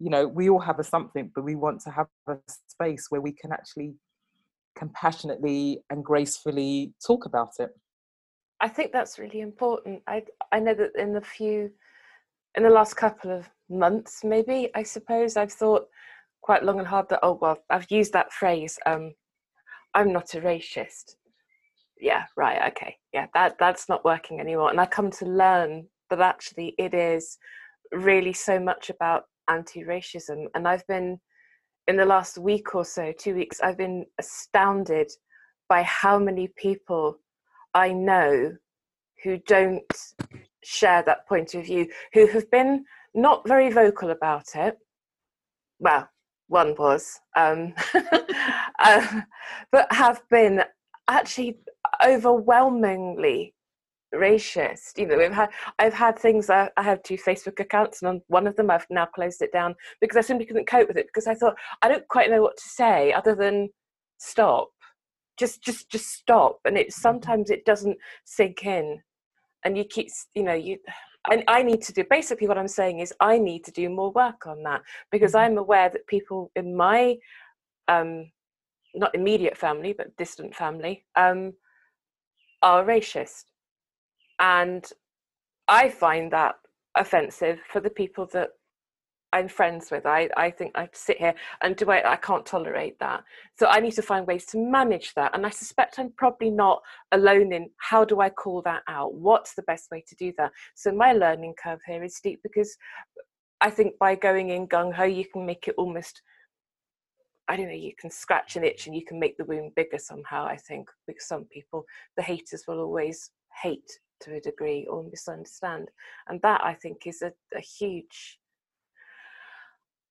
You 0.00 0.10
know, 0.10 0.26
we 0.26 0.50
all 0.50 0.60
have 0.60 0.80
a 0.80 0.84
something, 0.84 1.30
but 1.32 1.44
we 1.44 1.54
want 1.54 1.80
to 1.82 1.90
have 1.90 2.08
a 2.28 2.36
space 2.68 3.06
where 3.10 3.20
we 3.20 3.32
can 3.32 3.52
actually 3.52 3.94
compassionately 4.76 5.82
and 5.90 6.04
gracefully 6.04 6.92
talk 7.06 7.26
about 7.26 7.50
it. 7.58 7.70
I 8.60 8.68
think 8.68 8.92
that's 8.92 9.18
really 9.18 9.40
important. 9.40 10.02
I 10.06 10.24
I 10.52 10.60
know 10.60 10.74
that 10.74 10.96
in 10.96 11.12
the 11.12 11.20
few, 11.20 11.70
in 12.56 12.62
the 12.62 12.70
last 12.70 12.94
couple 12.94 13.30
of 13.30 13.48
months, 13.68 14.22
maybe 14.24 14.70
I 14.74 14.82
suppose 14.82 15.36
I've 15.36 15.52
thought 15.52 15.86
quite 16.42 16.64
long 16.64 16.78
and 16.78 16.88
hard 16.88 17.08
that 17.08 17.20
oh 17.22 17.38
well 17.40 17.58
I've 17.70 17.90
used 17.90 18.12
that 18.12 18.32
phrase. 18.32 18.78
Um, 18.86 19.12
I'm 19.94 20.12
not 20.12 20.34
a 20.34 20.40
racist. 20.40 21.16
Yeah, 22.00 22.24
right. 22.36 22.70
Okay. 22.72 22.96
Yeah, 23.12 23.26
that 23.34 23.56
that's 23.58 23.88
not 23.88 24.04
working 24.04 24.40
anymore. 24.40 24.70
And 24.70 24.80
I 24.80 24.86
come 24.86 25.10
to 25.12 25.26
learn 25.26 25.86
that 26.10 26.20
actually 26.20 26.74
it 26.78 26.94
is 26.94 27.38
really 27.92 28.32
so 28.32 28.58
much 28.58 28.90
about 28.90 29.24
anti-racism. 29.48 30.46
And 30.54 30.66
I've 30.66 30.86
been 30.86 31.20
in 31.86 31.96
the 31.96 32.04
last 32.04 32.38
week 32.38 32.74
or 32.74 32.84
so, 32.84 33.12
two 33.12 33.34
weeks, 33.34 33.60
I've 33.60 33.76
been 33.76 34.06
astounded 34.18 35.10
by 35.68 35.82
how 35.82 36.18
many 36.18 36.48
people 36.56 37.18
I 37.74 37.92
know 37.92 38.56
who 39.22 39.38
don't 39.46 39.82
share 40.62 41.02
that 41.02 41.26
point 41.28 41.54
of 41.54 41.64
view, 41.64 41.88
who 42.12 42.26
have 42.28 42.50
been 42.50 42.84
not 43.14 43.46
very 43.46 43.70
vocal 43.70 44.10
about 44.10 44.54
it. 44.54 44.76
Well, 45.78 46.08
one 46.48 46.74
was, 46.78 47.20
um, 47.36 47.74
uh, 48.78 49.20
but 49.72 49.92
have 49.92 50.22
been 50.30 50.62
actually 51.08 51.58
overwhelmingly 52.04 53.54
racist. 54.14 54.98
You 54.98 55.06
know, 55.06 55.16
we've 55.18 55.32
had 55.32 55.50
I've 55.78 55.94
had 55.94 56.18
things. 56.18 56.50
I, 56.50 56.70
I 56.76 56.82
have 56.82 57.02
two 57.02 57.16
Facebook 57.16 57.60
accounts, 57.60 58.02
and 58.02 58.08
on 58.08 58.22
one 58.28 58.46
of 58.46 58.56
them 58.56 58.70
I've 58.70 58.86
now 58.90 59.06
closed 59.06 59.42
it 59.42 59.52
down 59.52 59.74
because 60.00 60.16
I 60.16 60.20
simply 60.20 60.46
couldn't 60.46 60.66
cope 60.68 60.88
with 60.88 60.96
it. 60.96 61.06
Because 61.06 61.26
I 61.26 61.34
thought 61.34 61.54
I 61.82 61.88
don't 61.88 62.06
quite 62.08 62.30
know 62.30 62.42
what 62.42 62.56
to 62.56 62.68
say 62.68 63.12
other 63.12 63.34
than 63.34 63.70
stop, 64.18 64.70
just 65.38 65.62
just 65.62 65.90
just 65.90 66.12
stop. 66.12 66.60
And 66.64 66.76
it 66.76 66.92
sometimes 66.92 67.50
it 67.50 67.64
doesn't 67.64 67.98
sink 68.24 68.64
in, 68.64 69.00
and 69.64 69.76
you 69.76 69.84
keep 69.84 70.08
you 70.34 70.42
know 70.42 70.54
you. 70.54 70.78
I, 71.26 71.42
I 71.48 71.62
need 71.62 71.80
to 71.82 71.92
do 71.92 72.04
basically 72.08 72.48
what 72.48 72.58
I'm 72.58 72.68
saying 72.68 73.00
is 73.00 73.14
I 73.18 73.38
need 73.38 73.64
to 73.64 73.72
do 73.72 73.88
more 73.88 74.12
work 74.12 74.46
on 74.46 74.62
that 74.64 74.82
because 75.10 75.34
I'm 75.34 75.56
aware 75.56 75.88
that 75.88 76.06
people 76.06 76.50
in 76.54 76.76
my 76.76 77.16
um, 77.88 78.30
not 78.94 79.14
immediate 79.14 79.56
family 79.56 79.94
but 79.94 80.14
distant 80.16 80.54
family 80.54 81.04
um, 81.16 81.54
are 82.62 82.84
racist 82.84 83.44
and 84.38 84.84
I 85.68 85.88
find 85.88 86.32
that 86.32 86.56
offensive 86.96 87.58
for 87.70 87.80
the 87.80 87.90
people 87.90 88.26
that 88.32 88.50
I'm 89.34 89.48
friends 89.48 89.90
with. 89.90 90.06
I, 90.06 90.28
I 90.36 90.52
think 90.52 90.70
I 90.76 90.88
sit 90.92 91.18
here 91.18 91.34
and 91.60 91.74
do 91.74 91.90
I 91.90 92.12
I 92.12 92.16
can't 92.16 92.46
tolerate 92.46 92.98
that. 93.00 93.24
So 93.58 93.66
I 93.66 93.80
need 93.80 93.94
to 93.94 94.02
find 94.02 94.26
ways 94.26 94.46
to 94.46 94.58
manage 94.58 95.12
that. 95.14 95.34
And 95.34 95.44
I 95.44 95.50
suspect 95.50 95.98
I'm 95.98 96.12
probably 96.16 96.50
not 96.50 96.80
alone 97.10 97.52
in 97.52 97.68
how 97.78 98.04
do 98.04 98.20
I 98.20 98.30
call 98.30 98.62
that 98.62 98.82
out? 98.88 99.14
What's 99.14 99.54
the 99.54 99.62
best 99.62 99.90
way 99.90 100.04
to 100.06 100.14
do 100.14 100.32
that? 100.38 100.52
So 100.76 100.92
my 100.92 101.12
learning 101.12 101.54
curve 101.60 101.80
here 101.84 102.04
is 102.04 102.14
steep 102.14 102.40
because 102.44 102.76
I 103.60 103.70
think 103.70 103.98
by 103.98 104.14
going 104.14 104.50
in 104.50 104.68
gung 104.68 104.94
ho, 104.94 105.02
you 105.02 105.24
can 105.24 105.44
make 105.44 105.66
it 105.66 105.74
almost 105.76 106.22
I 107.48 107.56
don't 107.56 107.68
know, 107.68 107.74
you 107.74 107.92
can 107.98 108.10
scratch 108.10 108.56
an 108.56 108.64
itch 108.64 108.86
and 108.86 108.94
you 108.94 109.04
can 109.04 109.18
make 109.18 109.36
the 109.36 109.44
wound 109.44 109.74
bigger 109.74 109.98
somehow, 109.98 110.46
I 110.46 110.56
think, 110.56 110.88
because 111.06 111.26
some 111.26 111.44
people, 111.44 111.84
the 112.16 112.22
haters 112.22 112.64
will 112.66 112.80
always 112.80 113.30
hate 113.62 113.98
to 114.20 114.34
a 114.34 114.40
degree 114.40 114.86
or 114.90 115.04
misunderstand. 115.04 115.90
And 116.28 116.40
that 116.42 116.64
I 116.64 116.74
think 116.74 117.06
is 117.06 117.22
a, 117.22 117.32
a 117.54 117.60
huge 117.60 118.38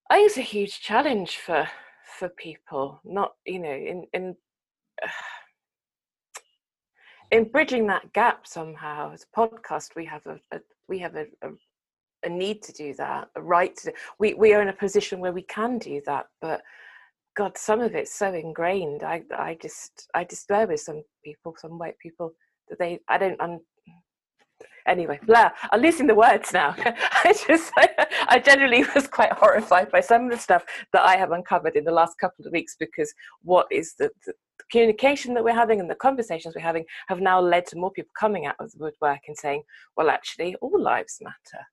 I 0.09 0.15
think 0.15 0.27
it's 0.27 0.37
a 0.37 0.41
huge 0.41 0.81
challenge 0.81 1.37
for 1.37 1.67
for 2.19 2.29
people, 2.29 2.99
not, 3.03 3.33
you 3.45 3.59
know, 3.59 3.71
in 3.71 4.05
in 4.13 4.35
in 7.31 7.45
bridging 7.45 7.87
that 7.87 8.13
gap 8.13 8.45
somehow 8.45 9.13
as 9.13 9.23
a 9.23 9.39
podcast 9.39 9.95
we 9.95 10.05
have 10.05 10.25
a, 10.27 10.39
a 10.51 10.59
we 10.87 10.99
have 10.99 11.15
a, 11.15 11.25
a, 11.41 11.49
a 12.25 12.29
need 12.29 12.61
to 12.61 12.71
do 12.73 12.93
that 12.93 13.27
a 13.35 13.41
right 13.41 13.75
to 13.77 13.91
we 14.19 14.35
we 14.35 14.53
are 14.53 14.61
in 14.61 14.67
a 14.67 14.73
position 14.73 15.19
where 15.19 15.31
we 15.31 15.41
can 15.41 15.79
do 15.79 15.99
that 16.05 16.27
but 16.41 16.61
God, 17.35 17.57
some 17.57 17.81
of 17.81 17.95
it's 17.95 18.13
so 18.13 18.33
ingrained. 18.33 19.03
I, 19.03 19.23
I 19.35 19.57
just, 19.61 20.07
I 20.13 20.23
despair 20.23 20.67
with 20.67 20.81
some 20.81 21.03
people, 21.23 21.55
some 21.57 21.79
white 21.79 21.97
people 21.97 22.33
that 22.69 22.77
they, 22.77 22.99
I 23.07 23.17
don't, 23.17 23.39
anyway, 24.87 25.19
blah. 25.25 25.51
I'm 25.71 25.81
losing 25.81 26.07
the 26.07 26.15
words 26.15 26.53
now. 26.53 26.75
I 27.23 27.33
just, 27.47 27.71
I, 28.27 28.39
generally 28.39 28.85
was 28.95 29.07
quite 29.07 29.31
horrified 29.33 29.91
by 29.91 30.01
some 30.01 30.25
of 30.25 30.31
the 30.31 30.37
stuff 30.37 30.63
that 30.91 31.03
I 31.03 31.15
have 31.15 31.31
uncovered 31.31 31.75
in 31.75 31.83
the 31.83 31.91
last 31.91 32.17
couple 32.19 32.45
of 32.45 32.51
weeks 32.51 32.75
because 32.79 33.13
what 33.43 33.67
is 33.71 33.95
the, 33.97 34.09
the 34.25 34.33
communication 34.71 35.33
that 35.33 35.43
we're 35.43 35.53
having 35.53 35.79
and 35.79 35.89
the 35.89 35.95
conversations 35.95 36.55
we're 36.55 36.61
having 36.61 36.85
have 37.07 37.19
now 37.19 37.39
led 37.39 37.65
to 37.67 37.77
more 37.77 37.91
people 37.91 38.11
coming 38.19 38.45
out 38.45 38.55
of 38.59 38.71
the 38.71 38.77
woodwork 38.79 39.19
and 39.27 39.37
saying, 39.37 39.63
well, 39.97 40.09
actually, 40.09 40.55
all 40.61 40.79
lives 40.79 41.19
matter. 41.21 41.63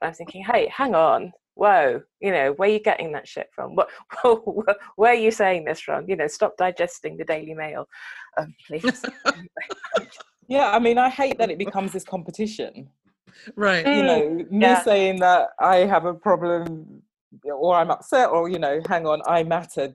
And 0.00 0.08
I'm 0.08 0.14
thinking, 0.14 0.44
hey, 0.44 0.68
hang 0.74 0.94
on, 0.94 1.32
whoa, 1.54 2.02
you 2.20 2.32
know, 2.32 2.52
where 2.52 2.68
are 2.68 2.72
you 2.72 2.80
getting 2.80 3.12
that 3.12 3.28
shit 3.28 3.48
from? 3.54 3.74
What, 3.74 3.88
where 4.96 5.12
are 5.12 5.14
you 5.14 5.30
saying 5.30 5.64
this 5.64 5.80
from? 5.80 6.08
You 6.08 6.16
know, 6.16 6.26
stop 6.26 6.56
digesting 6.56 7.16
the 7.16 7.24
Daily 7.24 7.54
Mail, 7.54 7.86
um, 8.36 8.54
please. 8.66 9.04
yeah, 10.48 10.70
I 10.70 10.78
mean, 10.78 10.98
I 10.98 11.08
hate 11.08 11.38
that 11.38 11.50
it 11.50 11.58
becomes 11.58 11.92
this 11.92 12.04
competition. 12.04 12.88
Right. 13.56 13.86
You 13.86 14.02
know, 14.02 14.20
mm, 14.20 14.50
me 14.50 14.66
yeah. 14.66 14.82
saying 14.82 15.20
that 15.20 15.50
I 15.60 15.78
have 15.78 16.04
a 16.04 16.14
problem 16.14 17.02
or 17.44 17.74
I'm 17.74 17.90
upset 17.90 18.30
or, 18.30 18.48
you 18.48 18.58
know, 18.58 18.80
hang 18.88 19.06
on, 19.06 19.20
I 19.26 19.42
matter. 19.42 19.94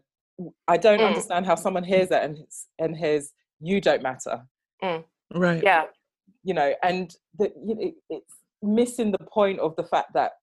I 0.68 0.78
don't 0.78 1.00
mm. 1.00 1.08
understand 1.08 1.46
how 1.46 1.56
someone 1.56 1.84
hears 1.84 2.10
that 2.10 2.24
and, 2.24 2.38
and 2.80 2.96
hears, 2.96 3.34
you 3.62 3.80
don't 3.82 4.04
matter. 4.04 4.42
Mm. 4.84 5.04
Right. 5.34 5.64
Yeah. 5.64 5.86
You 6.44 6.54
know, 6.54 6.74
and 6.84 7.16
the, 7.38 7.52
you 7.66 7.76
know, 7.76 7.92
it's 8.10 8.34
missing 8.62 9.12
the 9.12 9.20
point 9.20 9.60
of 9.60 9.76
the 9.76 9.84
fact 9.84 10.14
that 10.14 10.34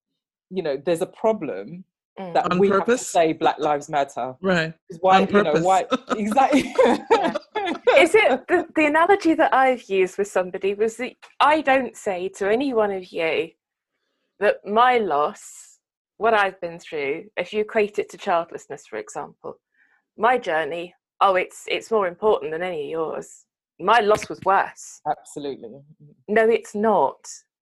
you 0.50 0.62
know 0.62 0.80
there's 0.84 1.02
a 1.02 1.06
problem 1.06 1.84
mm. 2.18 2.34
that 2.34 2.50
On 2.50 2.58
we 2.58 2.68
purpose? 2.68 2.86
have 2.88 2.98
to 2.98 3.04
say 3.04 3.32
Black 3.32 3.58
Lives 3.58 3.88
Matter. 3.88 4.34
Right. 4.40 4.74
Why? 5.00 5.20
On 5.20 5.26
purpose. 5.26 5.54
You 5.54 5.60
know, 5.60 5.66
why? 5.66 5.84
Exactly. 6.16 6.74
Is 7.96 8.14
it 8.14 8.46
the, 8.48 8.66
the 8.74 8.86
analogy 8.86 9.34
that 9.34 9.54
I've 9.54 9.88
used 9.88 10.18
with 10.18 10.28
somebody 10.28 10.74
was 10.74 10.96
that 10.96 11.12
I 11.40 11.60
don't 11.60 11.96
say 11.96 12.28
to 12.36 12.50
any 12.50 12.72
one 12.72 12.90
of 12.90 13.12
you 13.12 13.50
that 14.40 14.56
my 14.64 14.98
loss, 14.98 15.78
what 16.18 16.34
I've 16.34 16.60
been 16.60 16.78
through, 16.78 17.24
if 17.36 17.52
you 17.52 17.62
equate 17.62 17.98
it 17.98 18.10
to 18.10 18.18
childlessness, 18.18 18.86
for 18.86 18.98
example, 18.98 19.60
my 20.16 20.38
journey, 20.38 20.94
oh, 21.20 21.34
it's 21.34 21.64
it's 21.66 21.90
more 21.90 22.06
important 22.06 22.52
than 22.52 22.62
any 22.62 22.84
of 22.84 22.90
yours. 22.90 23.44
My 23.78 24.00
loss 24.00 24.28
was 24.28 24.40
worse. 24.44 25.00
Absolutely. 25.06 25.70
No, 26.28 26.48
it's 26.48 26.74
not 26.74 27.18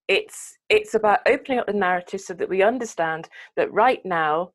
it's 0.08 0.58
it's 0.68 0.94
about 0.94 1.20
opening 1.26 1.58
up 1.58 1.66
the 1.66 1.72
narrative 1.72 2.20
so 2.20 2.34
that 2.34 2.48
we 2.48 2.62
understand 2.62 3.28
that 3.56 3.72
right 3.72 4.04
now 4.04 4.50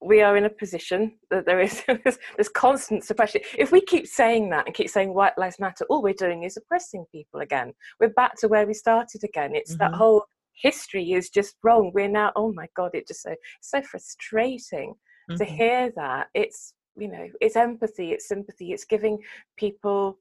we 0.00 0.20
are 0.20 0.36
in 0.36 0.44
a 0.44 0.50
position 0.50 1.12
that 1.30 1.46
there 1.46 1.60
is 1.60 1.82
this 2.36 2.48
constant 2.48 3.04
suppression. 3.04 3.40
If 3.56 3.72
we 3.72 3.80
keep 3.80 4.06
saying 4.06 4.50
that 4.50 4.66
and 4.66 4.74
keep 4.74 4.90
saying 4.90 5.14
white 5.14 5.36
lives 5.38 5.58
matter, 5.58 5.84
all 5.88 6.02
we're 6.02 6.14
doing 6.14 6.42
is 6.42 6.56
oppressing 6.56 7.06
people 7.12 7.40
again. 7.40 7.72
We're 8.00 8.10
back 8.10 8.36
to 8.40 8.48
where 8.48 8.66
we 8.66 8.74
started 8.74 9.24
again. 9.24 9.54
It's 9.54 9.72
mm-hmm. 9.72 9.92
that 9.92 9.96
whole 9.96 10.24
history 10.54 11.12
is 11.12 11.30
just 11.30 11.56
wrong. 11.62 11.92
We're 11.94 12.08
now, 12.08 12.32
oh 12.36 12.52
my 12.52 12.68
god, 12.76 12.90
it 12.94 13.08
just 13.08 13.22
so 13.22 13.34
so 13.60 13.82
frustrating 13.82 14.94
mm-hmm. 15.30 15.36
to 15.36 15.44
hear 15.44 15.92
that. 15.96 16.28
It's 16.34 16.74
you 16.98 17.08
know, 17.08 17.28
it's 17.40 17.56
empathy, 17.56 18.12
it's 18.12 18.28
sympathy, 18.28 18.72
it's 18.72 18.84
giving 18.84 19.18
people 19.56 20.18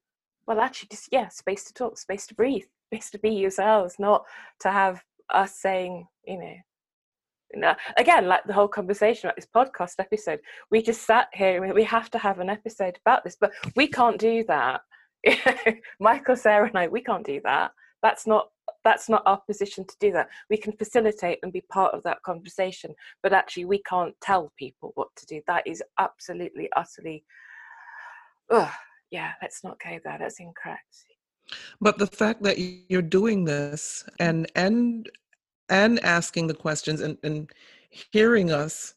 well 0.48 0.60
actually 0.60 0.90
just 0.92 1.10
yeah, 1.12 1.30
space 1.30 1.64
to 1.66 1.74
talk, 1.74 1.98
space 1.98 2.28
to 2.28 2.36
breathe 2.36 2.64
space 2.94 3.10
to 3.12 3.20
be 3.20 3.32
yourselves, 3.32 3.96
not 4.00 4.24
to 4.62 4.72
have 4.72 5.04
us 5.34 5.56
saying, 5.56 6.08
you 6.26 6.40
know, 6.40 6.54
again, 7.98 8.28
like 8.28 8.44
the 8.46 8.54
whole 8.54 8.68
conversation 8.68 9.28
about 9.28 9.36
this 9.36 9.48
podcast 9.54 9.96
episode, 10.00 10.40
we 10.72 10.82
just 10.82 11.04
sat 11.04 11.28
here 11.34 11.64
and 11.64 11.74
we 11.74 11.84
have 11.84 12.10
to 12.12 12.18
have 12.18 12.40
an 12.40 12.50
episode 12.50 12.98
about 13.06 13.24
this, 13.24 13.38
but 13.40 13.52
we 13.76 13.88
can't 13.88 14.20
do 14.20 14.44
that. 14.48 14.82
Michael, 16.00 16.36
Sarah, 16.36 16.68
and 16.68 16.78
I, 16.78 16.88
we 16.88 17.02
can't 17.02 17.26
do 17.26 17.42
that. 17.44 17.72
That's 18.02 18.28
not 18.28 18.50
that's 18.84 19.10
not 19.10 19.24
our 19.26 19.42
position 19.48 19.84
to 19.84 19.96
do 20.00 20.12
that. 20.12 20.30
We 20.50 20.58
can 20.58 20.74
facilitate 20.74 21.40
and 21.42 21.52
be 21.52 21.62
part 21.72 21.94
of 21.96 22.04
that 22.04 22.22
conversation, 22.24 22.94
but 23.24 23.34
actually, 23.34 23.66
we 23.66 23.82
can't 23.82 24.14
tell 24.22 24.54
people 24.58 24.92
what 24.94 25.08
to 25.18 25.26
do. 25.26 25.42
That 25.48 25.66
is 25.66 25.84
absolutely, 26.00 26.70
utterly. 26.76 27.24
Ugh, 28.52 28.72
yeah, 29.10 29.32
let's 29.42 29.64
not 29.64 29.80
go 29.84 30.00
there. 30.04 30.18
That's 30.20 30.40
incorrect. 30.40 31.06
But 31.82 31.98
the 31.98 32.08
fact 32.08 32.44
that 32.44 32.58
you're 32.60 33.02
doing 33.02 33.46
this 33.46 34.04
and 34.20 34.50
and 34.56 35.10
and 35.70 36.04
asking 36.04 36.48
the 36.48 36.54
questions 36.54 37.02
and, 37.02 37.18
and 37.24 37.50
hearing 37.90 38.52
us, 38.52 38.96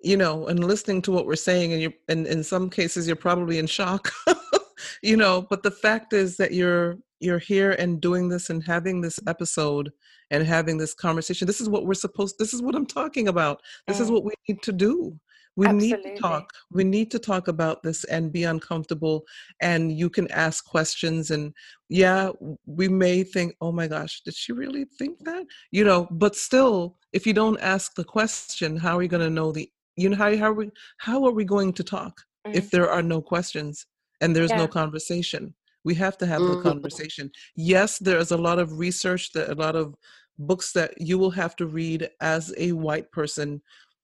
you 0.00 0.16
know, 0.16 0.46
and 0.46 0.64
listening 0.64 1.02
to 1.02 1.12
what 1.12 1.26
we're 1.26 1.36
saying, 1.36 1.72
and 1.72 1.82
you 1.82 1.92
and 2.08 2.26
in 2.26 2.42
some 2.44 2.68
cases 2.68 3.06
you're 3.06 3.16
probably 3.16 3.58
in 3.58 3.66
shock, 3.66 4.12
you 5.02 5.16
know. 5.16 5.46
But 5.48 5.62
the 5.62 5.70
fact 5.70 6.12
is 6.12 6.36
that 6.36 6.52
you're 6.52 6.98
you're 7.20 7.38
here 7.38 7.72
and 7.72 8.00
doing 8.00 8.28
this 8.28 8.50
and 8.50 8.62
having 8.64 9.00
this 9.00 9.20
episode 9.26 9.92
and 10.30 10.44
having 10.44 10.76
this 10.76 10.94
conversation. 10.94 11.46
This 11.46 11.60
is 11.60 11.68
what 11.68 11.86
we're 11.86 11.94
supposed. 11.94 12.38
This 12.38 12.52
is 12.52 12.62
what 12.62 12.74
I'm 12.74 12.86
talking 12.86 13.28
about. 13.28 13.62
This 13.86 14.00
is 14.00 14.10
what 14.10 14.24
we 14.24 14.32
need 14.48 14.62
to 14.62 14.72
do 14.72 15.18
we 15.56 15.66
Absolutely. 15.66 16.10
need 16.10 16.16
to 16.16 16.20
talk 16.20 16.50
we 16.70 16.84
need 16.84 17.10
to 17.10 17.18
talk 17.18 17.48
about 17.48 17.82
this 17.82 18.04
and 18.04 18.32
be 18.32 18.44
uncomfortable 18.44 19.24
and 19.60 19.96
you 19.96 20.08
can 20.08 20.30
ask 20.30 20.64
questions 20.64 21.30
and 21.30 21.52
yeah 21.88 22.30
we 22.66 22.88
may 22.88 23.22
think 23.22 23.54
oh 23.60 23.72
my 23.72 23.86
gosh 23.86 24.22
did 24.24 24.34
she 24.34 24.52
really 24.52 24.84
think 24.98 25.18
that 25.24 25.44
you 25.70 25.84
know 25.84 26.08
but 26.10 26.34
still 26.34 26.96
if 27.12 27.26
you 27.26 27.32
don't 27.32 27.60
ask 27.60 27.94
the 27.94 28.04
question 28.04 28.76
how 28.76 28.96
are 28.96 29.02
you 29.02 29.08
going 29.08 29.22
to 29.22 29.30
know 29.30 29.52
the 29.52 29.70
you 29.96 30.08
know 30.08 30.16
how, 30.16 30.34
how 30.36 30.46
are 30.46 30.54
we 30.54 30.70
how 30.98 31.24
are 31.24 31.32
we 31.32 31.44
going 31.44 31.72
to 31.72 31.84
talk 31.84 32.22
mm-hmm. 32.46 32.56
if 32.56 32.70
there 32.70 32.90
are 32.90 33.02
no 33.02 33.20
questions 33.20 33.86
and 34.20 34.34
there's 34.34 34.50
yeah. 34.50 34.58
no 34.58 34.68
conversation 34.68 35.54
we 35.84 35.94
have 35.94 36.16
to 36.16 36.26
have 36.26 36.40
mm-hmm. 36.40 36.56
the 36.56 36.62
conversation 36.62 37.30
yes 37.56 37.98
there's 37.98 38.30
a 38.30 38.36
lot 38.36 38.58
of 38.58 38.78
research 38.78 39.32
that 39.32 39.50
a 39.50 39.54
lot 39.54 39.76
of 39.76 39.94
books 40.38 40.72
that 40.72 40.94
you 40.98 41.18
will 41.18 41.30
have 41.30 41.54
to 41.56 41.66
read 41.66 42.08
as 42.20 42.54
a 42.56 42.72
white 42.72 43.10
person 43.12 43.60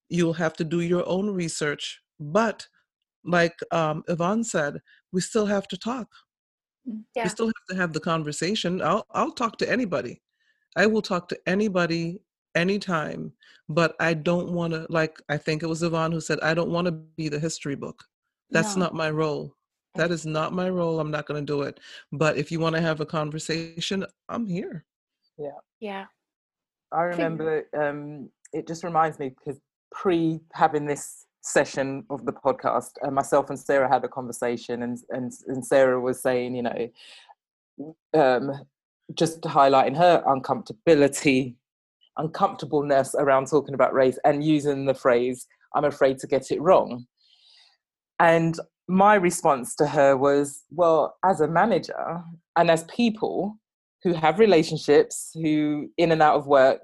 you'll 0.09 0.35
have 0.35 0.55
to 0.55 0.65
do 0.65 0.81
your 0.81 1.07
own 1.09 1.31
research. 1.31 2.01
But 2.21 2.67
like 3.25 3.55
um, 3.73 4.03
Yvonne 4.09 4.45
said, 4.45 4.81
we 5.13 5.21
still 5.21 5.47
have 5.47 5.69
to 5.69 5.77
talk. 5.77 6.09
Mm, 6.89 7.05
yeah. 7.15 7.25
We 7.25 7.29
still 7.29 7.47
have 7.47 7.67
to 7.71 7.77
have 7.77 7.93
the 7.93 8.01
conversation. 8.01 8.83
I'll 8.83 9.07
I'll 9.13 9.33
talk 9.33 9.59
to 9.59 9.71
anybody. 9.71 10.21
I 10.77 10.87
will 10.87 11.03
talk 11.03 11.29
to 11.29 11.39
anybody 11.47 12.21
anytime, 12.55 13.33
but 13.69 13.95
I 14.01 14.15
don't 14.15 14.53
want 14.53 14.73
to 14.73 14.87
like 14.89 15.21
I 15.29 15.37
think 15.37 15.63
it 15.63 15.69
was 15.69 15.83
Yvonne 15.83 16.13
who 16.13 16.21
said 16.21 16.41
I 16.41 16.55
don't 16.55 16.71
want 16.71 16.87
to 16.87 16.93
be 16.93 17.29
the 17.29 17.39
history 17.39 17.77
book. 17.77 18.05
That's 18.51 18.77
no. 18.77 18.85
not 18.85 18.95
my 18.95 19.11
role. 19.11 19.55
That 19.95 20.11
is 20.11 20.25
not 20.25 20.53
my 20.53 20.71
role. 20.71 21.01
I'm 21.01 21.11
not 21.11 21.27
going 21.27 21.45
to 21.45 21.53
do 21.53 21.63
it. 21.63 21.81
But 22.13 22.37
if 22.37 22.53
you 22.53 22.61
want 22.61 22.77
to 22.77 22.83
have 22.83 23.01
a 23.01 23.07
conversation, 23.07 24.07
I'm 24.29 24.47
here. 24.47 24.85
Yeah. 25.37 25.59
Yeah. 25.81 26.05
I 26.93 27.03
remember 27.03 27.67
um, 27.77 28.31
it 28.53 28.67
just 28.67 28.85
reminds 28.85 29.19
me 29.19 29.31
because 29.31 29.61
pre 29.91 30.41
having 30.53 30.87
this 30.87 31.27
session 31.43 32.05
of 32.11 32.25
the 32.27 32.33
podcast, 32.33 32.91
uh, 33.03 33.11
myself 33.11 33.49
and 33.49 33.59
Sarah 33.59 33.89
had 33.89 34.05
a 34.05 34.09
conversation, 34.09 34.83
and 34.83 34.99
and, 35.11 35.33
and 35.47 35.65
Sarah 35.65 36.01
was 36.01 36.21
saying, 36.21 36.57
you 36.57 36.63
know, 36.63 36.89
um, 38.15 38.53
just 39.15 39.41
highlighting 39.43 39.97
her 39.97 40.23
uncomfortability, 40.27 41.55
uncomfortableness 42.17 43.15
around 43.15 43.47
talking 43.47 43.75
about 43.75 43.95
race, 43.95 44.19
and 44.25 44.45
using 44.45 44.87
the 44.87 44.95
phrase 44.95 45.47
"I'm 45.75 45.85
afraid 45.85 46.19
to 46.19 46.27
get 46.27 46.51
it 46.51 46.61
wrong." 46.61 47.07
And 48.21 48.59
my 48.89 49.15
response 49.15 49.75
to 49.77 49.87
her 49.87 50.17
was, 50.17 50.65
well, 50.71 51.17
as 51.25 51.41
a 51.41 51.47
manager 51.47 52.23
and 52.57 52.71
as 52.71 52.85
people 52.85 53.59
who 54.03 54.15
have 54.15 54.39
relationships, 54.39 55.31
who 55.35 55.91
in 55.99 56.11
and 56.11 56.23
out 56.23 56.37
of 56.37 56.47
work, 56.47 56.81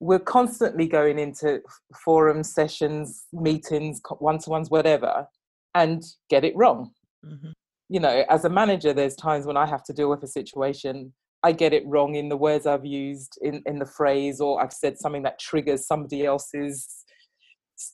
we're 0.00 0.18
constantly 0.18 0.86
going 0.86 1.18
into 1.18 1.60
forums, 2.04 2.52
sessions, 2.52 3.26
meetings, 3.32 4.00
one 4.18 4.38
to 4.38 4.50
ones, 4.50 4.70
whatever, 4.70 5.26
and 5.74 6.02
get 6.30 6.44
it 6.44 6.56
wrong. 6.56 6.92
Mm-hmm. 7.24 7.50
You 7.88 8.00
know, 8.00 8.24
as 8.28 8.44
a 8.44 8.50
manager, 8.50 8.92
there's 8.92 9.16
times 9.16 9.46
when 9.46 9.56
I 9.56 9.66
have 9.66 9.82
to 9.84 9.92
deal 9.92 10.10
with 10.10 10.22
a 10.22 10.28
situation 10.28 11.12
I 11.42 11.52
get 11.52 11.72
it 11.72 11.86
wrong 11.86 12.16
in 12.16 12.28
the 12.28 12.36
words 12.36 12.66
I've 12.66 12.84
used 12.84 13.38
in, 13.42 13.62
in 13.64 13.78
the 13.78 13.86
phrase, 13.86 14.40
or 14.40 14.62
I've 14.62 14.72
said 14.72 14.98
something 14.98 15.22
that 15.22 15.38
triggers 15.38 15.86
somebody 15.86 16.24
else's, 16.24 17.04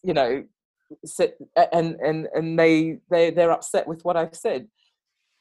you 0.03 0.15
know, 0.15 0.45
and 1.73 1.97
and 2.01 2.29
and 2.33 2.59
they 2.59 2.99
they 3.11 3.31
they're 3.31 3.51
upset 3.51 3.87
with 3.87 4.03
what 4.05 4.17
I've 4.17 4.35
said, 4.35 4.67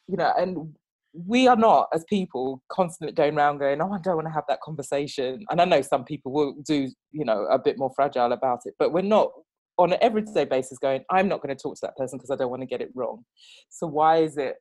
you 0.07 0.17
know, 0.17 0.33
and 0.37 0.75
we 1.13 1.47
are 1.47 1.55
not 1.55 1.89
as 1.93 2.03
people 2.05 2.61
constantly 2.69 3.13
going 3.13 3.37
around 3.37 3.59
going, 3.59 3.79
oh, 3.81 3.91
I 3.91 3.99
don't 3.99 4.15
want 4.15 4.27
to 4.27 4.33
have 4.33 4.45
that 4.49 4.61
conversation. 4.61 5.45
And 5.49 5.61
I 5.61 5.65
know 5.65 5.81
some 5.81 6.03
people 6.03 6.31
will 6.31 6.55
do, 6.65 6.89
you 7.11 7.23
know, 7.23 7.45
a 7.45 7.59
bit 7.59 7.77
more 7.77 7.91
fragile 7.95 8.31
about 8.31 8.61
it, 8.65 8.73
but 8.79 8.91
we're 8.91 9.01
not 9.01 9.31
on 9.77 9.93
an 9.93 9.99
everyday 10.01 10.45
basis 10.45 10.77
going, 10.79 11.03
I'm 11.11 11.27
not 11.27 11.41
going 11.41 11.55
to 11.55 11.61
talk 11.61 11.75
to 11.75 11.81
that 11.83 11.97
person 11.97 12.17
because 12.17 12.31
I 12.31 12.35
don't 12.35 12.49
want 12.49 12.61
to 12.61 12.67
get 12.67 12.81
it 12.81 12.89
wrong. 12.95 13.23
So 13.69 13.87
why 13.87 14.17
is 14.17 14.37
it 14.37 14.55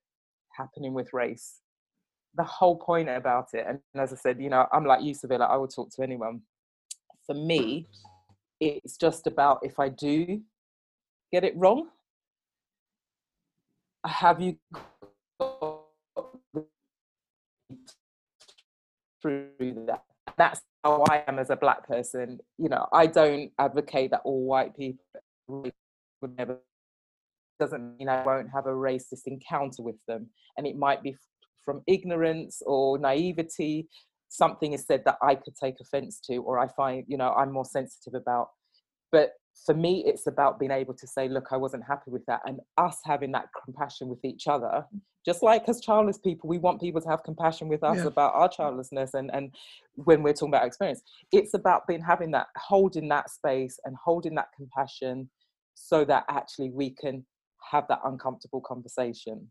happening 0.57 0.93
with 0.93 1.13
race? 1.13 1.61
The 2.35 2.45
whole 2.45 2.77
point 2.77 3.09
about 3.09 3.49
it, 3.53 3.67
and 3.67 3.79
as 3.95 4.13
I 4.13 4.17
said, 4.17 4.41
you 4.41 4.49
know, 4.49 4.67
I'm 4.73 4.87
like 4.87 5.03
you, 5.03 5.15
Civilla, 5.15 5.49
I 5.49 5.57
will 5.57 5.69
talk 5.69 5.91
to 5.97 6.03
anyone. 6.03 6.43
For 7.27 7.35
me, 7.35 7.89
it's 8.61 8.97
just 8.97 9.27
about 9.27 9.59
if 9.63 9.79
I 9.79 9.89
do 9.89 10.41
get 11.31 11.45
it 11.45 11.55
wrong, 11.57 11.89
I 14.05 14.09
have 14.09 14.41
you 14.41 14.57
through 19.23 19.49
that. 19.87 20.03
That's 20.37 20.61
how 20.85 21.05
I 21.09 21.23
am 21.27 21.39
as 21.39 21.51
a 21.51 21.57
black 21.57 21.87
person. 21.87 22.39
You 22.59 22.69
know, 22.69 22.87
I 22.93 23.07
don't 23.07 23.51
advocate 23.59 24.11
that 24.11 24.23
all 24.25 24.45
white 24.45 24.77
people 24.77 25.05
would 25.49 25.73
never 26.37 26.59
doesn't 27.59 27.97
mean 27.99 28.09
I 28.09 28.25
won't 28.25 28.51
have 28.53 28.67
a 28.67 28.71
racist 28.71 29.27
encounter 29.27 29.83
with 29.83 29.97
them. 30.09 30.29
And 30.57 30.67
it 30.67 30.77
might 30.77 31.03
be 31.03 31.17
from 31.65 31.83
ignorance 31.87 32.61
or 32.67 32.99
naivety. 32.99 33.89
Something 34.29 34.73
is 34.73 34.85
said 34.87 35.03
that 35.05 35.19
I 35.23 35.37
could 35.37 35.55
take 35.63 35.77
offense 35.81 36.21
to, 36.27 36.39
or 36.39 36.59
I 36.59 36.69
find, 36.69 37.05
you 37.07 37.17
know, 37.17 37.33
I'm 37.33 37.53
more 37.53 37.65
sensitive 37.65 38.15
about. 38.15 38.49
But 39.13 39.33
for 39.67 39.75
me, 39.75 40.03
it's 40.07 40.27
about 40.27 40.59
being 40.59 40.73
able 40.73 40.95
to 40.95 41.07
say, 41.07 41.29
look, 41.29 41.49
I 41.53 41.57
wasn't 41.57 41.85
happy 41.85 42.11
with 42.11 42.25
that. 42.27 42.41
And 42.47 42.61
us 42.79 42.99
having 43.05 43.33
that 43.33 43.47
compassion 43.65 44.09
with 44.09 44.25
each 44.25 44.47
other 44.47 44.85
just 45.25 45.43
like 45.43 45.69
as 45.69 45.81
childless 45.81 46.19
people 46.19 46.49
we 46.49 46.59
want 46.59 46.81
people 46.81 47.01
to 47.01 47.09
have 47.09 47.23
compassion 47.23 47.69
with 47.69 47.83
us 47.83 47.99
yeah. 47.99 48.07
about 48.07 48.35
our 48.35 48.49
childlessness 48.49 49.15
and 49.15 49.31
and 49.33 49.55
when 49.95 50.23
we're 50.23 50.33
talking 50.33 50.49
about 50.49 50.67
experience 50.67 51.03
it's 51.33 51.55
about 51.55 51.87
being 51.87 52.03
having 52.03 52.31
that 52.31 52.49
holding 52.57 53.09
that 53.09 53.31
space 53.31 53.79
and 53.85 53.97
holding 54.03 54.35
that 54.35 54.49
compassion 54.57 55.29
so 55.75 56.05
that 56.05 56.25
actually 56.29 56.71
we 56.71 56.91
can 56.91 57.25
have 57.71 57.87
that 57.89 58.01
uncomfortable 58.05 58.61
conversation 58.61 59.51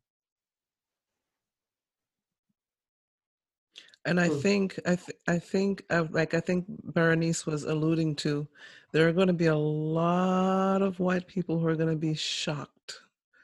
and 4.06 4.20
i 4.20 4.28
mm. 4.28 4.42
think 4.42 4.80
i 4.86 4.96
th- 4.96 5.18
i 5.28 5.40
think 5.40 5.84
uh, 5.90 6.06
like 6.12 6.34
i 6.34 6.40
think 6.40 6.66
berenice 6.68 7.46
was 7.46 7.64
alluding 7.64 8.16
to 8.16 8.48
there 8.92 9.08
are 9.08 9.14
going 9.14 9.28
to 9.28 9.34
be 9.34 9.48
a 9.48 9.56
lot 9.56 10.82
of 10.82 11.00
white 11.00 11.28
people 11.28 11.60
who 11.60 11.68
are 11.68 11.76
going 11.76 11.90
to 11.90 11.96
be 11.96 12.14
shocked 12.14 13.00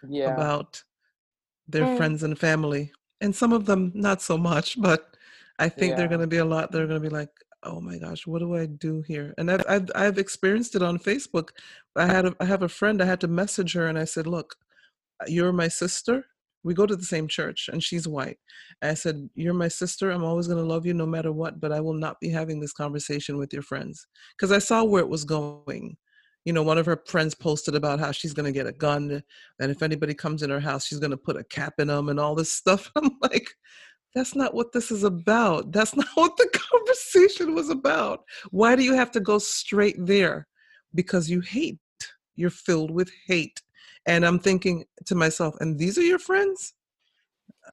yeah. 0.07 0.33
about 0.33 0.81
their 1.67 1.83
mm. 1.83 1.97
friends 1.97 2.23
and 2.23 2.37
family 2.37 2.91
and 3.21 3.35
some 3.35 3.53
of 3.53 3.65
them 3.65 3.91
not 3.95 4.21
so 4.21 4.37
much 4.37 4.79
but 4.81 5.17
i 5.59 5.67
think 5.67 5.91
yeah. 5.91 5.97
they're 5.97 6.07
going 6.07 6.21
to 6.21 6.27
be 6.27 6.37
a 6.37 6.45
lot 6.45 6.71
they're 6.71 6.87
going 6.87 7.01
to 7.01 7.09
be 7.09 7.13
like 7.13 7.29
oh 7.63 7.81
my 7.81 7.97
gosh 7.97 8.27
what 8.27 8.39
do 8.39 8.55
i 8.55 8.65
do 8.65 9.01
here 9.01 9.33
and 9.37 9.51
I've, 9.51 9.63
I've 9.67 9.89
i've 9.95 10.17
experienced 10.17 10.75
it 10.75 10.83
on 10.83 10.99
facebook 10.99 11.49
i 11.95 12.05
had 12.05 12.25
a, 12.25 12.35
i 12.39 12.45
have 12.45 12.63
a 12.63 12.69
friend 12.69 13.01
i 13.01 13.05
had 13.05 13.21
to 13.21 13.27
message 13.27 13.73
her 13.73 13.87
and 13.87 13.97
i 13.97 14.05
said 14.05 14.27
look 14.27 14.55
you're 15.27 15.51
my 15.51 15.67
sister 15.67 16.25
we 16.67 16.73
go 16.73 16.85
to 16.85 16.95
the 16.95 17.03
same 17.03 17.27
church 17.27 17.69
and 17.71 17.83
she's 17.83 18.07
white 18.07 18.37
i 18.81 18.93
said 18.93 19.29
you're 19.33 19.53
my 19.53 19.67
sister 19.67 20.11
i'm 20.11 20.23
always 20.23 20.47
going 20.47 20.59
to 20.59 20.73
love 20.73 20.85
you 20.85 20.93
no 20.93 21.05
matter 21.05 21.31
what 21.31 21.59
but 21.59 21.71
i 21.71 21.79
will 21.79 21.93
not 21.93 22.19
be 22.19 22.29
having 22.29 22.59
this 22.59 22.73
conversation 22.73 23.37
with 23.37 23.51
your 23.51 23.63
friends 23.63 24.05
because 24.35 24.51
i 24.51 24.59
saw 24.59 24.83
where 24.83 25.01
it 25.01 25.09
was 25.09 25.23
going 25.23 25.97
you 26.47 26.53
know, 26.53 26.63
one 26.63 26.77
of 26.77 26.85
her 26.85 27.03
friends 27.05 27.35
posted 27.35 27.75
about 27.75 27.99
how 27.99 28.13
she's 28.13 28.33
going 28.33 28.45
to 28.45 28.53
get 28.53 28.67
a 28.67 28.71
gun, 28.71 29.21
and 29.59 29.69
if 29.69 29.83
anybody 29.83 30.13
comes 30.13 30.43
in 30.43 30.49
her 30.49 30.61
house, 30.61 30.85
she's 30.85 30.97
going 30.97 31.11
to 31.11 31.17
put 31.17 31.35
a 31.35 31.43
cap 31.43 31.73
in 31.77 31.89
them 31.89 32.07
and 32.07 32.21
all 32.21 32.35
this 32.35 32.53
stuff. 32.53 32.89
I'm 32.95 33.09
like, 33.21 33.49
that's 34.15 34.33
not 34.33 34.53
what 34.53 34.71
this 34.71 34.89
is 34.89 35.03
about. 35.03 35.73
That's 35.73 35.93
not 35.97 36.07
what 36.15 36.37
the 36.37 36.47
conversation 36.53 37.53
was 37.53 37.69
about. 37.69 38.21
Why 38.51 38.77
do 38.77 38.83
you 38.83 38.93
have 38.93 39.11
to 39.11 39.19
go 39.19 39.39
straight 39.39 39.97
there? 39.99 40.47
Because 40.95 41.29
you 41.29 41.41
hate. 41.41 41.79
You're 42.37 42.49
filled 42.49 42.91
with 42.91 43.11
hate. 43.25 43.61
And 44.07 44.25
I'm 44.25 44.39
thinking 44.39 44.85
to 45.05 45.15
myself, 45.15 45.55
and 45.59 45.77
these 45.77 45.97
are 45.97 46.03
your 46.03 46.19
friends? 46.19 46.73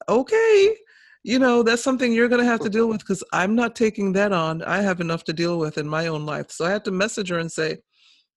Okay. 0.09 0.77
You 1.23 1.39
know, 1.39 1.62
that's 1.62 1.82
something 1.82 2.12
you're 2.12 2.28
going 2.28 2.43
to 2.43 2.51
have 2.51 2.61
to 2.61 2.69
deal 2.69 2.89
with 2.89 2.98
because 2.98 3.24
I'm 3.32 3.55
not 3.55 3.74
taking 3.74 4.12
that 4.12 4.32
on. 4.32 4.62
I 4.62 4.82
have 4.82 5.01
enough 5.01 5.24
to 5.24 5.32
deal 5.32 5.59
with 5.59 5.78
in 5.78 5.89
my 5.89 6.09
own 6.09 6.27
life. 6.27 6.51
So 6.51 6.66
I 6.66 6.70
had 6.70 6.85
to 6.85 6.90
message 6.90 7.31
her 7.31 7.39
and 7.39 7.51
say, 7.51 7.78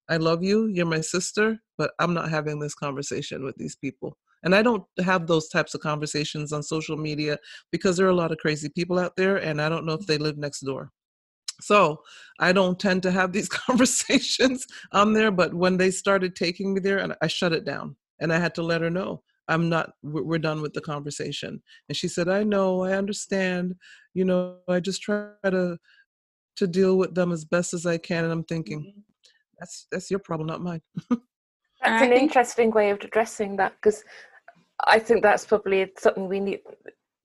I 0.08 0.16
love 0.16 0.42
you, 0.42 0.66
you're 0.66 0.86
my 0.86 1.02
sister, 1.02 1.58
but 1.76 1.90
I'm 1.98 2.14
not 2.14 2.30
having 2.30 2.60
this 2.60 2.74
conversation 2.74 3.44
with 3.44 3.56
these 3.56 3.76
people. 3.76 4.16
And 4.42 4.54
I 4.54 4.62
don't 4.62 4.84
have 5.04 5.26
those 5.26 5.48
types 5.48 5.74
of 5.74 5.80
conversations 5.80 6.52
on 6.52 6.62
social 6.62 6.96
media 6.96 7.36
because 7.72 7.96
there 7.96 8.06
are 8.06 8.10
a 8.10 8.14
lot 8.14 8.32
of 8.32 8.38
crazy 8.38 8.70
people 8.70 8.98
out 8.98 9.16
there, 9.16 9.36
and 9.36 9.60
I 9.60 9.68
don't 9.68 9.84
know 9.84 9.94
if 9.94 10.06
they 10.06 10.16
live 10.16 10.38
next 10.38 10.60
door. 10.60 10.92
So 11.60 12.02
I 12.38 12.52
don't 12.52 12.78
tend 12.78 13.02
to 13.04 13.10
have 13.10 13.32
these 13.32 13.48
conversations 13.66 14.66
on 14.92 15.12
there, 15.12 15.30
but 15.30 15.54
when 15.54 15.76
they 15.76 15.90
started 15.90 16.36
taking 16.36 16.74
me 16.74 16.80
there, 16.80 16.98
and 16.98 17.14
I 17.20 17.26
shut 17.26 17.52
it 17.52 17.64
down 17.64 17.96
and 18.20 18.32
I 18.32 18.38
had 18.38 18.54
to 18.56 18.62
let 18.62 18.80
her 18.80 18.90
know 18.90 19.22
I'm 19.50 19.70
not, 19.70 19.92
we're 20.02 20.38
done 20.38 20.60
with 20.60 20.74
the 20.74 20.82
conversation. 20.82 21.62
And 21.88 21.96
she 21.96 22.06
said, 22.06 22.28
I 22.28 22.42
know, 22.42 22.84
I 22.84 22.92
understand, 22.92 23.76
you 24.12 24.26
know, 24.26 24.58
I 24.68 24.78
just 24.78 25.00
try 25.00 25.30
to, 25.42 25.78
to 26.56 26.66
deal 26.66 26.98
with 26.98 27.14
them 27.14 27.32
as 27.32 27.46
best 27.46 27.72
as 27.72 27.86
I 27.86 27.96
can. 27.96 28.24
And 28.24 28.32
I'm 28.32 28.44
thinking, 28.44 28.80
mm-hmm 28.80 29.00
that's 29.58 29.86
that's 29.90 30.10
your 30.10 30.20
problem, 30.20 30.46
not 30.46 30.62
mine. 30.62 30.80
that's 31.10 32.02
an 32.02 32.12
interesting 32.12 32.70
way 32.70 32.90
of 32.90 33.00
addressing 33.00 33.56
that 33.56 33.74
because 33.76 34.04
I 34.84 34.98
think 34.98 35.22
that's 35.22 35.44
probably 35.44 35.90
something 35.98 36.28
we 36.28 36.40
need 36.40 36.60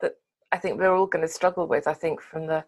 that 0.01 0.15
I 0.51 0.57
think 0.57 0.80
we're 0.80 0.95
all 0.95 1.07
going 1.07 1.26
to 1.26 1.31
struggle 1.31 1.68
with. 1.68 1.88
I 1.88 1.93
think 1.93 2.22
from 2.22 2.47
the 2.47 2.64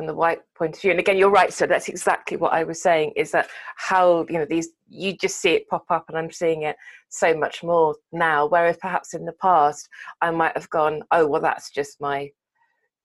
from 0.00 0.06
the 0.06 0.14
white 0.14 0.40
point 0.56 0.74
of 0.74 0.80
view, 0.80 0.92
and 0.92 0.98
again, 0.98 1.18
you're 1.18 1.28
right. 1.28 1.52
So 1.52 1.66
that's 1.66 1.90
exactly 1.90 2.38
what 2.38 2.54
I 2.54 2.64
was 2.64 2.80
saying. 2.80 3.12
Is 3.16 3.32
that 3.32 3.50
how 3.76 4.24
you 4.30 4.38
know 4.38 4.46
these 4.46 4.70
you 4.88 5.14
just 5.14 5.42
see 5.42 5.50
it 5.50 5.68
pop 5.68 5.84
up, 5.90 6.06
and 6.08 6.16
I'm 6.16 6.30
seeing 6.30 6.62
it 6.62 6.76
so 7.10 7.36
much 7.36 7.62
more 7.62 7.94
now. 8.10 8.46
Whereas 8.46 8.78
perhaps 8.78 9.12
in 9.12 9.26
the 9.26 9.34
past, 9.34 9.90
I 10.22 10.30
might 10.30 10.56
have 10.56 10.70
gone, 10.70 11.02
oh 11.10 11.26
well, 11.26 11.42
that's 11.42 11.70
just 11.70 12.00
my 12.00 12.30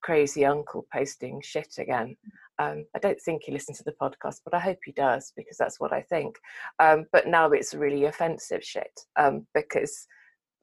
crazy 0.02 0.46
uncle 0.46 0.88
posting 0.94 1.42
shit 1.44 1.76
again. 1.80 2.16
Um, 2.60 2.86
I 2.96 3.00
don't 3.00 3.20
think 3.20 3.44
he 3.44 3.52
listens 3.52 3.80
to 3.80 3.84
the 3.84 3.92
podcast, 3.92 4.40
but 4.46 4.54
I 4.54 4.60
hope 4.60 4.78
he 4.86 4.94
does 4.94 5.34
because 5.36 5.58
that's 5.58 5.82
what 5.82 5.92
I 5.92 6.02
think. 6.02 6.38
Um, 6.80 7.08
but 7.12 7.28
now 7.28 7.52
it's 7.52 7.74
really 7.74 8.06
offensive 8.06 8.64
shit 8.64 9.02
um, 9.18 9.46
because 9.54 10.08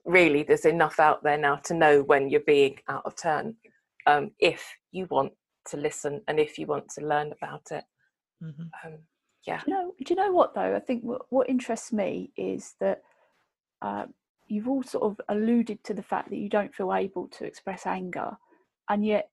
really 0.07 0.45
there's 0.45 0.65
enough 0.65 0.99
out 0.99 1.23
there 1.23 1.37
now 1.37 1.57
to 1.57 1.75
know 1.75 2.03
when 2.03 2.31
you're 2.31 2.41
being 2.41 2.79
out 2.89 3.03
of 3.05 3.17
turn 3.17 3.55
um, 4.07 4.31
if 4.39 4.65
you 4.93 5.07
want 5.11 5.33
to 5.67 5.77
listen 5.77 6.23
and 6.29 6.39
if 6.39 6.59
you 6.59 6.67
want 6.67 6.89
to 6.91 7.07
learn 7.07 7.33
about 7.33 7.69
it. 7.71 7.85
Mm-hmm. 8.43 8.63
Um, 8.85 8.99
yeah. 9.47 9.61
Do 9.65 9.71
you, 9.71 9.77
know, 9.77 9.95
do 9.99 10.15
you 10.15 10.17
know 10.17 10.33
what 10.33 10.55
though? 10.55 10.75
I 10.77 10.81
think 10.81 11.03
what, 11.03 11.23
what 11.31 11.49
interests 11.49 11.93
me 11.93 12.31
is 12.37 12.75
that 12.81 13.03
uh, 13.81 14.07
you've 14.49 14.69
all 14.69 14.83
sort 14.83 15.05
of 15.05 15.21
alluded 15.29 15.83
to 15.85 15.95
the 15.95 16.03
fact 16.03 16.31
that 16.31 16.39
you 16.39 16.49
don't 16.49 16.75
feel 16.75 16.95
able 16.95 17.29
to 17.29 17.45
express 17.45 17.87
anger, 17.87 18.37
and 18.89 19.05
yet 19.05 19.31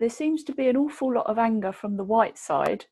there 0.00 0.10
seems 0.10 0.44
to 0.44 0.52
be 0.52 0.68
an 0.68 0.76
awful 0.76 1.12
lot 1.14 1.26
of 1.26 1.38
anger 1.38 1.72
from 1.72 1.96
the 1.96 2.04
white 2.04 2.36
side. 2.36 2.84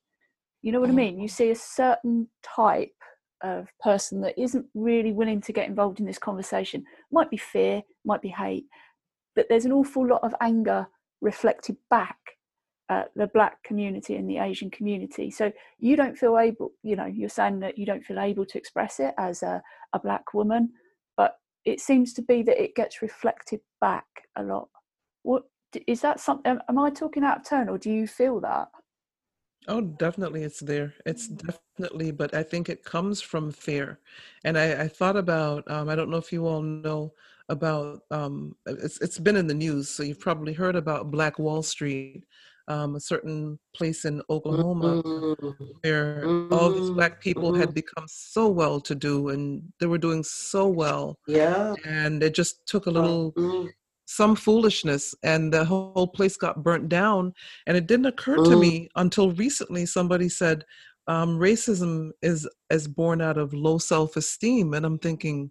You 0.63 0.73
know 0.73 0.81
what 0.81 0.89
I 0.89 0.93
mm. 0.93 0.97
mean? 0.97 1.21
You 1.21 1.29
see 1.29 1.51
a 1.51 1.57
certain 1.57 2.29
type 2.43 2.95
of 3.43 3.69
person 3.81 4.23
that 4.23 4.41
isn't 4.41 4.67
really 4.75 5.13
willing 5.13 5.43
to 5.43 5.53
get 5.53 5.69
involved 5.69 6.01
in 6.01 6.07
this 6.07 6.19
conversation. 6.19 6.85
Might 7.13 7.31
be 7.31 7.37
fear, 7.37 7.83
might 8.05 8.23
be 8.23 8.29
hate, 8.29 8.65
but 9.35 9.47
there's 9.49 9.67
an 9.67 9.73
awful 9.73 10.07
lot 10.07 10.25
of 10.25 10.35
anger 10.41 10.89
reflected 11.21 11.77
back 11.91 12.17
at 12.89 13.11
the 13.17 13.27
black 13.29 13.63
community 13.65 14.17
and 14.17 14.29
the 14.29 14.39
Asian 14.39 14.71
community. 14.71 15.31
So 15.31 15.53
you 15.79 15.97
don't 15.97 16.17
feel 16.17 16.39
able, 16.39 16.73
you 16.83 16.95
know, 16.97 17.07
you're 17.07 17.29
saying 17.29 17.61
that 17.61 17.79
you 17.79 17.85
don't 17.85 18.05
feel 18.05 18.21
able 18.21 18.47
to 18.47 18.59
express 18.59 19.01
it 19.01 19.15
as 19.19 19.43
a, 19.43 19.63
a 19.93 19.99
black 19.99 20.35
woman, 20.35 20.71
but 21.17 21.37
it 21.65 21.81
seems 21.81 22.13
to 22.15 22.23
be 22.23 22.43
that 22.45 22.63
it 22.63 22.77
gets 22.77 23.03
reflected 23.03 23.61
back 23.81 24.07
a 24.37 24.43
lot. 24.43 24.69
What 25.23 25.45
is 25.87 26.01
that 26.01 26.21
something 26.21 26.59
am 26.69 26.79
i 26.79 26.91
talking 26.91 27.25
out 27.25 27.39
of 27.39 27.49
turn 27.49 27.69
or 27.69 27.79
do 27.79 27.91
you 27.91 28.07
feel 28.07 28.41
that 28.41 28.69
oh 29.69 29.81
definitely 29.81 30.43
it's 30.43 30.61
there 30.61 30.95
it's 31.05 31.29
mm. 31.29 31.39
definitely 31.47 32.11
but 32.11 32.33
i 32.35 32.43
think 32.43 32.69
it 32.69 32.85
comes 32.85 33.21
from 33.21 33.51
fear 33.51 33.99
and 34.45 34.57
i, 34.57 34.83
I 34.83 34.89
thought 34.89 35.17
about 35.17 35.69
um, 35.71 35.89
i 35.89 35.95
don't 35.95 36.11
know 36.11 36.17
if 36.17 36.33
you 36.33 36.47
all 36.47 36.63
know 36.63 37.13
about 37.49 38.01
um, 38.11 38.57
it's, 38.67 39.01
it's 39.01 39.21
been 39.21 39.37
in 39.37 39.47
the 39.47 39.55
news 39.55 39.89
so 39.89 40.03
you've 40.03 40.19
probably 40.19 40.53
heard 40.53 40.75
about 40.75 41.13
black 41.13 41.39
wall 41.39 41.63
street 41.63 42.25
um, 42.69 42.97
a 42.97 43.01
certain 43.01 43.59
place 43.75 44.05
in 44.05 44.23
Oklahoma 44.29 45.03
mm-hmm. 45.03 45.65
where 45.83 46.23
mm-hmm. 46.25 46.53
all 46.53 46.71
these 46.71 46.91
black 46.91 47.21
people 47.21 47.51
mm-hmm. 47.51 47.61
had 47.61 47.75
become 47.75 48.05
so 48.09 48.49
well 48.49 48.81
to 48.81 48.95
do 48.95 49.29
and 49.29 49.63
they 49.81 49.87
were 49.87 49.99
doing 49.99 50.23
so 50.23 50.67
well. 50.67 51.19
Yeah. 51.27 51.75
And 51.85 52.23
it 52.23 52.35
just 52.35 52.67
took 52.67 52.87
a 52.87 52.91
little 52.91 53.33
mm-hmm 53.33 53.67
some 54.07 54.37
foolishness 54.37 55.15
and 55.25 55.53
the 55.53 55.65
whole 55.65 56.07
place 56.07 56.37
got 56.37 56.63
burnt 56.63 56.89
down 56.89 57.35
and 57.67 57.77
it 57.77 57.87
didn't 57.87 58.07
occur 58.07 58.37
to 58.37 58.43
Mm. 58.43 58.61
me 58.61 58.89
until 58.95 59.33
recently 59.33 59.85
somebody 59.85 60.29
said 60.29 60.65
um, 61.09 61.39
racism 61.39 62.11
is 62.23 62.49
is 62.71 62.89
born 62.89 63.21
out 63.21 63.37
of 63.37 63.53
low 63.53 63.79
self-esteem 63.79 64.75
and 64.75 64.87
i'm 64.87 64.99
thinking 64.99 65.51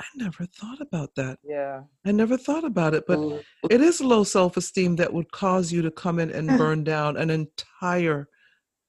i 0.00 0.04
never 0.16 0.46
thought 0.46 0.80
about 0.80 1.14
that 1.16 1.38
Yeah. 1.44 1.82
i 2.04 2.12
never 2.12 2.36
thought 2.36 2.64
about 2.64 2.94
it 2.94 3.04
but 3.06 3.18
Mm. 3.18 3.42
it 3.70 3.80
is 3.80 4.00
low 4.00 4.24
self-esteem 4.24 4.96
that 4.96 5.12
would 5.12 5.30
cause 5.32 5.72
you 5.72 5.82
to 5.82 5.90
come 5.90 6.18
in 6.18 6.30
and 6.30 6.46
burn 6.58 6.84
down 6.84 7.16
an 7.16 7.30
entire 7.30 8.28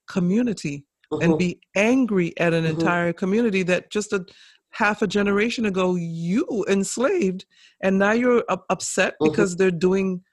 community 0.08 0.86
and 1.22 1.34
Mhm. 1.34 1.40
be 1.40 1.62
angry 1.76 2.34
at 2.40 2.54
an 2.54 2.64
Mhm. 2.66 2.70
entire 2.72 3.14
community 3.14 3.64
that 3.64 3.92
just 3.92 4.14
a 4.14 4.26
half 4.72 5.02
a 5.04 5.08
generation 5.08 5.66
ago 5.66 5.96
you 5.96 6.66
enslaved 6.68 7.46
and 7.82 8.00
now 8.00 8.12
you're 8.12 8.44
up- 8.50 8.66
upset 8.70 9.14
Mhm. 9.22 9.26
because 9.32 9.56
they're 9.56 9.70
doing 9.90 10.24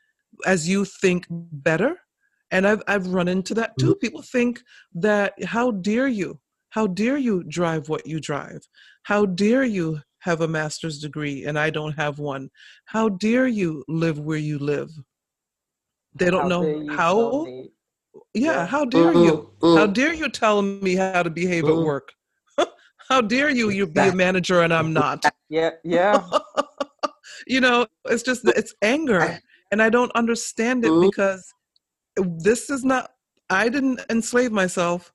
as 0.46 0.66
you 0.68 0.84
think 0.86 1.26
better 1.30 1.98
and 2.50 2.66
i've 2.66 2.82
i've 2.88 3.06
run 3.08 3.28
into 3.28 3.52
that 3.54 3.72
too 3.78 3.94
people 3.96 4.22
think 4.22 4.62
that 4.94 5.34
how 5.44 5.70
dare 5.70 6.08
you 6.08 6.40
how 6.70 6.86
dare 6.86 7.18
you 7.18 7.42
drive 7.44 7.88
what 7.90 8.06
you 8.06 8.18
drive 8.20 8.66
how 9.02 9.26
dare 9.26 9.64
you 9.64 10.00
have 10.20 10.40
a 10.40 10.48
master's 10.48 10.98
degree 10.98 11.44
and 11.44 11.58
i 11.58 11.70
don't 11.70 11.92
have 11.92 12.18
one 12.18 12.48
how 12.86 13.08
dare 13.08 13.46
you 13.46 13.84
live 13.88 14.18
where 14.18 14.38
you 14.38 14.58
live 14.58 14.90
they 16.14 16.30
don't 16.30 16.42
How 16.42 16.48
know 16.48 16.82
how 16.88 17.46
yeah, 18.34 18.52
Yeah. 18.52 18.66
how 18.66 18.84
dare 18.84 19.12
you 19.14 19.32
Mm, 19.32 19.46
how 19.74 19.86
mm. 19.86 19.94
dare 19.94 20.14
you 20.14 20.28
tell 20.28 20.62
me 20.62 20.94
how 20.96 21.22
to 21.22 21.30
behave 21.30 21.68
at 21.68 21.76
Mm. 21.76 21.84
work? 21.84 22.12
how 23.08 23.20
dare 23.20 23.50
you 23.50 23.70
you 23.70 23.86
be 23.86 24.08
a 24.08 24.12
manager 24.12 24.62
and 24.62 24.72
I'm 24.72 24.92
not? 24.92 25.24
Yeah, 25.48 25.70
yeah. 25.84 26.22
you 27.46 27.60
know, 27.60 27.86
it's 28.08 28.22
just 28.22 28.46
it's 28.48 28.74
anger 28.82 29.38
and 29.70 29.82
I 29.82 29.88
don't 29.90 30.12
understand 30.12 30.84
it 30.84 30.92
Mm. 30.92 31.00
because 31.00 31.54
this 32.16 32.70
is 32.70 32.84
not 32.84 33.10
I 33.48 33.68
didn't 33.68 34.00
enslave 34.10 34.52
myself. 34.52 35.12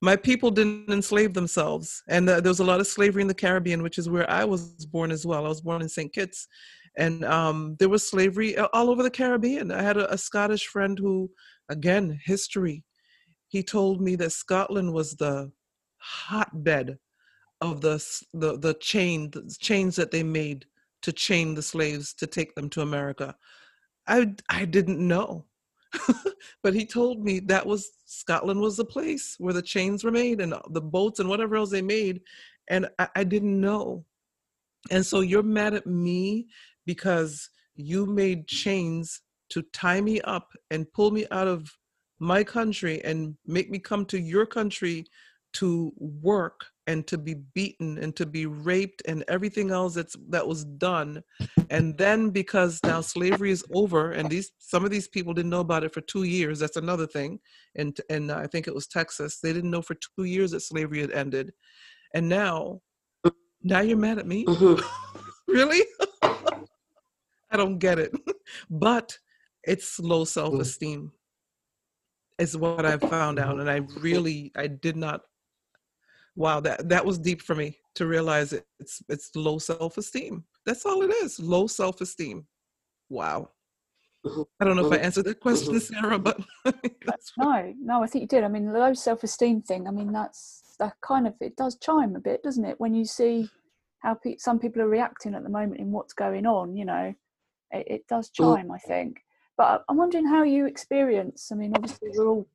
My 0.00 0.16
people 0.16 0.50
didn't 0.50 0.90
enslave 0.90 1.34
themselves. 1.34 2.02
And 2.08 2.28
uh, 2.28 2.40
there 2.40 2.50
was 2.50 2.60
a 2.60 2.64
lot 2.64 2.80
of 2.80 2.86
slavery 2.86 3.22
in 3.22 3.28
the 3.28 3.34
Caribbean, 3.34 3.82
which 3.82 3.98
is 3.98 4.08
where 4.08 4.28
I 4.30 4.44
was 4.44 4.86
born 4.86 5.10
as 5.10 5.26
well. 5.26 5.44
I 5.44 5.48
was 5.48 5.60
born 5.60 5.82
in 5.82 5.88
St. 5.88 6.12
Kitts. 6.12 6.48
And 6.96 7.24
um, 7.24 7.76
there 7.78 7.88
was 7.88 8.08
slavery 8.08 8.56
all 8.58 8.90
over 8.90 9.02
the 9.02 9.10
Caribbean. 9.10 9.70
I 9.70 9.82
had 9.82 9.96
a, 9.96 10.12
a 10.12 10.18
Scottish 10.18 10.66
friend 10.66 10.98
who, 10.98 11.30
again, 11.68 12.18
history. 12.24 12.84
He 13.48 13.62
told 13.62 14.00
me 14.00 14.16
that 14.16 14.32
Scotland 14.32 14.92
was 14.92 15.16
the 15.16 15.52
hotbed 15.98 16.98
of 17.60 17.80
the 17.80 18.02
the 18.32 18.58
the 18.58 18.74
chain 18.74 19.30
the 19.30 19.54
chains 19.60 19.96
that 19.96 20.10
they 20.10 20.22
made 20.22 20.64
to 21.02 21.12
chain 21.12 21.54
the 21.54 21.62
slaves 21.62 22.14
to 22.14 22.26
take 22.26 22.54
them 22.54 22.70
to 22.70 22.80
America. 22.80 23.36
I 24.06 24.34
I 24.48 24.64
didn't 24.64 25.06
know. 25.06 25.44
but 26.62 26.74
he 26.74 26.86
told 26.86 27.24
me 27.24 27.40
that 27.40 27.66
was 27.66 27.90
Scotland 28.06 28.60
was 28.60 28.76
the 28.76 28.84
place 28.84 29.36
where 29.38 29.54
the 29.54 29.62
chains 29.62 30.04
were 30.04 30.10
made 30.10 30.40
and 30.40 30.54
the 30.70 30.80
boats 30.80 31.18
and 31.20 31.28
whatever 31.28 31.56
else 31.56 31.70
they 31.70 31.82
made. 31.82 32.20
And 32.68 32.88
I, 32.98 33.08
I 33.16 33.24
didn't 33.24 33.60
know. 33.60 34.04
And 34.90 35.04
so 35.04 35.20
you're 35.20 35.42
mad 35.42 35.74
at 35.74 35.86
me 35.86 36.46
because 36.86 37.48
you 37.74 38.06
made 38.06 38.46
chains 38.46 39.20
to 39.50 39.62
tie 39.72 40.00
me 40.00 40.20
up 40.22 40.48
and 40.70 40.90
pull 40.92 41.10
me 41.10 41.26
out 41.30 41.48
of 41.48 41.70
my 42.18 42.44
country 42.44 43.02
and 43.04 43.36
make 43.46 43.70
me 43.70 43.78
come 43.78 44.04
to 44.06 44.20
your 44.20 44.46
country 44.46 45.06
to 45.54 45.92
work 45.96 46.66
and 46.90 47.06
to 47.06 47.16
be 47.28 47.34
beaten 47.58 47.90
and 48.02 48.12
to 48.16 48.26
be 48.26 48.44
raped 48.70 49.00
and 49.10 49.18
everything 49.28 49.68
else 49.70 49.94
that's 49.94 50.16
that 50.34 50.46
was 50.52 50.64
done. 50.64 51.22
And 51.76 51.86
then 52.02 52.30
because 52.30 52.72
now 52.92 53.00
slavery 53.00 53.52
is 53.56 53.64
over 53.80 54.02
and 54.16 54.28
these 54.28 54.48
some 54.58 54.84
of 54.84 54.90
these 54.90 55.08
people 55.08 55.32
didn't 55.34 55.54
know 55.54 55.66
about 55.68 55.84
it 55.84 55.94
for 55.94 56.02
two 56.02 56.24
years 56.24 56.58
that's 56.58 56.76
another 56.84 57.06
thing. 57.16 57.30
And 57.80 57.92
and 58.14 58.24
i 58.44 58.46
think 58.50 58.64
it 58.66 58.74
was 58.78 58.86
texas 58.86 59.32
they 59.40 59.52
didn't 59.52 59.74
know 59.74 59.82
for 59.88 59.96
two 60.16 60.24
years 60.34 60.50
that 60.50 60.60
slavery 60.70 61.00
had 61.00 61.12
ended. 61.12 61.46
And 62.14 62.28
now 62.28 62.80
now 63.72 63.80
you're 63.80 64.06
mad 64.08 64.18
at 64.18 64.26
me? 64.34 64.40
Mhm. 64.46 64.82
really? 65.56 65.82
I 67.52 67.56
don't 67.60 67.78
get 67.78 67.98
it. 67.98 68.12
But 68.68 69.16
it's 69.72 70.00
low 70.00 70.24
self-esteem 70.24 71.12
is 72.38 72.56
what 72.56 72.84
i've 72.86 73.06
found 73.16 73.38
out 73.38 73.60
and 73.60 73.70
i 73.70 73.76
really 74.08 74.50
i 74.56 74.66
did 74.66 74.96
not 74.96 75.20
wow 76.36 76.60
that 76.60 76.88
that 76.88 77.04
was 77.04 77.18
deep 77.18 77.42
for 77.42 77.54
me 77.54 77.76
to 77.94 78.06
realize 78.06 78.52
it 78.52 78.64
it's 78.78 79.02
it's 79.08 79.30
low 79.34 79.58
self-esteem 79.58 80.44
that's 80.64 80.86
all 80.86 81.02
it 81.02 81.10
is 81.22 81.40
low 81.40 81.66
self-esteem 81.66 82.46
wow 83.08 83.48
Mhm. 84.24 84.46
i 84.60 84.64
don't 84.64 84.76
know 84.76 84.86
if 84.86 84.92
i 84.92 84.98
Mhm. 84.98 85.04
answered 85.04 85.24
that 85.24 85.40
question 85.40 85.74
Mhm. 85.74 85.80
sarah 85.82 86.18
but 86.18 86.40
that's 87.06 87.32
what, 87.36 87.44
No, 87.46 87.74
no, 87.80 88.02
I 88.02 88.06
think 88.06 88.22
you 88.22 88.28
did. 88.28 88.44
I 88.44 88.48
mean, 88.48 88.66
the 88.70 88.78
low 88.78 88.92
self-esteem 88.92 89.62
thing. 89.62 89.88
I 89.88 89.90
mean, 89.90 90.12
that's 90.12 90.74
that 90.78 90.94
kind 91.00 91.26
of 91.26 91.34
it 91.40 91.56
does 91.56 91.76
chime 91.78 92.14
a 92.14 92.20
bit, 92.20 92.42
doesn't 92.42 92.64
it? 92.64 92.78
When 92.78 92.94
you 92.94 93.04
see 93.04 93.48
how 94.00 94.14
pe- 94.14 94.36
some 94.36 94.58
people 94.58 94.82
are 94.82 94.88
reacting 94.88 95.34
at 95.34 95.42
the 95.42 95.48
moment 95.48 95.80
in 95.80 95.90
what's 95.92 96.12
going 96.12 96.46
on, 96.46 96.76
you 96.76 96.84
know, 96.84 97.14
it, 97.70 97.86
it 97.88 98.06
does 98.06 98.30
chime. 98.30 98.70
I 98.70 98.78
think. 98.78 99.24
But 99.56 99.64
I- 99.64 99.80
I'm 99.88 99.96
wondering 99.96 100.26
how 100.26 100.42
you 100.42 100.66
experience. 100.66 101.50
I 101.50 101.54
mean, 101.56 101.72
obviously 101.74 102.10
we're 102.14 102.28
all 102.28 102.46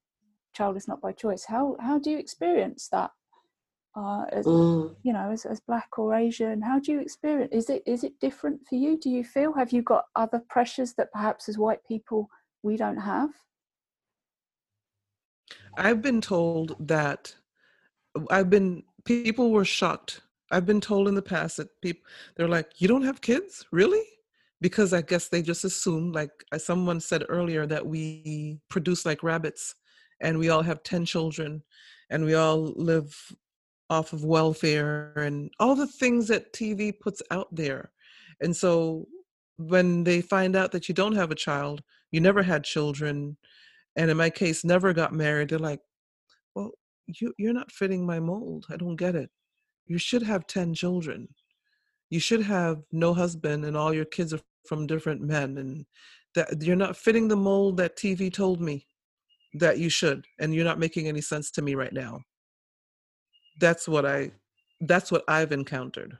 childless, 0.53 0.87
not 0.87 1.01
by 1.01 1.11
choice. 1.11 1.45
How 1.45 1.75
how 1.79 1.97
do 1.99 2.11
you 2.11 2.17
experience 2.19 2.87
that? 2.89 3.11
Uh, 3.95 4.25
as, 4.31 4.45
Mm. 4.45 4.95
you 5.03 5.13
know, 5.13 5.31
as, 5.31 5.45
as 5.45 5.59
black 5.61 5.97
or 5.97 6.13
Asian, 6.15 6.61
how 6.61 6.79
do 6.79 6.91
you 6.91 6.99
experience? 6.99 7.51
Is 7.53 7.69
it 7.69 7.83
is 7.85 8.03
it 8.03 8.19
different 8.19 8.67
for 8.67 8.75
you? 8.75 8.97
Do 8.99 9.09
you 9.09 9.23
feel? 9.23 9.53
Have 9.53 9.71
you 9.71 9.81
got 9.81 10.05
other 10.15 10.39
pressures 10.49 10.93
that 10.95 11.11
perhaps 11.13 11.47
as 11.47 11.57
white 11.57 11.79
people 11.87 12.29
we 12.63 12.75
don't 12.77 12.97
have? 12.97 13.29
i've 15.77 16.01
been 16.01 16.21
told 16.21 16.75
that 16.87 17.35
i've 18.29 18.49
been 18.49 18.81
people 19.03 19.51
were 19.51 19.65
shocked 19.65 20.21
i've 20.51 20.65
been 20.65 20.81
told 20.81 21.07
in 21.07 21.15
the 21.15 21.21
past 21.21 21.57
that 21.57 21.67
people 21.81 22.01
they're 22.35 22.47
like 22.47 22.71
you 22.81 22.87
don't 22.87 23.03
have 23.03 23.21
kids 23.21 23.65
really 23.71 24.03
because 24.61 24.93
i 24.93 25.01
guess 25.01 25.27
they 25.27 25.41
just 25.41 25.63
assume 25.65 26.11
like 26.11 26.31
someone 26.57 26.99
said 26.99 27.23
earlier 27.29 27.65
that 27.65 27.85
we 27.85 28.57
produce 28.69 29.05
like 29.05 29.21
rabbits 29.23 29.75
and 30.21 30.37
we 30.37 30.49
all 30.49 30.63
have 30.63 30.81
10 30.83 31.05
children 31.05 31.61
and 32.09 32.23
we 32.23 32.33
all 32.35 32.73
live 32.77 33.13
off 33.89 34.13
of 34.13 34.23
welfare 34.23 35.13
and 35.15 35.51
all 35.59 35.75
the 35.75 35.87
things 35.87 36.27
that 36.27 36.53
tv 36.53 36.97
puts 36.99 37.21
out 37.31 37.47
there. 37.51 37.91
And 38.41 38.55
so 38.55 39.07
when 39.57 40.03
they 40.03 40.21
find 40.21 40.55
out 40.55 40.71
that 40.71 40.89
you 40.89 40.95
don't 40.95 41.15
have 41.15 41.31
a 41.31 41.35
child 41.35 41.81
you 42.11 42.19
never 42.19 42.43
had 42.43 42.63
children 42.63 43.37
and 43.95 44.11
in 44.11 44.17
my 44.17 44.29
case 44.29 44.65
never 44.65 44.91
got 44.91 45.13
married 45.13 45.49
they're 45.49 45.59
like 45.59 45.79
well 46.55 46.71
you 47.07 47.33
you're 47.37 47.53
not 47.53 47.71
fitting 47.71 48.05
my 48.05 48.19
mold. 48.19 48.65
I 48.69 48.77
don't 48.77 48.95
get 48.95 49.15
it. 49.15 49.29
You 49.87 49.97
should 49.97 50.23
have 50.23 50.47
10 50.47 50.73
children. 50.73 51.27
You 52.09 52.19
should 52.19 52.41
have 52.43 52.81
no 52.91 53.13
husband 53.13 53.65
and 53.65 53.75
all 53.77 53.93
your 53.93 54.05
kids 54.05 54.33
are 54.33 54.41
from 54.67 54.87
different 54.87 55.21
men 55.21 55.57
and 55.57 55.85
that 56.33 56.61
you're 56.61 56.75
not 56.75 56.97
fitting 56.97 57.27
the 57.27 57.35
mold 57.35 57.77
that 57.77 57.95
tv 57.97 58.33
told 58.33 58.59
me 58.59 58.87
that 59.53 59.77
you 59.77 59.89
should 59.89 60.25
and 60.39 60.53
you're 60.53 60.65
not 60.65 60.79
making 60.79 61.07
any 61.07 61.21
sense 61.21 61.51
to 61.51 61.61
me 61.61 61.75
right 61.75 61.93
now 61.93 62.19
that's 63.59 63.87
what 63.87 64.05
i 64.05 64.31
that's 64.81 65.11
what 65.11 65.23
i've 65.27 65.51
encountered 65.51 66.17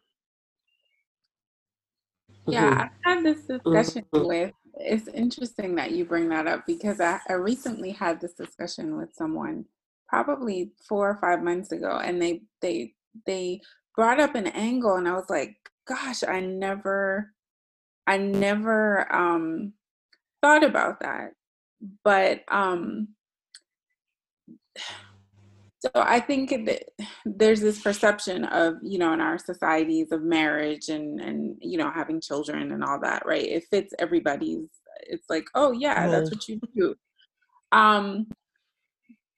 Yeah. 2.48 2.90
I've 3.06 3.16
had 3.16 3.26
this 3.26 3.41
discussion 3.48 4.06
Mhm. 4.14 4.28
with. 4.28 4.53
It's 4.76 5.07
interesting 5.07 5.76
that 5.76 5.91
you 5.91 6.06
bring 6.06 6.30
that 6.30 6.48
up 6.48 6.66
because 6.66 6.99
I, 6.99 7.20
I 7.30 7.34
recently 7.34 7.91
had 7.91 8.20
this 8.20 8.34
discussion 8.34 8.98
with 8.98 9.14
someone 9.14 9.66
probably 10.07 10.72
four 10.88 11.10
or 11.10 11.16
five 11.18 11.41
months 11.41 11.72
ago, 11.72 11.98
and 11.98 12.22
they 12.22 12.44
they 12.62 12.94
they 13.26 13.62
brought 13.95 14.20
up 14.20 14.36
an 14.36 14.48
angle, 14.48 14.95
and 14.95 15.07
I 15.07 15.14
was 15.14 15.30
like, 15.30 15.56
"Gosh, 15.88 16.24
I 16.24 16.40
never, 16.41 17.34
I 18.06 18.18
never 18.18 19.12
um, 19.14 19.74
thought 20.41 20.64
about 20.64 20.99
that." 21.02 21.34
But 22.03 22.44
um, 22.49 23.10
so 25.86 25.91
I 26.02 26.20
think 26.20 26.49
that 26.66 26.84
there's 27.26 27.62
this 27.62 27.80
perception 27.80 28.45
of, 28.45 28.78
you 28.82 28.98
know, 28.98 29.14
in 29.14 29.22
our 29.22 29.38
societies 29.38 30.12
of 30.12 30.24
marriage 30.24 30.90
and 30.90 31.20
and 31.22 31.57
you 31.62 31.78
know 31.78 31.91
having 31.91 32.22
children 32.22 32.72
and 32.72 32.84
all 32.84 32.99
that, 33.02 33.26
right? 33.26 33.45
It 33.45 33.66
fits 33.70 33.94
everybody's. 33.99 34.68
It's 35.07 35.30
like, 35.30 35.45
oh 35.53 35.72
yeah, 35.72 36.07
that's 36.07 36.32
what 36.32 36.48
you 36.48 36.60
do. 36.76 36.95
Um, 37.72 38.28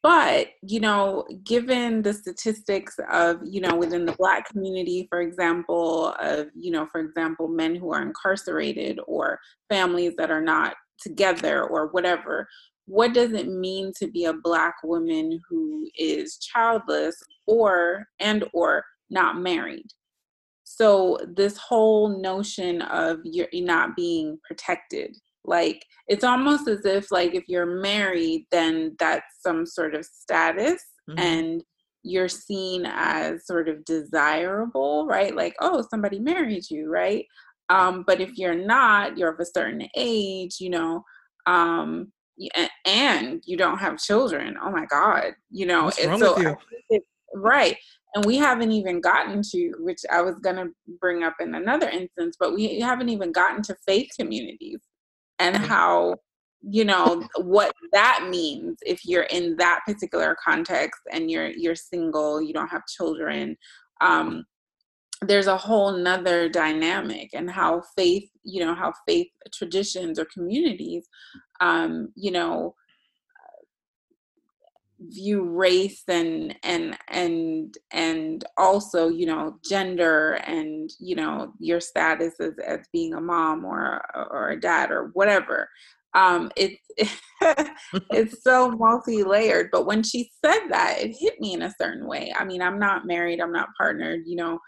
but 0.04 0.48
you 0.62 0.80
know, 0.80 1.26
given 1.44 2.02
the 2.02 2.14
statistics 2.14 2.96
of 3.12 3.42
you 3.44 3.60
know 3.60 3.76
within 3.76 4.06
the 4.06 4.14
Black 4.14 4.48
community, 4.50 5.08
for 5.10 5.20
example, 5.20 6.16
of 6.22 6.48
you 6.56 6.72
know, 6.72 6.86
for 6.86 7.02
example, 7.02 7.50
men 7.50 7.76
who 7.76 7.92
are 7.92 8.02
incarcerated 8.02 9.00
or 9.06 9.40
families 9.70 10.14
that 10.18 10.32
are 10.32 10.42
not 10.42 10.76
together 11.02 11.64
or 11.64 11.88
whatever 11.88 12.48
what 12.88 13.14
does 13.14 13.34
it 13.34 13.48
mean 13.48 13.92
to 14.00 14.08
be 14.08 14.26
a 14.26 14.34
black 14.34 14.76
woman 14.84 15.40
who 15.50 15.88
is 15.98 16.38
childless 16.38 17.16
or 17.46 18.08
and 18.20 18.46
or 18.54 18.84
not 19.10 19.38
married? 19.38 19.88
So 20.64 21.18
this 21.36 21.58
whole 21.58 22.22
notion 22.22 22.82
of 22.82 23.20
you're 23.24 23.48
not 23.54 23.96
being 23.96 24.40
protected 24.46 25.16
like 25.48 25.86
it's 26.08 26.26
almost 26.26 26.68
as 26.68 26.86
if 26.86 27.10
like 27.10 27.34
if 27.34 27.46
you're 27.48 27.82
married 27.82 28.46
then 28.52 28.96
that's 29.00 29.42
some 29.42 29.66
sort 29.66 29.96
of 29.96 30.06
status 30.06 30.84
mm-hmm. 31.10 31.18
and 31.18 31.64
you're 32.04 32.28
seen 32.28 32.86
as 32.86 33.48
sort 33.48 33.68
of 33.68 33.84
desirable 33.86 35.08
right? 35.08 35.36
Like 35.36 35.56
oh 35.62 35.84
somebody 35.90 36.20
married 36.20 36.70
you 36.70 36.90
right? 36.90 37.26
Um 37.70 38.04
but 38.06 38.22
if 38.22 38.38
you're 38.38 38.56
not 38.56 39.18
you're 39.18 39.34
of 39.34 39.40
a 39.40 39.46
certain 39.46 39.88
age 39.96 40.58
you 40.60 40.70
know 40.70 41.04
um 41.48 42.12
and 42.86 43.42
you 43.46 43.58
don't 43.58 43.80
have 43.80 43.98
children 43.98 44.56
oh 44.62 44.72
my 44.72 44.86
god 44.86 45.34
you 45.50 45.66
know 45.66 45.86
What's 45.86 46.06
wrong 46.06 46.20
so 46.20 46.36
with 46.36 46.58
you? 46.90 47.02
right 47.34 47.78
and 48.16 48.26
we 48.26 48.38
haven't 48.38 48.72
even 48.72 49.02
gotten 49.02 49.42
to 49.52 49.74
which 49.80 50.02
i 50.12 50.22
was 50.22 50.36
going 50.40 50.56
to 50.56 50.70
bring 51.00 51.24
up 51.24 51.36
in 51.40 51.56
another 51.56 51.90
instance 51.90 52.36
but 52.40 52.54
we 52.54 52.80
haven't 52.80 53.10
even 53.10 53.32
gotten 53.32 53.62
to 53.64 53.76
faith 53.86 54.10
communities 54.18 54.80
and 55.40 55.56
how 55.56 56.16
you 56.62 56.84
know 56.84 57.28
what 57.38 57.74
that 57.94 58.28
means 58.30 58.78
if 58.86 59.06
you're 59.06 59.24
in 59.24 59.56
that 59.58 59.82
particular 59.86 60.36
context 60.44 61.02
and 61.12 61.30
you're 61.30 61.50
you're 61.50 61.76
single 61.76 62.42
you 62.42 62.54
don't 62.54 62.70
have 62.70 62.86
children 62.88 63.56
um 64.02 64.44
there's 65.22 65.48
a 65.48 65.58
whole 65.58 65.92
nother 65.92 66.48
dynamic 66.48 67.30
and 67.34 67.50
how 67.50 67.82
faith 67.96 68.30
you 68.44 68.64
know 68.64 68.76
how 68.76 68.94
faith 69.08 69.28
traditions 69.52 70.20
or 70.20 70.26
communities 70.26 71.08
um 71.60 72.10
you 72.16 72.32
know 72.32 72.76
view 75.00 75.44
race 75.44 76.04
and 76.08 76.56
and 76.64 76.98
and 77.08 77.78
and 77.92 78.46
also 78.58 79.10
you 79.10 79.26
know 79.26 79.60
gender 79.68 80.34
and 80.46 80.90
you 81.00 81.16
know 81.16 81.54
your 81.60 81.80
status 81.80 82.34
as, 82.40 82.54
as 82.66 82.80
being 82.92 83.14
a 83.14 83.22
mom 83.22 83.64
or 83.64 84.02
or 84.32 84.50
a 84.50 84.60
dad 84.60 84.92
or 84.92 85.12
whatever. 85.14 85.70
Um 86.14 86.52
it, 86.56 86.80
it's 88.12 88.44
so 88.44 88.72
multi-layered 88.72 89.70
but 89.72 89.86
when 89.86 90.02
she 90.02 90.32
said 90.44 90.68
that 90.70 90.98
it 91.00 91.16
hit 91.20 91.40
me 91.40 91.54
in 91.54 91.62
a 91.62 91.74
certain 91.80 92.08
way. 92.08 92.34
I 92.36 92.44
mean 92.44 92.62
i'm 92.62 92.80
not 92.80 93.06
married 93.06 93.40
i'm 93.40 93.52
not 93.52 93.70
partnered 93.78 94.22
you 94.26 94.36
know 94.36 94.60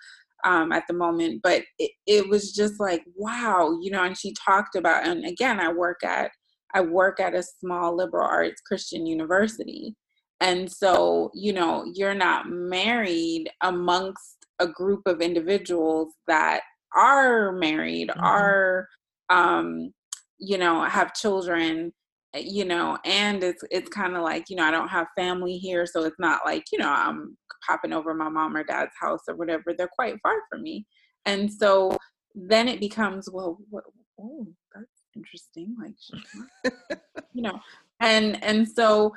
um, 0.45 0.71
at 0.71 0.83
the 0.87 0.93
moment 0.93 1.41
but 1.43 1.63
it, 1.77 1.91
it 2.05 2.29
was 2.29 2.51
just 2.53 2.79
like 2.79 3.03
wow 3.15 3.77
you 3.81 3.91
know 3.91 4.03
and 4.03 4.17
she 4.17 4.33
talked 4.33 4.75
about 4.75 5.05
and 5.05 5.25
again 5.25 5.59
i 5.59 5.71
work 5.71 6.03
at 6.03 6.31
i 6.73 6.81
work 6.81 7.19
at 7.19 7.35
a 7.35 7.43
small 7.43 7.95
liberal 7.95 8.27
arts 8.27 8.61
christian 8.61 9.05
university 9.05 9.95
and 10.41 10.71
so, 10.71 11.31
you 11.33 11.53
know, 11.53 11.85
you're 11.93 12.15
not 12.15 12.49
married 12.49 13.49
amongst 13.61 14.37
a 14.59 14.67
group 14.67 15.01
of 15.05 15.21
individuals 15.21 16.13
that 16.27 16.61
are 16.95 17.51
married, 17.51 18.09
mm-hmm. 18.09 18.23
are, 18.23 18.87
um, 19.29 19.93
you 20.39 20.57
know, 20.57 20.83
have 20.85 21.13
children, 21.13 21.91
you 22.35 22.65
know, 22.65 22.97
and 23.05 23.43
it's 23.43 23.63
it's 23.71 23.89
kind 23.89 24.15
of 24.15 24.23
like, 24.23 24.49
you 24.49 24.55
know, 24.55 24.63
I 24.63 24.71
don't 24.71 24.87
have 24.87 25.07
family 25.15 25.57
here, 25.57 25.85
so 25.85 26.03
it's 26.03 26.19
not 26.19 26.41
like, 26.45 26.65
you 26.71 26.79
know, 26.79 26.89
I'm 26.89 27.37
popping 27.65 27.93
over 27.93 28.13
my 28.13 28.29
mom 28.29 28.55
or 28.55 28.63
dad's 28.63 28.91
house 28.99 29.21
or 29.27 29.35
whatever. 29.35 29.73
They're 29.77 29.89
quite 29.95 30.15
far 30.21 30.35
from 30.49 30.63
me, 30.63 30.85
and 31.25 31.51
so 31.51 31.97
then 32.35 32.67
it 32.67 32.79
becomes, 32.79 33.29
well, 33.31 33.57
what, 33.69 33.83
oh, 34.19 34.47
that's 34.75 34.87
interesting, 35.15 35.75
like, 35.81 36.73
you 37.33 37.41
know, 37.41 37.59
and 37.99 38.43
and 38.43 38.67
so 38.67 39.13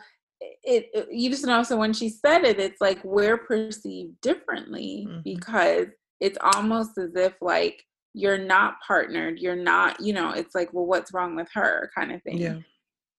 it, 0.65 0.89
it, 0.95 1.09
you 1.13 1.31
just 1.31 1.47
know 1.47 1.63
so 1.63 1.77
when 1.77 1.93
she 1.93 2.09
said 2.09 2.45
it 2.45 2.59
it's 2.59 2.81
like 2.81 3.03
we're 3.05 3.37
perceived 3.37 4.21
differently 4.21 5.07
mm-hmm. 5.09 5.21
because 5.23 5.87
it's 6.21 6.39
almost 6.55 6.99
as 6.99 7.15
if 7.15 7.35
like 7.41 7.85
you're 8.15 8.39
not 8.39 8.75
partnered 8.87 9.39
you're 9.39 9.57
not 9.57 10.01
you 10.01 10.13
know 10.13 10.33
it's 10.33 10.55
like 10.55 10.73
well 10.73 10.87
what's 10.87 11.13
wrong 11.13 11.37
with 11.37 11.49
her 11.53 11.91
kind 11.97 12.13
of 12.13 12.23
thing 12.23 12.39
yeah 12.39 12.57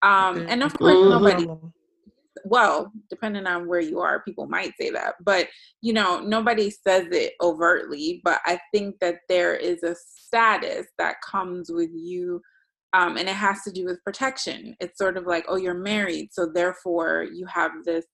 um 0.04 0.46
and 0.48 0.62
of 0.62 0.76
course 0.78 1.10
nobody 1.10 1.46
well 2.44 2.92
depending 3.10 3.46
on 3.46 3.66
where 3.66 3.80
you 3.80 4.00
are 4.00 4.22
people 4.22 4.46
might 4.46 4.72
say 4.78 4.90
that 4.90 5.14
but 5.24 5.48
you 5.80 5.92
know 5.92 6.20
nobody 6.20 6.70
says 6.70 7.06
it 7.10 7.32
overtly 7.40 8.20
but 8.22 8.40
i 8.44 8.58
think 8.72 8.94
that 9.00 9.16
there 9.28 9.54
is 9.54 9.82
a 9.82 9.94
status 9.94 10.86
that 10.98 11.16
comes 11.22 11.70
with 11.72 11.90
you 11.92 12.40
um, 12.94 13.16
and 13.16 13.28
it 13.28 13.34
has 13.34 13.62
to 13.62 13.72
do 13.72 13.84
with 13.84 14.02
protection. 14.04 14.76
It's 14.78 14.98
sort 14.98 15.16
of 15.16 15.26
like, 15.26 15.44
oh, 15.48 15.56
you're 15.56 15.74
married, 15.74 16.28
so 16.32 16.46
therefore 16.46 17.26
you 17.30 17.44
have 17.46 17.72
this. 17.84 18.06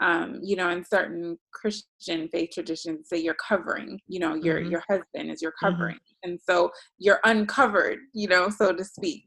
Um, 0.00 0.38
you 0.44 0.54
know, 0.54 0.68
in 0.68 0.84
certain 0.84 1.38
Christian 1.52 2.28
faith 2.28 2.50
traditions, 2.52 3.08
say 3.08 3.18
you're 3.18 3.34
covering. 3.34 3.98
You 4.06 4.20
know, 4.20 4.34
your 4.34 4.60
mm-hmm. 4.60 4.70
your 4.70 4.82
husband 4.88 5.30
is 5.30 5.40
your 5.42 5.52
mm-hmm. 5.52 5.74
covering, 5.74 5.96
mm-hmm. 5.96 6.30
and 6.30 6.38
so 6.48 6.70
you're 6.98 7.20
uncovered. 7.24 7.98
You 8.12 8.28
know, 8.28 8.50
so 8.50 8.72
to 8.72 8.84
speak. 8.84 9.24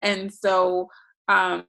And 0.00 0.32
so, 0.32 0.88
um, 1.28 1.64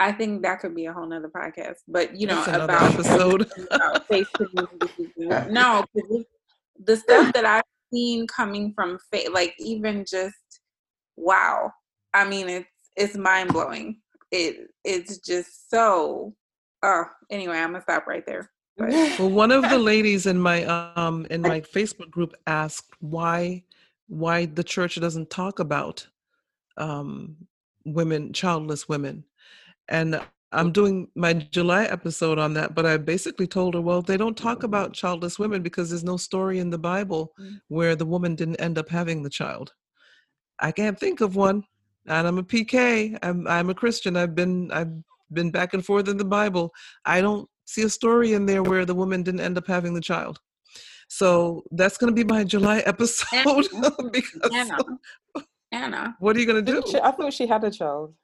I 0.00 0.12
think 0.12 0.42
that 0.42 0.60
could 0.60 0.74
be 0.74 0.86
a 0.86 0.92
whole 0.92 1.06
nother 1.06 1.28
podcast. 1.28 1.76
But 1.86 2.16
you 2.16 2.26
know, 2.26 2.42
about 2.44 2.94
episode. 2.94 3.50
about 3.70 4.06
faith 4.08 4.28
no, 5.50 5.84
the 6.84 6.96
stuff 6.96 7.32
that 7.34 7.44
I've 7.44 7.62
seen 7.92 8.26
coming 8.26 8.72
from 8.74 8.98
faith, 9.10 9.30
like 9.32 9.54
even 9.58 10.04
just 10.08 10.34
wow 11.16 11.72
I 12.14 12.28
mean, 12.28 12.48
it's 12.48 12.68
it's 12.96 13.16
mind 13.16 13.52
blowing. 13.52 14.00
It 14.30 14.68
it's 14.84 15.18
just 15.18 15.70
so. 15.70 16.34
Oh, 16.82 17.04
anyway, 17.30 17.58
I'm 17.58 17.72
gonna 17.72 17.82
stop 17.82 18.06
right 18.06 18.24
there. 18.26 18.50
But. 18.76 18.90
Well, 19.18 19.30
one 19.30 19.50
of 19.50 19.68
the 19.68 19.78
ladies 19.78 20.26
in 20.26 20.38
my 20.38 20.64
um 20.64 21.26
in 21.30 21.42
my 21.42 21.60
Facebook 21.60 22.10
group 22.10 22.34
asked 22.46 22.94
why 23.00 23.64
why 24.06 24.46
the 24.46 24.64
church 24.64 25.00
doesn't 25.00 25.30
talk 25.30 25.58
about 25.58 26.06
um 26.76 27.36
women, 27.84 28.32
childless 28.32 28.88
women, 28.88 29.24
and 29.88 30.20
I'm 30.50 30.72
doing 30.72 31.08
my 31.14 31.34
July 31.34 31.84
episode 31.84 32.38
on 32.38 32.54
that, 32.54 32.74
but 32.74 32.86
I 32.86 32.96
basically 32.96 33.46
told 33.46 33.74
her, 33.74 33.80
well, 33.82 34.00
they 34.00 34.16
don't 34.16 34.36
talk 34.36 34.62
about 34.62 34.94
childless 34.94 35.38
women 35.38 35.62
because 35.62 35.90
there's 35.90 36.04
no 36.04 36.16
story 36.16 36.58
in 36.58 36.70
the 36.70 36.78
Bible 36.78 37.34
mm. 37.38 37.60
where 37.68 37.94
the 37.94 38.06
woman 38.06 38.34
didn't 38.34 38.56
end 38.56 38.78
up 38.78 38.88
having 38.88 39.22
the 39.22 39.30
child. 39.30 39.74
I 40.58 40.72
can't 40.72 40.98
think 40.98 41.20
of 41.20 41.36
one 41.36 41.64
and 42.08 42.26
I'm 42.26 42.38
a 42.38 42.42
PK. 42.42 43.18
I'm 43.22 43.46
I'm 43.46 43.70
a 43.70 43.74
Christian. 43.74 44.16
I've 44.16 44.34
been 44.34 44.70
I've 44.72 44.92
been 45.32 45.50
back 45.50 45.74
and 45.74 45.84
forth 45.84 46.08
in 46.08 46.16
the 46.16 46.24
Bible. 46.24 46.72
I 47.04 47.20
don't 47.20 47.48
see 47.66 47.82
a 47.82 47.88
story 47.88 48.32
in 48.32 48.46
there 48.46 48.62
where 48.62 48.84
the 48.84 48.94
woman 48.94 49.22
didn't 49.22 49.40
end 49.40 49.58
up 49.58 49.66
having 49.66 49.94
the 49.94 50.00
child. 50.00 50.38
So 51.08 51.64
that's 51.72 51.96
going 51.98 52.14
to 52.14 52.24
be 52.24 52.30
my 52.30 52.44
July 52.44 52.78
episode. 52.86 53.68
Because 54.12 54.70
Anna, 55.70 55.84
Anna, 55.84 56.16
what 56.18 56.36
are 56.36 56.40
you 56.40 56.46
going 56.46 56.64
to 56.64 56.72
do? 56.72 56.82
She, 56.88 56.98
I 56.98 57.10
thought 57.10 57.32
she 57.32 57.46
had 57.46 57.62
a 57.64 57.70
child. 57.70 58.14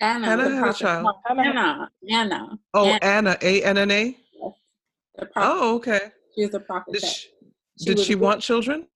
Anna, 0.00 0.28
Anna 0.28 0.56
had 0.56 0.68
a 0.68 0.72
child. 0.74 1.14
Anna, 1.28 1.90
Anna. 2.10 2.58
Oh, 2.74 2.86
Anna, 3.02 3.36
A 3.40 3.62
N 3.62 3.78
N 3.78 3.90
A. 3.90 4.16
Oh, 5.36 5.76
okay. 5.76 6.00
She 6.34 6.44
was 6.44 6.54
a 6.54 6.60
prophet. 6.60 6.92
Did 6.92 7.02
she, 7.02 7.28
she, 7.78 7.84
did 7.84 7.98
she 8.00 8.14
want 8.14 8.42
children? 8.42 8.86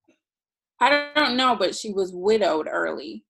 I 0.80 1.10
don't 1.14 1.36
know, 1.36 1.56
but 1.56 1.74
she 1.74 1.92
was 1.92 2.12
widowed 2.12 2.68
early. 2.70 3.24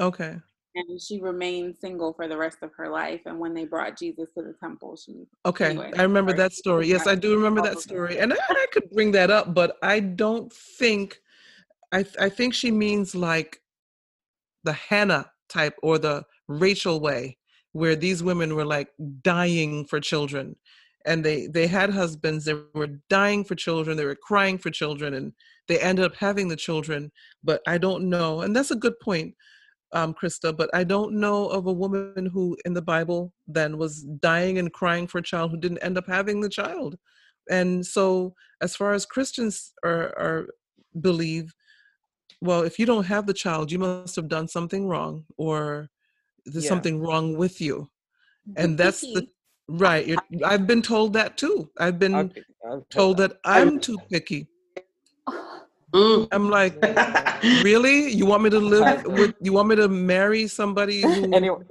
Okay. 0.00 0.36
And 0.74 1.00
she 1.00 1.20
remained 1.20 1.76
single 1.76 2.12
for 2.12 2.28
the 2.28 2.36
rest 2.36 2.58
of 2.62 2.70
her 2.76 2.88
life. 2.88 3.22
And 3.26 3.38
when 3.38 3.54
they 3.54 3.64
brought 3.64 3.98
Jesus 3.98 4.30
to 4.36 4.42
the 4.42 4.54
temple, 4.60 4.96
she. 4.96 5.26
Okay, 5.44 5.70
anyway, 5.70 5.92
I 5.98 6.02
remember 6.02 6.32
that 6.34 6.52
story. 6.52 6.86
Yes, 6.86 7.06
I 7.06 7.14
do 7.14 7.34
remember 7.34 7.62
that 7.62 7.80
story, 7.80 8.18
and 8.18 8.32
I, 8.32 8.36
I 8.48 8.66
could 8.72 8.90
bring 8.90 9.12
that 9.12 9.30
up, 9.30 9.54
but 9.54 9.76
I 9.82 10.00
don't 10.00 10.52
think. 10.52 11.20
I 11.92 12.04
I 12.20 12.28
think 12.28 12.54
she 12.54 12.70
means 12.70 13.14
like 13.14 13.60
the 14.64 14.72
Hannah 14.72 15.30
type 15.48 15.76
or 15.82 15.98
the 15.98 16.24
Rachel 16.48 17.00
way, 17.00 17.38
where 17.72 17.96
these 17.96 18.22
women 18.22 18.54
were 18.54 18.64
like 18.64 18.88
dying 19.22 19.86
for 19.86 20.00
children, 20.00 20.56
and 21.06 21.24
they 21.24 21.46
they 21.46 21.66
had 21.66 21.90
husbands 21.90 22.44
they 22.44 22.54
were 22.74 23.00
dying 23.08 23.44
for 23.44 23.54
children 23.54 23.96
they 23.96 24.04
were 24.04 24.14
crying 24.14 24.58
for 24.58 24.70
children 24.70 25.14
and 25.14 25.32
they 25.66 25.78
ended 25.80 26.04
up 26.04 26.14
having 26.14 26.48
the 26.48 26.56
children 26.56 27.10
but 27.42 27.60
i 27.66 27.78
don't 27.78 28.08
know 28.08 28.42
and 28.42 28.54
that's 28.54 28.70
a 28.70 28.76
good 28.76 28.98
point 29.00 29.34
um, 29.92 30.12
Krista, 30.12 30.54
but 30.54 30.68
I 30.74 30.84
don't 30.84 31.14
know 31.14 31.48
of 31.48 31.66
a 31.66 31.72
woman 31.72 32.26
who 32.26 32.56
in 32.66 32.74
the 32.74 32.82
Bible 32.82 33.32
then 33.46 33.78
was 33.78 34.02
dying 34.20 34.58
and 34.58 34.72
crying 34.72 35.06
for 35.06 35.18
a 35.18 35.22
child 35.22 35.50
who 35.50 35.56
didn't 35.56 35.78
end 35.78 35.96
up 35.96 36.06
having 36.06 36.40
the 36.40 36.48
child. 36.48 36.98
And 37.50 37.86
so, 37.86 38.34
as 38.60 38.76
far 38.76 38.92
as 38.92 39.06
Christians 39.06 39.72
are, 39.82 40.08
are 40.18 40.48
believe, 41.00 41.54
well, 42.40 42.62
if 42.62 42.78
you 42.78 42.86
don't 42.86 43.04
have 43.04 43.26
the 43.26 43.34
child, 43.34 43.72
you 43.72 43.78
must 43.78 44.16
have 44.16 44.28
done 44.28 44.48
something 44.48 44.86
wrong, 44.86 45.24
or 45.36 45.88
there's 46.46 46.64
yeah. 46.64 46.68
something 46.68 47.00
wrong 47.00 47.36
with 47.36 47.60
you, 47.60 47.90
and 48.56 48.78
that's 48.78 49.00
the 49.00 49.26
right. 49.68 50.16
I've 50.44 50.66
been 50.66 50.82
told 50.82 51.12
that 51.14 51.36
too. 51.36 51.70
I've 51.78 51.98
been 51.98 52.32
told 52.90 53.18
that 53.18 53.38
I'm 53.44 53.80
too 53.80 53.98
picky. 54.10 54.48
Mm. 55.94 56.28
I'm 56.32 56.50
like, 56.50 56.80
really? 57.64 58.12
You 58.12 58.26
want 58.26 58.42
me 58.42 58.50
to 58.50 58.58
live 58.74 59.04
with? 59.06 59.34
You 59.40 59.52
want 59.52 59.68
me 59.68 59.76
to 59.76 59.88
marry 59.88 60.46
somebody 60.46 61.00
who? 61.00 61.32
Anyway. 61.34 61.64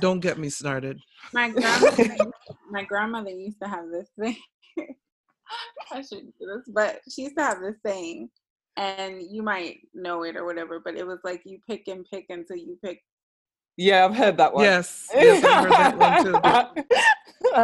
don't 0.00 0.20
get 0.20 0.38
me 0.38 0.48
started. 0.48 0.98
My 1.32 1.50
grandmother, 1.50 2.16
my 2.70 2.84
grandmother 2.84 3.30
used 3.30 3.60
to 3.62 3.68
have 3.68 3.90
this 3.90 4.08
thing. 4.18 4.36
I 5.92 6.02
shouldn't 6.02 6.34
do 6.38 6.46
this, 6.46 6.72
but 6.72 7.00
she 7.10 7.22
used 7.22 7.36
to 7.36 7.42
have 7.42 7.60
this 7.60 7.76
saying, 7.84 8.30
and 8.76 9.22
you 9.22 9.42
might 9.42 9.78
know 9.94 10.22
it 10.24 10.36
or 10.36 10.44
whatever, 10.44 10.80
but 10.80 10.96
it 10.96 11.06
was 11.06 11.18
like 11.24 11.42
you 11.44 11.58
pick 11.68 11.88
and 11.88 12.06
pick 12.10 12.26
until 12.30 12.56
you 12.56 12.78
pick. 12.82 13.02
Yeah, 13.76 14.04
I've 14.04 14.14
heard 14.14 14.36
that 14.36 14.52
one. 14.54 14.64
Yes, 14.64 15.10
yes, 15.14 15.44
I've 15.44 15.62
heard 15.62 15.72
that 15.74 15.96
one 15.96 16.22
too. 16.22 16.40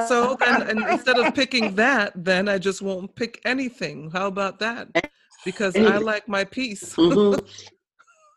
So 0.08 0.36
then, 0.40 0.62
and 0.62 0.86
instead 0.88 1.16
of 1.16 1.32
picking 1.34 1.74
that, 1.76 2.12
then 2.14 2.46
I 2.48 2.58
just 2.58 2.82
won't 2.82 3.14
pick 3.14 3.40
anything. 3.46 4.10
How 4.10 4.26
about 4.26 4.58
that? 4.58 4.88
Because 5.46 5.76
I 5.76 5.96
like 5.96 6.28
my 6.28 6.44
peace, 6.44 6.94
Mhm. 6.96 7.38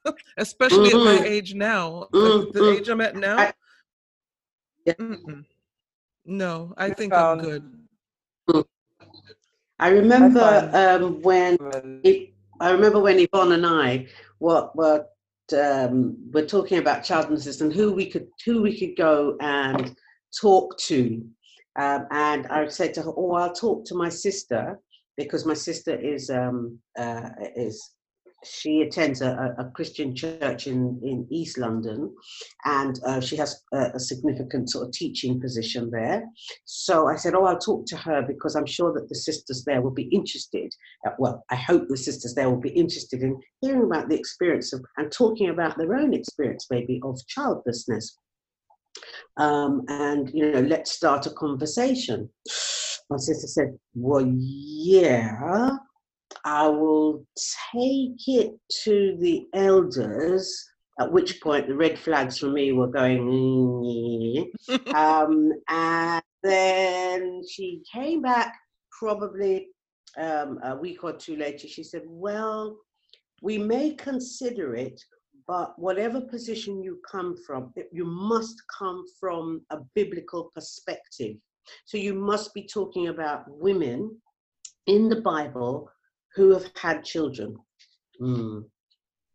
especially 0.38 0.93
at 0.93 0.99
my 0.99 1.18
Mhm. 1.19 1.26
age 1.26 1.53
now. 1.53 2.07
Mm, 2.14 2.53
The 2.53 2.60
mm. 2.61 2.77
age 2.77 2.88
I'm 2.88 3.02
at 3.02 3.15
now. 3.15 3.38
I- 3.39 3.53
Yeah. 4.85 4.93
Mm-mm. 4.93 5.45
No, 6.26 6.73
I 6.77 6.85
I 6.85 6.91
think 6.91 7.14
I'm 7.14 7.38
good. 7.39 7.64
I 9.80 9.89
remember 9.89 10.69
um, 10.73 11.22
when 11.22 11.57
it, 12.03 12.34
I 12.61 12.69
remember 12.69 12.99
when 12.99 13.19
Yvonne 13.19 13.53
and 13.53 13.65
I 13.65 14.07
were 14.39 14.69
um, 15.53 16.15
were 16.31 16.45
talking 16.45 16.77
about 16.77 17.03
childlessness 17.03 17.59
and 17.59 17.73
who 17.73 17.91
we 17.91 18.05
could 18.05 18.27
who 18.45 18.61
we 18.61 18.77
could 18.79 18.95
go 18.95 19.35
and 19.41 19.95
talk 20.39 20.77
to, 20.77 21.25
um, 21.77 22.05
and 22.11 22.45
I 22.47 22.67
said 22.67 22.93
to 22.93 23.01
her, 23.01 23.11
"Oh, 23.17 23.33
I'll 23.33 23.53
talk 23.53 23.83
to 23.85 23.95
my 23.95 24.09
sister 24.09 24.79
because 25.17 25.43
my 25.43 25.55
sister 25.55 25.95
is 25.95 26.29
um, 26.29 26.77
uh, 26.97 27.29
is 27.55 27.95
she 28.43 28.81
attends 28.81 29.22
a, 29.22 29.55
a 29.57 29.72
Christian 29.76 30.15
church 30.15 30.68
in 30.68 30.99
in 31.03 31.27
East 31.30 31.57
London, 31.57 32.13
and 32.65 32.99
uh, 33.05 33.19
she 33.19 33.35
has 33.35 33.63
a, 33.73 33.91
a 33.95 33.99
significant 33.99 34.69
sort 34.69 34.88
of 34.88 34.93
teaching 34.93 35.39
position 35.39 35.89
there." 35.91 36.23
So 36.65 37.07
I 37.07 37.15
said, 37.15 37.35
Oh, 37.35 37.45
I'll 37.45 37.59
talk 37.59 37.85
to 37.88 37.97
her 37.97 38.22
because 38.22 38.55
I'm 38.55 38.65
sure 38.65 38.93
that 38.93 39.09
the 39.09 39.15
sisters 39.15 39.63
there 39.65 39.81
will 39.81 39.91
be 39.91 40.09
interested. 40.11 40.73
uh, 41.05 41.11
Well, 41.19 41.43
I 41.49 41.55
hope 41.55 41.88
the 41.88 41.97
sisters 41.97 42.34
there 42.34 42.49
will 42.49 42.59
be 42.59 42.69
interested 42.69 43.22
in 43.22 43.39
hearing 43.61 43.84
about 43.84 44.09
the 44.09 44.18
experience 44.18 44.73
of 44.73 44.84
and 44.97 45.11
talking 45.11 45.49
about 45.49 45.77
their 45.77 45.95
own 45.95 46.13
experience, 46.13 46.68
maybe, 46.69 46.99
of 47.03 47.19
childlessness. 47.27 48.18
Um, 49.38 49.84
and, 49.88 50.30
you 50.34 50.51
know, 50.51 50.61
let's 50.61 50.91
start 50.91 51.26
a 51.26 51.31
conversation. 51.31 52.30
My 53.09 53.18
sister 53.18 53.47
said, 53.47 53.77
Well, 53.93 54.26
yeah, 54.35 55.77
I 56.45 56.68
will 56.68 57.26
take 57.73 58.27
it 58.27 58.51
to 58.84 59.18
the 59.19 59.47
elders. 59.53 60.68
At 60.99 61.11
which 61.11 61.41
point, 61.41 61.68
the 61.68 61.76
red 61.76 61.97
flags 61.97 62.38
for 62.39 62.49
me 62.49 62.73
were 62.73 62.88
going, 62.88 64.51
"Mm, 64.69 64.93
um, 64.93 65.53
and 65.69 66.23
then 66.43 67.41
she 67.49 67.81
came 67.93 68.22
back 68.22 68.55
probably 68.91 69.69
um, 70.18 70.59
a 70.63 70.76
week 70.76 71.03
or 71.03 71.13
two 71.13 71.35
later. 71.35 71.68
She 71.68 71.84
said, 71.84 72.03
Well, 72.05 72.77
we 73.41 73.57
may 73.57 73.93
consider 73.95 74.76
it, 74.76 75.01
but 75.47 75.77
whatever 75.77 76.22
position 76.22 76.84
you 76.84 76.99
come 77.09 77.35
from, 77.45 77.73
you 77.91 78.05
must 78.05 78.61
come 78.77 79.03
from 79.19 79.61
a 79.72 79.80
biblical 79.95 80.51
perspective. 80.53 81.38
So 81.85 81.97
you 81.97 82.13
must 82.13 82.53
be 82.53 82.68
talking 82.68 83.07
about 83.07 83.45
women 83.47 84.19
in 84.88 85.09
the 85.09 85.22
Bible 85.22 85.89
who 86.35 86.51
have 86.51 86.65
had 86.75 87.03
children. 87.03 87.55
Mm. 88.21 88.65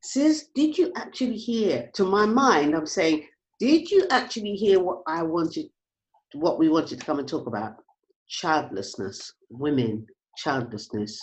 Sis, 0.02 0.48
did 0.54 0.78
you 0.78 0.92
actually 0.96 1.36
hear? 1.36 1.90
To 1.94 2.04
my 2.04 2.26
mind, 2.26 2.74
I'm 2.74 2.86
saying, 2.86 3.26
did 3.58 3.90
you 3.90 4.06
actually 4.10 4.54
hear 4.54 4.80
what 4.80 5.02
I 5.06 5.22
wanted, 5.22 5.66
what 6.34 6.58
we 6.58 6.68
wanted 6.68 7.00
to 7.00 7.06
come 7.06 7.18
and 7.18 7.28
talk 7.28 7.46
about? 7.46 7.74
Childlessness, 8.28 9.32
women, 9.50 10.06
childlessness. 10.36 11.18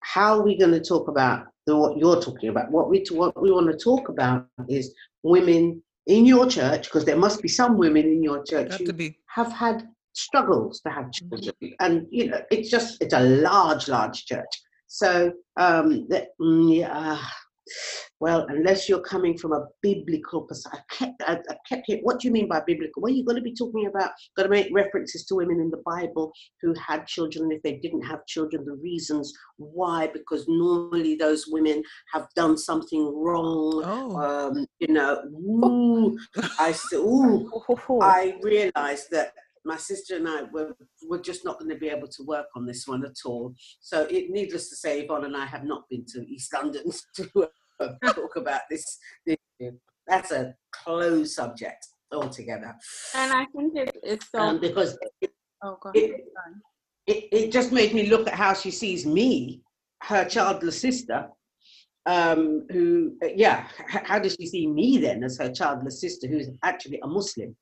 How 0.00 0.38
are 0.38 0.42
we 0.42 0.56
going 0.56 0.72
to 0.72 0.80
talk 0.80 1.08
about 1.08 1.46
the, 1.66 1.76
what 1.76 1.98
you're 1.98 2.20
talking 2.20 2.50
about? 2.50 2.70
What 2.70 2.88
we 2.88 3.04
what 3.10 3.40
we 3.40 3.50
want 3.50 3.66
to 3.70 3.76
talk 3.76 4.08
about 4.08 4.46
is 4.68 4.94
women 5.22 5.82
in 6.06 6.24
your 6.24 6.46
church, 6.48 6.84
because 6.84 7.04
there 7.04 7.16
must 7.16 7.42
be 7.42 7.48
some 7.48 7.76
women 7.76 8.04
in 8.04 8.22
your 8.22 8.44
church 8.44 8.70
Got 8.70 8.78
who 8.78 8.86
to 8.86 8.92
be. 8.92 9.18
have 9.26 9.52
had 9.52 9.88
struggles 10.16 10.80
to 10.80 10.90
have 10.90 11.12
children, 11.12 11.54
and 11.80 12.06
you 12.10 12.28
know 12.28 12.40
it's 12.50 12.70
just 12.70 13.00
it's 13.00 13.14
a 13.14 13.20
large, 13.20 13.88
large 13.88 14.24
church. 14.24 14.62
So 14.88 15.32
um, 15.56 16.06
that 16.08 16.28
mm, 16.40 16.76
yeah, 16.76 17.20
well, 18.20 18.46
unless 18.48 18.88
you're 18.88 19.00
coming 19.00 19.36
from 19.36 19.52
a 19.52 19.66
biblical 19.82 20.42
perspective, 20.42 20.84
I 20.90 20.94
kept, 20.94 21.22
I, 21.26 21.32
I 21.50 21.56
kept 21.68 21.82
hearing, 21.86 22.02
what 22.02 22.20
do 22.20 22.28
you 22.28 22.32
mean 22.32 22.48
by 22.48 22.60
biblical? 22.66 23.02
Well, 23.02 23.12
you're 23.12 23.26
going 23.26 23.36
to 23.36 23.42
be 23.42 23.54
talking 23.54 23.86
about, 23.86 24.12
going 24.36 24.48
to 24.48 24.50
make 24.50 24.68
references 24.72 25.26
to 25.26 25.34
women 25.34 25.60
in 25.60 25.70
the 25.70 25.82
Bible 25.84 26.32
who 26.62 26.74
had 26.74 27.06
children, 27.06 27.44
and 27.44 27.52
if 27.52 27.62
they 27.62 27.76
didn't 27.76 28.02
have 28.02 28.24
children, 28.26 28.64
the 28.64 28.76
reasons 28.76 29.32
why, 29.58 30.08
because 30.12 30.46
normally 30.48 31.16
those 31.16 31.46
women 31.48 31.82
have 32.12 32.26
done 32.36 32.56
something 32.56 33.12
wrong. 33.14 33.82
Oh, 33.84 34.16
Um, 34.16 34.66
you 34.78 34.94
know, 34.94 35.22
ooh, 35.24 36.18
I 36.58 36.74
ooh, 36.94 37.50
I 38.00 38.36
realized 38.42 39.08
that 39.10 39.32
my 39.66 39.76
sister 39.76 40.16
and 40.16 40.28
I 40.28 40.44
were, 40.52 40.74
were 41.08 41.18
just 41.20 41.44
not 41.44 41.58
going 41.58 41.70
to 41.70 41.76
be 41.76 41.88
able 41.88 42.08
to 42.08 42.22
work 42.22 42.46
on 42.54 42.64
this 42.64 42.86
one 42.86 43.04
at 43.04 43.16
all. 43.24 43.54
So, 43.80 44.06
it, 44.08 44.30
needless 44.30 44.70
to 44.70 44.76
say, 44.76 45.00
Yvonne 45.02 45.24
and 45.24 45.36
I 45.36 45.44
have 45.44 45.64
not 45.64 45.88
been 45.90 46.04
to 46.14 46.24
East 46.26 46.52
London 46.54 46.84
to 47.16 47.48
uh, 47.80 47.88
talk 48.12 48.36
about 48.36 48.62
this, 48.70 48.98
this. 49.26 49.36
That's 50.06 50.30
a 50.30 50.54
closed 50.70 51.32
subject 51.32 51.84
altogether. 52.12 52.74
And 53.14 53.32
I 53.32 53.46
think 53.56 53.76
it, 53.76 53.96
it's 54.04 54.30
so. 54.30 54.38
Um, 54.38 54.60
because 54.60 54.96
oh, 55.64 55.76
go 55.82 55.90
it- 55.94 56.24
it, 57.08 57.28
it 57.30 57.52
just 57.52 57.70
made 57.70 57.94
me 57.94 58.08
look 58.08 58.26
at 58.26 58.34
how 58.34 58.52
she 58.52 58.72
sees 58.72 59.06
me, 59.06 59.62
her 60.02 60.24
childless 60.24 60.80
sister, 60.80 61.28
um, 62.06 62.66
who, 62.70 63.16
yeah, 63.34 63.68
how 63.88 64.18
does 64.18 64.36
she 64.38 64.46
see 64.46 64.66
me 64.66 64.98
then 64.98 65.22
as 65.22 65.38
her 65.38 65.52
childless 65.52 66.00
sister, 66.00 66.26
who's 66.26 66.48
actually 66.64 66.98
a 67.02 67.06
Muslim? 67.06 67.54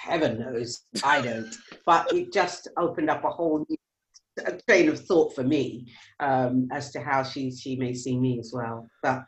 Heaven 0.00 0.40
knows, 0.40 0.86
I 1.04 1.20
don't. 1.20 1.54
But 1.84 2.12
it 2.14 2.32
just 2.32 2.68
opened 2.78 3.10
up 3.10 3.22
a 3.24 3.30
whole 3.30 3.66
new 3.68 3.76
train 4.66 4.88
of 4.88 4.98
thought 5.04 5.34
for 5.34 5.42
me 5.42 5.92
um, 6.20 6.68
as 6.72 6.90
to 6.92 7.00
how 7.00 7.22
she 7.22 7.50
she 7.54 7.76
may 7.76 7.92
see 7.92 8.18
me 8.18 8.38
as 8.38 8.50
well. 8.54 8.88
But 9.02 9.24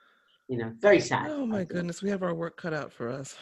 you 0.49 0.57
know, 0.59 0.73
very 0.79 1.01
sad. 1.01 1.31
oh 1.31 1.45
my 1.45 1.65
goodness, 1.65 2.03
we 2.03 2.09
have 2.09 2.23
our 2.23 2.35
work 2.35 2.57
cut 2.57 2.73
out 2.73 2.91
for 2.93 3.11
us. 3.11 3.37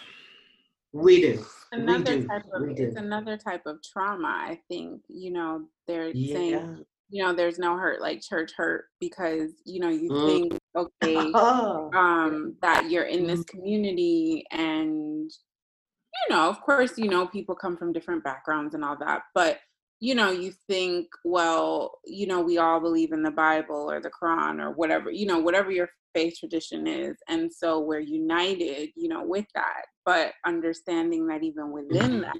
We 0.92 1.20
do. 1.20 1.44
Another 1.70 2.20
do, 2.20 2.26
type 2.26 2.42
of 2.52 2.62
we 2.66 2.74
it's 2.74 2.96
do. 2.96 3.00
another 3.02 3.36
type 3.36 3.62
of 3.66 3.78
trauma. 3.82 4.26
I 4.26 4.58
think 4.68 5.02
you 5.08 5.30
know 5.32 5.66
they're 5.86 6.12
saying 6.14 6.84
you 7.10 7.22
know 7.22 7.32
there's 7.32 7.60
no 7.60 7.76
hurt 7.76 8.00
like 8.00 8.22
church 8.22 8.50
hurt 8.56 8.86
because 8.98 9.52
you 9.64 9.78
know 9.80 9.88
you 9.88 10.10
Mm. 10.10 10.26
think 10.26 10.58
okay 10.76 11.30
Oh, 11.34 11.90
um 11.94 12.56
that 12.60 12.90
you're 12.90 13.04
in 13.04 13.26
this 13.28 13.44
community 13.44 14.44
and 14.50 15.30
you 16.28 16.34
know 16.34 16.48
of 16.48 16.60
course 16.62 16.96
you 16.98 17.08
know 17.08 17.26
people 17.26 17.54
come 17.54 17.76
from 17.76 17.92
different 17.92 18.22
backgrounds 18.24 18.74
and 18.74 18.84
all 18.84 18.96
that 18.98 19.22
but 19.34 19.58
you 20.00 20.14
know 20.14 20.30
you 20.30 20.52
think 20.68 21.06
well 21.24 21.98
you 22.04 22.26
know 22.26 22.40
we 22.40 22.58
all 22.58 22.80
believe 22.80 23.12
in 23.12 23.22
the 23.22 23.30
bible 23.30 23.90
or 23.90 24.00
the 24.00 24.10
quran 24.10 24.60
or 24.62 24.70
whatever 24.72 25.10
you 25.10 25.26
know 25.26 25.38
whatever 25.38 25.70
your 25.70 25.88
faith 26.14 26.34
tradition 26.40 26.86
is 26.86 27.16
and 27.28 27.52
so 27.52 27.78
we're 27.80 28.00
united 28.00 28.88
you 28.96 29.08
know 29.08 29.22
with 29.24 29.46
that 29.54 29.84
but 30.04 30.32
understanding 30.44 31.26
that 31.26 31.42
even 31.44 31.70
within 31.70 32.20
that 32.22 32.34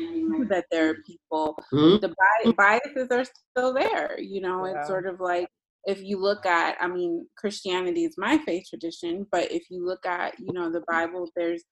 that 0.48 0.65
there 0.70 0.90
are 0.90 0.94
people 1.07 1.57
Mm. 1.73 2.01
the 2.01 2.09
bi- 2.09 2.52
biases 2.52 3.09
are 3.12 3.24
still 3.24 3.73
there. 3.73 4.19
You 4.19 4.40
know, 4.40 4.66
Yeah. 4.66 4.78
it's 4.78 4.89
sort 4.89 5.07
of 5.07 5.20
like 5.20 5.48
if 5.86 6.02
you 6.02 6.19
look 6.19 6.44
at, 6.47 6.77
I 6.81 6.89
mean, 6.89 7.27
Christianity 7.36 8.05
is 8.05 8.16
my 8.19 8.39
faith 8.39 8.66
tradition, 8.69 9.27
but 9.31 9.51
if 9.52 9.70
you 9.70 9.85
look 9.86 10.05
at, 10.05 10.39
you 10.40 10.52
know, 10.52 10.70
the 10.70 10.82
Bible, 10.89 11.28
there's 11.36 11.62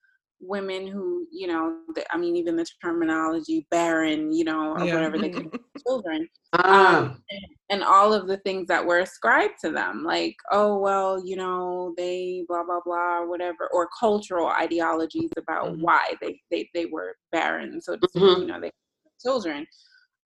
women 0.41 0.87
who, 0.87 1.27
you 1.33 1.47
know, 1.47 1.79
the, 1.95 2.05
I 2.13 2.17
mean, 2.19 2.37
even 2.37 2.57
the 2.57 2.67
terminology 2.83 3.67
barren, 3.71 4.33
you 4.33 4.45
know, 4.45 4.73
or 4.75 4.85
Yeah. 4.85 4.95
whatever 4.95 5.19
they 5.19 5.29
could 5.31 5.51
children, 5.87 6.29
ah. 6.53 6.99
um, 6.99 7.23
and, 7.31 7.45
and 7.71 7.85
all 7.85 8.13
of 8.13 8.27
the 8.29 8.39
things 8.39 8.67
that 8.69 8.85
were 8.85 8.99
ascribed 9.01 9.55
to 9.63 9.71
them, 9.71 10.05
like, 10.05 10.37
oh, 10.51 10.79
well, 10.79 11.25
you 11.25 11.37
know, 11.37 11.95
they 11.97 12.45
blah, 12.49 12.65
blah, 12.65 12.81
blah, 12.85 13.19
or 13.19 13.29
whatever, 13.29 13.69
or 13.73 13.89
cultural 13.99 14.49
ideologies 14.49 15.31
about 15.37 15.73
Mhm. 15.75 15.81
why 15.81 16.15
they, 16.21 16.41
they, 16.51 16.69
they 16.75 16.87
were 16.87 17.17
barren, 17.33 17.81
so 17.81 17.97
to 17.97 18.09
speak, 18.09 18.23
Mhm. 18.23 18.41
you 18.41 18.47
know, 18.47 18.61
they 18.61 18.67
had 18.67 19.21
children 19.21 19.67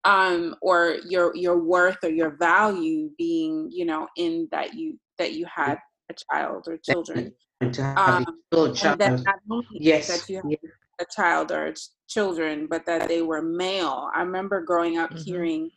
um 0.04 0.56
or 0.62 0.96
your 1.08 1.34
your 1.36 1.58
worth 1.58 1.98
or 2.02 2.08
your 2.10 2.30
value 2.30 3.08
being 3.16 3.68
you 3.70 3.84
know 3.84 4.08
in 4.16 4.48
that 4.50 4.74
you 4.74 4.98
that 5.16 5.34
you 5.34 5.46
had 5.46 5.78
a 6.10 6.14
child 6.30 6.66
or 6.68 6.76
children 6.78 7.32
And 7.60 7.72
to 7.74 7.82
have 7.82 8.08
um 8.08 8.26
a 8.52 8.56
little 8.56 8.88
and 8.90 9.00
that 9.00 9.24
Yes. 9.70 10.08
that 10.08 10.28
you 10.28 10.36
had 10.36 10.44
yeah. 10.48 10.56
a 11.00 11.06
child 11.14 11.52
or 11.52 11.74
children 12.08 12.66
but 12.68 12.84
that 12.86 13.08
they 13.08 13.22
were 13.22 13.42
male 13.42 14.10
i 14.14 14.20
remember 14.22 14.60
growing 14.62 14.98
up 14.98 15.10
Mhm. 15.10 15.24
hearing 15.24 15.70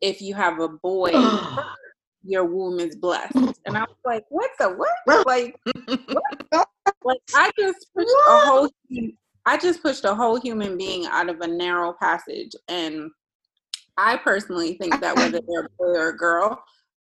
if 0.00 0.20
you 0.20 0.34
have 0.34 0.60
a 0.60 0.68
boy 0.68 1.12
your 2.24 2.44
womb 2.44 2.80
is 2.80 2.96
blessed 2.96 3.36
and 3.66 3.76
i 3.76 3.80
was 3.80 3.96
like 4.04 4.24
what 4.28 4.50
the 4.58 4.68
what 4.70 5.26
like 5.26 5.54
what? 6.50 6.68
like 7.04 7.20
i 7.34 7.50
just 7.58 7.86
pushed 7.94 8.08
a 8.28 8.38
whole 8.46 8.68
i 9.46 9.56
just 9.56 9.82
pushed 9.82 10.04
a 10.04 10.14
whole 10.14 10.40
human 10.40 10.76
being 10.76 11.06
out 11.06 11.28
of 11.28 11.40
a 11.40 11.46
narrow 11.46 11.92
passage 12.00 12.52
and 12.68 13.10
I 14.00 14.16
personally 14.16 14.74
think 14.74 15.00
that 15.00 15.16
whether 15.16 15.40
they're 15.48 15.66
a 15.66 15.68
boy 15.76 15.98
or 15.98 16.08
a 16.10 16.16
girl, 16.16 16.62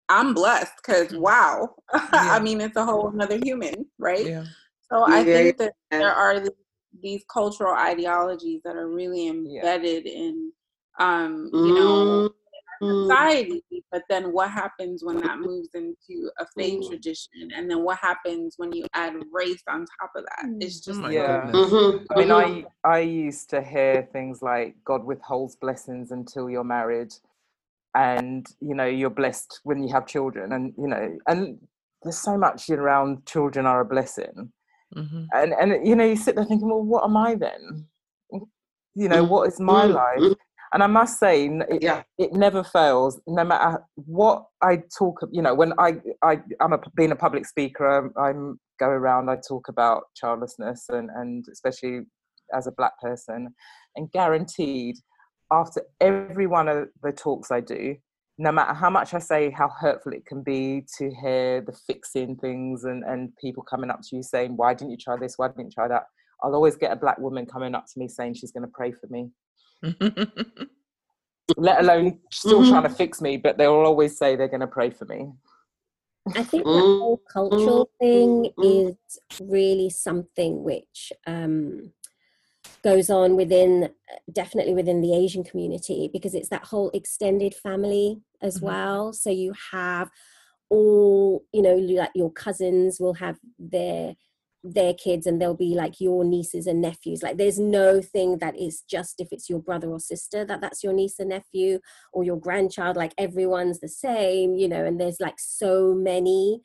I'm 0.08 0.34
blessed 0.34 0.72
because 0.76 1.14
wow, 1.14 1.74
yeah. 1.94 2.08
I 2.12 2.40
mean 2.40 2.60
it's 2.60 2.76
a 2.76 2.84
whole 2.84 3.08
another 3.08 3.38
human, 3.42 3.86
right? 3.98 4.26
Yeah. 4.26 4.44
So 4.90 5.04
I 5.06 5.22
think 5.22 5.58
that 5.58 5.74
there 5.90 6.12
are 6.12 6.40
these, 6.40 6.50
these, 7.02 7.24
cultural 7.30 7.74
ideologies 7.74 8.62
that 8.64 8.74
are 8.74 8.88
really 8.88 9.28
embedded 9.28 10.06
in, 10.06 10.50
um, 10.98 11.50
you 11.52 11.74
know, 11.74 12.30
mm. 12.82 13.06
society. 13.06 13.62
But 13.92 14.04
then 14.08 14.32
what 14.32 14.50
happens 14.50 15.04
when 15.04 15.20
that 15.20 15.40
moves 15.40 15.68
into 15.74 16.30
a 16.38 16.46
faith 16.56 16.84
mm. 16.84 16.88
tradition, 16.88 17.50
and 17.54 17.70
then 17.70 17.84
what 17.84 17.98
happens 17.98 18.54
when 18.56 18.72
you 18.72 18.86
add 18.94 19.14
race 19.30 19.62
on 19.68 19.84
top 20.00 20.12
of 20.16 20.24
that? 20.24 20.56
It's 20.58 20.80
just 20.80 21.00
like, 21.00 21.12
yeah. 21.12 21.50
Mm-hmm. 21.52 22.04
I 22.10 22.18
mean, 22.18 22.32
I 22.32 22.64
I 22.84 23.00
used 23.00 23.50
to 23.50 23.62
hear 23.62 24.08
things 24.10 24.40
like 24.40 24.74
God 24.84 25.04
withholds 25.04 25.54
blessings 25.56 26.12
until 26.12 26.48
you're 26.48 26.64
married 26.64 27.12
and 27.94 28.46
you 28.60 28.74
know 28.74 28.84
you're 28.84 29.10
blessed 29.10 29.60
when 29.64 29.82
you 29.82 29.92
have 29.92 30.06
children 30.06 30.52
and 30.52 30.72
you 30.78 30.86
know 30.86 31.16
and 31.26 31.58
there's 32.02 32.18
so 32.18 32.36
much 32.36 32.68
around 32.70 33.24
children 33.26 33.66
are 33.66 33.80
a 33.80 33.84
blessing 33.84 34.52
mm-hmm. 34.94 35.24
and 35.34 35.52
and 35.54 35.86
you 35.86 35.96
know 35.96 36.04
you 36.04 36.16
sit 36.16 36.36
there 36.36 36.44
thinking 36.44 36.68
well 36.68 36.82
what 36.82 37.04
am 37.04 37.16
i 37.16 37.34
then 37.34 37.86
you 38.94 39.08
know 39.08 39.24
what 39.24 39.48
is 39.48 39.58
my 39.58 39.84
mm-hmm. 39.84 39.94
life 39.94 40.36
and 40.72 40.82
i 40.82 40.86
must 40.86 41.18
say 41.18 41.46
it, 41.46 41.82
yeah. 41.82 42.02
it 42.18 42.32
never 42.32 42.62
fails 42.62 43.20
no 43.26 43.44
matter 43.44 43.82
what 43.94 44.44
i 44.62 44.78
talk 44.96 45.20
you 45.32 45.40
know 45.40 45.54
when 45.54 45.72
i 45.78 45.96
i 46.22 46.38
i'm 46.60 46.72
a 46.72 46.80
being 46.94 47.12
a 47.12 47.16
public 47.16 47.46
speaker 47.46 47.86
i'm, 47.86 48.12
I'm 48.16 48.60
go 48.78 48.86
around 48.86 49.30
i 49.30 49.36
talk 49.36 49.68
about 49.68 50.04
childlessness 50.14 50.86
and 50.90 51.10
and 51.14 51.44
especially 51.50 52.00
as 52.54 52.66
a 52.66 52.72
black 52.72 52.98
person 53.00 53.54
and 53.96 54.10
guaranteed 54.12 54.96
after 55.50 55.82
every 56.00 56.46
one 56.46 56.68
of 56.68 56.88
the 57.02 57.12
talks 57.12 57.50
I 57.50 57.60
do, 57.60 57.96
no 58.38 58.52
matter 58.52 58.72
how 58.72 58.88
much 58.90 59.14
I 59.14 59.18
say 59.18 59.50
how 59.50 59.68
hurtful 59.68 60.12
it 60.12 60.24
can 60.24 60.42
be 60.42 60.84
to 60.98 61.10
hear 61.10 61.60
the 61.60 61.76
fixing 61.86 62.36
things 62.36 62.84
and, 62.84 63.02
and 63.04 63.34
people 63.36 63.64
coming 63.64 63.90
up 63.90 64.00
to 64.02 64.16
you 64.16 64.22
saying, 64.22 64.56
Why 64.56 64.74
didn't 64.74 64.92
you 64.92 64.96
try 64.96 65.16
this? 65.16 65.34
Why 65.36 65.48
didn't 65.48 65.66
you 65.66 65.70
try 65.74 65.88
that? 65.88 66.04
I'll 66.42 66.54
always 66.54 66.76
get 66.76 66.92
a 66.92 66.96
black 66.96 67.18
woman 67.18 67.46
coming 67.46 67.74
up 67.74 67.86
to 67.86 67.98
me 67.98 68.06
saying 68.06 68.34
she's 68.34 68.52
going 68.52 68.62
to 68.62 68.72
pray 68.72 68.92
for 68.92 69.08
me. 69.08 69.30
Let 71.56 71.80
alone 71.80 72.20
still 72.30 72.60
mm-hmm. 72.60 72.70
trying 72.70 72.82
to 72.84 72.90
fix 72.90 73.20
me, 73.20 73.38
but 73.38 73.58
they'll 73.58 73.72
always 73.72 74.16
say 74.16 74.36
they're 74.36 74.48
going 74.48 74.60
to 74.60 74.66
pray 74.66 74.90
for 74.90 75.06
me. 75.06 75.32
I 76.36 76.42
think 76.44 76.64
the 76.64 76.70
whole 76.70 77.22
cultural 77.32 77.90
thing 77.98 78.52
is 78.62 78.94
really 79.40 79.90
something 79.90 80.62
which 80.62 81.12
um, 81.26 81.92
goes 82.88 83.10
on 83.10 83.36
within 83.36 83.90
definitely 84.32 84.72
within 84.72 85.00
the 85.00 85.14
asian 85.14 85.44
community 85.44 86.08
because 86.12 86.34
it's 86.34 86.48
that 86.48 86.64
whole 86.64 86.90
extended 86.94 87.54
family 87.54 88.20
as 88.40 88.56
mm-hmm. 88.56 88.66
well 88.66 89.12
so 89.12 89.30
you 89.30 89.52
have 89.72 90.10
all 90.70 91.44
you 91.52 91.62
know 91.62 91.74
like 91.74 92.10
your 92.14 92.32
cousins 92.32 92.98
will 93.00 93.14
have 93.14 93.36
their 93.58 94.14
their 94.64 94.92
kids 94.94 95.26
and 95.26 95.40
they'll 95.40 95.54
be 95.54 95.74
like 95.74 96.00
your 96.00 96.24
nieces 96.24 96.66
and 96.66 96.80
nephews 96.80 97.22
like 97.22 97.36
there's 97.36 97.58
no 97.58 98.00
thing 98.00 98.38
that 98.38 98.58
is 98.58 98.82
just 98.88 99.20
if 99.20 99.28
it's 99.30 99.48
your 99.48 99.60
brother 99.60 99.88
or 99.88 100.00
sister 100.00 100.44
that 100.44 100.60
that's 100.60 100.82
your 100.82 100.92
niece 100.92 101.18
and 101.18 101.28
nephew 101.28 101.78
or 102.12 102.24
your 102.24 102.40
grandchild 102.40 102.96
like 102.96 103.14
everyone's 103.16 103.80
the 103.80 103.88
same 103.88 104.56
you 104.56 104.68
know 104.68 104.84
and 104.84 105.00
there's 105.00 105.20
like 105.20 105.38
so 105.38 105.94
many 105.94 106.60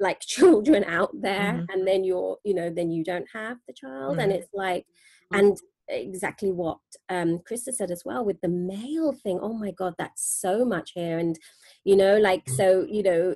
like 0.00 0.20
children 0.36 0.84
out 0.84 1.10
there 1.14 1.52
mm-hmm. 1.52 1.64
and 1.70 1.86
then 1.86 2.02
you're 2.02 2.36
you 2.44 2.54
know 2.54 2.68
then 2.68 2.90
you 2.90 3.04
don't 3.04 3.28
have 3.32 3.58
the 3.68 3.74
child 3.74 4.12
mm-hmm. 4.12 4.20
and 4.20 4.32
it's 4.32 4.48
like 4.52 4.84
and 5.32 5.58
exactly 5.88 6.50
what 6.50 6.78
um 7.08 7.38
krista 7.38 7.72
said 7.72 7.90
as 7.90 8.02
well 8.04 8.24
with 8.24 8.40
the 8.40 8.48
male 8.48 9.12
thing 9.12 9.38
oh 9.40 9.52
my 9.52 9.70
god 9.70 9.94
that's 9.98 10.40
so 10.40 10.64
much 10.64 10.92
here 10.94 11.18
and 11.18 11.38
you 11.84 11.94
know 11.94 12.16
like 12.18 12.44
mm. 12.46 12.56
so 12.56 12.84
you 12.88 13.02
know 13.02 13.34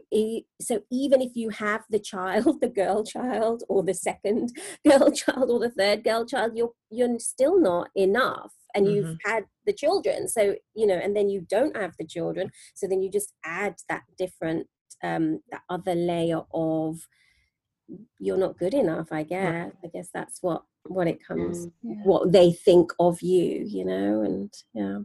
so 0.61 0.81
even 0.91 1.23
if 1.23 1.37
you 1.37 1.51
have 1.51 1.85
the 1.91 1.99
child 1.99 2.57
the 2.61 2.69
girl 2.69 3.05
child 3.05 3.63
or 3.69 3.83
the 3.83 3.95
second 3.95 4.51
girl 4.89 5.11
child 5.13 5.51
or 5.51 5.61
the 5.61 5.71
third 5.71 6.03
girl 6.03 6.25
child 6.27 6.53
you're 6.57 6.73
you're 6.91 7.19
still 7.19 7.61
not 7.61 7.89
enough 7.95 8.53
and 8.75 8.87
mm-hmm. 8.87 8.97
you've 8.97 9.19
had 9.25 9.45
the 9.67 9.73
children 9.73 10.27
so 10.27 10.57
you 10.75 10.87
know 10.87 10.97
and 10.97 11.17
then 11.17 11.29
you 11.29 11.47
don't 11.49 11.77
have 11.77 11.95
the 11.99 12.07
children 12.07 12.51
so 12.75 12.89
then 12.89 13.01
you 13.01 13.11
just 13.11 13.33
add 13.45 13.77
that 13.89 14.03
different 14.19 14.67
um 15.05 15.41
that 15.53 15.63
other 15.71 15.95
layer 15.95 16.43
of 16.53 17.07
you're 18.19 18.37
not 18.37 18.59
good 18.59 18.75
enough 18.75 19.09
i 19.13 19.23
guess 19.23 19.71
i 19.85 19.87
guess 19.89 20.09
that's 20.13 20.43
what 20.43 20.63
what 20.85 21.07
it 21.07 21.25
comes 21.25 21.67
mm. 21.67 21.73
yeah. 21.83 21.95
what 22.05 22.33
they 22.33 22.53
think 22.53 22.93
of 22.99 23.21
you 23.23 23.65
you 23.67 23.85
know 23.85 24.23
and 24.23 24.53
yeah 24.75 24.99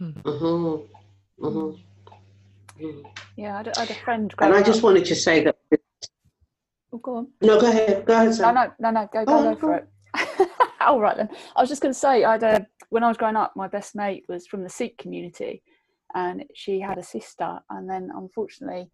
mm-hmm. 0.00 1.44
Mm-hmm. 1.44 3.00
yeah 3.36 3.54
I 3.54 3.56
had, 3.58 3.68
I 3.76 3.80
had, 3.80 3.90
a 3.90 3.94
friend 3.94 4.34
and 4.38 4.54
i 4.54 4.62
just 4.62 4.78
up. 4.78 4.84
wanted 4.84 5.04
to 5.06 5.14
say 5.14 5.44
that 5.44 5.56
oh 6.92 6.98
go 6.98 7.16
on 7.16 7.28
no 7.40 7.60
go 7.60 7.68
ahead 7.68 8.04
go 8.04 8.14
ahead 8.14 8.38
no 8.38 8.52
no 8.52 8.72
no 8.78 8.90
no 8.90 9.08
go 9.12 9.24
go, 9.24 9.38
oh, 9.38 9.54
go 9.54 9.60
for 9.60 9.74
it 9.76 9.88
all 10.80 11.00
right 11.00 11.16
then 11.16 11.28
i 11.56 11.60
was 11.60 11.68
just 11.68 11.82
going 11.82 11.92
to 11.92 11.98
say 11.98 12.24
i 12.24 12.32
had 12.32 12.42
a 12.42 12.66
when 12.90 13.04
i 13.04 13.08
was 13.08 13.16
growing 13.16 13.36
up 13.36 13.52
my 13.56 13.68
best 13.68 13.94
mate 13.94 14.24
was 14.28 14.46
from 14.46 14.62
the 14.62 14.68
sikh 14.68 14.98
community 14.98 15.62
and 16.14 16.44
she 16.54 16.80
had 16.80 16.98
a 16.98 17.02
sister 17.02 17.58
and 17.70 17.90
then 17.90 18.10
unfortunately 18.14 18.88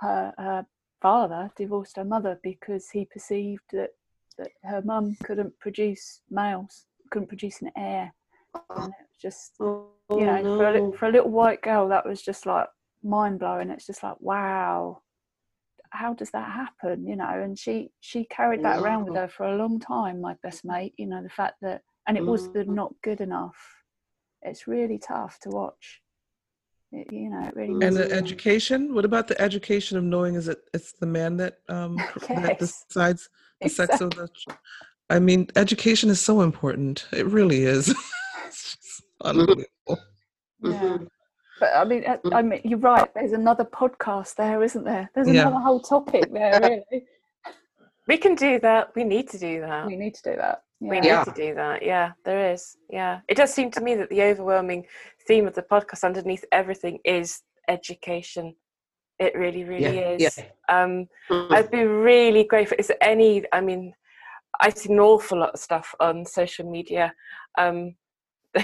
her, 0.00 0.32
her 0.38 0.66
father 1.04 1.50
divorced 1.54 1.96
her 1.96 2.04
mother 2.04 2.40
because 2.42 2.88
he 2.88 3.04
perceived 3.04 3.60
that, 3.72 3.90
that 4.38 4.48
her 4.62 4.80
mum 4.80 5.14
couldn't 5.22 5.52
produce 5.58 6.22
males, 6.30 6.86
couldn't 7.10 7.28
produce 7.28 7.60
an 7.60 7.70
heir. 7.76 8.10
And 8.70 8.88
it 8.88 9.06
was 9.10 9.20
just, 9.20 9.52
oh, 9.60 9.90
you 10.08 10.24
know, 10.24 10.40
no. 10.40 10.56
for, 10.56 10.66
a, 10.66 10.92
for 10.96 11.06
a 11.08 11.12
little 11.12 11.30
white 11.30 11.60
girl, 11.60 11.88
that 11.88 12.06
was 12.06 12.22
just 12.22 12.46
like 12.46 12.68
mind 13.02 13.38
blowing. 13.38 13.68
It's 13.68 13.86
just 13.86 14.02
like, 14.02 14.18
wow, 14.20 15.02
how 15.90 16.14
does 16.14 16.30
that 16.30 16.50
happen? 16.50 17.06
You 17.06 17.16
know, 17.16 17.28
and 17.28 17.58
she 17.58 17.90
she 18.00 18.24
carried 18.24 18.64
that 18.64 18.78
wow. 18.78 18.84
around 18.84 19.04
with 19.04 19.16
her 19.16 19.28
for 19.28 19.44
a 19.44 19.56
long 19.56 19.80
time. 19.80 20.22
My 20.22 20.36
best 20.42 20.64
mate, 20.64 20.94
you 20.96 21.06
know, 21.06 21.22
the 21.22 21.28
fact 21.28 21.56
that, 21.60 21.82
and 22.08 22.16
it 22.16 22.24
was 22.24 22.50
the 22.52 22.60
mm. 22.60 22.68
not 22.68 22.94
good 23.02 23.20
enough. 23.20 23.58
It's 24.40 24.66
really 24.66 24.98
tough 24.98 25.38
to 25.40 25.50
watch 25.50 26.00
you 27.10 27.28
know 27.28 27.40
it 27.46 27.56
really 27.56 27.86
and 27.86 27.96
the 27.96 28.10
education 28.12 28.94
what 28.94 29.04
about 29.04 29.26
the 29.28 29.40
education 29.40 29.98
of 29.98 30.04
knowing 30.04 30.34
is 30.34 30.48
it 30.48 30.58
it's 30.72 30.92
the 30.92 31.06
man 31.06 31.36
that 31.36 31.58
um 31.68 31.96
yes. 32.28 32.42
that 32.42 32.58
decides 32.58 33.28
the 33.60 33.66
exactly. 33.66 33.98
sex 33.98 34.00
of 34.00 34.10
the 34.10 34.28
i 35.10 35.18
mean 35.18 35.48
education 35.56 36.10
is 36.10 36.20
so 36.20 36.40
important 36.40 37.06
it 37.12 37.26
really 37.26 37.62
is 37.62 37.88
it's 38.46 38.76
just 38.76 39.02
unbelievable 39.22 39.66
yeah. 39.88 39.98
Mm-hmm. 40.62 41.04
but 41.60 41.70
i 41.74 41.84
mean 41.84 42.04
uh, 42.06 42.18
i 42.32 42.42
mean 42.42 42.60
you're 42.64 42.78
right 42.78 43.12
there's 43.14 43.32
another 43.32 43.64
podcast 43.64 44.36
there 44.36 44.62
isn't 44.62 44.84
there 44.84 45.10
there's 45.14 45.28
another 45.28 45.56
yeah. 45.56 45.62
whole 45.62 45.80
topic 45.80 46.32
there 46.32 46.60
really 46.90 47.04
we 48.06 48.16
can 48.16 48.34
do 48.34 48.60
that 48.60 48.94
we 48.94 49.04
need 49.04 49.28
to 49.30 49.38
do 49.38 49.60
that 49.60 49.86
we 49.86 49.96
need 49.96 50.14
to 50.14 50.22
do 50.22 50.36
that 50.36 50.62
yeah. 50.80 50.90
we 50.90 51.00
need 51.00 51.08
yeah. 51.08 51.24
to 51.24 51.32
do 51.32 51.54
that 51.54 51.82
yeah 51.82 52.12
there 52.24 52.52
is 52.52 52.76
yeah 52.90 53.20
it 53.28 53.36
does 53.36 53.52
seem 53.52 53.70
to 53.70 53.80
me 53.80 53.94
that 53.94 54.08
the 54.10 54.22
overwhelming 54.22 54.84
theme 55.26 55.46
of 55.46 55.54
the 55.54 55.62
podcast 55.62 56.04
underneath 56.04 56.44
everything 56.52 56.98
is 57.04 57.42
education 57.68 58.54
it 59.18 59.34
really 59.34 59.64
really 59.64 59.96
yeah. 59.96 60.28
is 60.28 60.38
um 60.68 61.06
mm-hmm. 61.30 61.52
i'd 61.54 61.70
be 61.70 61.84
really 61.84 62.44
grateful 62.44 62.76
is 62.78 62.88
there 62.88 62.96
any 63.02 63.42
i 63.52 63.60
mean 63.60 63.92
i 64.60 64.68
see 64.70 64.92
an 64.92 65.00
awful 65.00 65.38
lot 65.38 65.54
of 65.54 65.60
stuff 65.60 65.94
on 66.00 66.24
social 66.24 66.68
media 66.70 67.12
um 67.58 67.94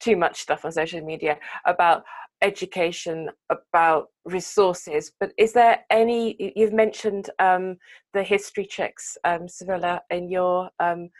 too 0.00 0.16
much 0.16 0.40
stuff 0.40 0.64
on 0.64 0.72
social 0.72 1.00
media 1.04 1.38
about 1.66 2.04
education 2.42 3.28
about 3.50 4.06
resources 4.24 5.12
but 5.20 5.32
is 5.36 5.52
there 5.52 5.80
any 5.90 6.52
you've 6.56 6.72
mentioned 6.72 7.28
um, 7.38 7.76
the 8.14 8.22
history 8.22 8.64
checks 8.64 9.18
um, 9.24 9.46
Civilla 9.46 10.00
in 10.10 10.30
your 10.30 10.70
um, 10.80 11.10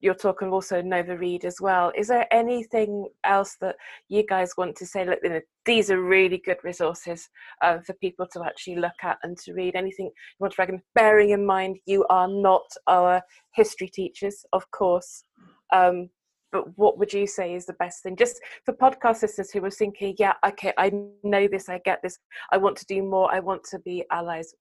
your 0.00 0.14
talk 0.14 0.42
and 0.42 0.52
also 0.52 0.80
Nova 0.80 1.16
Reid 1.16 1.44
as 1.44 1.60
well. 1.60 1.92
Is 1.96 2.08
there 2.08 2.26
anything 2.32 3.08
else 3.24 3.56
that 3.60 3.76
you 4.08 4.24
guys 4.24 4.52
want 4.56 4.76
to 4.76 4.86
say? 4.86 5.04
Look 5.04 5.18
you 5.22 5.30
know, 5.30 5.40
these 5.64 5.90
are 5.90 6.00
really 6.00 6.40
good 6.44 6.58
resources 6.62 7.28
uh, 7.62 7.78
for 7.80 7.94
people 7.94 8.26
to 8.32 8.44
actually 8.44 8.76
look 8.76 8.92
at 9.02 9.18
and 9.22 9.36
to 9.38 9.52
read. 9.54 9.74
Anything 9.74 10.06
you 10.06 10.12
want 10.38 10.54
to 10.54 10.62
recommend? 10.62 10.82
Bearing 10.94 11.30
in 11.30 11.44
mind 11.44 11.78
you 11.86 12.06
are 12.10 12.28
not 12.28 12.62
our 12.86 13.20
history 13.54 13.88
teachers 13.88 14.44
of 14.52 14.70
course 14.70 15.24
um, 15.72 16.08
but 16.52 16.64
what 16.78 16.98
would 16.98 17.12
you 17.12 17.26
say 17.26 17.54
is 17.54 17.66
the 17.66 17.74
best 17.74 18.02
thing? 18.02 18.16
Just 18.16 18.40
for 18.64 18.72
podcast 18.72 19.22
listeners 19.22 19.50
who 19.50 19.60
were 19.60 19.70
thinking 19.70 20.14
yeah 20.18 20.34
okay 20.46 20.72
i 20.78 20.90
know 21.22 21.46
this 21.46 21.68
i 21.68 21.78
get 21.84 22.00
this. 22.02 22.18
I 22.52 22.56
want 22.56 22.76
to 22.78 22.86
do 22.86 23.02
more. 23.02 23.32
I 23.32 23.40
want 23.40 23.64
to 23.70 23.78
be 23.80 24.04
allies. 24.10 24.54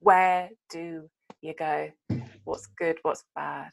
Where 0.00 0.50
do 0.70 1.08
you 1.42 1.54
go? 1.58 1.90
What's 2.44 2.68
good? 2.78 2.98
What's 3.02 3.24
bad 3.34 3.70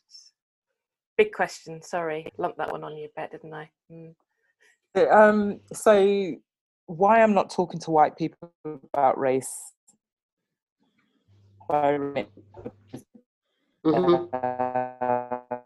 big 1.18 1.32
question 1.32 1.82
sorry 1.82 2.28
lumped 2.38 2.58
that 2.58 2.72
one 2.72 2.84
on 2.84 2.96
you 2.98 3.08
bet 3.16 3.32
didn't 3.32 3.54
i 3.54 3.70
mm. 3.92 4.14
um 5.12 5.60
so 5.74 6.34
why 6.86 7.22
i'm 7.22 7.34
not 7.34 7.50
talking 7.50 7.80
to 7.80 7.92
white 7.92 8.16
people 8.18 8.52
about 8.94 9.18
race 9.18 9.74
mm-hmm. 11.70 12.24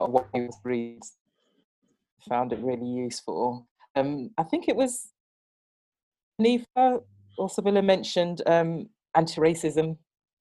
uh, 0.00 0.06
what 0.06 0.28
he 0.32 0.48
reads 0.64 1.16
found 2.28 2.52
it 2.52 2.58
really 2.60 2.86
useful. 2.86 3.66
Um, 3.96 4.30
I 4.38 4.42
think 4.44 4.68
it 4.68 4.76
was 4.76 5.12
Nifa 6.40 7.02
or 7.36 7.48
Civilla 7.48 7.84
mentioned 7.84 8.42
um, 8.46 8.88
anti-racism 9.14 9.96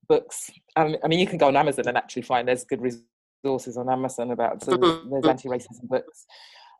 books. 0.07 0.51
Um, 0.75 0.95
I 1.03 1.07
mean, 1.07 1.19
you 1.19 1.27
can 1.27 1.37
go 1.37 1.47
on 1.47 1.55
Amazon 1.55 1.87
and 1.87 1.97
actually 1.97 2.21
find 2.23 2.47
there's 2.47 2.65
good 2.65 2.81
resources 3.43 3.77
on 3.77 3.89
Amazon 3.89 4.31
about 4.31 4.63
so 4.63 4.73
Mm-hmm. 4.77 5.27
anti-racism 5.27 5.87
books. 5.87 6.25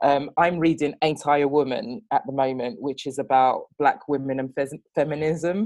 Um, 0.04 0.30
I'm 0.38 0.60
reading 0.60 0.94
Ain't 1.02 1.26
I 1.26 1.40
a 1.40 1.48
Woman 1.48 2.02
at 2.12 2.22
the 2.28 2.32
moment, 2.32 2.80
which 2.82 3.08
is 3.08 3.18
about 3.18 3.64
Black 3.80 4.08
women 4.08 4.40
and 4.40 4.54
feminism, 4.94 5.66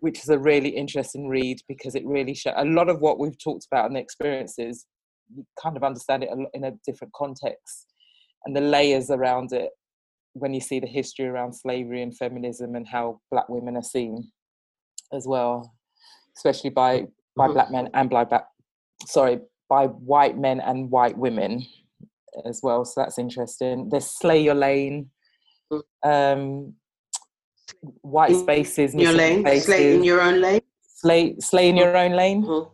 which 0.00 0.18
is 0.20 0.28
a 0.30 0.38
really 0.38 0.70
interesting 0.70 1.28
read 1.28 1.58
because 1.68 1.94
it 1.94 2.04
really 2.04 2.34
shows 2.34 2.54
a 2.56 2.64
lot 2.64 2.88
of 2.88 3.00
what 3.00 3.18
we've 3.20 3.38
talked 3.38 3.66
about 3.70 3.86
and 3.86 3.96
the 3.96 4.00
experiences. 4.00 4.86
You 5.34 5.44
kind 5.62 5.76
of 5.76 5.84
understand 5.84 6.24
it 6.24 6.30
in 6.54 6.64
a 6.64 6.72
different 6.86 7.12
context, 7.12 7.86
and 8.44 8.56
the 8.56 8.60
layers 8.60 9.10
around 9.10 9.52
it 9.52 9.70
when 10.32 10.54
you 10.54 10.60
see 10.60 10.80
the 10.80 10.86
history 10.86 11.26
around 11.26 11.52
slavery 11.52 12.02
and 12.02 12.16
feminism 12.16 12.74
and 12.74 12.86
how 12.86 13.20
Black 13.30 13.48
women 13.48 13.76
are 13.76 13.82
seen 13.82 14.30
as 15.12 15.26
well, 15.26 15.72
especially 16.36 16.70
by 16.70 17.06
by 17.36 17.46
Mhm. 17.46 17.52
Black 17.52 17.70
men 17.70 17.88
and 17.94 18.10
by 18.10 18.24
black 18.24 18.48
sorry 19.06 19.38
by 19.68 19.86
white 19.86 20.38
men 20.38 20.60
and 20.60 20.90
white 20.90 21.16
women 21.16 21.64
as 22.46 22.60
well. 22.62 22.84
So 22.84 23.00
that's 23.02 23.18
interesting. 23.18 23.88
There's 23.90 24.06
Slay 24.06 24.42
Your 24.42 24.54
Lane, 24.54 25.10
Mm. 25.70 25.82
um, 26.04 26.74
White 28.00 28.30
In 28.30 28.38
Spaces, 28.40 28.94
In 28.94 29.00
your 29.00 29.12
Missing 29.12 29.42
lane, 29.44 29.60
slay 29.60 29.94
in 29.94 30.02
your 30.04 30.20
own 30.22 30.40
lane. 30.40 30.60
Slay, 30.80 31.36
Slay 31.38 31.68
in 31.68 31.76
Your 31.76 31.94
Own 31.96 32.12
Lane. 32.12 32.42
Mhm. 32.42 32.70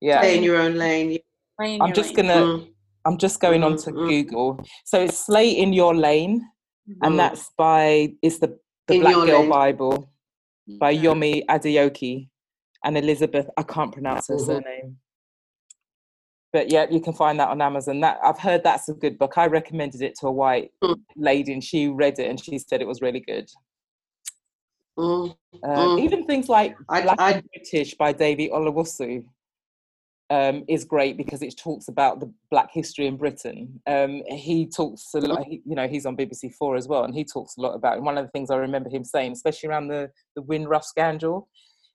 Yeah, 0.00 0.20
Slay 0.20 0.36
in 0.38 0.42
your 0.42 0.56
own 0.56 0.74
lane. 0.74 1.18
Play 1.58 1.74
I'm 1.80 1.88
your 1.88 1.94
just 1.94 2.16
lane. 2.16 2.26
gonna. 2.26 2.42
Mm. 2.46 2.74
I'm 3.06 3.16
just 3.16 3.40
going 3.40 3.62
on 3.62 3.76
to 3.76 3.92
mhm. 3.92 4.08
Google. 4.08 4.58
So 4.84 5.00
it's 5.00 5.24
Slay 5.24 5.50
in 5.50 5.72
Your 5.72 5.94
Lane, 5.94 6.42
and 7.02 7.14
Mm. 7.14 7.16
that's 7.16 7.50
by 7.56 8.12
it's 8.22 8.38
the 8.40 8.58
the 8.88 8.94
In 8.94 9.00
Black 9.02 9.14
Girl 9.14 9.40
Lane. 9.42 9.48
Bible 9.48 10.12
by 10.80 10.90
Yeah. 10.90 11.12
Yomi 11.12 11.44
Adegoke 11.46 12.28
and 12.84 12.98
Elizabeth. 12.98 13.48
I 13.56 13.62
can't 13.62 13.92
pronounce 13.92 14.26
her 14.28 14.34
Mhm. 14.36 14.46
surname. 14.46 14.98
But 16.52 16.70
yeah, 16.72 16.86
you 16.90 17.00
can 17.00 17.12
find 17.12 17.38
that 17.38 17.48
on 17.48 17.62
Amazon. 17.62 18.00
That 18.00 18.18
I've 18.24 18.38
heard 18.38 18.64
that's 18.64 18.88
a 18.88 18.94
good 18.94 19.18
book. 19.18 19.34
I 19.38 19.46
recommended 19.46 20.02
it 20.02 20.16
to 20.20 20.26
a 20.26 20.32
white 20.32 20.72
Mm. 20.82 20.96
lady, 21.16 21.52
and 21.52 21.62
she 21.62 21.88
read 21.88 22.18
it 22.18 22.28
and 22.28 22.42
she 22.42 22.58
said 22.58 22.80
it 22.82 22.88
was 22.88 23.00
really 23.00 23.20
good. 23.20 23.48
Mm. 24.98 25.30
Um, 25.30 25.36
Mm. 25.62 26.00
Even 26.00 26.26
things 26.26 26.48
like 26.48 26.76
I- 26.88 27.02
Black 27.02 27.20
I- 27.20 27.32
and 27.32 27.48
British 27.52 27.94
by 27.94 28.12
David 28.12 28.50
Olusoga 28.50 29.24
um, 30.32 30.64
is 30.68 30.84
great 30.84 31.16
because 31.16 31.42
it 31.42 31.56
talks 31.56 31.88
about 31.88 32.20
the 32.20 32.32
Black 32.50 32.70
history 32.72 33.06
in 33.06 33.16
Britain. 33.16 33.80
Um, 33.86 34.22
he 34.28 34.66
talks 34.66 35.12
a 35.14 35.18
lot, 35.20 35.44
he, 35.44 35.60
you 35.64 35.74
know, 35.74 35.88
he's 35.88 36.06
on 36.06 36.16
BBC 36.16 36.50
Four 36.54 36.76
as 36.76 36.86
well, 36.86 37.02
and 37.04 37.14
he 37.14 37.24
talks 37.24 37.56
a 37.56 37.60
lot 37.60 37.74
about. 37.74 37.96
And 37.96 38.06
one 38.06 38.16
of 38.18 38.24
the 38.24 38.30
things 38.30 38.48
I 38.50 38.56
remember 38.56 38.88
him 38.90 39.02
saying, 39.04 39.32
especially 39.32 39.68
around 39.68 39.88
the 39.88 40.10
the 40.36 40.42
Windrush 40.42 40.84
scandal, 40.86 41.48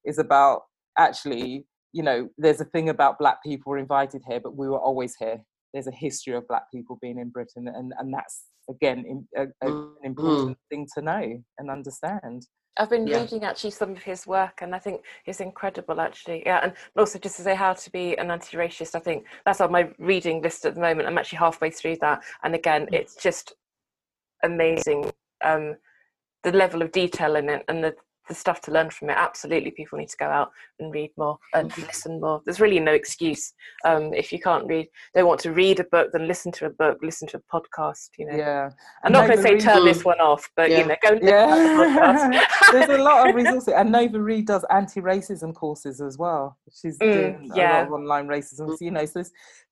is 0.06 0.18
about 0.18 0.64
actually, 0.98 1.65
you 1.95 2.03
know, 2.03 2.27
there's 2.38 2.59
a 2.59 2.65
thing 2.65 2.89
about 2.89 3.17
Black 3.17 3.41
people 3.41 3.69
were 3.72 3.77
invited 3.77 4.22
here, 4.27 4.41
but 4.41 4.57
we 4.57 4.67
were 4.67 4.80
always 4.80 5.15
here. 5.15 5.41
There's 5.73 5.88
a 5.88 5.91
history 5.91 6.34
of 6.35 6.45
Black 6.45 6.63
people 6.69 6.99
being 7.01 7.17
in 7.17 7.30
Britain, 7.30 7.69
and 7.69 7.93
and 7.97 8.13
that's 8.13 8.43
again 8.69 9.05
im- 9.05 9.30
a, 9.38 9.43
a, 9.65 9.72
an 9.72 9.73
Mhm. 9.73 10.05
important 10.05 10.57
thing 10.69 10.88
to 10.95 11.01
know 11.01 11.41
and 11.57 11.72
understand. 11.72 12.47
I've 12.77 12.89
been 12.89 13.07
Yeah. 13.07 13.22
reading 13.22 13.45
actually 13.45 13.72
some 13.72 13.91
of 13.91 14.03
his 14.03 14.27
work, 14.27 14.61
and 14.61 14.76
I 14.76 14.80
think 14.80 15.05
it's 15.26 15.39
incredible 15.39 16.01
actually. 16.01 16.43
Yeah, 16.45 16.59
and 16.63 16.73
also 16.97 17.17
just 17.17 17.38
to 17.38 17.43
say 17.43 17.55
how 17.55 17.72
to 17.73 17.89
be 17.91 18.17
an 18.17 18.30
anti-racist. 18.30 18.93
I 18.95 18.99
think 18.99 19.26
that's 19.45 19.61
on 19.61 19.72
my 19.72 19.89
reading 19.97 20.41
list 20.41 20.65
at 20.65 20.76
the 20.76 20.81
moment. 20.81 21.07
I'm 21.07 21.17
actually 21.17 21.39
halfway 21.39 21.69
through 21.72 21.97
that, 22.01 22.22
and 22.43 22.53
again, 22.55 22.89
it's 22.91 23.15
just 23.15 23.53
amazing 24.43 25.13
um, 25.45 25.77
the 26.43 26.51
level 26.51 26.81
of 26.81 26.91
detail 26.91 27.38
in 27.38 27.47
it 27.49 27.63
and 27.69 27.81
the 27.84 27.95
the 28.27 28.34
stuff 28.35 28.60
to 28.61 28.72
learn 28.72 28.89
from 28.89 29.10
it. 29.10 29.18
Absolutely, 29.18 29.72
people 29.72 29.97
need 29.99 30.10
to 30.10 30.18
go 30.18 30.26
out 30.26 30.52
and 30.80 30.91
read 30.93 31.11
more 31.18 31.38
and 31.53 31.76
listen 31.77 32.19
more. 32.19 32.41
There's 32.45 32.60
really 32.60 32.80
no 32.80 32.91
excuse 32.93 33.53
um, 33.85 34.14
if 34.14 34.31
you 34.31 34.39
can't 34.39 34.65
read. 34.68 34.88
Don't 35.14 35.27
want 35.27 35.39
to 35.41 35.52
read 35.52 35.80
a 35.80 35.84
book, 35.85 36.11
then 36.11 36.27
listen 36.27 36.52
to 36.53 36.65
a 36.65 36.69
book, 36.69 36.99
listen 37.02 37.27
to 37.30 37.38
a 37.38 37.41
podcast. 37.61 38.10
You 38.18 38.26
know, 38.27 38.35
Yeah. 38.35 38.69
I'm 39.03 39.11
not 39.11 39.27
going 39.27 39.38
to 39.38 39.43
say 39.43 39.60
turn 39.60 39.84
Reed- 39.84 39.95
this 39.95 40.03
one 40.03 40.19
off, 40.19 40.49
but 40.56 40.69
Yeah. 40.72 40.80
you 40.80 40.85
know, 40.88 40.95
go 41.02 41.10
and 41.10 41.22
listen 41.22 42.31
to 42.31 42.35
Yeah, 42.38 42.45
podcast. 42.47 42.72
there's 42.72 42.99
a 42.99 43.03
lot 43.03 43.30
of 43.30 43.35
resources, 43.41 43.69
and 43.76 43.91
Nova 43.91 44.19
Reid 44.19 44.47
does 44.47 44.65
anti-racism 44.69 45.53
courses 45.53 46.02
as 46.02 46.18
well. 46.18 46.57
She's 46.73 46.97
Mm, 46.99 47.14
doing 47.14 47.52
a 47.52 47.56
lot 47.56 47.84
of 47.88 47.91
online 47.93 48.27
racism. 48.27 48.69
So, 48.69 48.77
you 48.81 48.91
know, 48.91 49.06
so 49.06 49.23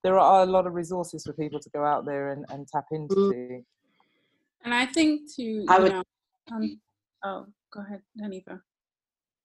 there 0.04 0.20
are 0.20 0.44
a 0.44 0.46
lot 0.46 0.68
of 0.68 0.74
resources 0.74 1.24
for 1.24 1.34
people 1.34 1.60
to 1.60 1.70
go 1.72 1.84
out 1.84 2.06
there 2.06 2.30
and, 2.32 2.46
and 2.50 2.68
tap 2.68 2.86
into. 2.92 3.64
And 4.64 4.74
I 4.74 4.86
think 4.86 5.30
to 5.36 5.44
you 5.44 5.66
I 5.70 5.80
would- 5.80 5.92
know, 5.92 6.04
um, 6.52 6.80
oh, 7.24 7.46
go 7.74 7.82
ahead, 7.82 8.02
Haneefah. 8.22 8.62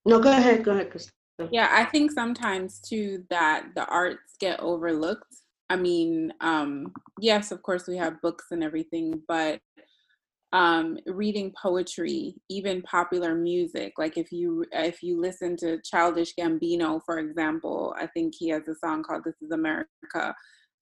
No, 0.05 0.21
go 0.21 0.31
ahead, 0.31 0.65
go 0.65 0.73
ahead, 0.73 0.91
Krista. 0.91 1.11
Yeah, 1.53 1.69
I 1.71 1.85
think 1.85 2.11
sometimes 2.11 2.81
too 2.81 3.25
that 3.31 3.69
the 3.75 3.85
arts 3.87 4.35
get 4.41 4.61
overlooked. 4.61 5.35
I 5.71 5.77
mean, 5.77 6.33
um, 6.41 6.93
yes, 7.21 7.53
of 7.53 7.63
course 7.63 7.87
we 7.87 7.97
have 7.97 8.21
books 8.23 8.47
and 8.51 8.65
everything, 8.65 9.23
but 9.29 9.61
um, 10.53 10.99
reading 11.07 11.53
poetry, 11.63 12.35
even 12.49 12.83
popular 12.83 13.35
music, 13.35 13.93
like 13.99 14.17
if 14.17 14.33
you 14.33 14.65
if 14.73 15.03
you 15.03 15.21
listen 15.21 15.57
to 15.59 15.81
Childish 15.83 16.35
Gambino, 16.39 17.01
for 17.05 17.19
example, 17.19 17.95
I 17.99 18.07
think 18.07 18.35
he 18.37 18.49
has 18.49 18.67
a 18.67 18.75
song 18.75 19.03
called 19.03 19.25
"This 19.25 19.37
Is 19.43 19.51
America," 19.51 20.35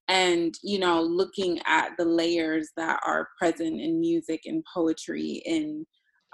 and 0.09 0.55
you 0.63 0.79
know, 0.79 1.03
looking 1.03 1.61
at 1.67 1.91
the 1.99 2.05
layers 2.05 2.71
that 2.77 3.01
are 3.05 3.29
present 3.39 3.81
in 3.81 4.01
music 4.01 4.43
and 4.47 4.65
poetry 4.73 5.43
in 5.45 5.85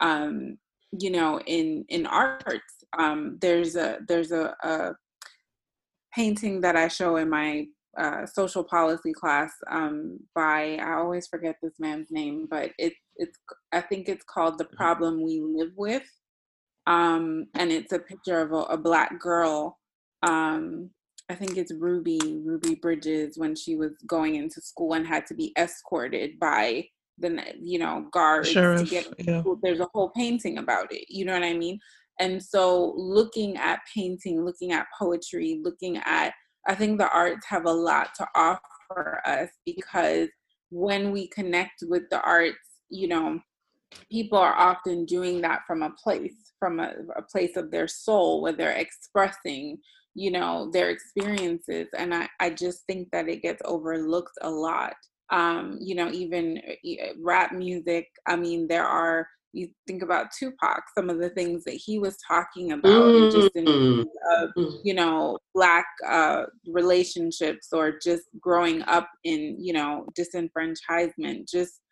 um, 0.01 0.59
you 0.99 1.11
know 1.11 1.41
in 1.41 1.85
in 1.89 2.07
arts 2.07 2.85
um 2.99 3.39
there's 3.41 3.77
a 3.77 3.99
there's 4.09 4.33
a, 4.33 4.55
a 4.63 4.93
painting 6.15 6.61
that 6.61 6.77
i 6.77 6.89
show 6.89 7.17
in 7.17 7.29
my 7.29 7.67
uh, 7.99 8.25
social 8.25 8.65
policy 8.65 9.13
class 9.13 9.53
um 9.71 10.19
by 10.35 10.77
i 10.83 10.95
always 10.95 11.27
forget 11.27 11.57
this 11.63 11.75
man's 11.79 12.11
name 12.11 12.47
but 12.51 12.71
it 12.79 12.95
it's 13.17 13.39
i 13.73 13.81
think 13.81 14.09
it's 14.09 14.25
called 14.25 14.57
the 14.59 14.65
problem 14.65 15.23
we 15.23 15.41
live 15.41 15.73
with 15.77 16.09
um 16.87 17.47
and 17.55 17.71
it's 17.71 17.93
a 17.93 17.99
picture 17.99 18.41
of 18.41 18.53
a, 18.53 18.63
a 18.73 18.77
black 18.77 19.21
girl 19.21 19.79
um 20.23 20.89
i 21.29 21.35
think 21.35 21.59
it's 21.59 21.73
ruby 21.73 22.19
ruby 22.45 22.75
bridges 22.75 23.37
when 23.37 23.55
she 23.55 23.77
was 23.77 23.93
going 24.07 24.37
into 24.37 24.61
school 24.61 24.95
and 24.95 25.07
had 25.07 25.27
to 25.27 25.35
be 25.35 25.53
escorted 25.59 26.39
by 26.39 26.83
the 27.23 27.43
you 27.61 27.79
know 27.79 28.07
guards 28.13 28.49
to 28.49 28.55
Sheriff, 28.55 28.91
get 28.91 29.07
yeah. 29.19 29.43
there's 29.63 29.81
a 29.81 29.89
whole 29.95 30.11
painting 30.11 30.59
about 30.59 30.93
it 30.93 31.05
you 31.09 31.25
know 31.25 31.33
what 31.33 31.45
i 31.45 31.55
mean? 31.55 31.79
And 32.19 32.43
so 32.43 32.93
looking 32.97 33.57
at 33.57 33.81
painting 33.93 34.45
looking 34.45 34.73
at 34.73 34.87
poetry 34.99 35.61
looking 35.63 35.97
at 36.05 36.35
i 36.69 36.75
think 36.75 36.99
the 36.99 37.11
arts 37.11 37.47
have 37.49 37.65
a 37.65 37.73
lot 37.73 38.11
to 38.17 38.27
offer 38.35 39.21
us 39.25 39.49
because 39.65 40.29
when 40.71 41.11
we 41.11 41.29
connect 41.29 41.83
with 41.89 42.03
the 42.11 42.21
arts 42.21 42.59
you 42.91 43.09
know 43.09 43.41
people 44.11 44.39
are 44.39 44.55
often 44.55 45.05
doing 45.05 45.41
that 45.41 45.61
from 45.67 45.83
a 45.83 45.91
place 46.03 46.53
from 46.59 46.79
a, 46.81 46.93
a 47.17 47.23
place 47.23 47.57
of 47.57 47.71
their 47.71 47.89
soul 47.89 48.43
where 48.43 48.53
they're 48.53 48.73
expressing 48.73 49.79
you 50.15 50.31
know 50.31 50.71
their 50.73 50.91
experiences. 50.91 51.89
And 51.97 52.15
I, 52.15 52.29
I 52.41 52.51
just 52.51 52.85
think 52.87 53.09
that 53.13 53.29
it 53.29 53.43
gets 53.43 53.63
overlooked 53.65 54.39
a 54.43 54.51
lot 54.51 54.95
um, 55.33 55.79
you 55.81 55.95
know, 55.95 56.11
even 56.13 56.59
uh, 56.59 57.13
rap 57.21 57.53
music. 57.53 58.07
I 58.27 58.37
mean, 58.37 58.69
there 58.69 58.87
are, 58.87 59.27
you 59.55 59.69
think 59.87 60.03
about 60.03 60.27
Tupac, 60.39 60.83
some 60.97 61.11
of 61.11 61.19
the 61.19 61.31
things 61.31 61.65
that 61.65 61.75
he 61.75 61.99
was 61.99 62.17
talking 62.27 62.73
about, 62.73 63.15
and 63.15 63.33
just 63.33 63.57
in 63.57 64.07
of, 64.31 64.51
you 64.85 64.95
know, 64.95 65.39
black 65.55 65.87
uh, 66.09 66.45
relationships 66.67 67.69
or 67.73 67.99
just 68.03 68.25
growing 68.41 68.83
up 68.83 69.09
in, 69.25 69.57
you 69.59 69.73
know, 69.73 70.07
disenfranchisement, 70.19 71.49
just 71.51 71.73
eh, 71.73 71.92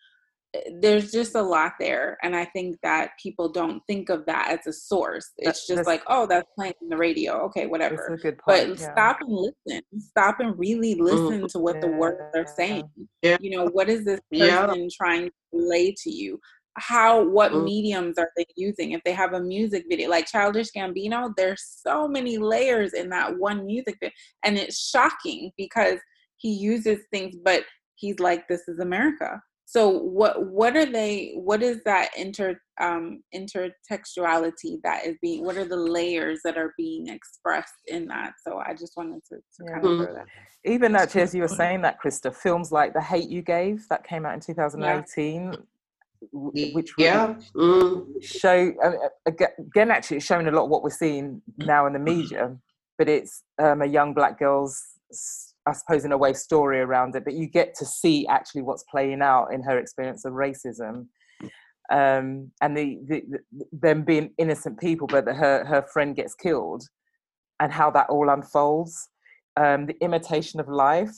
there's 0.81 1.12
just 1.12 1.36
a 1.36 1.43
lot 1.43 1.72
there 1.78 2.18
and 2.24 2.35
i 2.35 2.44
think 2.44 2.77
that 2.82 3.10
people 3.22 3.48
don't 3.52 3.81
think 3.86 4.09
of 4.09 4.27
that 4.27 4.48
as 4.51 4.66
a 4.66 4.72
source 4.72 5.31
it's 5.39 5.47
That- 5.47 5.55
just 5.55 5.68
that's- 5.68 5.86
like 5.86 6.02
oh 6.09 6.27
that's 6.27 6.48
playing 6.56 6.74
on 6.82 6.89
the 6.89 6.97
radio 6.97 7.35
okay 7.44 7.62
That's 7.62 7.70
whatever 7.70 8.06
a 8.14 8.16
good 8.18 8.39
but 8.47 8.66
point. 8.66 8.81
yeah. 8.81 8.93
stop 8.93 9.18
and 9.20 9.31
listen 9.32 9.82
stop 9.98 10.40
and 10.40 10.59
really 10.59 10.94
listen 10.97 11.47
to 11.48 11.59
what 11.60 11.81
the 11.81 11.86
words 11.89 12.20
are 12.35 12.47
saying 12.56 12.85
Yeah. 13.22 13.36
you 13.40 13.56
know 13.56 13.66
what 13.66 13.89
is 13.89 14.05
this 14.05 14.20
Yeah. 14.31 14.66
person 14.66 14.89
trying 15.01 15.27
to 15.27 15.32
relay 15.52 15.94
to 16.02 16.10
you 16.10 16.40
how 16.77 17.22
what 17.24 17.52
Mm. 17.52 17.64
mediums 17.64 18.18
are 18.18 18.31
they 18.36 18.47
using 18.56 18.93
if 18.93 19.02
they 19.05 19.12
have 19.12 19.35
a 19.35 19.40
music 19.40 19.85
video 19.89 20.09
like 20.09 20.27
childish 20.27 20.70
gambino 20.77 21.32
there's 21.36 21.62
so 21.86 22.09
many 22.09 22.39
layers 22.39 22.93
in 22.94 23.09
that 23.10 23.36
one 23.39 23.66
music 23.66 23.97
video 24.01 24.12
and 24.44 24.56
it's 24.59 24.78
shocking 24.90 25.52
because 25.56 25.98
he 26.39 26.51
uses 26.52 26.98
things 27.12 27.36
but 27.44 27.64
he's 27.97 28.18
like 28.18 28.48
this 28.48 28.66
is 28.66 28.78
america 28.81 29.40
so 29.70 29.88
what 29.88 30.47
what 30.47 30.76
are 30.76 30.86
they 30.86 31.32
what 31.36 31.62
is 31.62 31.80
that 31.84 32.10
inter 32.16 32.60
um 32.80 33.22
intertextuality 33.32 34.78
that 34.82 35.06
is 35.06 35.16
being 35.22 35.44
what 35.44 35.56
are 35.56 35.64
the 35.64 35.76
layers 35.76 36.40
that 36.44 36.59
are 36.59 36.74
being 36.76 37.06
expressed 37.06 37.82
in 37.86 38.09
that 38.09 38.32
so 38.44 38.60
i 38.66 38.74
just 38.74 38.94
wanted 38.97 39.20
to, 39.24 39.36
to 39.36 39.72
kind 39.72 39.84
of 39.84 39.90
Yeah. 39.92 40.05
throw 40.05 40.14
that 40.14 40.26
Even 40.64 40.97
actually, 40.97 41.22
as 41.22 41.34
you 41.34 41.40
were 41.40 41.56
saying 41.62 41.80
that, 41.82 41.98
Krista, 42.02 42.34
films 42.34 42.70
like 42.70 42.92
The 42.92 43.01
Hate 43.01 43.30
You 43.30 43.40
Gave 43.40 43.88
that 43.88 44.05
came 44.05 44.26
out 44.26 44.34
in 44.34 44.40
2018, 44.40 45.56
which 46.32 46.92
yeah 46.98 47.34
mm. 47.56 48.05
show 48.22 48.56
again 49.26 49.90
actually 49.90 50.18
it's 50.18 50.26
showing 50.26 50.47
a 50.48 50.51
lot 50.51 50.64
of 50.64 50.70
what 50.70 50.82
we're 50.82 50.90
seeing 50.90 51.40
now 51.56 51.86
in 51.86 51.94
the 51.94 51.98
media 51.98 52.55
but 52.98 53.09
it's 53.09 53.42
um, 53.59 53.80
a 53.80 53.86
young 53.86 54.12
black 54.12 54.38
girl's 54.38 54.82
i 55.66 55.72
suppose 55.72 56.04
in 56.04 56.12
a 56.12 56.18
way 56.18 56.32
story 56.32 56.80
around 56.80 57.14
it 57.14 57.24
but 57.24 57.34
you 57.34 57.46
get 57.46 57.74
to 57.74 57.84
see 57.84 58.26
actually 58.26 58.62
what's 58.62 58.84
playing 58.84 59.22
out 59.22 59.48
in 59.52 59.62
her 59.62 59.78
experience 59.78 60.24
of 60.24 60.32
racism 60.32 61.06
um, 61.92 62.52
and 62.60 62.76
the, 62.76 63.00
the, 63.08 63.22
the, 63.50 63.64
them 63.72 64.02
being 64.02 64.32
innocent 64.38 64.78
people 64.78 65.06
but 65.06 65.24
her 65.26 65.64
her 65.64 65.82
friend 65.92 66.14
gets 66.14 66.34
killed 66.34 66.84
and 67.58 67.72
how 67.72 67.90
that 67.90 68.08
all 68.08 68.30
unfolds 68.30 69.08
um, 69.56 69.86
the 69.86 69.96
imitation 70.00 70.60
of 70.60 70.68
life 70.68 71.16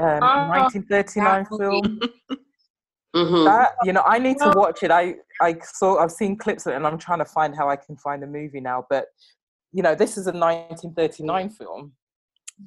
um, 0.00 0.20
oh, 0.22 0.48
1939 0.48 1.46
film 1.58 2.00
Mm-hmm. 3.14 3.44
That 3.44 3.72
you 3.84 3.92
know, 3.92 4.02
I 4.06 4.18
need 4.18 4.38
to 4.38 4.52
watch 4.56 4.82
it. 4.82 4.90
I 4.90 5.16
I 5.40 5.56
saw 5.62 5.98
I've 5.98 6.10
seen 6.12 6.36
clips 6.36 6.66
of 6.66 6.72
it, 6.72 6.76
and 6.76 6.86
I'm 6.86 6.96
trying 6.96 7.18
to 7.18 7.26
find 7.26 7.54
how 7.54 7.68
I 7.68 7.76
can 7.76 7.96
find 7.96 8.22
the 8.22 8.26
movie 8.26 8.60
now. 8.60 8.86
But 8.88 9.06
you 9.72 9.82
know, 9.82 9.94
this 9.94 10.12
is 10.16 10.26
a 10.26 10.32
1939 10.32 11.50
film, 11.50 11.92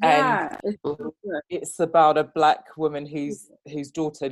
yeah. 0.01 0.57
and 0.63 0.77
um, 0.85 1.11
it's 1.49 1.79
about 1.79 2.17
a 2.17 2.23
black 2.23 2.77
woman 2.77 3.05
whose 3.05 3.49
whose 3.71 3.91
daughter 3.91 4.29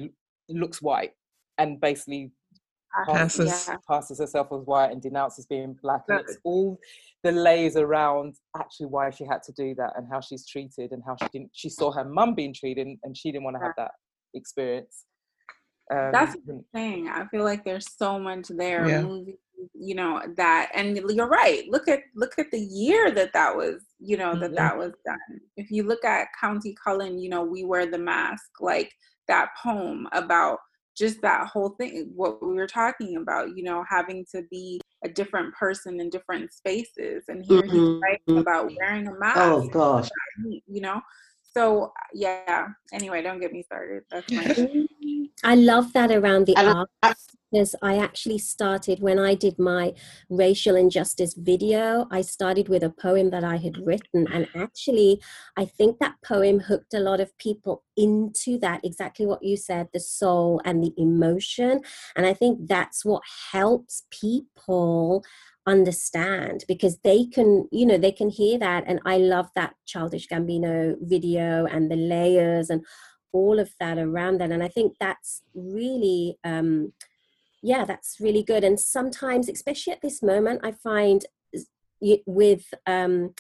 looks 0.50 0.82
white 0.82 1.12
and 1.58 1.80
basically 1.80 2.32
passes 3.08 3.68
yeah. 3.68 3.78
passes 3.88 4.20
herself 4.20 4.48
as 4.52 4.66
white 4.66 4.92
and 4.92 5.02
denounces 5.02 5.46
being 5.46 5.78
black. 5.82 6.04
And 6.08 6.20
it's 6.20 6.38
all 6.44 6.80
the 7.24 7.32
layers 7.32 7.76
around 7.76 8.36
actually 8.58 8.88
why 8.88 9.10
she 9.10 9.26
had 9.26 9.42
to 9.44 9.52
do 9.54 9.74
that 9.76 9.94
and 9.96 10.08
how 10.12 10.22
she's 10.22 10.46
treated 10.48 10.92
and 10.92 11.02
how 11.06 11.16
she 11.22 11.28
didn't. 11.32 11.52
She 11.54 11.70
saw 11.70 11.92
her 11.92 12.04
mum 12.04 12.36
being 12.36 12.54
treated, 12.54 12.88
and 13.04 13.18
she 13.18 13.32
didn't 13.32 13.44
want 13.44 13.58
to 13.58 13.64
have 13.64 13.74
that 13.78 13.92
experience. 14.34 15.06
Um, 15.92 16.12
That's 16.12 16.36
the 16.46 16.64
thing. 16.74 17.10
I 17.10 17.26
feel 17.28 17.44
like 17.44 17.64
there's 17.64 17.88
so 17.98 18.20
much 18.20 18.48
there. 18.48 18.88
Yeah. 18.88 19.02
Movies, 19.02 19.36
you 19.74 19.96
know 19.96 20.22
that, 20.38 20.72
and 20.74 20.98
you're 20.98 21.28
right. 21.28 21.64
Look 21.70 21.88
at 21.88 22.02
look 22.16 22.34
at 22.38 22.52
the 22.52 22.60
year 22.60 23.12
that 23.12 23.34
that 23.34 23.56
was. 23.56 23.84
You 24.00 24.18
know 24.18 24.34
that 24.34 24.48
mm-hmm. 24.48 24.56
that 24.56 24.78
was 24.78 24.92
done. 25.06 25.40
If 25.56 25.72
you 25.72 25.84
look 25.84 26.04
at 26.04 26.28
Countee 26.42 26.76
Cullen, 26.84 27.20
you 27.20 27.30
know 27.30 27.44
we 27.44 27.64
wear 27.64 27.86
the 27.86 27.98
mask. 27.98 28.50
Like 28.60 28.92
that 29.28 29.50
poem 29.62 30.08
about 30.12 30.60
just 30.98 31.22
that 31.22 31.48
whole 31.48 31.70
thing. 31.80 32.12
What 32.16 32.46
we 32.46 32.54
were 32.54 32.68
talking 32.68 33.18
about. 33.18 33.56
You 33.56 33.64
know 33.64 33.86
having 33.90 34.26
to 34.34 34.44
be 34.50 34.82
a 35.06 35.10
different 35.10 35.54
person 35.54 36.00
in 36.00 36.10
different 36.10 36.52
spaces, 36.54 37.26
and 37.28 37.46
here 37.46 37.62
mm-hmm. 37.62 37.72
he's 37.72 38.02
writing 38.02 38.42
about 38.42 38.72
wearing 38.78 39.08
a 39.08 39.20
mask. 39.20 39.38
Oh 39.40 39.68
gosh. 39.70 40.10
You 40.46 40.82
know 40.82 41.02
so 41.56 41.92
yeah 42.14 42.68
anyway 42.94 43.22
don't 43.22 43.40
get 43.40 43.54
me 43.54 43.64
started 43.64 44.04
that's 44.10 44.32
my 44.32 44.44
i 45.44 45.56
love 45.56 45.94
that 45.94 46.12
around 46.12 46.46
the 46.46 46.56
arts 47.04 47.28
because 47.52 47.76
i 47.82 47.98
actually 47.98 48.38
started 48.38 49.00
when 49.00 49.20
i 49.20 49.36
did 49.36 49.58
my 49.60 49.94
racial 50.30 50.76
injustice 50.76 51.36
video. 51.36 52.08
I 52.10 52.22
started 52.22 52.68
with 52.68 52.84
a 52.84 52.90
poem 52.90 53.30
that 53.30 53.44
i 53.44 53.58
had 53.58 53.78
written 53.86 54.28
and 54.34 54.48
actually 54.56 55.22
i 55.58 55.66
think 55.66 56.00
that 56.00 56.16
poem 56.26 56.60
hooked 56.60 56.94
a 56.94 57.00
lot 57.00 57.20
of 57.20 57.38
people 57.38 57.84
into 57.96 58.58
that 58.60 58.82
exactly 58.84 59.26
what 59.26 59.44
you 59.44 59.56
said 59.56 59.90
the 59.94 60.00
soul 60.00 60.62
and 60.66 60.84
the 60.84 60.94
emotion. 60.98 61.82
And 62.16 62.26
i 62.26 62.34
think 62.34 62.68
that's 62.68 63.06
what 63.06 63.24
helps 63.52 64.04
people 64.10 65.24
understand 65.66 66.66
because 66.68 66.98
they 67.06 67.26
can 67.26 67.70
you 67.72 67.86
know 67.86 67.98
they 67.98 68.12
can 68.12 68.30
hear 68.30 68.58
that. 68.60 68.84
And 68.88 69.00
i 69.06 69.18
love 69.18 69.50
that 69.56 69.76
childish 69.86 70.28
gambino 70.28 70.96
video 71.02 71.66
and 71.66 71.90
the 71.90 71.96
layers 71.96 72.70
and 72.70 72.84
all 73.34 73.60
of 73.60 73.72
that 73.80 73.98
around 73.98 74.40
that 74.40 74.52
and 74.52 74.64
i 74.64 74.68
think 74.68 74.94
that's 75.00 75.42
really 75.54 76.38
um 76.44 76.94
yeah 77.64 77.86
that's 77.86 78.18
really 78.20 78.44
good. 78.44 78.64
And 78.64 78.80
sometimes 78.80 79.50
especially 79.50 79.94
at 79.94 80.02
this 80.02 80.22
moment 80.22 80.62
i 80.64 80.72
find 80.72 81.26
with 82.26 82.74
um 82.86 83.34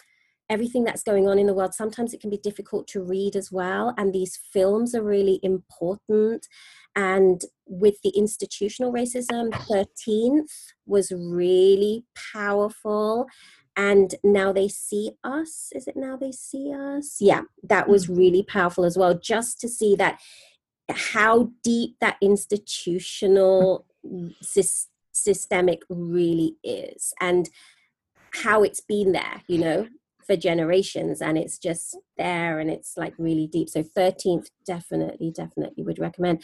everything 0.50 0.84
that's 0.84 1.04
going 1.04 1.28
on 1.28 1.38
in 1.38 1.48
the 1.48 1.54
world 1.54 1.74
sometimes 1.74 2.14
it 2.14 2.22
can 2.22 2.30
be 2.30 2.38
difficult 2.38 2.88
to 2.88 3.04
read 3.04 3.36
as 3.36 3.52
well 3.52 3.94
and 3.98 4.14
these 4.14 4.40
films 4.52 4.96
are 4.96 5.04
really 5.04 5.40
important. 5.44 6.48
And 6.96 7.42
with 7.66 7.96
the 8.04 8.12
institutional 8.12 8.94
racism 8.94 9.50
13th 9.52 10.52
was 10.86 11.12
really 11.12 12.06
powerful 12.34 13.28
and 13.76 14.16
now 14.24 14.52
they 14.52 14.68
see 14.68 15.12
us 15.24 15.70
is 15.74 15.88
it 15.88 15.96
now 15.96 16.16
they 16.16 16.32
see 16.32 16.74
us? 16.74 17.18
Yeah 17.20 17.42
that 17.64 17.88
was 17.88 18.08
mm. 18.08 18.18
really 18.18 18.44
powerful 18.44 18.86
as 18.86 18.98
well 18.98 19.14
just 19.14 19.60
to 19.62 19.68
see 19.68 19.96
that 19.96 20.20
how 20.90 21.50
deep 21.64 21.96
that 22.02 22.18
institutional 22.22 23.86
systemic 24.42 25.82
really 25.90 26.58
is 26.64 27.14
and 27.22 27.50
how 28.32 28.64
it's 28.64 28.82
been 28.82 29.12
there 29.14 29.42
you 29.48 29.58
know 29.58 29.88
for 30.26 30.36
generations 30.36 31.22
and 31.22 31.38
it's 31.38 31.58
just 31.58 31.98
there 32.18 32.60
and 32.60 32.70
it's 32.70 32.96
like 32.98 33.14
really 33.18 33.48
deep. 33.48 33.70
So 33.70 33.84
13th 33.84 34.48
definitely 34.66 35.32
definitely 35.32 35.84
would 35.84 36.00
recommend. 36.00 36.44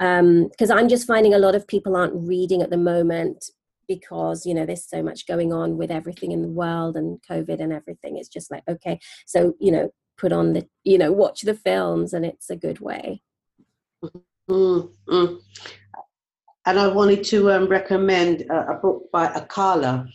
Um 0.00 0.48
because 0.48 0.70
i'm 0.70 0.88
just 0.88 1.06
finding 1.06 1.34
a 1.34 1.38
lot 1.38 1.54
of 1.54 1.66
people 1.66 1.96
aren't 1.96 2.28
reading 2.28 2.62
at 2.62 2.70
the 2.70 2.76
moment 2.76 3.50
because 3.88 4.46
you 4.46 4.54
know 4.54 4.66
there's 4.66 4.88
so 4.88 5.02
much 5.02 5.26
going 5.26 5.52
on 5.52 5.76
with 5.76 5.90
everything 5.90 6.32
in 6.32 6.42
the 6.42 6.48
world 6.48 6.96
and 6.96 7.20
covid 7.28 7.60
and 7.60 7.72
everything 7.72 8.16
it's 8.16 8.28
just 8.28 8.50
like 8.50 8.62
okay 8.68 9.00
so 9.26 9.54
you 9.58 9.72
know 9.72 9.90
put 10.16 10.32
on 10.32 10.52
the 10.52 10.66
you 10.84 10.98
know 10.98 11.12
watch 11.12 11.42
the 11.42 11.54
films 11.54 12.12
and 12.12 12.24
it's 12.24 12.50
a 12.50 12.56
good 12.56 12.80
way 12.80 13.22
mm-hmm. 14.50 15.34
and 16.66 16.78
i 16.78 16.86
wanted 16.86 17.24
to 17.24 17.50
um, 17.50 17.66
recommend 17.66 18.42
a, 18.42 18.72
a 18.72 18.74
book 18.74 19.04
by 19.12 19.26
akala 19.28 20.06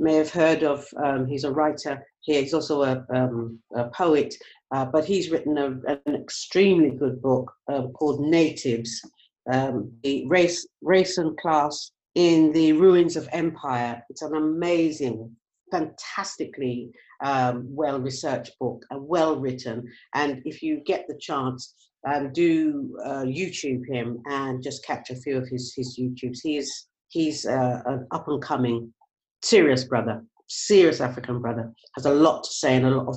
may 0.00 0.14
have 0.14 0.30
heard 0.30 0.64
of 0.64 0.84
um, 1.04 1.26
he's 1.26 1.44
a 1.44 1.52
writer. 1.52 2.04
He's 2.22 2.54
also 2.54 2.82
a, 2.82 3.04
um, 3.14 3.60
a 3.74 3.84
poet, 3.90 4.34
uh, 4.72 4.86
but 4.86 5.04
he's 5.04 5.30
written 5.30 5.58
a, 5.58 5.66
an 6.06 6.14
extremely 6.14 6.90
good 6.90 7.22
book 7.22 7.52
uh, 7.70 7.88
called 7.88 8.20
Natives, 8.20 9.00
um, 9.52 9.92
the 10.02 10.26
race, 10.26 10.66
race 10.80 11.18
and 11.18 11.36
class 11.36 11.92
in 12.14 12.52
the 12.52 12.72
ruins 12.72 13.16
of 13.16 13.28
empire. 13.32 14.02
It's 14.10 14.22
an 14.22 14.34
amazing, 14.34 15.34
fantastically 15.70 16.90
um, 17.22 17.66
well 17.68 18.00
researched 18.00 18.58
book, 18.58 18.84
and 18.90 19.06
well 19.06 19.38
written. 19.38 19.88
And 20.14 20.42
if 20.44 20.62
you 20.62 20.82
get 20.86 21.06
the 21.06 21.18
chance, 21.18 21.74
um, 22.06 22.32
do 22.32 22.96
uh, 23.04 23.24
YouTube 23.24 23.86
him 23.86 24.22
and 24.26 24.62
just 24.62 24.84
catch 24.84 25.10
a 25.10 25.16
few 25.16 25.36
of 25.36 25.48
his 25.48 25.74
his 25.76 25.98
YouTubes. 25.98 26.38
He 26.42 26.56
is 26.56 26.86
he's 27.08 27.46
uh, 27.46 27.82
an 27.86 28.06
up 28.10 28.28
and 28.28 28.42
coming 28.42 28.92
serious 29.42 29.84
brother 29.84 30.22
serious 30.50 31.00
African 31.00 31.40
brother, 31.40 31.72
has 31.94 32.06
a 32.06 32.12
lot 32.12 32.42
to 32.42 32.52
say 32.52 32.76
and 32.76 32.86
a 32.86 32.90
lot 32.90 33.08
of, 33.08 33.16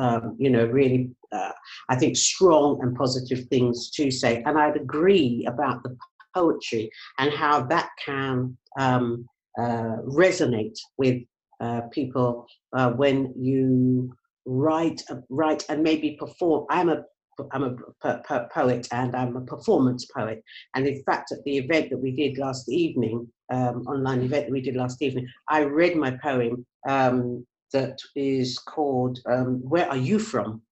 um, 0.00 0.36
you 0.38 0.50
know, 0.50 0.66
really, 0.66 1.10
uh, 1.32 1.52
I 1.88 1.96
think, 1.96 2.16
strong 2.16 2.78
and 2.82 2.94
positive 2.94 3.46
things 3.48 3.90
to 3.92 4.10
say. 4.10 4.42
And 4.44 4.58
I'd 4.58 4.76
agree 4.76 5.46
about 5.48 5.82
the 5.82 5.96
poetry 6.34 6.90
and 7.18 7.32
how 7.32 7.62
that 7.62 7.90
can 8.04 8.56
um, 8.78 9.26
uh, 9.58 9.96
resonate 10.06 10.76
with 10.98 11.22
uh, 11.60 11.82
people 11.92 12.46
uh, 12.76 12.90
when 12.90 13.32
you 13.38 14.12
write, 14.46 15.02
write 15.30 15.64
and 15.68 15.82
maybe 15.82 16.16
perform. 16.18 16.66
I'm 16.70 16.88
a 16.88 17.02
I'm 17.50 17.64
a 17.64 17.76
po- 18.00 18.20
po- 18.26 18.46
poet 18.52 18.86
and 18.92 19.14
I'm 19.16 19.36
a 19.36 19.40
performance 19.40 20.06
poet. 20.06 20.42
And 20.74 20.86
in 20.86 21.02
fact, 21.02 21.32
at 21.32 21.42
the 21.44 21.58
event 21.58 21.90
that 21.90 21.98
we 21.98 22.12
did 22.12 22.38
last 22.38 22.68
evening, 22.68 23.26
um, 23.52 23.82
online 23.88 24.22
event 24.22 24.46
that 24.46 24.52
we 24.52 24.60
did 24.60 24.76
last 24.76 25.02
evening, 25.02 25.26
I 25.48 25.64
read 25.64 25.96
my 25.96 26.16
poem 26.22 26.64
um, 26.88 27.44
that 27.72 27.98
is 28.14 28.58
called 28.58 29.18
um, 29.26 29.60
Where 29.68 29.88
Are 29.88 29.96
You 29.96 30.20
From? 30.20 30.62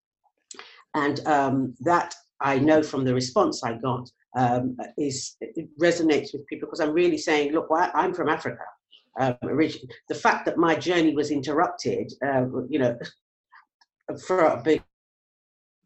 And 0.94 1.26
um, 1.26 1.74
that 1.80 2.14
I 2.40 2.58
know 2.58 2.82
from 2.82 3.04
the 3.04 3.14
response 3.14 3.64
I 3.64 3.74
got 3.74 4.08
um, 4.34 4.76
is 4.96 5.36
it 5.40 5.68
resonates 5.80 6.32
with 6.32 6.46
people 6.46 6.66
because 6.66 6.80
I'm 6.80 6.92
really 6.92 7.18
saying, 7.18 7.52
look, 7.52 7.68
I'm 7.70 8.14
from 8.14 8.28
Africa. 8.28 8.64
Um, 9.20 9.36
the 9.42 10.14
fact 10.14 10.46
that 10.46 10.56
my 10.56 10.74
journey 10.74 11.14
was 11.14 11.30
interrupted, 11.30 12.12
uh, 12.26 12.46
you 12.68 12.78
know, 12.78 12.96
for 14.26 14.60
big 14.64 14.82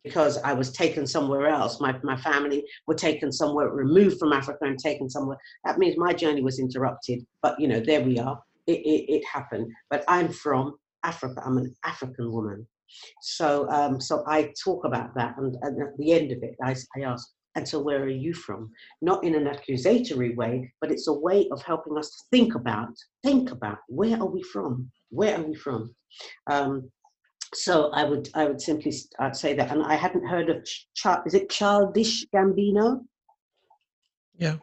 because 0.06 0.38
I 0.38 0.52
was 0.52 0.70
taken 0.70 1.04
somewhere 1.04 1.48
else. 1.48 1.80
My, 1.80 1.92
my 2.04 2.16
family 2.16 2.64
were 2.86 2.94
taken 2.94 3.32
somewhere 3.32 3.70
removed 3.70 4.20
from 4.20 4.32
Africa 4.32 4.60
and 4.62 4.78
taken 4.78 5.10
somewhere. 5.10 5.36
That 5.64 5.78
means 5.78 5.96
my 5.98 6.12
journey 6.12 6.42
was 6.42 6.60
interrupted. 6.60 7.26
But, 7.42 7.58
you 7.58 7.66
know, 7.66 7.80
there 7.80 8.02
we 8.02 8.16
are. 8.20 8.40
It, 8.68 8.78
it, 8.86 9.12
it 9.12 9.24
happened. 9.24 9.68
But 9.90 10.04
I'm 10.06 10.28
from 10.28 10.76
Africa. 11.02 11.42
I'm 11.44 11.58
an 11.58 11.74
African 11.84 12.30
woman. 12.30 12.64
So, 13.20 13.68
um, 13.68 14.00
so 14.00 14.22
I 14.28 14.52
talk 14.62 14.84
about 14.84 15.12
that. 15.16 15.34
And, 15.38 15.56
and 15.62 15.82
at 15.82 15.98
the 15.98 16.12
end 16.12 16.30
of 16.30 16.40
it, 16.40 16.54
I, 16.62 16.76
I 16.96 17.00
ask, 17.00 17.28
and 17.56 17.66
so 17.66 17.80
where 17.80 18.02
are 18.02 18.08
you 18.08 18.34
from? 18.34 18.70
Not 19.00 19.24
in 19.24 19.34
an 19.34 19.46
accusatory 19.46 20.34
way, 20.34 20.72
but 20.80 20.92
it's 20.92 21.08
a 21.08 21.12
way 21.12 21.48
of 21.50 21.62
helping 21.62 21.96
us 21.98 22.10
to 22.10 22.24
think 22.30 22.54
about, 22.54 22.94
think 23.24 23.50
about 23.50 23.78
where 23.88 24.16
are 24.20 24.26
we 24.26 24.42
from? 24.42 24.90
Where 25.08 25.38
are 25.38 25.42
we 25.42 25.54
from? 25.54 25.94
Um, 26.50 26.90
so 27.54 27.90
I 27.92 28.04
would 28.04 28.28
I 28.34 28.44
would 28.44 28.60
simply 28.60 28.92
I'd 29.18 29.36
say 29.36 29.54
that, 29.54 29.70
and 29.70 29.82
I 29.82 29.94
hadn't 29.94 30.26
heard 30.26 30.50
of 30.50 30.64
Ch- 30.64 31.06
is 31.24 31.34
it 31.34 31.48
Childish 31.48 32.26
Gambino? 32.34 33.00
Yeah. 34.36 34.56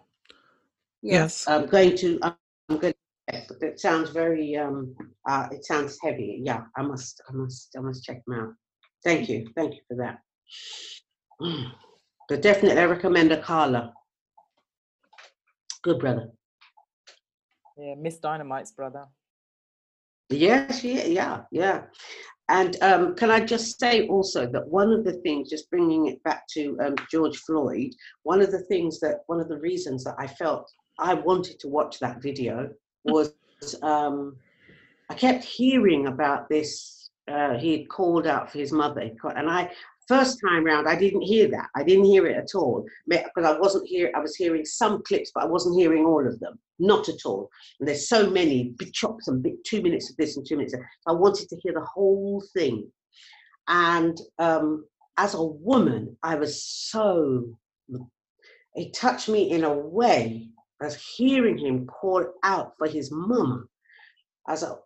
Yes. 1.02 1.48
I'm 1.48 1.65
going 1.65 1.95
to. 1.98 2.20
I'm 2.24 2.78
going. 2.78 2.94
To, 3.32 3.56
it 3.61 3.80
sounds 3.80 4.10
very. 4.11 4.56
Um. 4.57 4.95
Uh. 5.28 5.48
It 5.52 5.65
sounds 5.65 5.98
heavy. 6.03 6.41
Yeah. 6.44 6.64
I 6.78 6.84
must. 6.84 7.22
I 7.28 7.34
must. 7.34 7.76
I 7.78 7.82
must 7.82 8.03
check 8.03 8.24
them 8.26 8.40
out. 8.40 8.53
Thank 9.03 9.30
you. 9.30 9.48
Thank 9.56 9.76
you 9.76 9.82
for 9.88 9.98
that. 9.98 10.20
But 12.29 12.41
definitely, 12.41 12.81
I 12.81 12.85
recommend 12.85 13.31
Akala. 13.31 13.91
Good 15.83 15.99
brother. 15.99 16.29
Yeah, 17.77 17.95
Miss 17.95 18.19
Dynamite's 18.19 18.71
brother. 18.71 19.05
Yes, 20.29 20.83
yeah, 20.83 21.05
yeah, 21.05 21.41
yeah. 21.51 21.81
And 22.49 22.81
um, 22.81 23.15
can 23.15 23.31
I 23.31 23.39
just 23.39 23.79
say 23.79 24.07
also 24.07 24.45
that 24.47 24.67
one 24.67 24.91
of 24.91 25.03
the 25.03 25.13
things, 25.13 25.49
just 25.49 25.69
bringing 25.69 26.07
it 26.07 26.21
back 26.23 26.45
to 26.53 26.77
um, 26.83 26.95
George 27.09 27.37
Floyd, 27.37 27.91
one 28.23 28.41
of 28.41 28.51
the 28.51 28.63
things 28.63 28.99
that, 28.99 29.19
one 29.27 29.39
of 29.39 29.47
the 29.47 29.59
reasons 29.59 30.03
that 30.03 30.15
I 30.17 30.27
felt 30.27 30.69
I 30.99 31.13
wanted 31.13 31.59
to 31.59 31.67
watch 31.67 31.99
that 31.99 32.21
video 32.21 32.69
was 33.05 33.33
um, 33.81 34.35
I 35.09 35.13
kept 35.13 35.43
hearing 35.43 36.07
about 36.07 36.49
this. 36.49 37.09
Uh, 37.27 37.57
he 37.57 37.77
had 37.77 37.89
called 37.89 38.27
out 38.27 38.51
for 38.51 38.59
his 38.59 38.73
mother, 38.73 39.09
and 39.35 39.49
I 39.49 39.71
First 40.07 40.41
time 40.45 40.65
round, 40.65 40.88
I 40.88 40.95
didn't 40.95 41.21
hear 41.21 41.47
that. 41.49 41.69
I 41.75 41.84
didn't 41.84 42.05
hear 42.05 42.27
it 42.27 42.35
at 42.35 42.55
all 42.55 42.85
because 43.07 43.45
I 43.45 43.57
wasn't 43.57 43.88
here. 43.88 44.11
I 44.15 44.19
was 44.19 44.35
hearing 44.35 44.65
some 44.65 45.01
clips, 45.03 45.31
but 45.34 45.43
I 45.43 45.47
wasn't 45.47 45.77
hearing 45.77 46.05
all 46.05 46.27
of 46.27 46.39
them. 46.39 46.59
Not 46.80 47.07
at 47.07 47.25
all. 47.25 47.49
And 47.80 47.88
there's 47.88 48.09
so 48.09 48.30
many 48.30 48.73
big 48.77 48.91
chops 48.93 49.27
and 49.27 49.41
big 49.41 49.55
two 49.65 49.81
minutes 49.81 50.09
of 50.09 50.17
this 50.17 50.35
and 50.35 50.45
two 50.45 50.57
minutes. 50.57 50.73
Of, 50.73 50.81
I 51.07 51.13
wanted 51.13 51.47
to 51.49 51.57
hear 51.63 51.73
the 51.73 51.85
whole 51.85 52.43
thing. 52.53 52.91
And 53.67 54.19
um, 54.39 54.85
as 55.17 55.35
a 55.35 55.43
woman, 55.43 56.17
I 56.21 56.35
was 56.35 56.65
so. 56.65 57.57
It 58.75 58.93
touched 58.93 59.30
me 59.30 59.51
in 59.51 59.63
a 59.63 59.73
way 59.73 60.49
as 60.81 61.01
hearing 61.15 61.57
him 61.57 61.85
call 61.85 62.25
out 62.43 62.73
for 62.77 62.88
his 62.88 63.11
mama 63.11 63.63
as 64.49 64.63
a, 64.63 64.77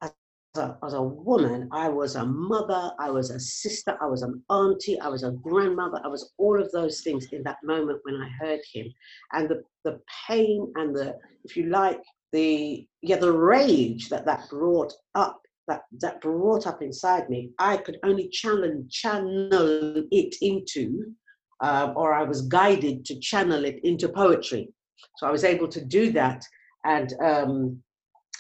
a, 0.58 0.78
as 0.84 0.94
a 0.94 1.02
woman, 1.02 1.70
I 1.72 1.90
was 1.90 2.16
a 2.16 2.26
mother, 2.26 2.92
I 3.00 3.10
was 3.10 3.30
a 3.30 3.40
sister, 3.40 3.98
I 4.02 4.06
was 4.08 4.22
an 4.22 4.44
auntie, 4.50 5.00
I 5.00 5.08
was 5.08 5.24
a 5.24 5.32
grandmother, 5.32 6.00
I 6.04 6.08
was 6.08 6.34
all 6.38 6.62
of 6.62 6.72
those 6.72 7.02
things 7.02 7.28
in 7.32 7.44
that 7.44 7.58
moment 7.64 8.00
when 8.04 8.16
I 8.16 8.30
heard 8.40 8.60
him. 8.74 8.88
And 9.34 9.50
the, 9.50 9.64
the 9.84 10.00
pain 10.28 10.72
and 10.76 10.96
the, 10.96 11.16
if 11.44 11.56
you 11.58 11.68
like, 11.70 12.02
the, 12.34 12.86
yeah, 13.02 13.18
the 13.18 13.32
rage 13.32 14.10
that 14.10 14.26
that 14.26 14.50
brought 14.50 14.94
up, 15.16 15.42
that, 15.68 15.82
that 16.02 16.22
brought 16.22 16.68
up 16.68 16.82
inside 16.82 17.30
me, 17.30 17.52
I 17.60 17.78
could 17.78 18.00
only 18.04 18.30
channel, 18.30 18.84
channel 18.90 20.04
it 20.12 20.36
into, 20.42 21.14
uh, 21.62 21.94
or 21.96 22.14
I 22.14 22.24
was 22.24 22.44
guided 22.44 23.06
to 23.06 23.20
channel 23.20 23.66
it 23.66 23.80
into 23.84 24.10
poetry. 24.10 24.70
So 25.18 25.28
I 25.28 25.32
was 25.32 25.44
able 25.44 25.68
to 25.70 25.84
do 25.84 26.12
that. 26.12 26.44
And 26.86 27.14
um, 27.22 27.84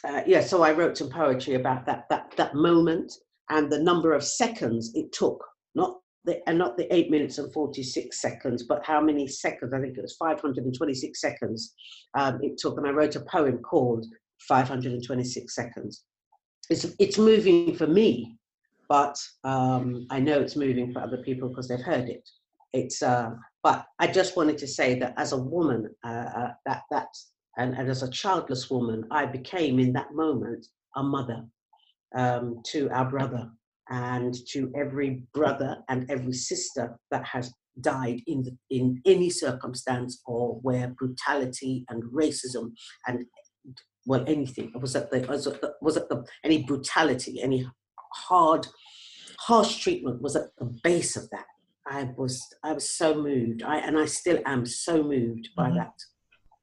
uh, 0.04 0.22
yeah, 0.26 0.42
so 0.42 0.62
I 0.64 0.72
wrote 0.72 0.98
some 0.98 1.10
poetry 1.10 1.56
about 1.56 1.86
that 1.86 2.06
that 2.10 2.34
that 2.38 2.56
moment 2.56 3.14
and 3.50 3.72
the 3.72 3.80
number 3.80 4.14
of 4.14 4.24
seconds 4.24 4.92
it 4.94 5.12
took, 5.12 5.44
not 5.76 5.98
the 6.26 6.48
and 6.48 6.58
not 6.58 6.78
the 6.78 6.94
eight 6.94 7.10
minutes 7.10 7.38
and 7.38 7.52
forty 7.54 7.84
six 7.84 8.22
seconds, 8.22 8.64
but 8.64 8.86
how 8.86 9.02
many 9.02 9.28
seconds? 9.28 9.74
I 9.74 9.80
think 9.80 9.98
it 9.98 10.02
was 10.02 10.16
five 10.18 10.40
hundred 10.40 10.66
and 10.66 10.76
twenty 10.76 10.94
six 10.94 11.22
seconds 11.22 11.74
um, 12.18 12.40
it 12.42 12.58
took, 12.58 12.78
and 12.78 12.88
I 12.88 12.92
wrote 12.92 13.16
a 13.16 13.22
poem 13.22 13.60
called 13.60 14.06
Five 14.48 14.68
Hundred 14.68 14.94
and 14.94 15.04
Twenty 15.06 15.24
Six 15.24 15.56
Seconds. 15.56 16.04
It's 16.70 16.86
it's 17.00 17.18
moving 17.18 17.76
for 17.76 17.88
me, 17.88 18.38
but 18.90 19.18
um, 19.44 20.06
I 20.10 20.20
know 20.20 20.40
it's 20.40 20.56
moving 20.56 20.92
for 20.92 21.02
other 21.02 21.18
people 21.18 21.50
because 21.50 21.68
they've 21.68 21.80
heard 21.80 22.10
it. 22.10 22.28
It's 22.74 23.02
uh, 23.02 23.32
but 23.64 23.86
I 24.00 24.08
just 24.08 24.38
wanted 24.38 24.58
to 24.60 24.68
say 24.68 25.00
that 25.00 25.14
as 25.18 25.32
a 25.32 25.38
woman, 25.38 25.90
uh, 26.06 26.30
uh, 26.36 26.52
that 26.66 26.84
that 26.92 27.08
and, 27.58 27.76
and 27.76 27.90
as 27.90 28.04
a 28.04 28.10
childless 28.10 28.70
woman, 28.70 29.06
I 29.12 29.26
became 29.26 29.80
in 29.80 29.94
that 29.94 30.14
moment 30.14 30.66
a 30.96 31.04
mother 31.04 31.46
um, 32.16 32.62
to 32.68 32.90
our 32.92 33.10
brother 33.10 33.50
and 33.90 34.36
to 34.50 34.72
every 34.76 35.24
brother 35.34 35.78
and 35.90 36.10
every 36.10 36.34
sister 36.34 36.98
that 37.12 37.26
has 37.26 37.54
died 37.82 38.22
in 38.28 38.44
the, 38.44 38.58
in 38.70 39.02
any 39.06 39.30
circumstance 39.30 40.22
or 40.26 40.56
where 40.62 40.90
brutality 41.00 41.86
and 41.90 42.04
racism 42.12 42.72
and 43.08 43.24
well 44.06 44.24
anything 44.28 44.72
was 44.82 44.96
at 44.96 45.12
the 45.12 45.20
was 45.28 45.46
at 45.46 45.62
the, 45.62 45.74
was 45.82 45.96
at 45.96 46.10
the 46.10 46.26
any 46.44 46.64
brutality 46.64 47.40
any 47.42 47.68
hard 48.14 48.66
harsh 49.40 49.78
treatment 49.78 50.22
was 50.22 50.36
at 50.36 50.48
the 50.58 50.66
base 50.84 51.16
of 51.16 51.30
that. 51.30 51.46
I 51.86 52.10
was 52.18 52.42
i 52.64 52.74
was 52.74 52.90
so 52.90 53.22
moved. 53.22 53.64
I 53.64 53.78
and 53.78 53.98
i 53.98 54.06
still 54.06 54.40
am 54.46 54.66
so 54.66 55.04
moved 55.04 55.50
by 55.56 55.68
mm-hmm. 55.68 55.78
that 55.78 55.94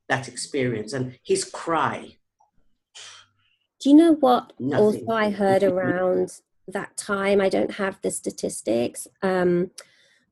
that 0.08 0.28
experience 0.28 0.92
and 0.92 1.18
his 1.24 1.44
cry. 1.44 2.16
Do 3.80 3.90
you 3.90 3.96
know 3.96 4.14
what 4.14 4.52
Nothing. 4.58 4.84
also 4.84 5.08
I 5.10 5.30
heard 5.30 5.62
around 5.62 6.40
that 6.68 6.96
time? 6.96 7.40
I 7.40 7.48
don't 7.48 7.72
have 7.72 7.98
the 8.02 8.10
statistics, 8.10 9.06
um, 9.22 9.70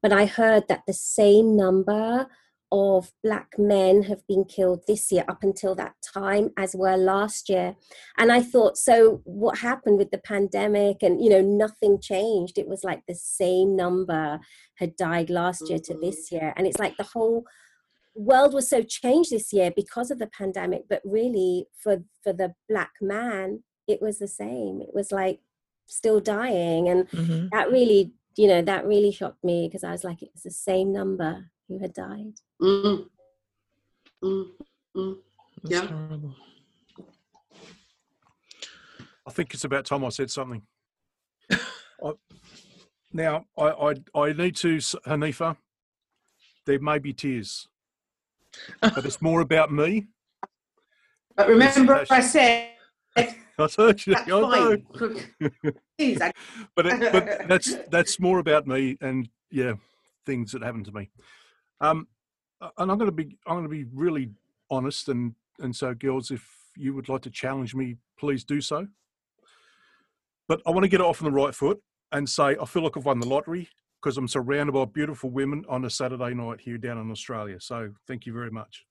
but 0.02 0.12
I 0.12 0.26
heard 0.26 0.68
that 0.68 0.82
the 0.86 0.94
same 0.94 1.56
number 1.56 2.28
of 2.72 3.12
black 3.22 3.52
men 3.58 4.04
have 4.04 4.26
been 4.26 4.46
killed 4.46 4.80
this 4.88 5.12
year 5.12 5.24
up 5.28 5.42
until 5.42 5.74
that 5.74 5.94
time 6.02 6.50
as 6.56 6.74
were 6.74 6.96
last 6.96 7.50
year 7.50 7.76
and 8.16 8.32
i 8.32 8.40
thought 8.40 8.78
so 8.78 9.20
what 9.24 9.58
happened 9.58 9.98
with 9.98 10.10
the 10.10 10.18
pandemic 10.18 11.02
and 11.02 11.22
you 11.22 11.28
know 11.28 11.42
nothing 11.42 12.00
changed 12.00 12.56
it 12.56 12.66
was 12.66 12.82
like 12.82 13.02
the 13.06 13.14
same 13.14 13.76
number 13.76 14.40
had 14.76 14.96
died 14.96 15.28
last 15.28 15.68
year 15.68 15.78
to 15.78 15.94
this 16.00 16.26
mm-hmm. 16.26 16.36
year 16.36 16.54
and 16.56 16.66
it's 16.66 16.78
like 16.78 16.96
the 16.96 17.04
whole 17.12 17.44
world 18.14 18.52
was 18.52 18.68
so 18.68 18.82
changed 18.82 19.30
this 19.30 19.52
year 19.52 19.70
because 19.74 20.10
of 20.10 20.18
the 20.18 20.26
pandemic 20.26 20.82
but 20.88 21.00
really 21.04 21.66
for 21.76 22.04
for 22.22 22.32
the 22.32 22.54
black 22.68 22.92
man 23.00 23.62
it 23.88 24.02
was 24.02 24.18
the 24.18 24.28
same 24.28 24.80
it 24.82 24.94
was 24.94 25.10
like 25.10 25.40
still 25.86 26.20
dying 26.20 26.88
and 26.88 27.08
mm-hmm. 27.10 27.48
that 27.52 27.70
really 27.70 28.12
you 28.36 28.46
know 28.46 28.62
that 28.62 28.86
really 28.86 29.10
shocked 29.10 29.42
me 29.42 29.68
because 29.68 29.84
i 29.84 29.90
was 29.90 30.04
like 30.04 30.22
it's 30.22 30.42
the 30.42 30.50
same 30.50 30.92
number 30.92 31.50
who 31.68 31.78
had 31.78 31.92
died 31.92 32.34
mm. 32.60 33.06
Mm. 34.22 34.46
Mm. 34.96 35.16
yeah 35.64 35.80
terrible. 35.80 36.34
i 39.26 39.30
think 39.30 39.54
it's 39.54 39.64
about 39.64 39.86
time 39.86 40.04
i 40.04 40.08
said 40.10 40.30
something 40.30 40.62
I, 41.50 42.12
now 43.12 43.46
I, 43.58 43.64
I 43.64 43.94
i 44.14 44.32
need 44.32 44.56
to 44.56 44.76
Haneefah 44.76 45.56
there 46.66 46.78
may 46.78 46.98
be 46.98 47.12
tears 47.12 47.68
but 48.80 49.04
it's 49.04 49.22
more 49.22 49.40
about 49.40 49.72
me. 49.72 50.06
But 51.36 51.48
remember, 51.48 52.04
I 52.10 52.20
said. 52.20 52.70
I 53.16 53.66
told 53.66 54.06
you. 54.06 54.14
I 54.16 54.24
know. 54.26 54.76
But 56.74 56.86
it, 56.86 57.12
but 57.12 57.42
that's 57.48 57.76
that's 57.90 58.18
more 58.18 58.40
about 58.40 58.66
me 58.66 58.96
and 59.00 59.28
yeah, 59.50 59.74
things 60.26 60.50
that 60.52 60.62
happen 60.62 60.82
to 60.84 60.92
me. 60.92 61.10
Um, 61.80 62.08
and 62.60 62.90
I'm 62.90 62.98
going 62.98 63.10
to 63.10 63.12
be 63.12 63.38
I'm 63.46 63.54
going 63.54 63.64
to 63.64 63.68
be 63.68 63.84
really 63.92 64.30
honest 64.70 65.08
and 65.08 65.34
and 65.60 65.76
so 65.76 65.94
girls, 65.94 66.30
if 66.30 66.44
you 66.76 66.94
would 66.94 67.08
like 67.08 67.22
to 67.22 67.30
challenge 67.30 67.74
me, 67.74 67.96
please 68.18 68.42
do 68.42 68.60
so. 68.60 68.88
But 70.48 70.60
I 70.66 70.70
want 70.70 70.82
to 70.82 70.88
get 70.88 71.00
it 71.00 71.06
off 71.06 71.22
on 71.22 71.30
the 71.30 71.36
right 71.36 71.54
foot 71.54 71.80
and 72.10 72.28
say 72.28 72.56
I 72.60 72.64
feel 72.64 72.82
like 72.82 72.96
I've 72.96 73.04
won 73.04 73.20
the 73.20 73.28
lottery 73.28 73.68
because 74.02 74.18
I'm 74.18 74.26
surrounded 74.26 74.72
by 74.72 74.84
beautiful 74.84 75.30
women 75.30 75.64
on 75.68 75.84
a 75.84 75.90
Saturday 75.90 76.34
night 76.34 76.60
here 76.60 76.76
down 76.76 76.98
in 76.98 77.10
Australia. 77.10 77.60
So 77.60 77.92
thank 78.08 78.26
you 78.26 78.32
very 78.32 78.50
much. 78.50 78.84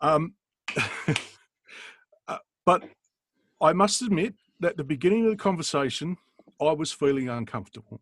Um, 0.00 0.34
uh, 2.28 2.38
but 2.66 2.84
I 3.60 3.72
must 3.72 4.02
admit 4.02 4.34
that 4.60 4.76
the 4.76 4.84
beginning 4.84 5.24
of 5.24 5.30
the 5.30 5.36
conversation, 5.36 6.18
I 6.60 6.72
was 6.72 6.92
feeling 6.92 7.28
uncomfortable. 7.28 8.00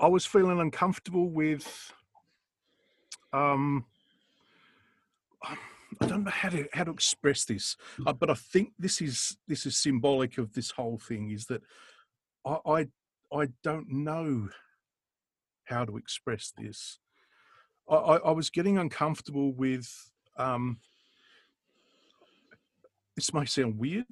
I 0.00 0.08
was 0.08 0.26
feeling 0.26 0.60
uncomfortable 0.60 1.30
with, 1.30 1.92
um, 3.32 3.86
I 5.42 6.06
don't 6.06 6.24
know 6.24 6.30
how 6.30 6.50
to 6.50 6.66
how 6.72 6.84
to 6.84 6.90
express 6.90 7.44
this, 7.44 7.76
uh, 8.06 8.12
but 8.12 8.28
I 8.28 8.34
think 8.34 8.72
this 8.78 9.00
is 9.00 9.36
this 9.46 9.64
is 9.64 9.76
symbolic 9.76 10.38
of 10.38 10.52
this 10.52 10.72
whole 10.72 10.98
thing. 10.98 11.30
Is 11.30 11.46
that 11.46 11.62
I, 12.44 12.58
I 12.66 12.86
I 13.34 13.48
don't 13.62 13.90
know 13.90 14.48
how 15.64 15.84
to 15.84 15.96
express 15.96 16.52
this. 16.56 16.98
I, 17.88 17.94
I, 17.94 18.16
I 18.16 18.30
was 18.30 18.50
getting 18.50 18.78
uncomfortable 18.78 19.52
with. 19.52 19.88
Um, 20.36 20.78
this 23.16 23.32
may 23.32 23.44
sound 23.44 23.78
weird, 23.78 24.06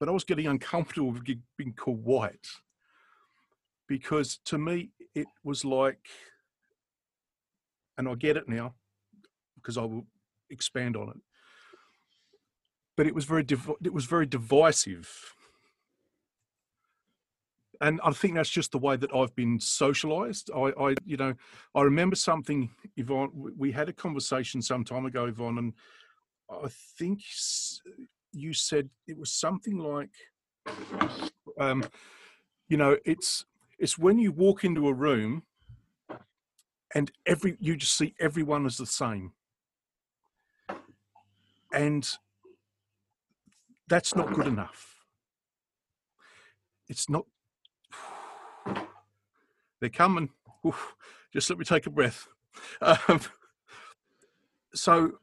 but 0.00 0.08
I 0.08 0.12
was 0.12 0.24
getting 0.24 0.46
uncomfortable 0.46 1.12
with 1.12 1.24
being 1.58 1.74
called 1.74 2.02
white 2.02 2.48
because 3.86 4.38
to 4.46 4.58
me 4.58 4.90
it 5.14 5.26
was 5.42 5.64
like, 5.64 6.00
and 7.98 8.08
I 8.08 8.14
get 8.14 8.36
it 8.36 8.48
now 8.48 8.74
because 9.56 9.76
I 9.76 9.82
will 9.82 10.06
expand 10.50 10.96
on 10.96 11.10
it. 11.10 11.16
But 12.96 13.06
it 13.06 13.14
was 13.14 13.24
very 13.24 13.42
div- 13.42 13.70
it 13.82 13.92
was 13.92 14.06
very 14.06 14.26
divisive 14.26 15.34
and 17.80 18.00
I 18.04 18.12
think 18.12 18.34
that's 18.34 18.50
just 18.50 18.72
the 18.72 18.78
way 18.78 18.96
that 18.96 19.14
I've 19.14 19.34
been 19.34 19.58
socialized. 19.60 20.50
I, 20.54 20.72
I, 20.80 20.94
you 21.04 21.16
know, 21.16 21.34
I 21.74 21.82
remember 21.82 22.16
something 22.16 22.70
Yvonne, 22.96 23.30
we 23.56 23.72
had 23.72 23.88
a 23.88 23.92
conversation 23.92 24.62
some 24.62 24.84
time 24.84 25.06
ago, 25.06 25.26
Yvonne, 25.26 25.58
and 25.58 25.72
I 26.50 26.68
think 26.98 27.20
you 28.32 28.52
said 28.52 28.90
it 29.06 29.16
was 29.18 29.30
something 29.30 29.78
like, 29.78 30.10
um, 31.58 31.84
you 32.68 32.76
know, 32.76 32.96
it's 33.04 33.44
it's 33.78 33.98
when 33.98 34.18
you 34.18 34.32
walk 34.32 34.64
into 34.64 34.88
a 34.88 34.92
room 34.92 35.42
and 36.94 37.10
every 37.26 37.56
you 37.60 37.76
just 37.76 37.96
see 37.96 38.14
everyone 38.20 38.66
as 38.66 38.76
the 38.76 38.86
same, 38.86 39.32
and 41.72 42.08
that's 43.88 44.14
not 44.14 44.32
good 44.32 44.46
enough. 44.46 45.04
It's 46.88 47.08
not. 47.08 47.24
They're 49.84 49.90
coming. 49.90 50.30
Oof, 50.66 50.96
just 51.30 51.50
let 51.50 51.58
me 51.58 51.64
take 51.66 51.86
a 51.86 51.90
breath. 51.90 52.26
Um, 52.80 53.20
so, 54.72 55.18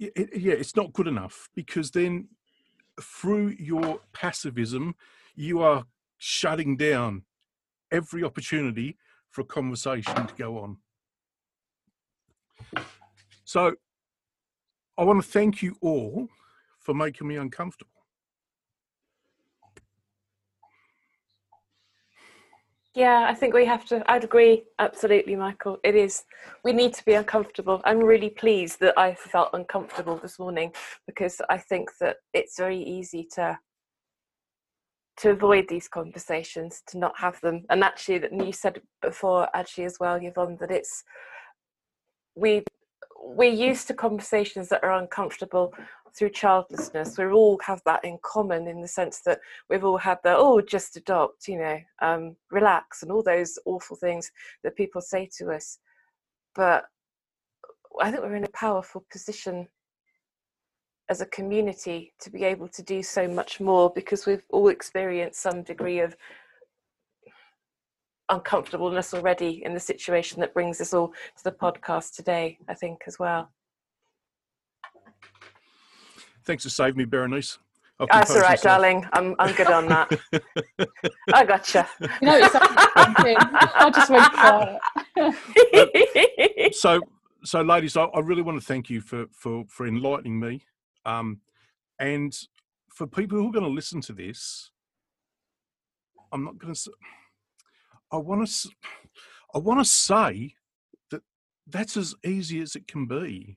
it, 0.00 0.36
yeah, 0.36 0.54
it's 0.54 0.74
not 0.74 0.92
good 0.92 1.06
enough 1.06 1.48
because 1.54 1.92
then 1.92 2.26
through 3.00 3.54
your 3.56 4.00
passivism, 4.12 4.94
you 5.36 5.62
are 5.62 5.84
shutting 6.18 6.76
down 6.76 7.22
every 7.92 8.24
opportunity 8.24 8.96
for 9.30 9.42
a 9.42 9.44
conversation 9.44 10.26
to 10.26 10.34
go 10.34 10.58
on. 10.58 10.78
So, 13.44 13.76
I 14.98 15.04
want 15.04 15.22
to 15.22 15.28
thank 15.28 15.62
you 15.62 15.76
all 15.80 16.26
for 16.80 16.94
making 16.94 17.28
me 17.28 17.36
uncomfortable. 17.36 17.93
Yeah, 22.94 23.26
I 23.28 23.34
think 23.34 23.54
we 23.54 23.64
have 23.66 23.84
to. 23.86 24.08
I'd 24.10 24.24
agree 24.24 24.64
absolutely, 24.78 25.34
Michael. 25.34 25.78
It 25.82 25.96
is. 25.96 26.24
We 26.62 26.72
need 26.72 26.94
to 26.94 27.04
be 27.04 27.14
uncomfortable. 27.14 27.80
I'm 27.84 27.98
really 27.98 28.30
pleased 28.30 28.78
that 28.80 28.96
I 28.96 29.14
felt 29.14 29.50
uncomfortable 29.52 30.16
this 30.16 30.38
morning 30.38 30.72
because 31.06 31.40
I 31.50 31.58
think 31.58 31.90
that 32.00 32.18
it's 32.32 32.56
very 32.58 32.78
easy 32.80 33.26
to 33.34 33.58
to 35.18 35.30
avoid 35.30 35.68
these 35.68 35.88
conversations, 35.88 36.82
to 36.88 36.98
not 36.98 37.14
have 37.18 37.40
them. 37.40 37.64
And 37.70 37.84
actually, 37.84 38.18
that 38.18 38.32
you 38.32 38.52
said 38.52 38.80
before, 39.02 39.48
actually 39.54 39.84
as 39.84 39.98
well, 40.00 40.16
Yvonne, 40.20 40.56
that 40.60 40.70
it's 40.70 41.02
we 42.36 42.62
we're 43.20 43.52
used 43.52 43.88
to 43.88 43.94
conversations 43.94 44.68
that 44.68 44.84
are 44.84 44.92
uncomfortable 44.92 45.72
through 46.16 46.30
childlessness. 46.30 47.18
We 47.18 47.26
all 47.26 47.58
have 47.64 47.82
that 47.86 48.04
in 48.04 48.18
common 48.22 48.68
in 48.68 48.80
the 48.80 48.88
sense 48.88 49.20
that 49.26 49.40
we've 49.68 49.84
all 49.84 49.98
had 49.98 50.18
the, 50.22 50.36
oh, 50.36 50.60
just 50.60 50.96
adopt, 50.96 51.48
you 51.48 51.58
know, 51.58 51.78
um, 52.02 52.36
relax, 52.50 53.02
and 53.02 53.10
all 53.10 53.22
those 53.22 53.58
awful 53.66 53.96
things 53.96 54.30
that 54.62 54.76
people 54.76 55.00
say 55.00 55.28
to 55.38 55.50
us. 55.50 55.78
But 56.54 56.84
I 58.00 58.10
think 58.10 58.22
we're 58.22 58.36
in 58.36 58.44
a 58.44 58.48
powerful 58.48 59.04
position 59.10 59.68
as 61.08 61.20
a 61.20 61.26
community 61.26 62.12
to 62.20 62.30
be 62.30 62.44
able 62.44 62.68
to 62.68 62.82
do 62.82 63.02
so 63.02 63.28
much 63.28 63.60
more 63.60 63.92
because 63.94 64.24
we've 64.24 64.44
all 64.50 64.68
experienced 64.68 65.42
some 65.42 65.62
degree 65.62 66.00
of 66.00 66.16
uncomfortableness 68.30 69.12
already 69.12 69.62
in 69.64 69.74
the 69.74 69.80
situation 69.80 70.40
that 70.40 70.54
brings 70.54 70.80
us 70.80 70.94
all 70.94 71.08
to 71.08 71.44
the 71.44 71.52
podcast 71.52 72.14
today, 72.14 72.58
I 72.68 72.74
think, 72.74 73.02
as 73.06 73.18
well. 73.18 73.50
Thanks 76.44 76.64
for 76.64 76.70
saving 76.70 76.98
me, 76.98 77.04
Berenice. 77.04 77.58
That's 77.98 78.30
all 78.32 78.40
right, 78.40 78.60
darling. 78.60 79.06
I'm 79.12 79.36
I'm 79.38 79.54
good 79.54 79.68
on 79.68 79.86
that. 79.86 80.10
I 81.32 81.44
gotcha. 81.44 81.88
You 82.00 82.08
know, 82.22 82.36
it's 82.36 82.54
I 82.54 83.90
just 83.94 84.10
went 84.10 84.32
quiet. 85.92 86.74
so, 86.74 87.00
so, 87.44 87.62
ladies, 87.62 87.96
I, 87.96 88.04
I, 88.04 88.20
really 88.20 88.42
want 88.42 88.60
to 88.60 88.66
thank 88.66 88.90
you 88.90 89.00
for 89.00 89.26
for 89.32 89.64
for 89.68 89.86
enlightening 89.86 90.40
me, 90.40 90.62
um, 91.06 91.40
and 92.00 92.36
for 92.92 93.06
people 93.06 93.38
who 93.38 93.48
are 93.48 93.52
going 93.52 93.64
to 93.64 93.70
listen 93.70 94.00
to 94.02 94.12
this. 94.12 94.70
I'm 96.32 96.44
not 96.44 96.58
going 96.58 96.74
to. 96.74 96.92
I 98.10 98.16
want 98.16 98.46
to. 98.48 98.70
I 99.54 99.58
want 99.58 99.78
to 99.78 99.84
say 99.84 100.54
that 101.10 101.22
that's 101.68 101.96
as 101.96 102.14
easy 102.24 102.60
as 102.60 102.74
it 102.74 102.88
can 102.88 103.06
be 103.06 103.56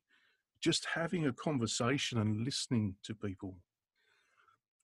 just 0.62 0.88
having 0.96 1.26
a 1.26 1.34
conversation 1.34 2.18
and 2.20 2.44
listening 2.44 2.96
to 3.04 3.14
people 3.14 3.58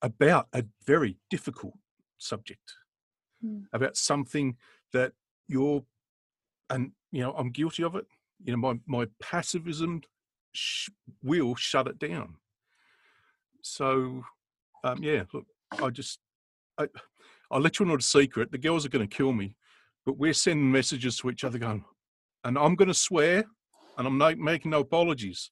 about 0.02 0.48
a 0.52 0.64
very 0.86 1.16
difficult 1.30 1.74
subject, 2.18 2.74
mm. 3.44 3.64
about 3.72 3.96
something 3.96 4.56
that 4.92 5.12
you're, 5.48 5.84
and 6.70 6.92
you 7.10 7.22
know, 7.22 7.32
I'm 7.32 7.50
guilty 7.50 7.82
of 7.82 7.94
it. 7.94 8.06
You 8.44 8.52
know, 8.52 8.58
my 8.58 8.78
my 8.86 9.06
passivism 9.22 10.02
sh- 10.52 10.90
will 11.22 11.54
shut 11.54 11.86
it 11.86 11.98
down. 11.98 12.36
So, 13.62 14.24
um, 14.84 15.02
yeah, 15.02 15.24
look, 15.32 15.46
I 15.82 15.88
just, 15.88 16.18
I, 16.78 16.86
I'll 17.50 17.60
let 17.60 17.78
you 17.78 17.86
know 17.86 17.96
a 17.96 18.00
secret. 18.00 18.52
The 18.52 18.58
girls 18.58 18.84
are 18.84 18.90
going 18.90 19.08
to 19.08 19.16
kill 19.16 19.32
me, 19.32 19.56
but 20.04 20.18
we're 20.18 20.34
sending 20.34 20.70
messages 20.70 21.16
to 21.18 21.30
each 21.30 21.44
other 21.44 21.58
going, 21.58 21.84
and 22.44 22.58
I'm 22.58 22.74
going 22.74 22.88
to 22.88 22.94
swear 22.94 23.44
and 23.96 24.06
I'm 24.06 24.18
not 24.18 24.38
making 24.38 24.70
no 24.72 24.80
apologies. 24.80 25.50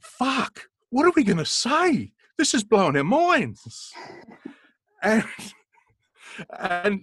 Fuck, 0.00 0.68
what 0.90 1.06
are 1.06 1.12
we 1.14 1.24
going 1.24 1.38
to 1.38 1.46
say? 1.46 2.12
This 2.36 2.54
is 2.54 2.64
blowing 2.64 2.96
our 2.96 3.04
minds. 3.04 3.92
And 5.02 5.24
and 6.58 7.02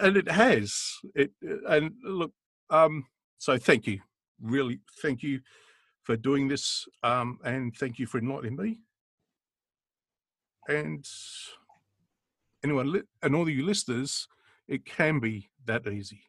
and 0.00 0.16
it 0.16 0.30
has 0.30 0.98
it 1.14 1.30
and 1.68 1.92
look 2.02 2.32
um 2.70 3.04
so 3.38 3.58
thank 3.58 3.86
you 3.86 4.00
really 4.40 4.80
thank 5.02 5.22
you 5.22 5.40
for 6.02 6.16
doing 6.16 6.48
this 6.48 6.86
um 7.02 7.38
and 7.44 7.76
thank 7.76 7.98
you 7.98 8.06
for 8.06 8.18
enlightening 8.18 8.56
me 8.56 8.78
and 10.68 11.04
anyone 12.64 13.02
and 13.22 13.34
all 13.34 13.42
of 13.42 13.48
you 13.48 13.64
listeners 13.64 14.26
it 14.68 14.84
can 14.84 15.20
be 15.20 15.48
that 15.64 15.86
easy 15.86 16.25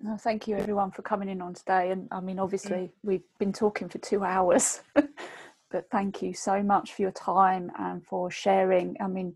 no, 0.00 0.16
thank 0.16 0.46
you 0.46 0.56
everyone 0.56 0.90
for 0.90 1.02
coming 1.02 1.28
in 1.28 1.40
on 1.40 1.54
today. 1.54 1.90
And 1.90 2.08
I 2.10 2.20
mean, 2.20 2.38
obviously, 2.38 2.92
we've 3.02 3.24
been 3.38 3.52
talking 3.52 3.88
for 3.88 3.98
two 3.98 4.24
hours, 4.34 4.82
but 4.94 5.88
thank 5.90 6.22
you 6.22 6.34
so 6.34 6.62
much 6.62 6.92
for 6.92 7.02
your 7.02 7.12
time 7.12 7.70
and 7.78 8.04
for 8.04 8.30
sharing. 8.30 8.96
I 9.00 9.06
mean, 9.06 9.34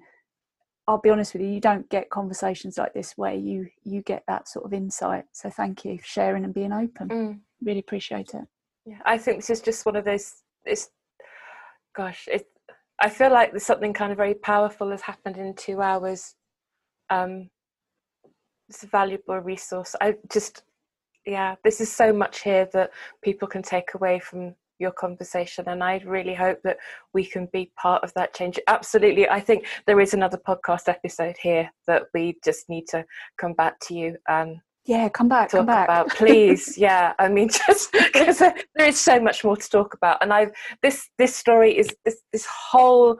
I'll 0.86 0.98
be 0.98 1.10
honest 1.10 1.32
with 1.32 1.42
you, 1.42 1.48
you 1.48 1.60
don't 1.60 1.88
get 1.88 2.10
conversations 2.10 2.76
like 2.76 2.92
this 2.92 3.12
where 3.16 3.34
you 3.34 3.68
you 3.84 4.02
get 4.02 4.24
that 4.28 4.48
sort 4.48 4.64
of 4.64 4.72
insight. 4.72 5.24
So 5.32 5.48
thank 5.48 5.84
you 5.84 5.98
for 5.98 6.06
sharing 6.06 6.44
and 6.44 6.52
being 6.52 6.72
open. 6.72 7.08
Mm. 7.08 7.40
Really 7.62 7.80
appreciate 7.80 8.34
it. 8.34 8.44
Yeah, 8.84 8.98
I 9.04 9.16
think 9.18 9.38
this 9.38 9.50
is 9.50 9.60
just 9.60 9.86
one 9.86 9.96
of 9.96 10.04
those. 10.04 10.42
It's, 10.64 10.90
gosh, 11.94 12.28
it. 12.30 12.46
I 13.00 13.08
feel 13.08 13.32
like 13.32 13.52
there's 13.52 13.64
something 13.64 13.94
kind 13.94 14.12
of 14.12 14.18
very 14.18 14.34
powerful 14.34 14.90
has 14.90 15.00
happened 15.00 15.38
in 15.38 15.54
two 15.54 15.80
hours. 15.80 16.34
Um, 17.08 17.48
it's 18.70 18.84
a 18.84 18.86
valuable 18.86 19.36
resource. 19.38 19.96
I 20.00 20.14
just, 20.32 20.62
yeah, 21.26 21.56
this 21.64 21.80
is 21.80 21.92
so 21.92 22.12
much 22.12 22.42
here 22.42 22.68
that 22.72 22.92
people 23.22 23.48
can 23.48 23.62
take 23.62 23.94
away 23.94 24.20
from 24.20 24.54
your 24.78 24.92
conversation 24.92 25.62
and 25.68 25.84
i 25.84 26.00
really 26.06 26.32
hope 26.32 26.58
that 26.64 26.78
we 27.12 27.22
can 27.22 27.46
be 27.52 27.70
part 27.76 28.02
of 28.02 28.14
that 28.14 28.32
change. 28.32 28.58
Absolutely 28.66 29.28
i 29.28 29.38
think 29.38 29.66
there 29.86 30.00
is 30.00 30.14
another 30.14 30.38
podcast 30.38 30.88
episode 30.88 31.36
here 31.42 31.70
that 31.86 32.04
we 32.14 32.34
just 32.42 32.66
need 32.70 32.86
to 32.86 33.04
come 33.36 33.52
back 33.52 33.78
to 33.80 33.92
you 33.92 34.16
and 34.28 34.56
yeah 34.86 35.06
come 35.10 35.28
back 35.28 35.50
talk 35.50 35.58
come 35.58 35.66
back. 35.66 35.86
about. 35.86 36.08
Please 36.16 36.78
yeah 36.78 37.12
i 37.18 37.28
mean 37.28 37.50
just 37.50 37.92
because 38.12 38.38
there 38.38 38.86
is 38.86 38.98
so 38.98 39.20
much 39.20 39.44
more 39.44 39.54
to 39.54 39.68
talk 39.68 39.92
about 39.92 40.16
and 40.22 40.32
i've 40.32 40.50
this 40.80 41.10
this 41.18 41.36
story 41.36 41.76
is 41.76 41.94
this 42.06 42.22
this 42.32 42.46
whole 42.46 43.18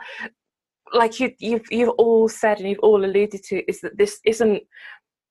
like 0.93 1.21
you 1.21 1.31
you've 1.39 1.71
you've 1.71 1.95
all 1.99 2.29
said 2.29 2.59
and 2.59 2.69
you've 2.69 2.79
all 2.79 3.05
alluded 3.05 3.43
to 3.45 3.63
is 3.71 3.81
that 3.81 3.97
this 3.99 4.19
isn't 4.25 4.63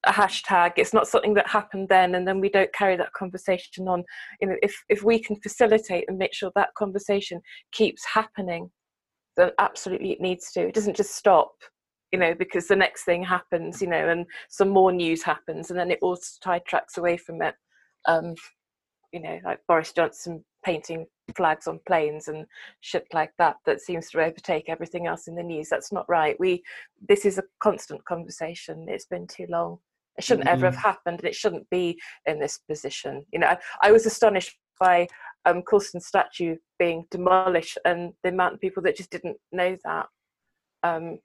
a 0.06 0.12
hashtag 0.12 0.72
it's 0.78 0.94
not 0.94 1.08
something 1.08 1.34
that 1.34 1.48
happened 1.48 1.90
then 1.90 2.16
and 2.16 2.28
then 2.28 2.40
we 2.40 2.50
don't 2.50 2.74
carry 2.74 2.96
that 2.96 3.14
conversation 3.14 3.88
on. 3.88 4.04
You 4.42 4.48
know 4.48 4.56
if 4.62 4.84
if 4.90 5.04
we 5.04 5.20
can 5.20 5.36
facilitate 5.38 6.06
and 6.08 6.18
make 6.18 6.34
sure 6.34 6.52
that 6.56 6.74
conversation 6.76 7.42
keeps 7.72 8.06
happening 8.06 8.72
then 9.38 9.52
absolutely 9.60 10.12
it 10.12 10.22
needs 10.22 10.52
to. 10.52 10.62
It 10.62 10.74
doesn't 10.74 10.98
just 10.98 11.16
stop 11.16 11.52
you 12.12 12.20
know 12.20 12.34
because 12.34 12.68
the 12.68 12.76
next 12.76 13.04
thing 13.04 13.24
happens 13.24 13.82
you 13.82 13.88
know 13.88 14.10
and 14.10 14.26
some 14.50 14.70
more 14.70 14.92
news 14.92 15.24
happens 15.24 15.70
and 15.70 15.80
then 15.80 15.92
it 15.92 16.00
all 16.02 16.18
ties 16.42 16.62
tracks 16.68 16.98
away 16.98 17.18
from 17.18 17.42
it. 17.42 17.56
Um 18.08 18.36
you 19.12 19.20
know 19.20 19.40
like 19.44 19.60
boris 19.68 19.92
johnson 19.92 20.46
painting 20.64 21.08
flags 21.36 21.68
on 21.68 21.80
planes 21.88 22.28
and 22.28 22.46
shit 22.82 23.08
like 23.14 23.32
that 23.38 23.58
that 23.66 23.82
seems 23.82 24.10
to 24.10 24.22
overtake 24.22 24.66
everything 24.68 25.08
else 25.08 25.28
in 25.28 25.36
the 25.36 25.44
news. 25.44 25.70
That's 25.70 25.92
not 25.92 26.08
right. 26.10 26.40
We 26.40 26.64
this 27.08 27.26
is 27.26 27.38
a 27.38 27.44
constant 27.60 28.04
conversation. 28.06 28.86
It's 28.88 29.06
been 29.06 29.28
too 29.28 29.46
long 29.50 29.80
it 30.20 30.24
shouldn't 30.26 30.48
mm-hmm. 30.48 30.58
ever 30.58 30.66
have 30.66 30.76
happened, 30.76 31.20
and 31.20 31.28
it 31.28 31.36
shouldn't 31.36 31.70
be 31.70 31.98
in 32.26 32.40
this 32.40 32.60
position. 32.70 33.26
You 33.32 33.40
know, 33.40 33.48
I, 33.48 33.58
I 33.82 33.92
was 33.92 34.06
astonished 34.06 34.56
by 34.80 35.08
um, 35.46 35.62
Colston 35.62 36.02
statue 36.02 36.58
being 36.78 37.06
demolished 37.10 37.78
and 37.86 38.12
the 38.24 38.30
amount 38.30 38.54
of 38.54 38.60
people 38.60 38.84
that 38.84 38.98
just 38.98 39.10
didn't 39.10 39.38
know 39.54 39.78
that. 39.86 40.08
Um, 40.84 41.20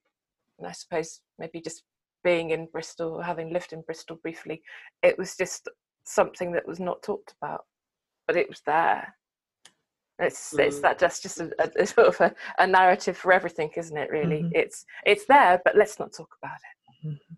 and 0.59 0.69
I 0.69 0.73
suppose 0.73 1.21
maybe 1.39 1.61
just 1.61 1.83
being 2.23 2.51
in 2.51 2.69
Bristol, 2.73 3.15
or 3.15 3.23
having 3.25 3.53
lived 3.53 3.73
in 3.73 3.83
Bristol 3.83 4.16
briefly, 4.23 4.62
it 5.03 5.19
was 5.19 5.37
just 5.37 5.69
something 6.07 6.53
that 6.53 6.69
was 6.69 6.79
not 6.79 7.03
talked 7.03 7.35
about. 7.43 7.62
but 8.29 8.37
it 8.37 8.49
was 8.49 8.62
there. 8.65 9.15
It's 10.21 10.57
it's 10.57 10.79
mm. 10.79 10.83
that 10.83 11.01
just 11.01 11.23
just 11.23 11.41
a, 11.41 11.51
a 11.77 11.85
sort 11.85 12.07
of 12.07 12.21
a, 12.21 12.33
a, 12.59 12.66
narrative 12.66 13.16
for 13.16 13.33
everything, 13.33 13.71
isn't 13.77 13.97
it? 13.97 14.11
Really, 14.11 14.43
mm-hmm. 14.43 14.53
it's 14.55 14.87
it's 15.05 15.27
there, 15.27 15.61
but 15.65 15.77
let's 15.77 15.99
not 15.99 16.12
talk 16.12 16.31
about 16.41 16.55
it. 16.55 17.09
Mm-hmm. 17.09 17.35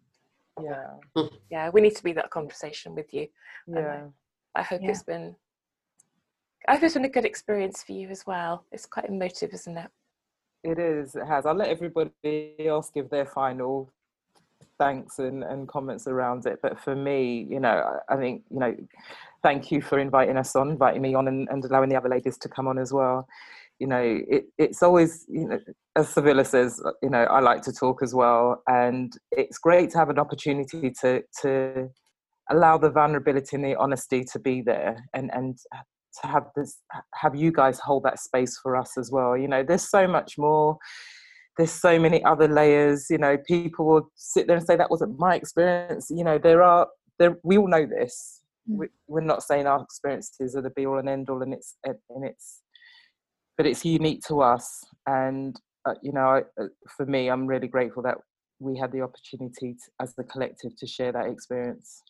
Yeah, 0.62 1.23
yeah, 1.51 1.70
we 1.70 1.81
need 1.81 1.97
to 1.97 2.03
be 2.03 2.12
that 2.12 2.31
conversation 2.31 2.95
with 2.95 3.12
you. 3.12 3.28
Yeah, 3.66 4.07
I, 4.55 4.61
I 4.61 4.62
hope 4.62 4.81
yeah. 4.83 4.91
it's 4.91 5.03
been. 5.03 5.35
I 6.69 6.74
hope 6.74 6.83
it's 6.83 6.95
been 6.95 7.05
a 7.05 7.11
good 7.11 7.24
experience 7.24 7.83
for 7.83 7.93
you 7.93 8.09
as 8.09 8.27
well. 8.27 8.65
It's 8.73 8.87
quite 8.87 9.09
emotive, 9.09 9.53
isn't 9.53 9.77
it? 9.77 9.91
It 10.65 10.78
is. 10.78 11.15
It 11.15 11.27
has. 11.27 11.47
I'll 11.47 11.55
let 11.55 11.69
everybody 11.69 12.57
else 12.66 12.91
give 12.93 13.09
their 13.09 13.27
final 13.27 13.93
thanks 14.78 15.19
and, 15.19 15.43
and 15.45 15.69
comments 15.69 16.07
around 16.07 16.47
it. 16.47 16.59
But 16.62 16.78
for 16.81 16.95
me, 16.95 17.47
you 17.49 17.61
know, 17.61 18.01
I 18.09 18.16
think, 18.16 18.43
you 18.51 18.59
know, 18.59 18.74
thank 19.43 19.70
you 19.70 19.81
for 19.81 19.99
inviting 19.99 20.37
us 20.37 20.57
on, 20.57 20.70
inviting 20.70 21.03
me 21.03 21.15
on 21.15 21.28
and, 21.28 21.49
and 21.51 21.65
allowing 21.65 21.89
the 21.89 21.97
other 21.97 22.09
ladies 22.09 22.37
to 22.39 22.49
come 22.49 22.66
on 22.66 22.78
as 22.78 22.93
well. 22.93 23.28
You 23.78 23.86
know, 23.86 24.20
it, 24.28 24.44
it's 24.59 24.82
always, 24.82 25.27
you 25.28 25.48
know, 25.48 25.59
as 25.97 26.09
Civilla 26.09 26.47
says, 26.47 26.82
you 27.03 27.11
know, 27.11 27.24
I 27.24 27.40
like 27.40 27.62
to 27.62 27.73
talk 27.73 28.03
as 28.03 28.15
well. 28.15 28.62
And 28.66 29.12
it's 29.31 29.59
great 29.59 29.90
to 29.90 29.98
have 29.98 30.11
an 30.11 30.19
opportunity 30.19 30.93
to, 31.03 31.23
to 31.43 31.89
allow 32.51 32.78
the 32.78 32.90
vulnerability 32.90 33.57
and 33.57 33.65
the 33.65 33.77
honesty 33.77 34.24
to 34.32 34.39
be 34.39 34.62
there 34.62 35.05
and, 35.15 35.31
and 35.35 35.59
to 36.23 36.28
have 36.28 36.44
this, 36.57 36.81
have 37.15 37.35
you 37.35 37.53
guys 37.53 37.78
hold 37.78 38.05
that 38.05 38.19
space 38.19 38.59
for 38.62 38.77
us 38.77 38.97
as 38.97 39.11
well. 39.11 39.36
You 39.36 39.48
know, 39.48 39.62
there's 39.62 39.89
so 39.89 40.07
much 40.07 40.39
more 40.39 40.78
there's 41.57 41.73
so 41.73 41.98
many 41.98 42.23
other 42.24 42.48
layers 42.48 43.07
you 43.11 43.19
know 43.19 43.36
people 43.47 43.86
will 43.86 44.11
sit 44.15 44.47
there 44.47 44.57
and 44.57 44.66
say 44.66 44.77
that 44.77 44.90
wasn't 44.90 45.19
my 45.19 45.35
experience 45.35 46.09
you 46.11 46.23
know 46.23 46.39
there 46.39 46.62
are 46.62 46.86
there 47.19 47.39
we 47.43 47.57
all 47.57 47.69
know 47.69 47.86
this 47.86 48.43
mm. 48.70 48.77
we, 48.78 48.86
we're 49.09 49.20
not 49.20 49.43
saying 49.43 49.66
our 49.66 49.82
experiences 49.82 50.55
are 50.55 50.62
the 50.62 50.70
be 50.70 50.86
all 50.86 50.98
and 50.98 51.09
end 51.09 51.31
all 51.31 51.43
and 51.43 51.55
it's 51.55 51.77
and 51.85 52.24
it's 52.24 52.62
but 53.57 53.66
it's 53.66 53.85
unique 53.85 54.23
to 54.28 54.41
us 54.41 54.85
and 55.07 55.61
uh, 55.87 55.95
you 56.03 56.12
know 56.12 56.20
I, 56.20 56.39
uh, 56.61 56.66
for 56.97 57.07
me 57.07 57.28
i'm 57.28 57.47
really 57.47 57.69
grateful 57.69 58.03
that 58.03 58.16
we 58.59 58.77
had 58.78 58.91
the 58.91 59.03
opportunity 59.03 59.74
to, 59.74 59.91
as 60.01 60.15
the 60.15 60.24
collective 60.24 60.77
to 60.77 60.87
share 60.87 61.12
that 61.12 61.27
experience 61.27 62.03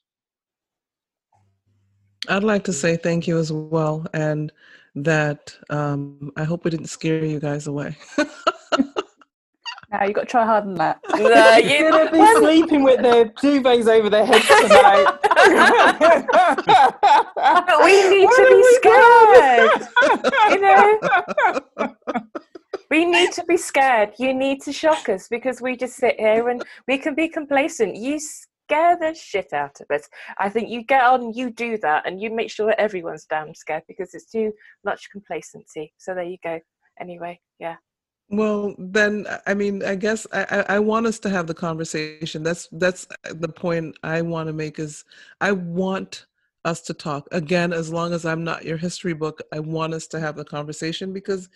i'd 2.29 2.45
like 2.45 2.65
to 2.65 2.73
say 2.73 2.97
thank 2.97 3.27
you 3.27 3.39
as 3.39 3.53
well 3.53 4.07
and 4.15 4.53
that 4.95 5.55
um, 5.71 6.33
i 6.37 6.45
hope 6.45 6.65
we 6.65 6.71
didn't 6.71 6.87
scare 6.87 7.25
you 7.25 7.41
guys 7.41 7.67
away 7.67 7.97
No, 9.93 10.05
you 10.05 10.13
got 10.13 10.23
to 10.23 10.27
try 10.27 10.45
harder 10.45 10.67
than 10.67 10.75
that. 10.77 10.99
No, 11.11 11.57
you're 11.57 11.91
gonna 11.91 12.11
be 12.11 12.27
sleeping 12.39 12.83
with 12.83 13.03
their 13.03 13.27
duvets 13.27 13.87
over 13.87 14.11
their 14.11 14.27
heads 14.27 14.47
tonight. 14.47 15.19
we 17.85 18.09
need 18.09 18.29
to 18.29 18.45
be 18.51 18.63
scared. 18.77 19.89
you 20.51 20.61
know. 20.61 20.99
We 22.91 23.05
need 23.11 23.33
to 23.33 23.45
be 23.45 23.57
scared. 23.57 24.11
You 24.19 24.35
need 24.35 24.63
to 24.63 24.73
shock 24.73 25.09
us 25.09 25.29
because 25.29 25.61
we 25.61 25.77
just 25.77 25.97
sit 25.97 26.19
here 26.19 26.49
and 26.49 26.65
we 26.89 26.99
can 26.99 27.15
be 27.15 27.29
complacent. 27.29 27.97
You 27.97 28.19
scare 28.19 28.97
the 28.99 29.15
shit 29.15 29.53
out 29.53 29.81
of 29.81 29.87
us. 29.95 30.09
I 30.39 30.49
think 30.49 30.69
you 30.69 30.83
get 30.83 31.05
on, 31.05 31.33
you 31.33 31.51
do 31.51 31.79
that, 31.79 32.07
and 32.07 32.21
you 32.21 32.31
make 32.31 32.51
sure 32.51 32.67
that 32.67 32.81
everyone's 32.81 33.27
damn 33.27 33.55
scared 33.55 33.85
because 33.89 34.15
it's 34.15 34.31
too 34.31 34.53
much 34.85 35.11
complacency. 35.11 35.93
So 35.97 36.15
there 36.15 36.25
you 36.25 36.39
go. 36.43 36.61
Anyway, 37.01 37.41
yeah. 37.59 37.77
Well, 38.29 38.75
then, 38.79 39.27
I 39.47 39.55
mean, 39.55 39.85
I 39.85 39.95
guess 39.95 40.27
I, 40.33 40.65
I 40.69 40.79
want 40.81 41.07
us 41.07 41.19
to 41.21 41.31
have 41.31 41.47
the 41.47 41.55
conversation. 41.55 42.43
That's 42.43 42.69
that's 42.73 43.07
uh, 43.25 43.35
the 43.39 43.49
point 43.49 43.97
I 44.03 44.21
want 44.23 44.49
to 44.49 44.53
make. 44.53 44.81
Is 44.81 45.05
I 45.41 45.53
want 45.53 46.27
us 46.65 46.81
to 46.83 46.95
talk 46.95 47.29
again. 47.31 47.73
As 47.73 47.93
long 47.93 48.13
as 48.13 48.25
I'm 48.27 48.43
not 48.43 48.65
your 48.65 48.79
history 48.79 49.13
book, 49.13 49.41
I 49.53 49.61
want 49.61 49.95
us 49.95 50.09
to 50.09 50.21
have 50.21 50.35
the 50.37 50.45
conversation 50.45 51.13
because 51.13 51.49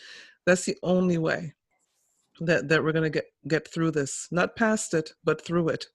that's 0.47 0.65
the 0.65 0.77
only 0.85 1.19
way 1.19 1.55
that 2.41 2.69
that 2.69 2.83
we're 2.85 2.93
going 2.93 3.05
to 3.05 3.11
get 3.11 3.27
get 3.49 3.67
through 3.73 3.91
this. 3.93 4.29
Not 4.31 4.57
past 4.57 4.95
it, 4.95 5.13
but 5.25 5.45
through 5.45 5.71
it, 5.71 5.87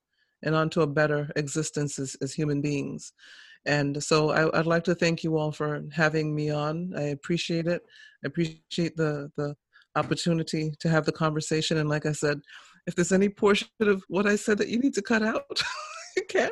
and 0.44 0.56
onto 0.56 0.82
a 0.82 0.88
better 0.88 1.32
existence 1.38 2.00
as, 2.00 2.16
as 2.22 2.34
human 2.34 2.62
beings. 2.62 3.14
And 3.66 4.04
so 4.04 4.30
I, 4.32 4.46
would 4.46 4.68
like 4.68 4.84
to 4.86 4.96
thank 4.96 5.24
you 5.24 5.38
all 5.38 5.52
for 5.52 5.84
having 5.94 6.36
me 6.36 6.52
on. 6.52 6.94
I 6.98 7.04
appreciate 7.04 7.68
it. 7.68 7.82
I 8.24 8.28
appreciate 8.28 8.98
the 8.98 9.32
the 9.38 9.56
opportunity 9.96 10.74
to 10.80 10.90
have 10.90 11.06
the 11.06 11.12
conversation. 11.12 11.78
And 11.78 11.90
like 11.90 12.06
I 12.06 12.12
said, 12.12 12.42
if 12.88 12.96
there's 12.96 13.12
any 13.12 13.30
portion 13.30 13.68
of 13.82 14.04
what 14.08 14.26
I 14.26 14.36
said 14.36 14.58
that 14.60 14.70
you 14.70 14.80
need 14.80 14.94
to 14.96 15.02
cut 15.02 15.24
out, 15.24 15.62
you 16.18 16.24
can. 16.28 16.52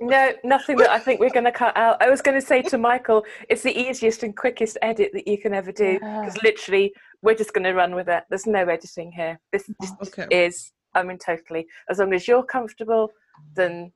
no, 0.00 0.32
nothing 0.44 0.76
that 0.76 0.90
I 0.90 0.98
think 0.98 1.20
we're 1.20 1.30
going 1.30 1.44
to 1.44 1.52
cut 1.52 1.76
out. 1.76 2.00
I 2.00 2.10
was 2.10 2.22
going 2.22 2.40
to 2.40 2.46
say 2.46 2.62
to 2.62 2.78
Michael, 2.78 3.24
it's 3.48 3.62
the 3.62 3.76
easiest 3.76 4.22
and 4.22 4.36
quickest 4.36 4.78
edit 4.82 5.10
that 5.14 5.26
you 5.26 5.38
can 5.38 5.54
ever 5.54 5.72
do 5.72 5.94
because 5.94 6.36
yeah. 6.36 6.42
literally 6.42 6.92
we're 7.22 7.34
just 7.34 7.52
going 7.52 7.64
to 7.64 7.72
run 7.72 7.94
with 7.94 8.08
it. 8.08 8.24
There's 8.28 8.46
no 8.46 8.64
editing 8.64 9.12
here. 9.12 9.40
This 9.52 9.68
just 9.80 10.18
okay. 10.18 10.26
is, 10.30 10.72
I 10.94 11.02
mean, 11.02 11.18
totally. 11.18 11.66
As 11.88 11.98
long 11.98 12.12
as 12.14 12.28
you're 12.28 12.44
comfortable, 12.44 13.10
then 13.54 13.92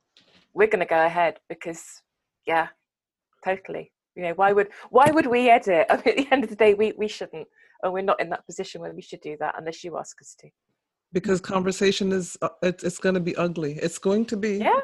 we're 0.53 0.67
going 0.67 0.79
to 0.79 0.85
go 0.85 1.05
ahead 1.05 1.39
because, 1.49 1.83
yeah, 2.45 2.67
totally. 3.43 3.91
You 4.15 4.23
know, 4.23 4.33
why 4.33 4.51
would 4.51 4.69
why 4.89 5.11
would 5.11 5.27
we 5.27 5.47
edit? 5.47 5.85
I 5.91 5.97
mean, 5.97 6.03
at 6.07 6.17
the 6.17 6.27
end 6.31 6.43
of 6.43 6.49
the 6.49 6.55
day, 6.55 6.73
we 6.73 6.93
we 6.97 7.07
shouldn't 7.07 7.47
and 7.83 7.93
we're 7.93 8.01
not 8.01 8.19
in 8.19 8.29
that 8.29 8.45
position 8.45 8.81
where 8.81 8.93
we 8.93 9.01
should 9.01 9.21
do 9.21 9.37
that 9.39 9.55
unless 9.57 9.83
you 9.83 9.97
ask 9.97 10.21
us 10.21 10.35
to. 10.39 10.49
Because 11.13 11.39
conversation 11.39 12.11
is 12.11 12.37
uh, 12.41 12.49
it's, 12.61 12.83
it's 12.83 12.97
going 12.97 13.15
to 13.15 13.21
be 13.21 13.35
ugly. 13.35 13.73
It's 13.73 13.97
going 13.97 14.25
to 14.25 14.37
be 14.37 14.57
yeah. 14.57 14.79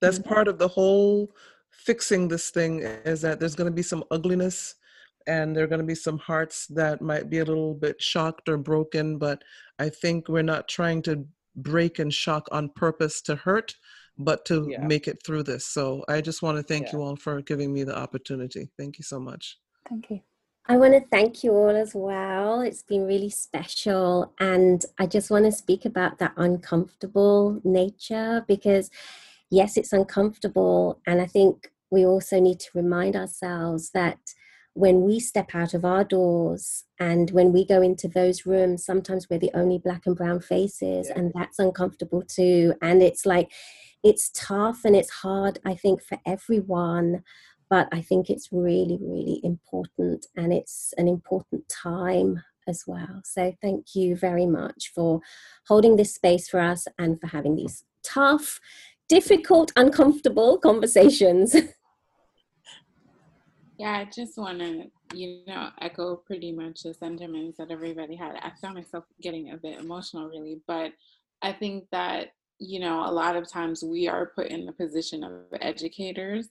that's 0.00 0.18
part 0.18 0.48
of 0.48 0.58
the 0.58 0.68
whole 0.68 1.30
fixing 1.70 2.28
this 2.28 2.50
thing 2.50 2.80
is 2.80 3.20
that 3.22 3.38
there's 3.38 3.54
going 3.54 3.70
to 3.70 3.74
be 3.74 3.82
some 3.82 4.04
ugliness 4.10 4.74
and 5.26 5.54
there 5.54 5.64
are 5.64 5.68
going 5.68 5.80
to 5.80 5.86
be 5.86 5.94
some 5.94 6.18
hearts 6.18 6.66
that 6.66 7.00
might 7.00 7.30
be 7.30 7.38
a 7.38 7.44
little 7.44 7.74
bit 7.74 8.00
shocked 8.02 8.48
or 8.48 8.56
broken 8.56 9.18
but 9.18 9.42
i 9.78 9.88
think 9.88 10.28
we're 10.28 10.42
not 10.42 10.68
trying 10.68 11.00
to 11.00 11.24
break 11.56 11.98
and 11.98 12.12
shock 12.12 12.48
on 12.52 12.68
purpose 12.70 13.22
to 13.22 13.36
hurt 13.36 13.74
but 14.18 14.44
to 14.44 14.66
yeah. 14.68 14.86
make 14.86 15.08
it 15.08 15.22
through 15.24 15.42
this. 15.42 15.66
So 15.66 16.04
i 16.08 16.20
just 16.20 16.42
want 16.42 16.58
to 16.58 16.62
thank 16.62 16.86
yeah. 16.86 16.92
you 16.92 17.02
all 17.02 17.16
for 17.16 17.40
giving 17.40 17.72
me 17.72 17.84
the 17.84 17.96
opportunity. 17.96 18.68
Thank 18.76 18.98
you 18.98 19.04
so 19.04 19.18
much. 19.18 19.58
Thank 19.88 20.10
you 20.10 20.20
I 20.70 20.76
want 20.76 20.94
to 20.94 21.00
thank 21.00 21.42
you 21.42 21.50
all 21.50 21.74
as 21.74 21.96
well. 21.96 22.60
It's 22.60 22.84
been 22.84 23.04
really 23.04 23.28
special. 23.28 24.32
And 24.38 24.84
I 25.00 25.06
just 25.06 25.28
want 25.28 25.44
to 25.46 25.50
speak 25.50 25.84
about 25.84 26.20
that 26.20 26.32
uncomfortable 26.36 27.60
nature 27.64 28.44
because, 28.46 28.88
yes, 29.50 29.76
it's 29.76 29.92
uncomfortable. 29.92 31.00
And 31.08 31.20
I 31.20 31.26
think 31.26 31.72
we 31.90 32.06
also 32.06 32.38
need 32.38 32.60
to 32.60 32.70
remind 32.72 33.16
ourselves 33.16 33.90
that 33.94 34.18
when 34.74 35.02
we 35.02 35.18
step 35.18 35.56
out 35.56 35.74
of 35.74 35.84
our 35.84 36.04
doors 36.04 36.84
and 37.00 37.32
when 37.32 37.52
we 37.52 37.66
go 37.66 37.82
into 37.82 38.06
those 38.06 38.46
rooms, 38.46 38.84
sometimes 38.84 39.28
we're 39.28 39.40
the 39.40 39.50
only 39.54 39.78
black 39.78 40.06
and 40.06 40.14
brown 40.14 40.38
faces, 40.38 41.08
yeah. 41.08 41.18
and 41.18 41.32
that's 41.34 41.58
uncomfortable 41.58 42.22
too. 42.22 42.74
And 42.80 43.02
it's 43.02 43.26
like, 43.26 43.50
it's 44.04 44.30
tough 44.30 44.84
and 44.84 44.94
it's 44.94 45.10
hard, 45.10 45.58
I 45.64 45.74
think, 45.74 46.00
for 46.00 46.18
everyone 46.24 47.24
but 47.70 47.88
I 47.92 48.02
think 48.02 48.28
it's 48.28 48.48
really, 48.50 48.98
really 49.00 49.40
important 49.44 50.26
and 50.36 50.52
it's 50.52 50.92
an 50.98 51.06
important 51.06 51.68
time 51.68 52.42
as 52.68 52.84
well. 52.86 53.22
So 53.24 53.54
thank 53.62 53.94
you 53.94 54.16
very 54.16 54.46
much 54.46 54.90
for 54.92 55.20
holding 55.68 55.96
this 55.96 56.14
space 56.14 56.48
for 56.48 56.60
us 56.60 56.86
and 56.98 57.20
for 57.20 57.28
having 57.28 57.54
these 57.54 57.84
tough, 58.02 58.60
difficult, 59.08 59.72
uncomfortable 59.76 60.58
conversations. 60.58 61.56
Yeah, 63.78 63.92
I 63.92 64.10
just 64.14 64.36
want 64.36 64.58
to, 64.58 64.90
you 65.14 65.40
know, 65.46 65.70
echo 65.80 66.14
pretty 66.14 66.52
much 66.52 66.82
the 66.82 66.92
sentiments 66.92 67.56
that 67.56 67.70
everybody 67.70 68.14
had. 68.14 68.36
I 68.42 68.52
found 68.60 68.74
myself 68.74 69.04
getting 69.22 69.52
a 69.52 69.56
bit 69.56 69.78
emotional, 69.80 70.28
really, 70.28 70.60
but 70.66 70.92
I 71.40 71.54
think 71.54 71.86
that, 71.90 72.34
you 72.58 72.78
know, 72.78 73.08
a 73.08 73.10
lot 73.10 73.36
of 73.36 73.48
times 73.48 73.82
we 73.82 74.06
are 74.06 74.32
put 74.36 74.48
in 74.48 74.66
the 74.66 74.72
position 74.72 75.24
of 75.24 75.32
educators 75.62 76.48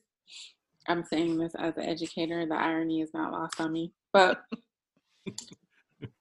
I'm 0.90 1.04
saying 1.04 1.38
this 1.38 1.54
as 1.58 1.78
an 1.78 1.84
educator. 1.84 2.46
The 2.46 2.56
irony 2.56 3.02
is 3.02 3.14
not 3.14 3.32
lost 3.32 3.62
on 3.62 3.72
me, 3.72 3.94
but 4.12 4.42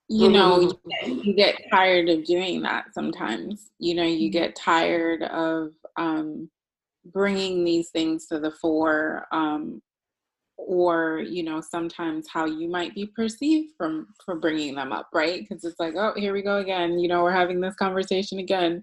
you 0.08 0.30
know, 0.30 0.72
you 1.06 1.34
get 1.34 1.56
tired 1.70 2.08
of 2.10 2.24
doing 2.24 2.62
that 2.62 2.92
sometimes. 2.92 3.70
You 3.78 3.94
know, 3.94 4.04
you 4.04 4.30
get 4.30 4.54
tired 4.54 5.22
of 5.22 5.70
um, 5.96 6.50
bringing 7.06 7.64
these 7.64 7.88
things 7.90 8.26
to 8.26 8.38
the 8.38 8.50
fore, 8.50 9.26
um, 9.32 9.80
or 10.58 11.20
you 11.26 11.42
know, 11.42 11.62
sometimes 11.62 12.26
how 12.30 12.44
you 12.44 12.68
might 12.68 12.94
be 12.94 13.06
perceived 13.06 13.72
from 13.78 14.08
for 14.24 14.36
bringing 14.36 14.74
them 14.74 14.92
up, 14.92 15.08
right? 15.14 15.40
Because 15.40 15.64
it's 15.64 15.80
like, 15.80 15.94
oh, 15.96 16.12
here 16.14 16.34
we 16.34 16.42
go 16.42 16.58
again. 16.58 16.98
You 16.98 17.08
know, 17.08 17.22
we're 17.22 17.32
having 17.32 17.60
this 17.60 17.74
conversation 17.76 18.38
again. 18.38 18.82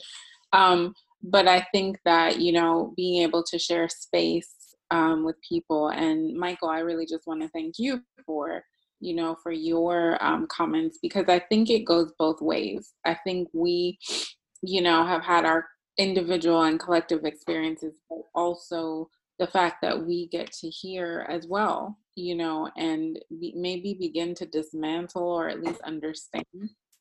Um, 0.51 0.95
but 1.21 1.47
I 1.47 1.65
think 1.71 1.99
that 2.05 2.39
you 2.39 2.53
know, 2.53 2.93
being 2.97 3.21
able 3.21 3.43
to 3.43 3.59
share 3.59 3.87
space 3.87 4.64
um, 4.91 5.23
with 5.25 5.35
people. 5.47 5.89
And 5.89 6.35
Michael, 6.37 6.69
I 6.69 6.79
really 6.79 7.05
just 7.05 7.27
want 7.27 7.41
to 7.41 7.49
thank 7.49 7.75
you 7.77 8.01
for 8.25 8.63
you 9.01 9.13
know 9.15 9.35
for 9.43 9.51
your 9.51 10.23
um, 10.23 10.47
comments 10.47 10.99
because 11.01 11.25
I 11.27 11.39
think 11.39 11.69
it 11.69 11.85
goes 11.85 12.13
both 12.17 12.41
ways. 12.41 12.93
I 13.05 13.15
think 13.23 13.49
we, 13.53 13.99
you 14.61 14.81
know, 14.81 15.05
have 15.05 15.23
had 15.23 15.45
our 15.45 15.65
individual 15.97 16.63
and 16.63 16.79
collective 16.79 17.25
experiences, 17.25 17.99
but 18.09 18.19
also 18.35 19.09
the 19.39 19.47
fact 19.47 19.77
that 19.81 20.05
we 20.05 20.27
get 20.27 20.51
to 20.51 20.69
hear 20.69 21.25
as 21.29 21.47
well 21.47 21.97
you 22.15 22.35
know, 22.35 22.69
and 22.77 23.19
be, 23.39 23.53
maybe 23.55 23.95
begin 23.99 24.33
to 24.35 24.45
dismantle 24.45 25.23
or 25.23 25.49
at 25.49 25.61
least 25.61 25.81
understand, 25.81 26.45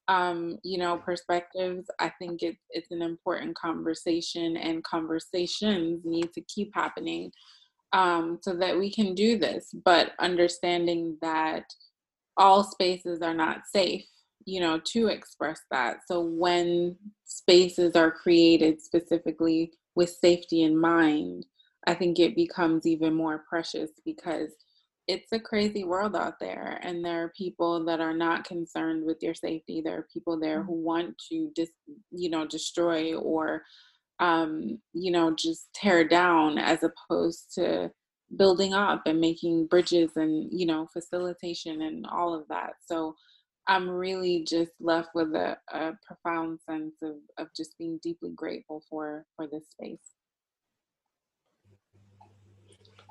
um, 0.08 0.58
you 0.62 0.78
know, 0.78 0.96
perspectives. 0.98 1.86
I 2.00 2.12
think 2.18 2.42
it, 2.42 2.56
it's 2.70 2.90
an 2.90 3.02
important 3.02 3.56
conversation, 3.56 4.56
and 4.56 4.84
conversations 4.84 6.02
need 6.04 6.32
to 6.32 6.42
keep 6.42 6.72
happening 6.74 7.30
um, 7.94 8.38
so 8.42 8.52
that 8.54 8.78
we 8.78 8.92
can 8.92 9.14
do 9.14 9.38
this. 9.38 9.70
But 9.84 10.12
understanding 10.18 11.16
that 11.22 11.64
all 12.36 12.64
spaces 12.64 13.22
are 13.22 13.34
not 13.34 13.62
safe 13.66 14.04
you 14.44 14.60
know 14.60 14.80
to 14.84 15.08
express 15.08 15.60
that 15.70 15.98
so 16.06 16.20
when 16.20 16.96
spaces 17.24 17.94
are 17.96 18.10
created 18.10 18.80
specifically 18.80 19.72
with 19.94 20.10
safety 20.10 20.62
in 20.62 20.76
mind 20.76 21.46
i 21.86 21.94
think 21.94 22.18
it 22.18 22.36
becomes 22.36 22.86
even 22.86 23.14
more 23.14 23.44
precious 23.48 23.90
because 24.04 24.50
it's 25.06 25.32
a 25.32 25.38
crazy 25.38 25.84
world 25.84 26.16
out 26.16 26.40
there 26.40 26.78
and 26.82 27.04
there 27.04 27.24
are 27.24 27.32
people 27.36 27.84
that 27.84 28.00
are 28.00 28.14
not 28.14 28.44
concerned 28.44 29.04
with 29.04 29.18
your 29.22 29.34
safety 29.34 29.80
there 29.80 29.98
are 29.98 30.08
people 30.12 30.38
there 30.38 30.62
mm. 30.62 30.66
who 30.66 30.74
want 30.74 31.14
to 31.30 31.50
just 31.56 31.72
you 32.10 32.30
know 32.30 32.46
destroy 32.46 33.14
or 33.14 33.62
um 34.20 34.78
you 34.92 35.10
know 35.10 35.34
just 35.34 35.68
tear 35.74 36.06
down 36.06 36.58
as 36.58 36.80
opposed 36.82 37.52
to 37.54 37.90
building 38.36 38.74
up 38.74 39.02
and 39.06 39.20
making 39.20 39.66
bridges 39.66 40.12
and 40.16 40.48
you 40.52 40.66
know 40.66 40.86
facilitation 40.92 41.82
and 41.82 42.06
all 42.06 42.34
of 42.34 42.46
that. 42.48 42.72
So 42.84 43.14
i'm 43.66 43.88
really 43.88 44.44
just 44.46 44.72
left 44.78 45.08
with 45.14 45.34
a, 45.34 45.56
a 45.72 45.92
profound 46.06 46.58
sense 46.68 46.96
of, 47.02 47.14
of 47.38 47.48
just 47.56 47.76
being 47.78 47.98
deeply 48.02 48.30
grateful 48.34 48.82
for 48.90 49.24
for 49.36 49.46
this 49.46 49.64
space. 49.70 49.98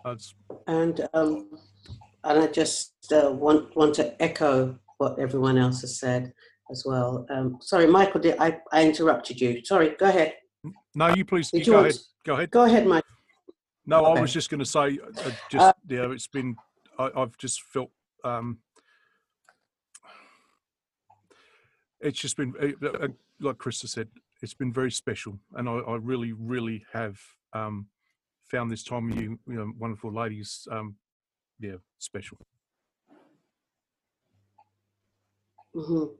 That's... 0.06 0.36
and 0.68 1.08
um 1.14 1.50
and 2.24 2.40
i 2.40 2.48
just 2.48 2.94
uh, 3.12 3.32
want 3.32 3.76
want 3.76 3.96
to 3.96 4.22
echo 4.22 4.78
what 4.98 5.18
everyone 5.20 5.58
else 5.58 5.82
has 5.82 6.00
said 6.00 6.34
as 6.72 6.84
well. 6.86 7.26
Um 7.30 7.58
sorry 7.62 7.88
michael 7.88 8.22
did 8.22 8.38
i 8.40 8.60
i 8.72 8.84
interrupted 8.86 9.42
you? 9.42 9.64
Sorry 9.66 9.96
go 10.00 10.08
ahead 10.08 10.36
no 10.96 11.08
you 11.16 11.26
please 11.26 11.50
you 11.54 11.66
go 11.66 11.80
ahead 11.80 11.96
go 12.26 12.34
ahead 12.34 12.52
go 12.52 12.64
ahead 12.64 12.86
mike 12.88 13.04
no, 13.86 14.06
okay. 14.06 14.20
I 14.20 14.22
was 14.22 14.32
just 14.32 14.50
going 14.50 14.60
to 14.60 14.66
say, 14.66 15.00
uh, 15.00 15.32
just 15.50 15.66
uh, 15.66 15.74
yeah, 15.90 16.12
it's 16.12 16.28
been. 16.28 16.56
I, 16.98 17.10
have 17.16 17.38
just 17.38 17.62
felt. 17.64 17.90
Um, 18.24 18.60
it's 22.00 22.20
just 22.20 22.38
been 22.38 22.54
uh, 22.62 22.88
uh, 22.88 23.08
like 23.42 23.58
Krista 23.58 23.88
said. 23.88 24.08
It's 24.42 24.54
been 24.54 24.72
very 24.72 24.92
special, 24.92 25.38
and 25.56 25.68
I, 25.68 25.74
I 25.74 25.96
really, 25.96 26.34
really 26.34 26.86
have 26.94 27.20
um, 27.54 27.88
found 28.46 28.72
this 28.72 28.84
time 28.84 29.10
with 29.10 29.20
you, 29.20 29.40
you 29.48 29.56
know, 29.56 29.72
wonderful 29.78 30.14
ladies. 30.14 30.68
Um, 30.72 30.96
yeah, 31.60 31.76
special. 32.00 32.38
Mm-hmm. 35.76 36.16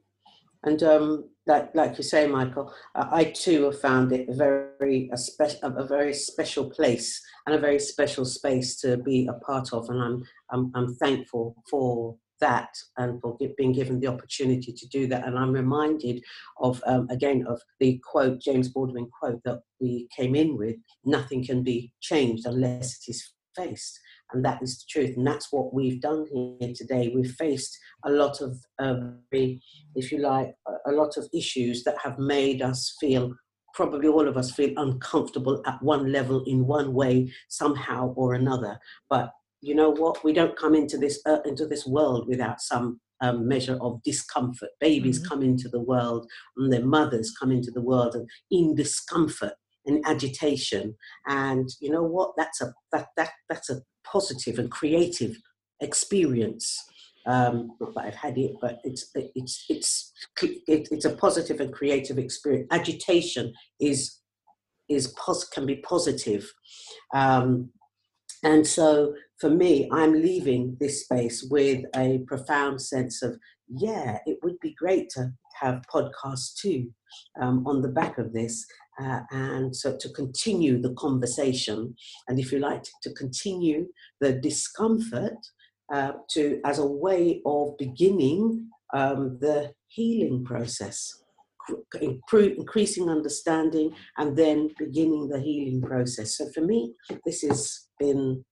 And 0.64 0.82
um, 0.84 1.30
like 1.46 1.76
like 1.76 1.98
you 1.98 2.04
say, 2.04 2.26
Michael, 2.28 2.74
uh, 2.96 3.08
I 3.12 3.26
too 3.26 3.66
have 3.66 3.82
found 3.82 4.12
it 4.14 4.30
a 4.30 4.34
very 4.34 5.10
a, 5.12 5.18
spe- 5.18 5.62
a 5.62 5.86
very 5.86 6.14
special 6.14 6.70
place 6.70 7.22
and 7.46 7.56
a 7.56 7.60
very 7.60 7.80
special 7.80 8.26
space 8.26 8.80
to 8.82 8.98
be 8.98 9.28
a 9.28 9.34
part 9.46 9.74
of, 9.74 9.90
and 9.90 10.02
I'm 10.02 10.24
I'm, 10.52 10.72
I'm 10.74 10.96
thankful 10.96 11.56
for 11.70 12.16
that 12.40 12.70
and 12.98 13.22
for 13.22 13.38
being 13.58 13.72
given 13.72 14.00
the 14.00 14.08
opportunity 14.08 14.74
to 14.74 14.88
do 14.88 15.08
that. 15.08 15.26
And 15.26 15.38
I'm 15.38 15.52
reminded 15.52 16.24
of 16.60 16.82
um, 16.86 17.08
again 17.10 17.46
of 17.48 17.62
the 17.80 18.02
quote 18.10 18.42
James 18.42 18.70
Baldwin 18.70 19.10
quote 19.20 19.42
that 19.44 19.60
we 19.82 20.08
came 20.16 20.34
in 20.34 20.58
with: 20.58 20.78
"Nothing 21.04 21.44
can 21.46 21.62
be 21.64 21.92
changed 22.02 22.46
unless 22.46 23.00
it 23.00 23.12
is 23.12 23.34
faced." 23.56 24.00
And 24.34 24.44
that 24.44 24.62
is 24.62 24.80
the 24.80 24.86
truth. 24.90 25.16
And 25.18 25.26
that's 25.26 25.52
what 25.52 25.74
we've 25.74 26.02
done 26.02 26.26
here 26.32 26.74
today. 26.76 27.12
We've 27.14 27.32
faced 27.32 27.78
a 28.06 28.10
lot 28.10 28.42
of, 28.42 28.58
um, 28.80 29.20
if 29.32 30.12
you 30.12 30.20
like, 30.20 30.54
a 30.86 30.92
lot 30.92 31.18
of 31.18 31.28
issues 31.34 31.84
that 31.84 31.98
have 32.04 32.20
made 32.20 32.62
us 32.62 32.96
feel, 33.00 33.34
probably 33.74 34.08
all 34.08 34.28
of 34.28 34.38
us 34.38 34.52
feel 34.52 34.74
uncomfortable 34.78 35.62
at 35.66 35.82
one 35.82 36.12
level 36.12 36.44
in 36.46 36.66
one 36.68 36.94
way, 36.94 37.32
somehow 37.50 38.14
or 38.16 38.34
another. 38.34 38.80
But 39.10 39.32
you 39.62 39.76
know 39.76 39.92
what? 39.92 40.24
We 40.24 40.34
don't 40.34 40.58
come 40.58 40.76
into 40.76 40.98
this 40.98 41.22
uh, 41.26 41.40
into 41.46 41.66
this 41.66 41.88
world 41.88 42.28
without 42.28 42.60
some 42.60 43.00
um, 43.22 43.48
measure 43.48 43.78
of 43.80 44.04
discomfort. 44.04 44.70
Babies 44.82 45.20
mm-hmm. 45.20 45.30
come 45.30 45.42
into 45.42 45.70
the 45.70 45.80
world, 45.80 46.30
and 46.58 46.72
their 46.72 46.86
mothers 46.86 47.34
come 47.40 47.52
into 47.52 47.72
the 47.72 47.82
world, 47.82 48.14
and 48.14 48.28
in 48.52 48.76
discomfort 48.76 49.54
and 49.86 50.04
agitation. 50.06 50.96
And 51.28 51.70
you 51.80 51.90
know 51.90 52.04
what? 52.04 52.34
That's 52.38 52.62
a 52.62 52.74
that 52.92 53.08
that 53.18 53.32
that's 53.50 53.70
a 53.70 53.82
positive 54.04 54.60
and 54.60 54.72
creative 54.72 55.36
experience. 55.82 56.78
Um, 57.26 57.72
not 57.80 57.94
that 57.96 58.06
I've 58.06 58.16
had 58.16 58.38
it, 58.38 58.54
but 58.62 58.80
it's 58.84 59.10
it's 59.16 59.66
it's 59.70 60.12
it's 60.68 61.06
a 61.06 61.16
positive 61.16 61.60
and 61.60 61.74
creative 61.74 62.18
experience. 62.18 62.68
Agitation 62.72 63.54
is 63.80 64.20
is 64.90 65.08
pos- 65.18 65.48
can 65.48 65.66
be 65.66 65.78
positive, 65.78 66.52
um, 67.14 67.70
and 68.44 68.68
so 68.68 69.14
for 69.40 69.50
me, 69.50 69.90
I'm 69.92 70.14
leaving 70.14 70.78
this 70.80 71.04
space 71.04 71.48
with 71.50 71.86
a 71.96 72.20
profound 72.28 72.82
sense 72.82 73.22
of 73.22 73.38
yeah, 73.68 74.20
it 74.26 74.38
would 74.44 74.60
be 74.60 74.74
great 74.74 75.10
to 75.12 75.32
have 75.64 75.82
too 76.62 76.90
um, 77.42 77.66
on 77.66 77.82
the 77.82 77.94
back 78.00 78.18
of 78.18 78.34
this, 78.34 78.66
uh, 79.02 79.22
and 79.32 79.76
so 79.76 79.98
to 79.98 80.10
continue 80.10 80.82
the 80.82 80.94
conversation, 81.06 81.96
and 82.28 82.40
if 82.40 82.52
you 82.52 82.60
like, 82.60 82.84
to 83.02 83.14
continue 83.14 83.88
the 84.22 84.34
discomfort 84.34 85.40
uh, 85.94 86.14
to 86.34 86.60
as 86.66 86.80
a 86.80 86.86
way 87.06 87.42
of 87.46 87.78
beginning 87.78 88.68
um, 88.94 89.38
the 89.42 89.72
healing 89.88 90.44
process, 90.44 90.98
increasing 92.02 93.10
understanding, 93.10 93.94
and 94.18 94.38
then 94.38 94.70
beginning 94.78 95.28
the 95.30 95.40
healing 95.40 95.82
process. 95.82 96.38
So 96.38 96.50
for 96.54 96.62
me, 96.62 96.94
this 97.26 97.42
has 97.42 97.88
been 98.00 98.44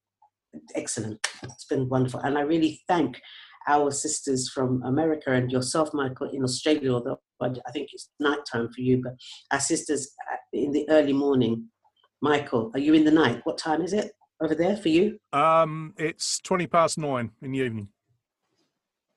excellent. 0.75 1.27
It's 1.43 1.65
been 1.65 1.88
wonderful, 1.89 2.21
and 2.21 2.38
I 2.38 2.41
really 2.41 2.81
thank 2.88 3.21
our 3.67 3.91
sisters 3.91 4.49
from 4.49 4.81
America 4.83 5.31
and 5.31 5.51
yourself, 5.51 5.93
Michael, 5.93 6.29
in 6.29 6.43
Australia, 6.43 6.93
although 6.93 7.19
I 7.41 7.71
think 7.71 7.89
it's 7.91 8.09
nighttime 8.19 8.69
for 8.73 8.81
you, 8.81 9.01
but 9.03 9.13
our 9.51 9.59
sisters 9.59 10.11
in 10.53 10.71
the 10.71 10.88
early 10.89 11.13
morning. 11.13 11.67
Michael, 12.23 12.69
are 12.75 12.79
you 12.79 12.93
in 12.93 13.03
the 13.03 13.11
night? 13.11 13.41
What 13.45 13.57
time 13.57 13.81
is 13.81 13.93
it 13.93 14.11
over 14.43 14.53
there 14.53 14.77
for 14.77 14.89
you? 14.89 15.17
Um, 15.33 15.95
it's 15.97 16.39
20 16.41 16.67
past 16.67 16.99
nine 16.99 17.31
in 17.41 17.51
the 17.51 17.59
evening 17.59 17.88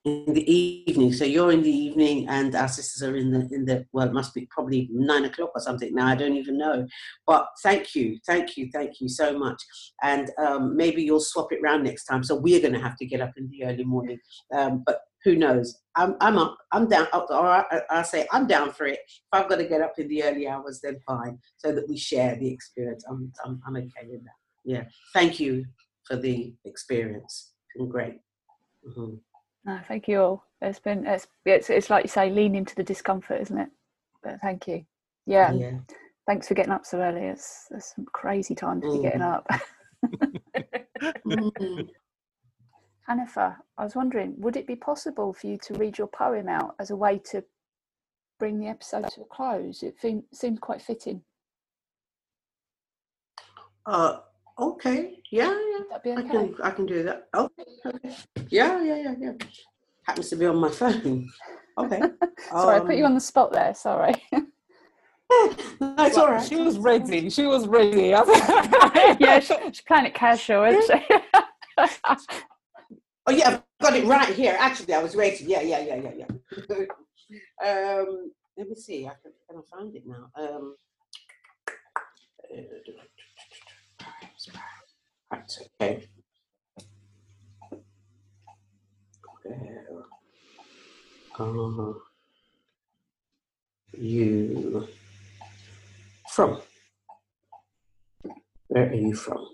in 0.05 0.35
the 0.35 0.53
evening. 0.53 1.13
So 1.13 1.25
you're 1.25 1.53
in 1.53 1.63
the 1.63 1.71
evening, 1.71 2.29
and 2.29 2.55
our 2.55 2.69
sisters 2.69 3.03
are 3.03 3.17
in 3.17 3.31
the 3.31 3.49
in 3.55 3.65
the 3.65 3.87
well, 3.93 4.07
it 4.07 4.13
must 4.13 4.35
be 4.35 4.47
probably 4.51 4.89
nine 4.93 5.25
o'clock 5.25 5.53
or 5.55 5.61
something 5.61 5.95
now. 5.95 6.07
I 6.07 6.15
don't 6.15 6.37
even 6.37 6.59
know. 6.59 6.87
But 7.27 7.49
thank 7.63 7.95
you, 7.95 8.19
thank 8.27 8.57
you, 8.57 8.69
thank 8.73 9.01
you 9.01 9.09
so 9.09 9.39
much. 9.39 9.63
And 10.03 10.31
um, 10.39 10.77
maybe 10.77 11.03
you'll 11.03 11.21
swap 11.21 11.53
it 11.53 11.63
round 11.63 11.85
next 11.85 12.05
time. 12.05 12.23
So 12.23 12.35
we're 12.35 12.61
going 12.61 12.75
to 12.75 12.81
have 12.81 12.97
to 12.99 13.07
get 13.07 13.21
up 13.21 13.33
in 13.37 13.49
the 13.49 13.65
early 13.65 13.85
morning. 13.85 14.19
Um, 14.55 14.83
but 14.85 15.01
who 15.25 15.37
knows? 15.37 15.81
I'm 15.97 16.17
I'm 16.21 16.37
up. 16.37 16.59
I'm 16.73 16.87
down. 16.87 17.07
Or 17.13 17.47
I, 17.47 17.65
I 17.89 18.03
say 18.03 18.27
I'm 18.31 18.47
down 18.47 18.73
for 18.73 18.87
it. 18.87 18.99
If 19.07 19.23
I've 19.33 19.49
got 19.49 19.57
to 19.57 19.65
get 19.65 19.81
up 19.81 19.95
in 19.99 20.09
the 20.09 20.23
early 20.23 20.47
hours, 20.47 20.81
then 20.83 20.99
fine. 21.07 21.39
So 21.57 21.73
that 21.73 21.89
we 21.89 21.97
share 21.97 22.37
the 22.37 22.53
experience. 22.53 23.05
I'm 23.09 23.33
I'm, 23.45 23.63
I'm 23.67 23.77
okay 23.77 24.07
with 24.07 24.23
that. 24.25 24.37
Yeah. 24.67 24.85
Thank 25.15 25.41
you 25.41 25.65
for 26.07 26.17
the 26.17 26.55
experience. 26.67 27.53
It's 27.71 27.79
been 27.79 27.89
great. 27.89 28.21
Mm-hmm. 28.87 29.15
No, 29.65 29.81
thank 29.89 30.09
you 30.09 30.21
all. 30.21 30.45
It's 30.61 30.79
been 30.79 31.07
it's 31.07 31.27
it's 31.45 31.71
it's 31.71 31.91
like 31.91 32.05
you 32.05 32.09
say, 32.09 32.31
lean 32.31 32.55
into 32.55 32.75
the 32.75 32.83
discomfort, 32.83 33.41
isn't 33.43 33.59
it? 33.59 33.71
But 34.23 34.41
thank 34.41 34.67
you. 34.67 34.85
Yeah. 35.27 35.53
yeah. 35.53 35.79
Thanks 36.27 36.49
for 36.49 36.55
getting 36.55 36.73
up 36.73 36.87
so 36.87 37.01
early. 37.01 37.23
It's 37.23 37.67
it's 37.71 37.95
some 37.95 38.07
crazy 38.13 38.55
time 38.55 38.81
to 38.81 38.93
be 38.93 39.03
getting 39.03 39.21
mm. 39.21 39.35
up. 39.35 39.47
mm. 41.27 41.89
Haneefah, 43.09 43.57
I 43.77 43.85
was 43.85 43.95
wondering, 43.95 44.35
would 44.39 44.57
it 44.57 44.67
be 44.67 44.77
possible 44.77 45.35
for 45.35 45.47
you 45.47 45.59
to 45.65 45.75
read 45.75 45.99
your 45.99 46.07
poem 46.07 46.49
out 46.49 46.75
as 46.79 46.91
a 46.91 46.97
way 46.97 47.21
to 47.31 47.45
bring 48.39 48.59
the 48.59 48.69
episode 48.69 49.09
to 49.11 49.21
a 49.21 49.25
close? 49.27 49.83
It 49.83 49.97
seemed 50.33 50.61
quite 50.63 50.81
fitting. 50.81 51.21
Uh, 53.85 54.21
Okay. 54.59 55.19
Yeah, 55.31 55.51
yeah. 55.51 55.85
That'd 55.91 56.03
be 56.03 56.11
okay. 56.11 56.21
I 56.21 56.31
can 56.31 56.57
I 56.63 56.71
can 56.71 56.87
do 56.87 57.03
that. 57.03 57.29
Okay. 57.35 57.65
okay. 57.87 58.17
Yeah, 58.51 58.83
yeah, 58.83 58.97
yeah, 58.97 59.15
yeah. 59.19 59.33
Happens 60.07 60.31
to 60.31 60.37
be 60.37 60.47
on 60.47 60.57
my 60.57 60.71
phone. 60.71 61.29
Okay. 61.79 62.01
sorry, 62.51 62.77
um, 62.79 62.83
I 62.83 62.87
put 62.87 62.97
you 62.97 63.05
um, 63.05 63.11
on 63.11 63.15
the 63.15 63.21
spot 63.21 63.53
there. 63.53 63.75
Sorry. 63.75 64.15
That's 65.81 66.17
all 66.17 66.29
right. 66.29 66.47
She 66.47 66.57
was 66.57 66.79
ready. 66.79 67.29
She 67.31 67.47
was 67.47 67.67
ready. 67.67 68.09
yeah, 69.19 69.41
she, 69.41 69.55
she's 69.67 69.81
kind 69.81 70.07
of 70.07 70.13
casual, 70.13 70.65
isn't 70.65 71.01
she? 71.01 71.17
oh 73.27 73.33
yeah, 73.33 73.49
I've 73.49 73.63
got 73.81 73.97
it 73.97 74.07
right 74.07 74.29
here. 74.35 74.57
Actually, 74.61 74.95
I 74.95 75.03
was 75.03 75.17
waiting. 75.17 75.49
Yeah, 75.49 75.63
yeah, 75.63 75.81
yeah, 75.81 75.97
yeah, 75.97 76.13
yeah. 76.19 77.99
um, 78.01 78.31
let 78.57 78.69
me 78.69 78.75
see. 78.77 79.07
I 79.07 79.15
can, 79.21 79.33
can 79.49 79.59
I 79.59 79.77
find 79.77 79.97
it 79.97 80.07
now? 80.07 80.31
Um, 80.37 80.77
uh, 82.53 82.63
Right, 85.31 85.51
okay. 85.81 86.09
Where? 89.43 89.87
Are 91.39 91.95
you 93.93 94.89
from? 96.31 96.61
Where 98.69 98.91
are 98.91 98.95
you 98.95 99.15
from? 99.15 99.49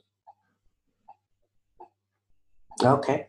Okay. 2.83 3.29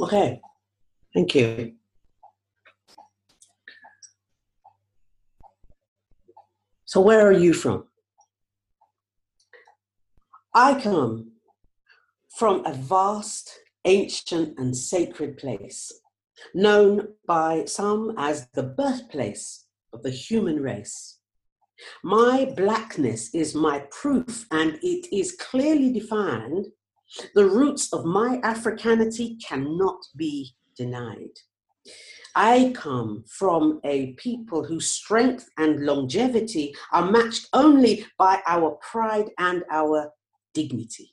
Okay. 0.00 0.40
Thank 1.14 1.34
you. 1.34 1.74
So, 6.92 7.00
where 7.00 7.26
are 7.26 7.32
you 7.32 7.54
from? 7.54 7.84
I 10.54 10.78
come 10.78 11.32
from 12.36 12.66
a 12.66 12.74
vast, 12.74 13.58
ancient, 13.86 14.58
and 14.58 14.76
sacred 14.76 15.38
place, 15.38 15.90
known 16.52 17.14
by 17.26 17.64
some 17.64 18.14
as 18.18 18.48
the 18.48 18.64
birthplace 18.64 19.64
of 19.94 20.02
the 20.02 20.10
human 20.10 20.60
race. 20.60 21.20
My 22.04 22.52
blackness 22.58 23.34
is 23.34 23.54
my 23.54 23.86
proof, 23.90 24.44
and 24.50 24.78
it 24.82 25.08
is 25.10 25.32
clearly 25.40 25.94
defined. 25.94 26.66
The 27.34 27.46
roots 27.46 27.90
of 27.94 28.04
my 28.04 28.38
Africanity 28.42 29.38
cannot 29.42 30.00
be 30.14 30.52
denied. 30.76 31.38
I 32.34 32.72
come 32.74 33.24
from 33.28 33.80
a 33.84 34.12
people 34.14 34.64
whose 34.64 34.88
strength 34.88 35.48
and 35.58 35.84
longevity 35.84 36.74
are 36.92 37.10
matched 37.10 37.48
only 37.52 38.06
by 38.18 38.40
our 38.46 38.78
pride 38.90 39.30
and 39.38 39.64
our 39.70 40.10
dignity. 40.54 41.12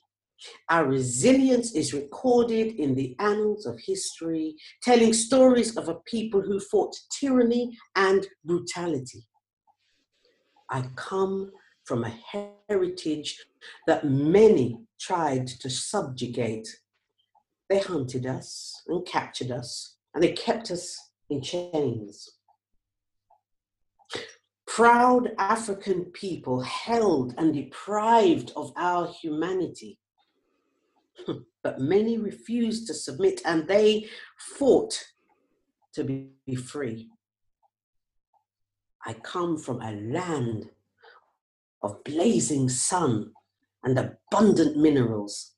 Our 0.70 0.86
resilience 0.86 1.74
is 1.74 1.92
recorded 1.92 2.76
in 2.76 2.94
the 2.94 3.14
annals 3.18 3.66
of 3.66 3.78
history, 3.78 4.56
telling 4.82 5.12
stories 5.12 5.76
of 5.76 5.90
a 5.90 6.00
people 6.06 6.40
who 6.40 6.58
fought 6.58 6.96
tyranny 7.10 7.76
and 7.96 8.26
brutality. 8.44 9.26
I 10.70 10.88
come 10.96 11.50
from 11.84 12.04
a 12.04 12.48
heritage 12.70 13.44
that 13.86 14.04
many 14.04 14.78
tried 14.98 15.46
to 15.48 15.68
subjugate. 15.68 16.68
They 17.68 17.80
hunted 17.80 18.24
us 18.26 18.82
and 18.86 19.04
captured 19.06 19.50
us, 19.50 19.96
and 20.14 20.22
they 20.22 20.32
kept 20.32 20.70
us 20.70 21.09
in 21.30 21.40
chains. 21.42 22.28
Proud 24.66 25.32
African 25.38 26.04
people 26.06 26.60
held 26.62 27.34
and 27.38 27.54
deprived 27.54 28.52
of 28.56 28.72
our 28.76 29.08
humanity. 29.08 29.98
But 31.62 31.78
many 31.78 32.16
refused 32.16 32.86
to 32.86 32.94
submit 32.94 33.42
and 33.44 33.68
they 33.68 34.08
fought 34.38 34.98
to 35.92 36.04
be 36.04 36.54
free. 36.54 37.10
I 39.04 39.12
come 39.12 39.58
from 39.58 39.82
a 39.82 39.92
land 39.92 40.70
of 41.82 42.02
blazing 42.04 42.70
sun 42.70 43.32
and 43.84 43.98
abundant 43.98 44.76
minerals, 44.76 45.52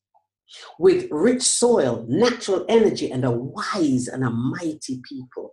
with 0.79 1.09
rich 1.11 1.43
soil, 1.43 2.05
natural 2.09 2.65
energy, 2.69 3.11
and 3.11 3.25
a 3.25 3.31
wise 3.31 4.09
and 4.09 4.25
a 4.25 4.31
mighty 4.31 5.01
people. 5.09 5.53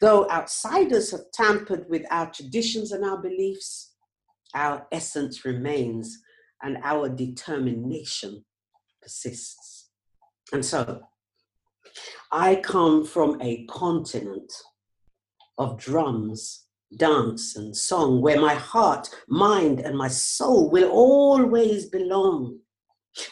Though 0.00 0.28
outsiders 0.30 1.10
have 1.12 1.30
tampered 1.32 1.86
with 1.88 2.04
our 2.10 2.30
traditions 2.30 2.92
and 2.92 3.04
our 3.04 3.18
beliefs, 3.20 3.94
our 4.54 4.86
essence 4.90 5.44
remains 5.44 6.18
and 6.62 6.78
our 6.82 7.08
determination 7.08 8.44
persists. 9.00 9.90
And 10.52 10.64
so, 10.64 11.02
I 12.32 12.56
come 12.56 13.04
from 13.04 13.40
a 13.40 13.64
continent 13.66 14.52
of 15.58 15.78
drums, 15.78 16.66
dance, 16.96 17.56
and 17.56 17.76
song 17.76 18.20
where 18.20 18.40
my 18.40 18.54
heart, 18.54 19.08
mind, 19.28 19.80
and 19.80 19.96
my 19.96 20.08
soul 20.08 20.70
will 20.70 20.90
always 20.90 21.86
belong, 21.86 22.58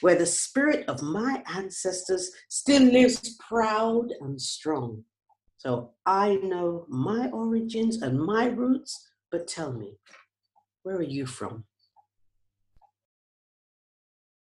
where 0.00 0.16
the 0.16 0.26
spirit 0.26 0.88
of 0.88 1.02
my 1.02 1.42
ancestors 1.54 2.30
still 2.48 2.82
lives 2.82 3.36
proud 3.48 4.12
and 4.20 4.40
strong. 4.40 5.04
So 5.58 5.92
I 6.06 6.36
know 6.36 6.86
my 6.88 7.30
origins 7.30 8.00
and 8.02 8.18
my 8.20 8.46
roots, 8.46 9.08
but 9.30 9.48
tell 9.48 9.72
me, 9.72 9.98
where 10.82 10.96
are 10.96 11.02
you 11.02 11.26
from? 11.26 11.64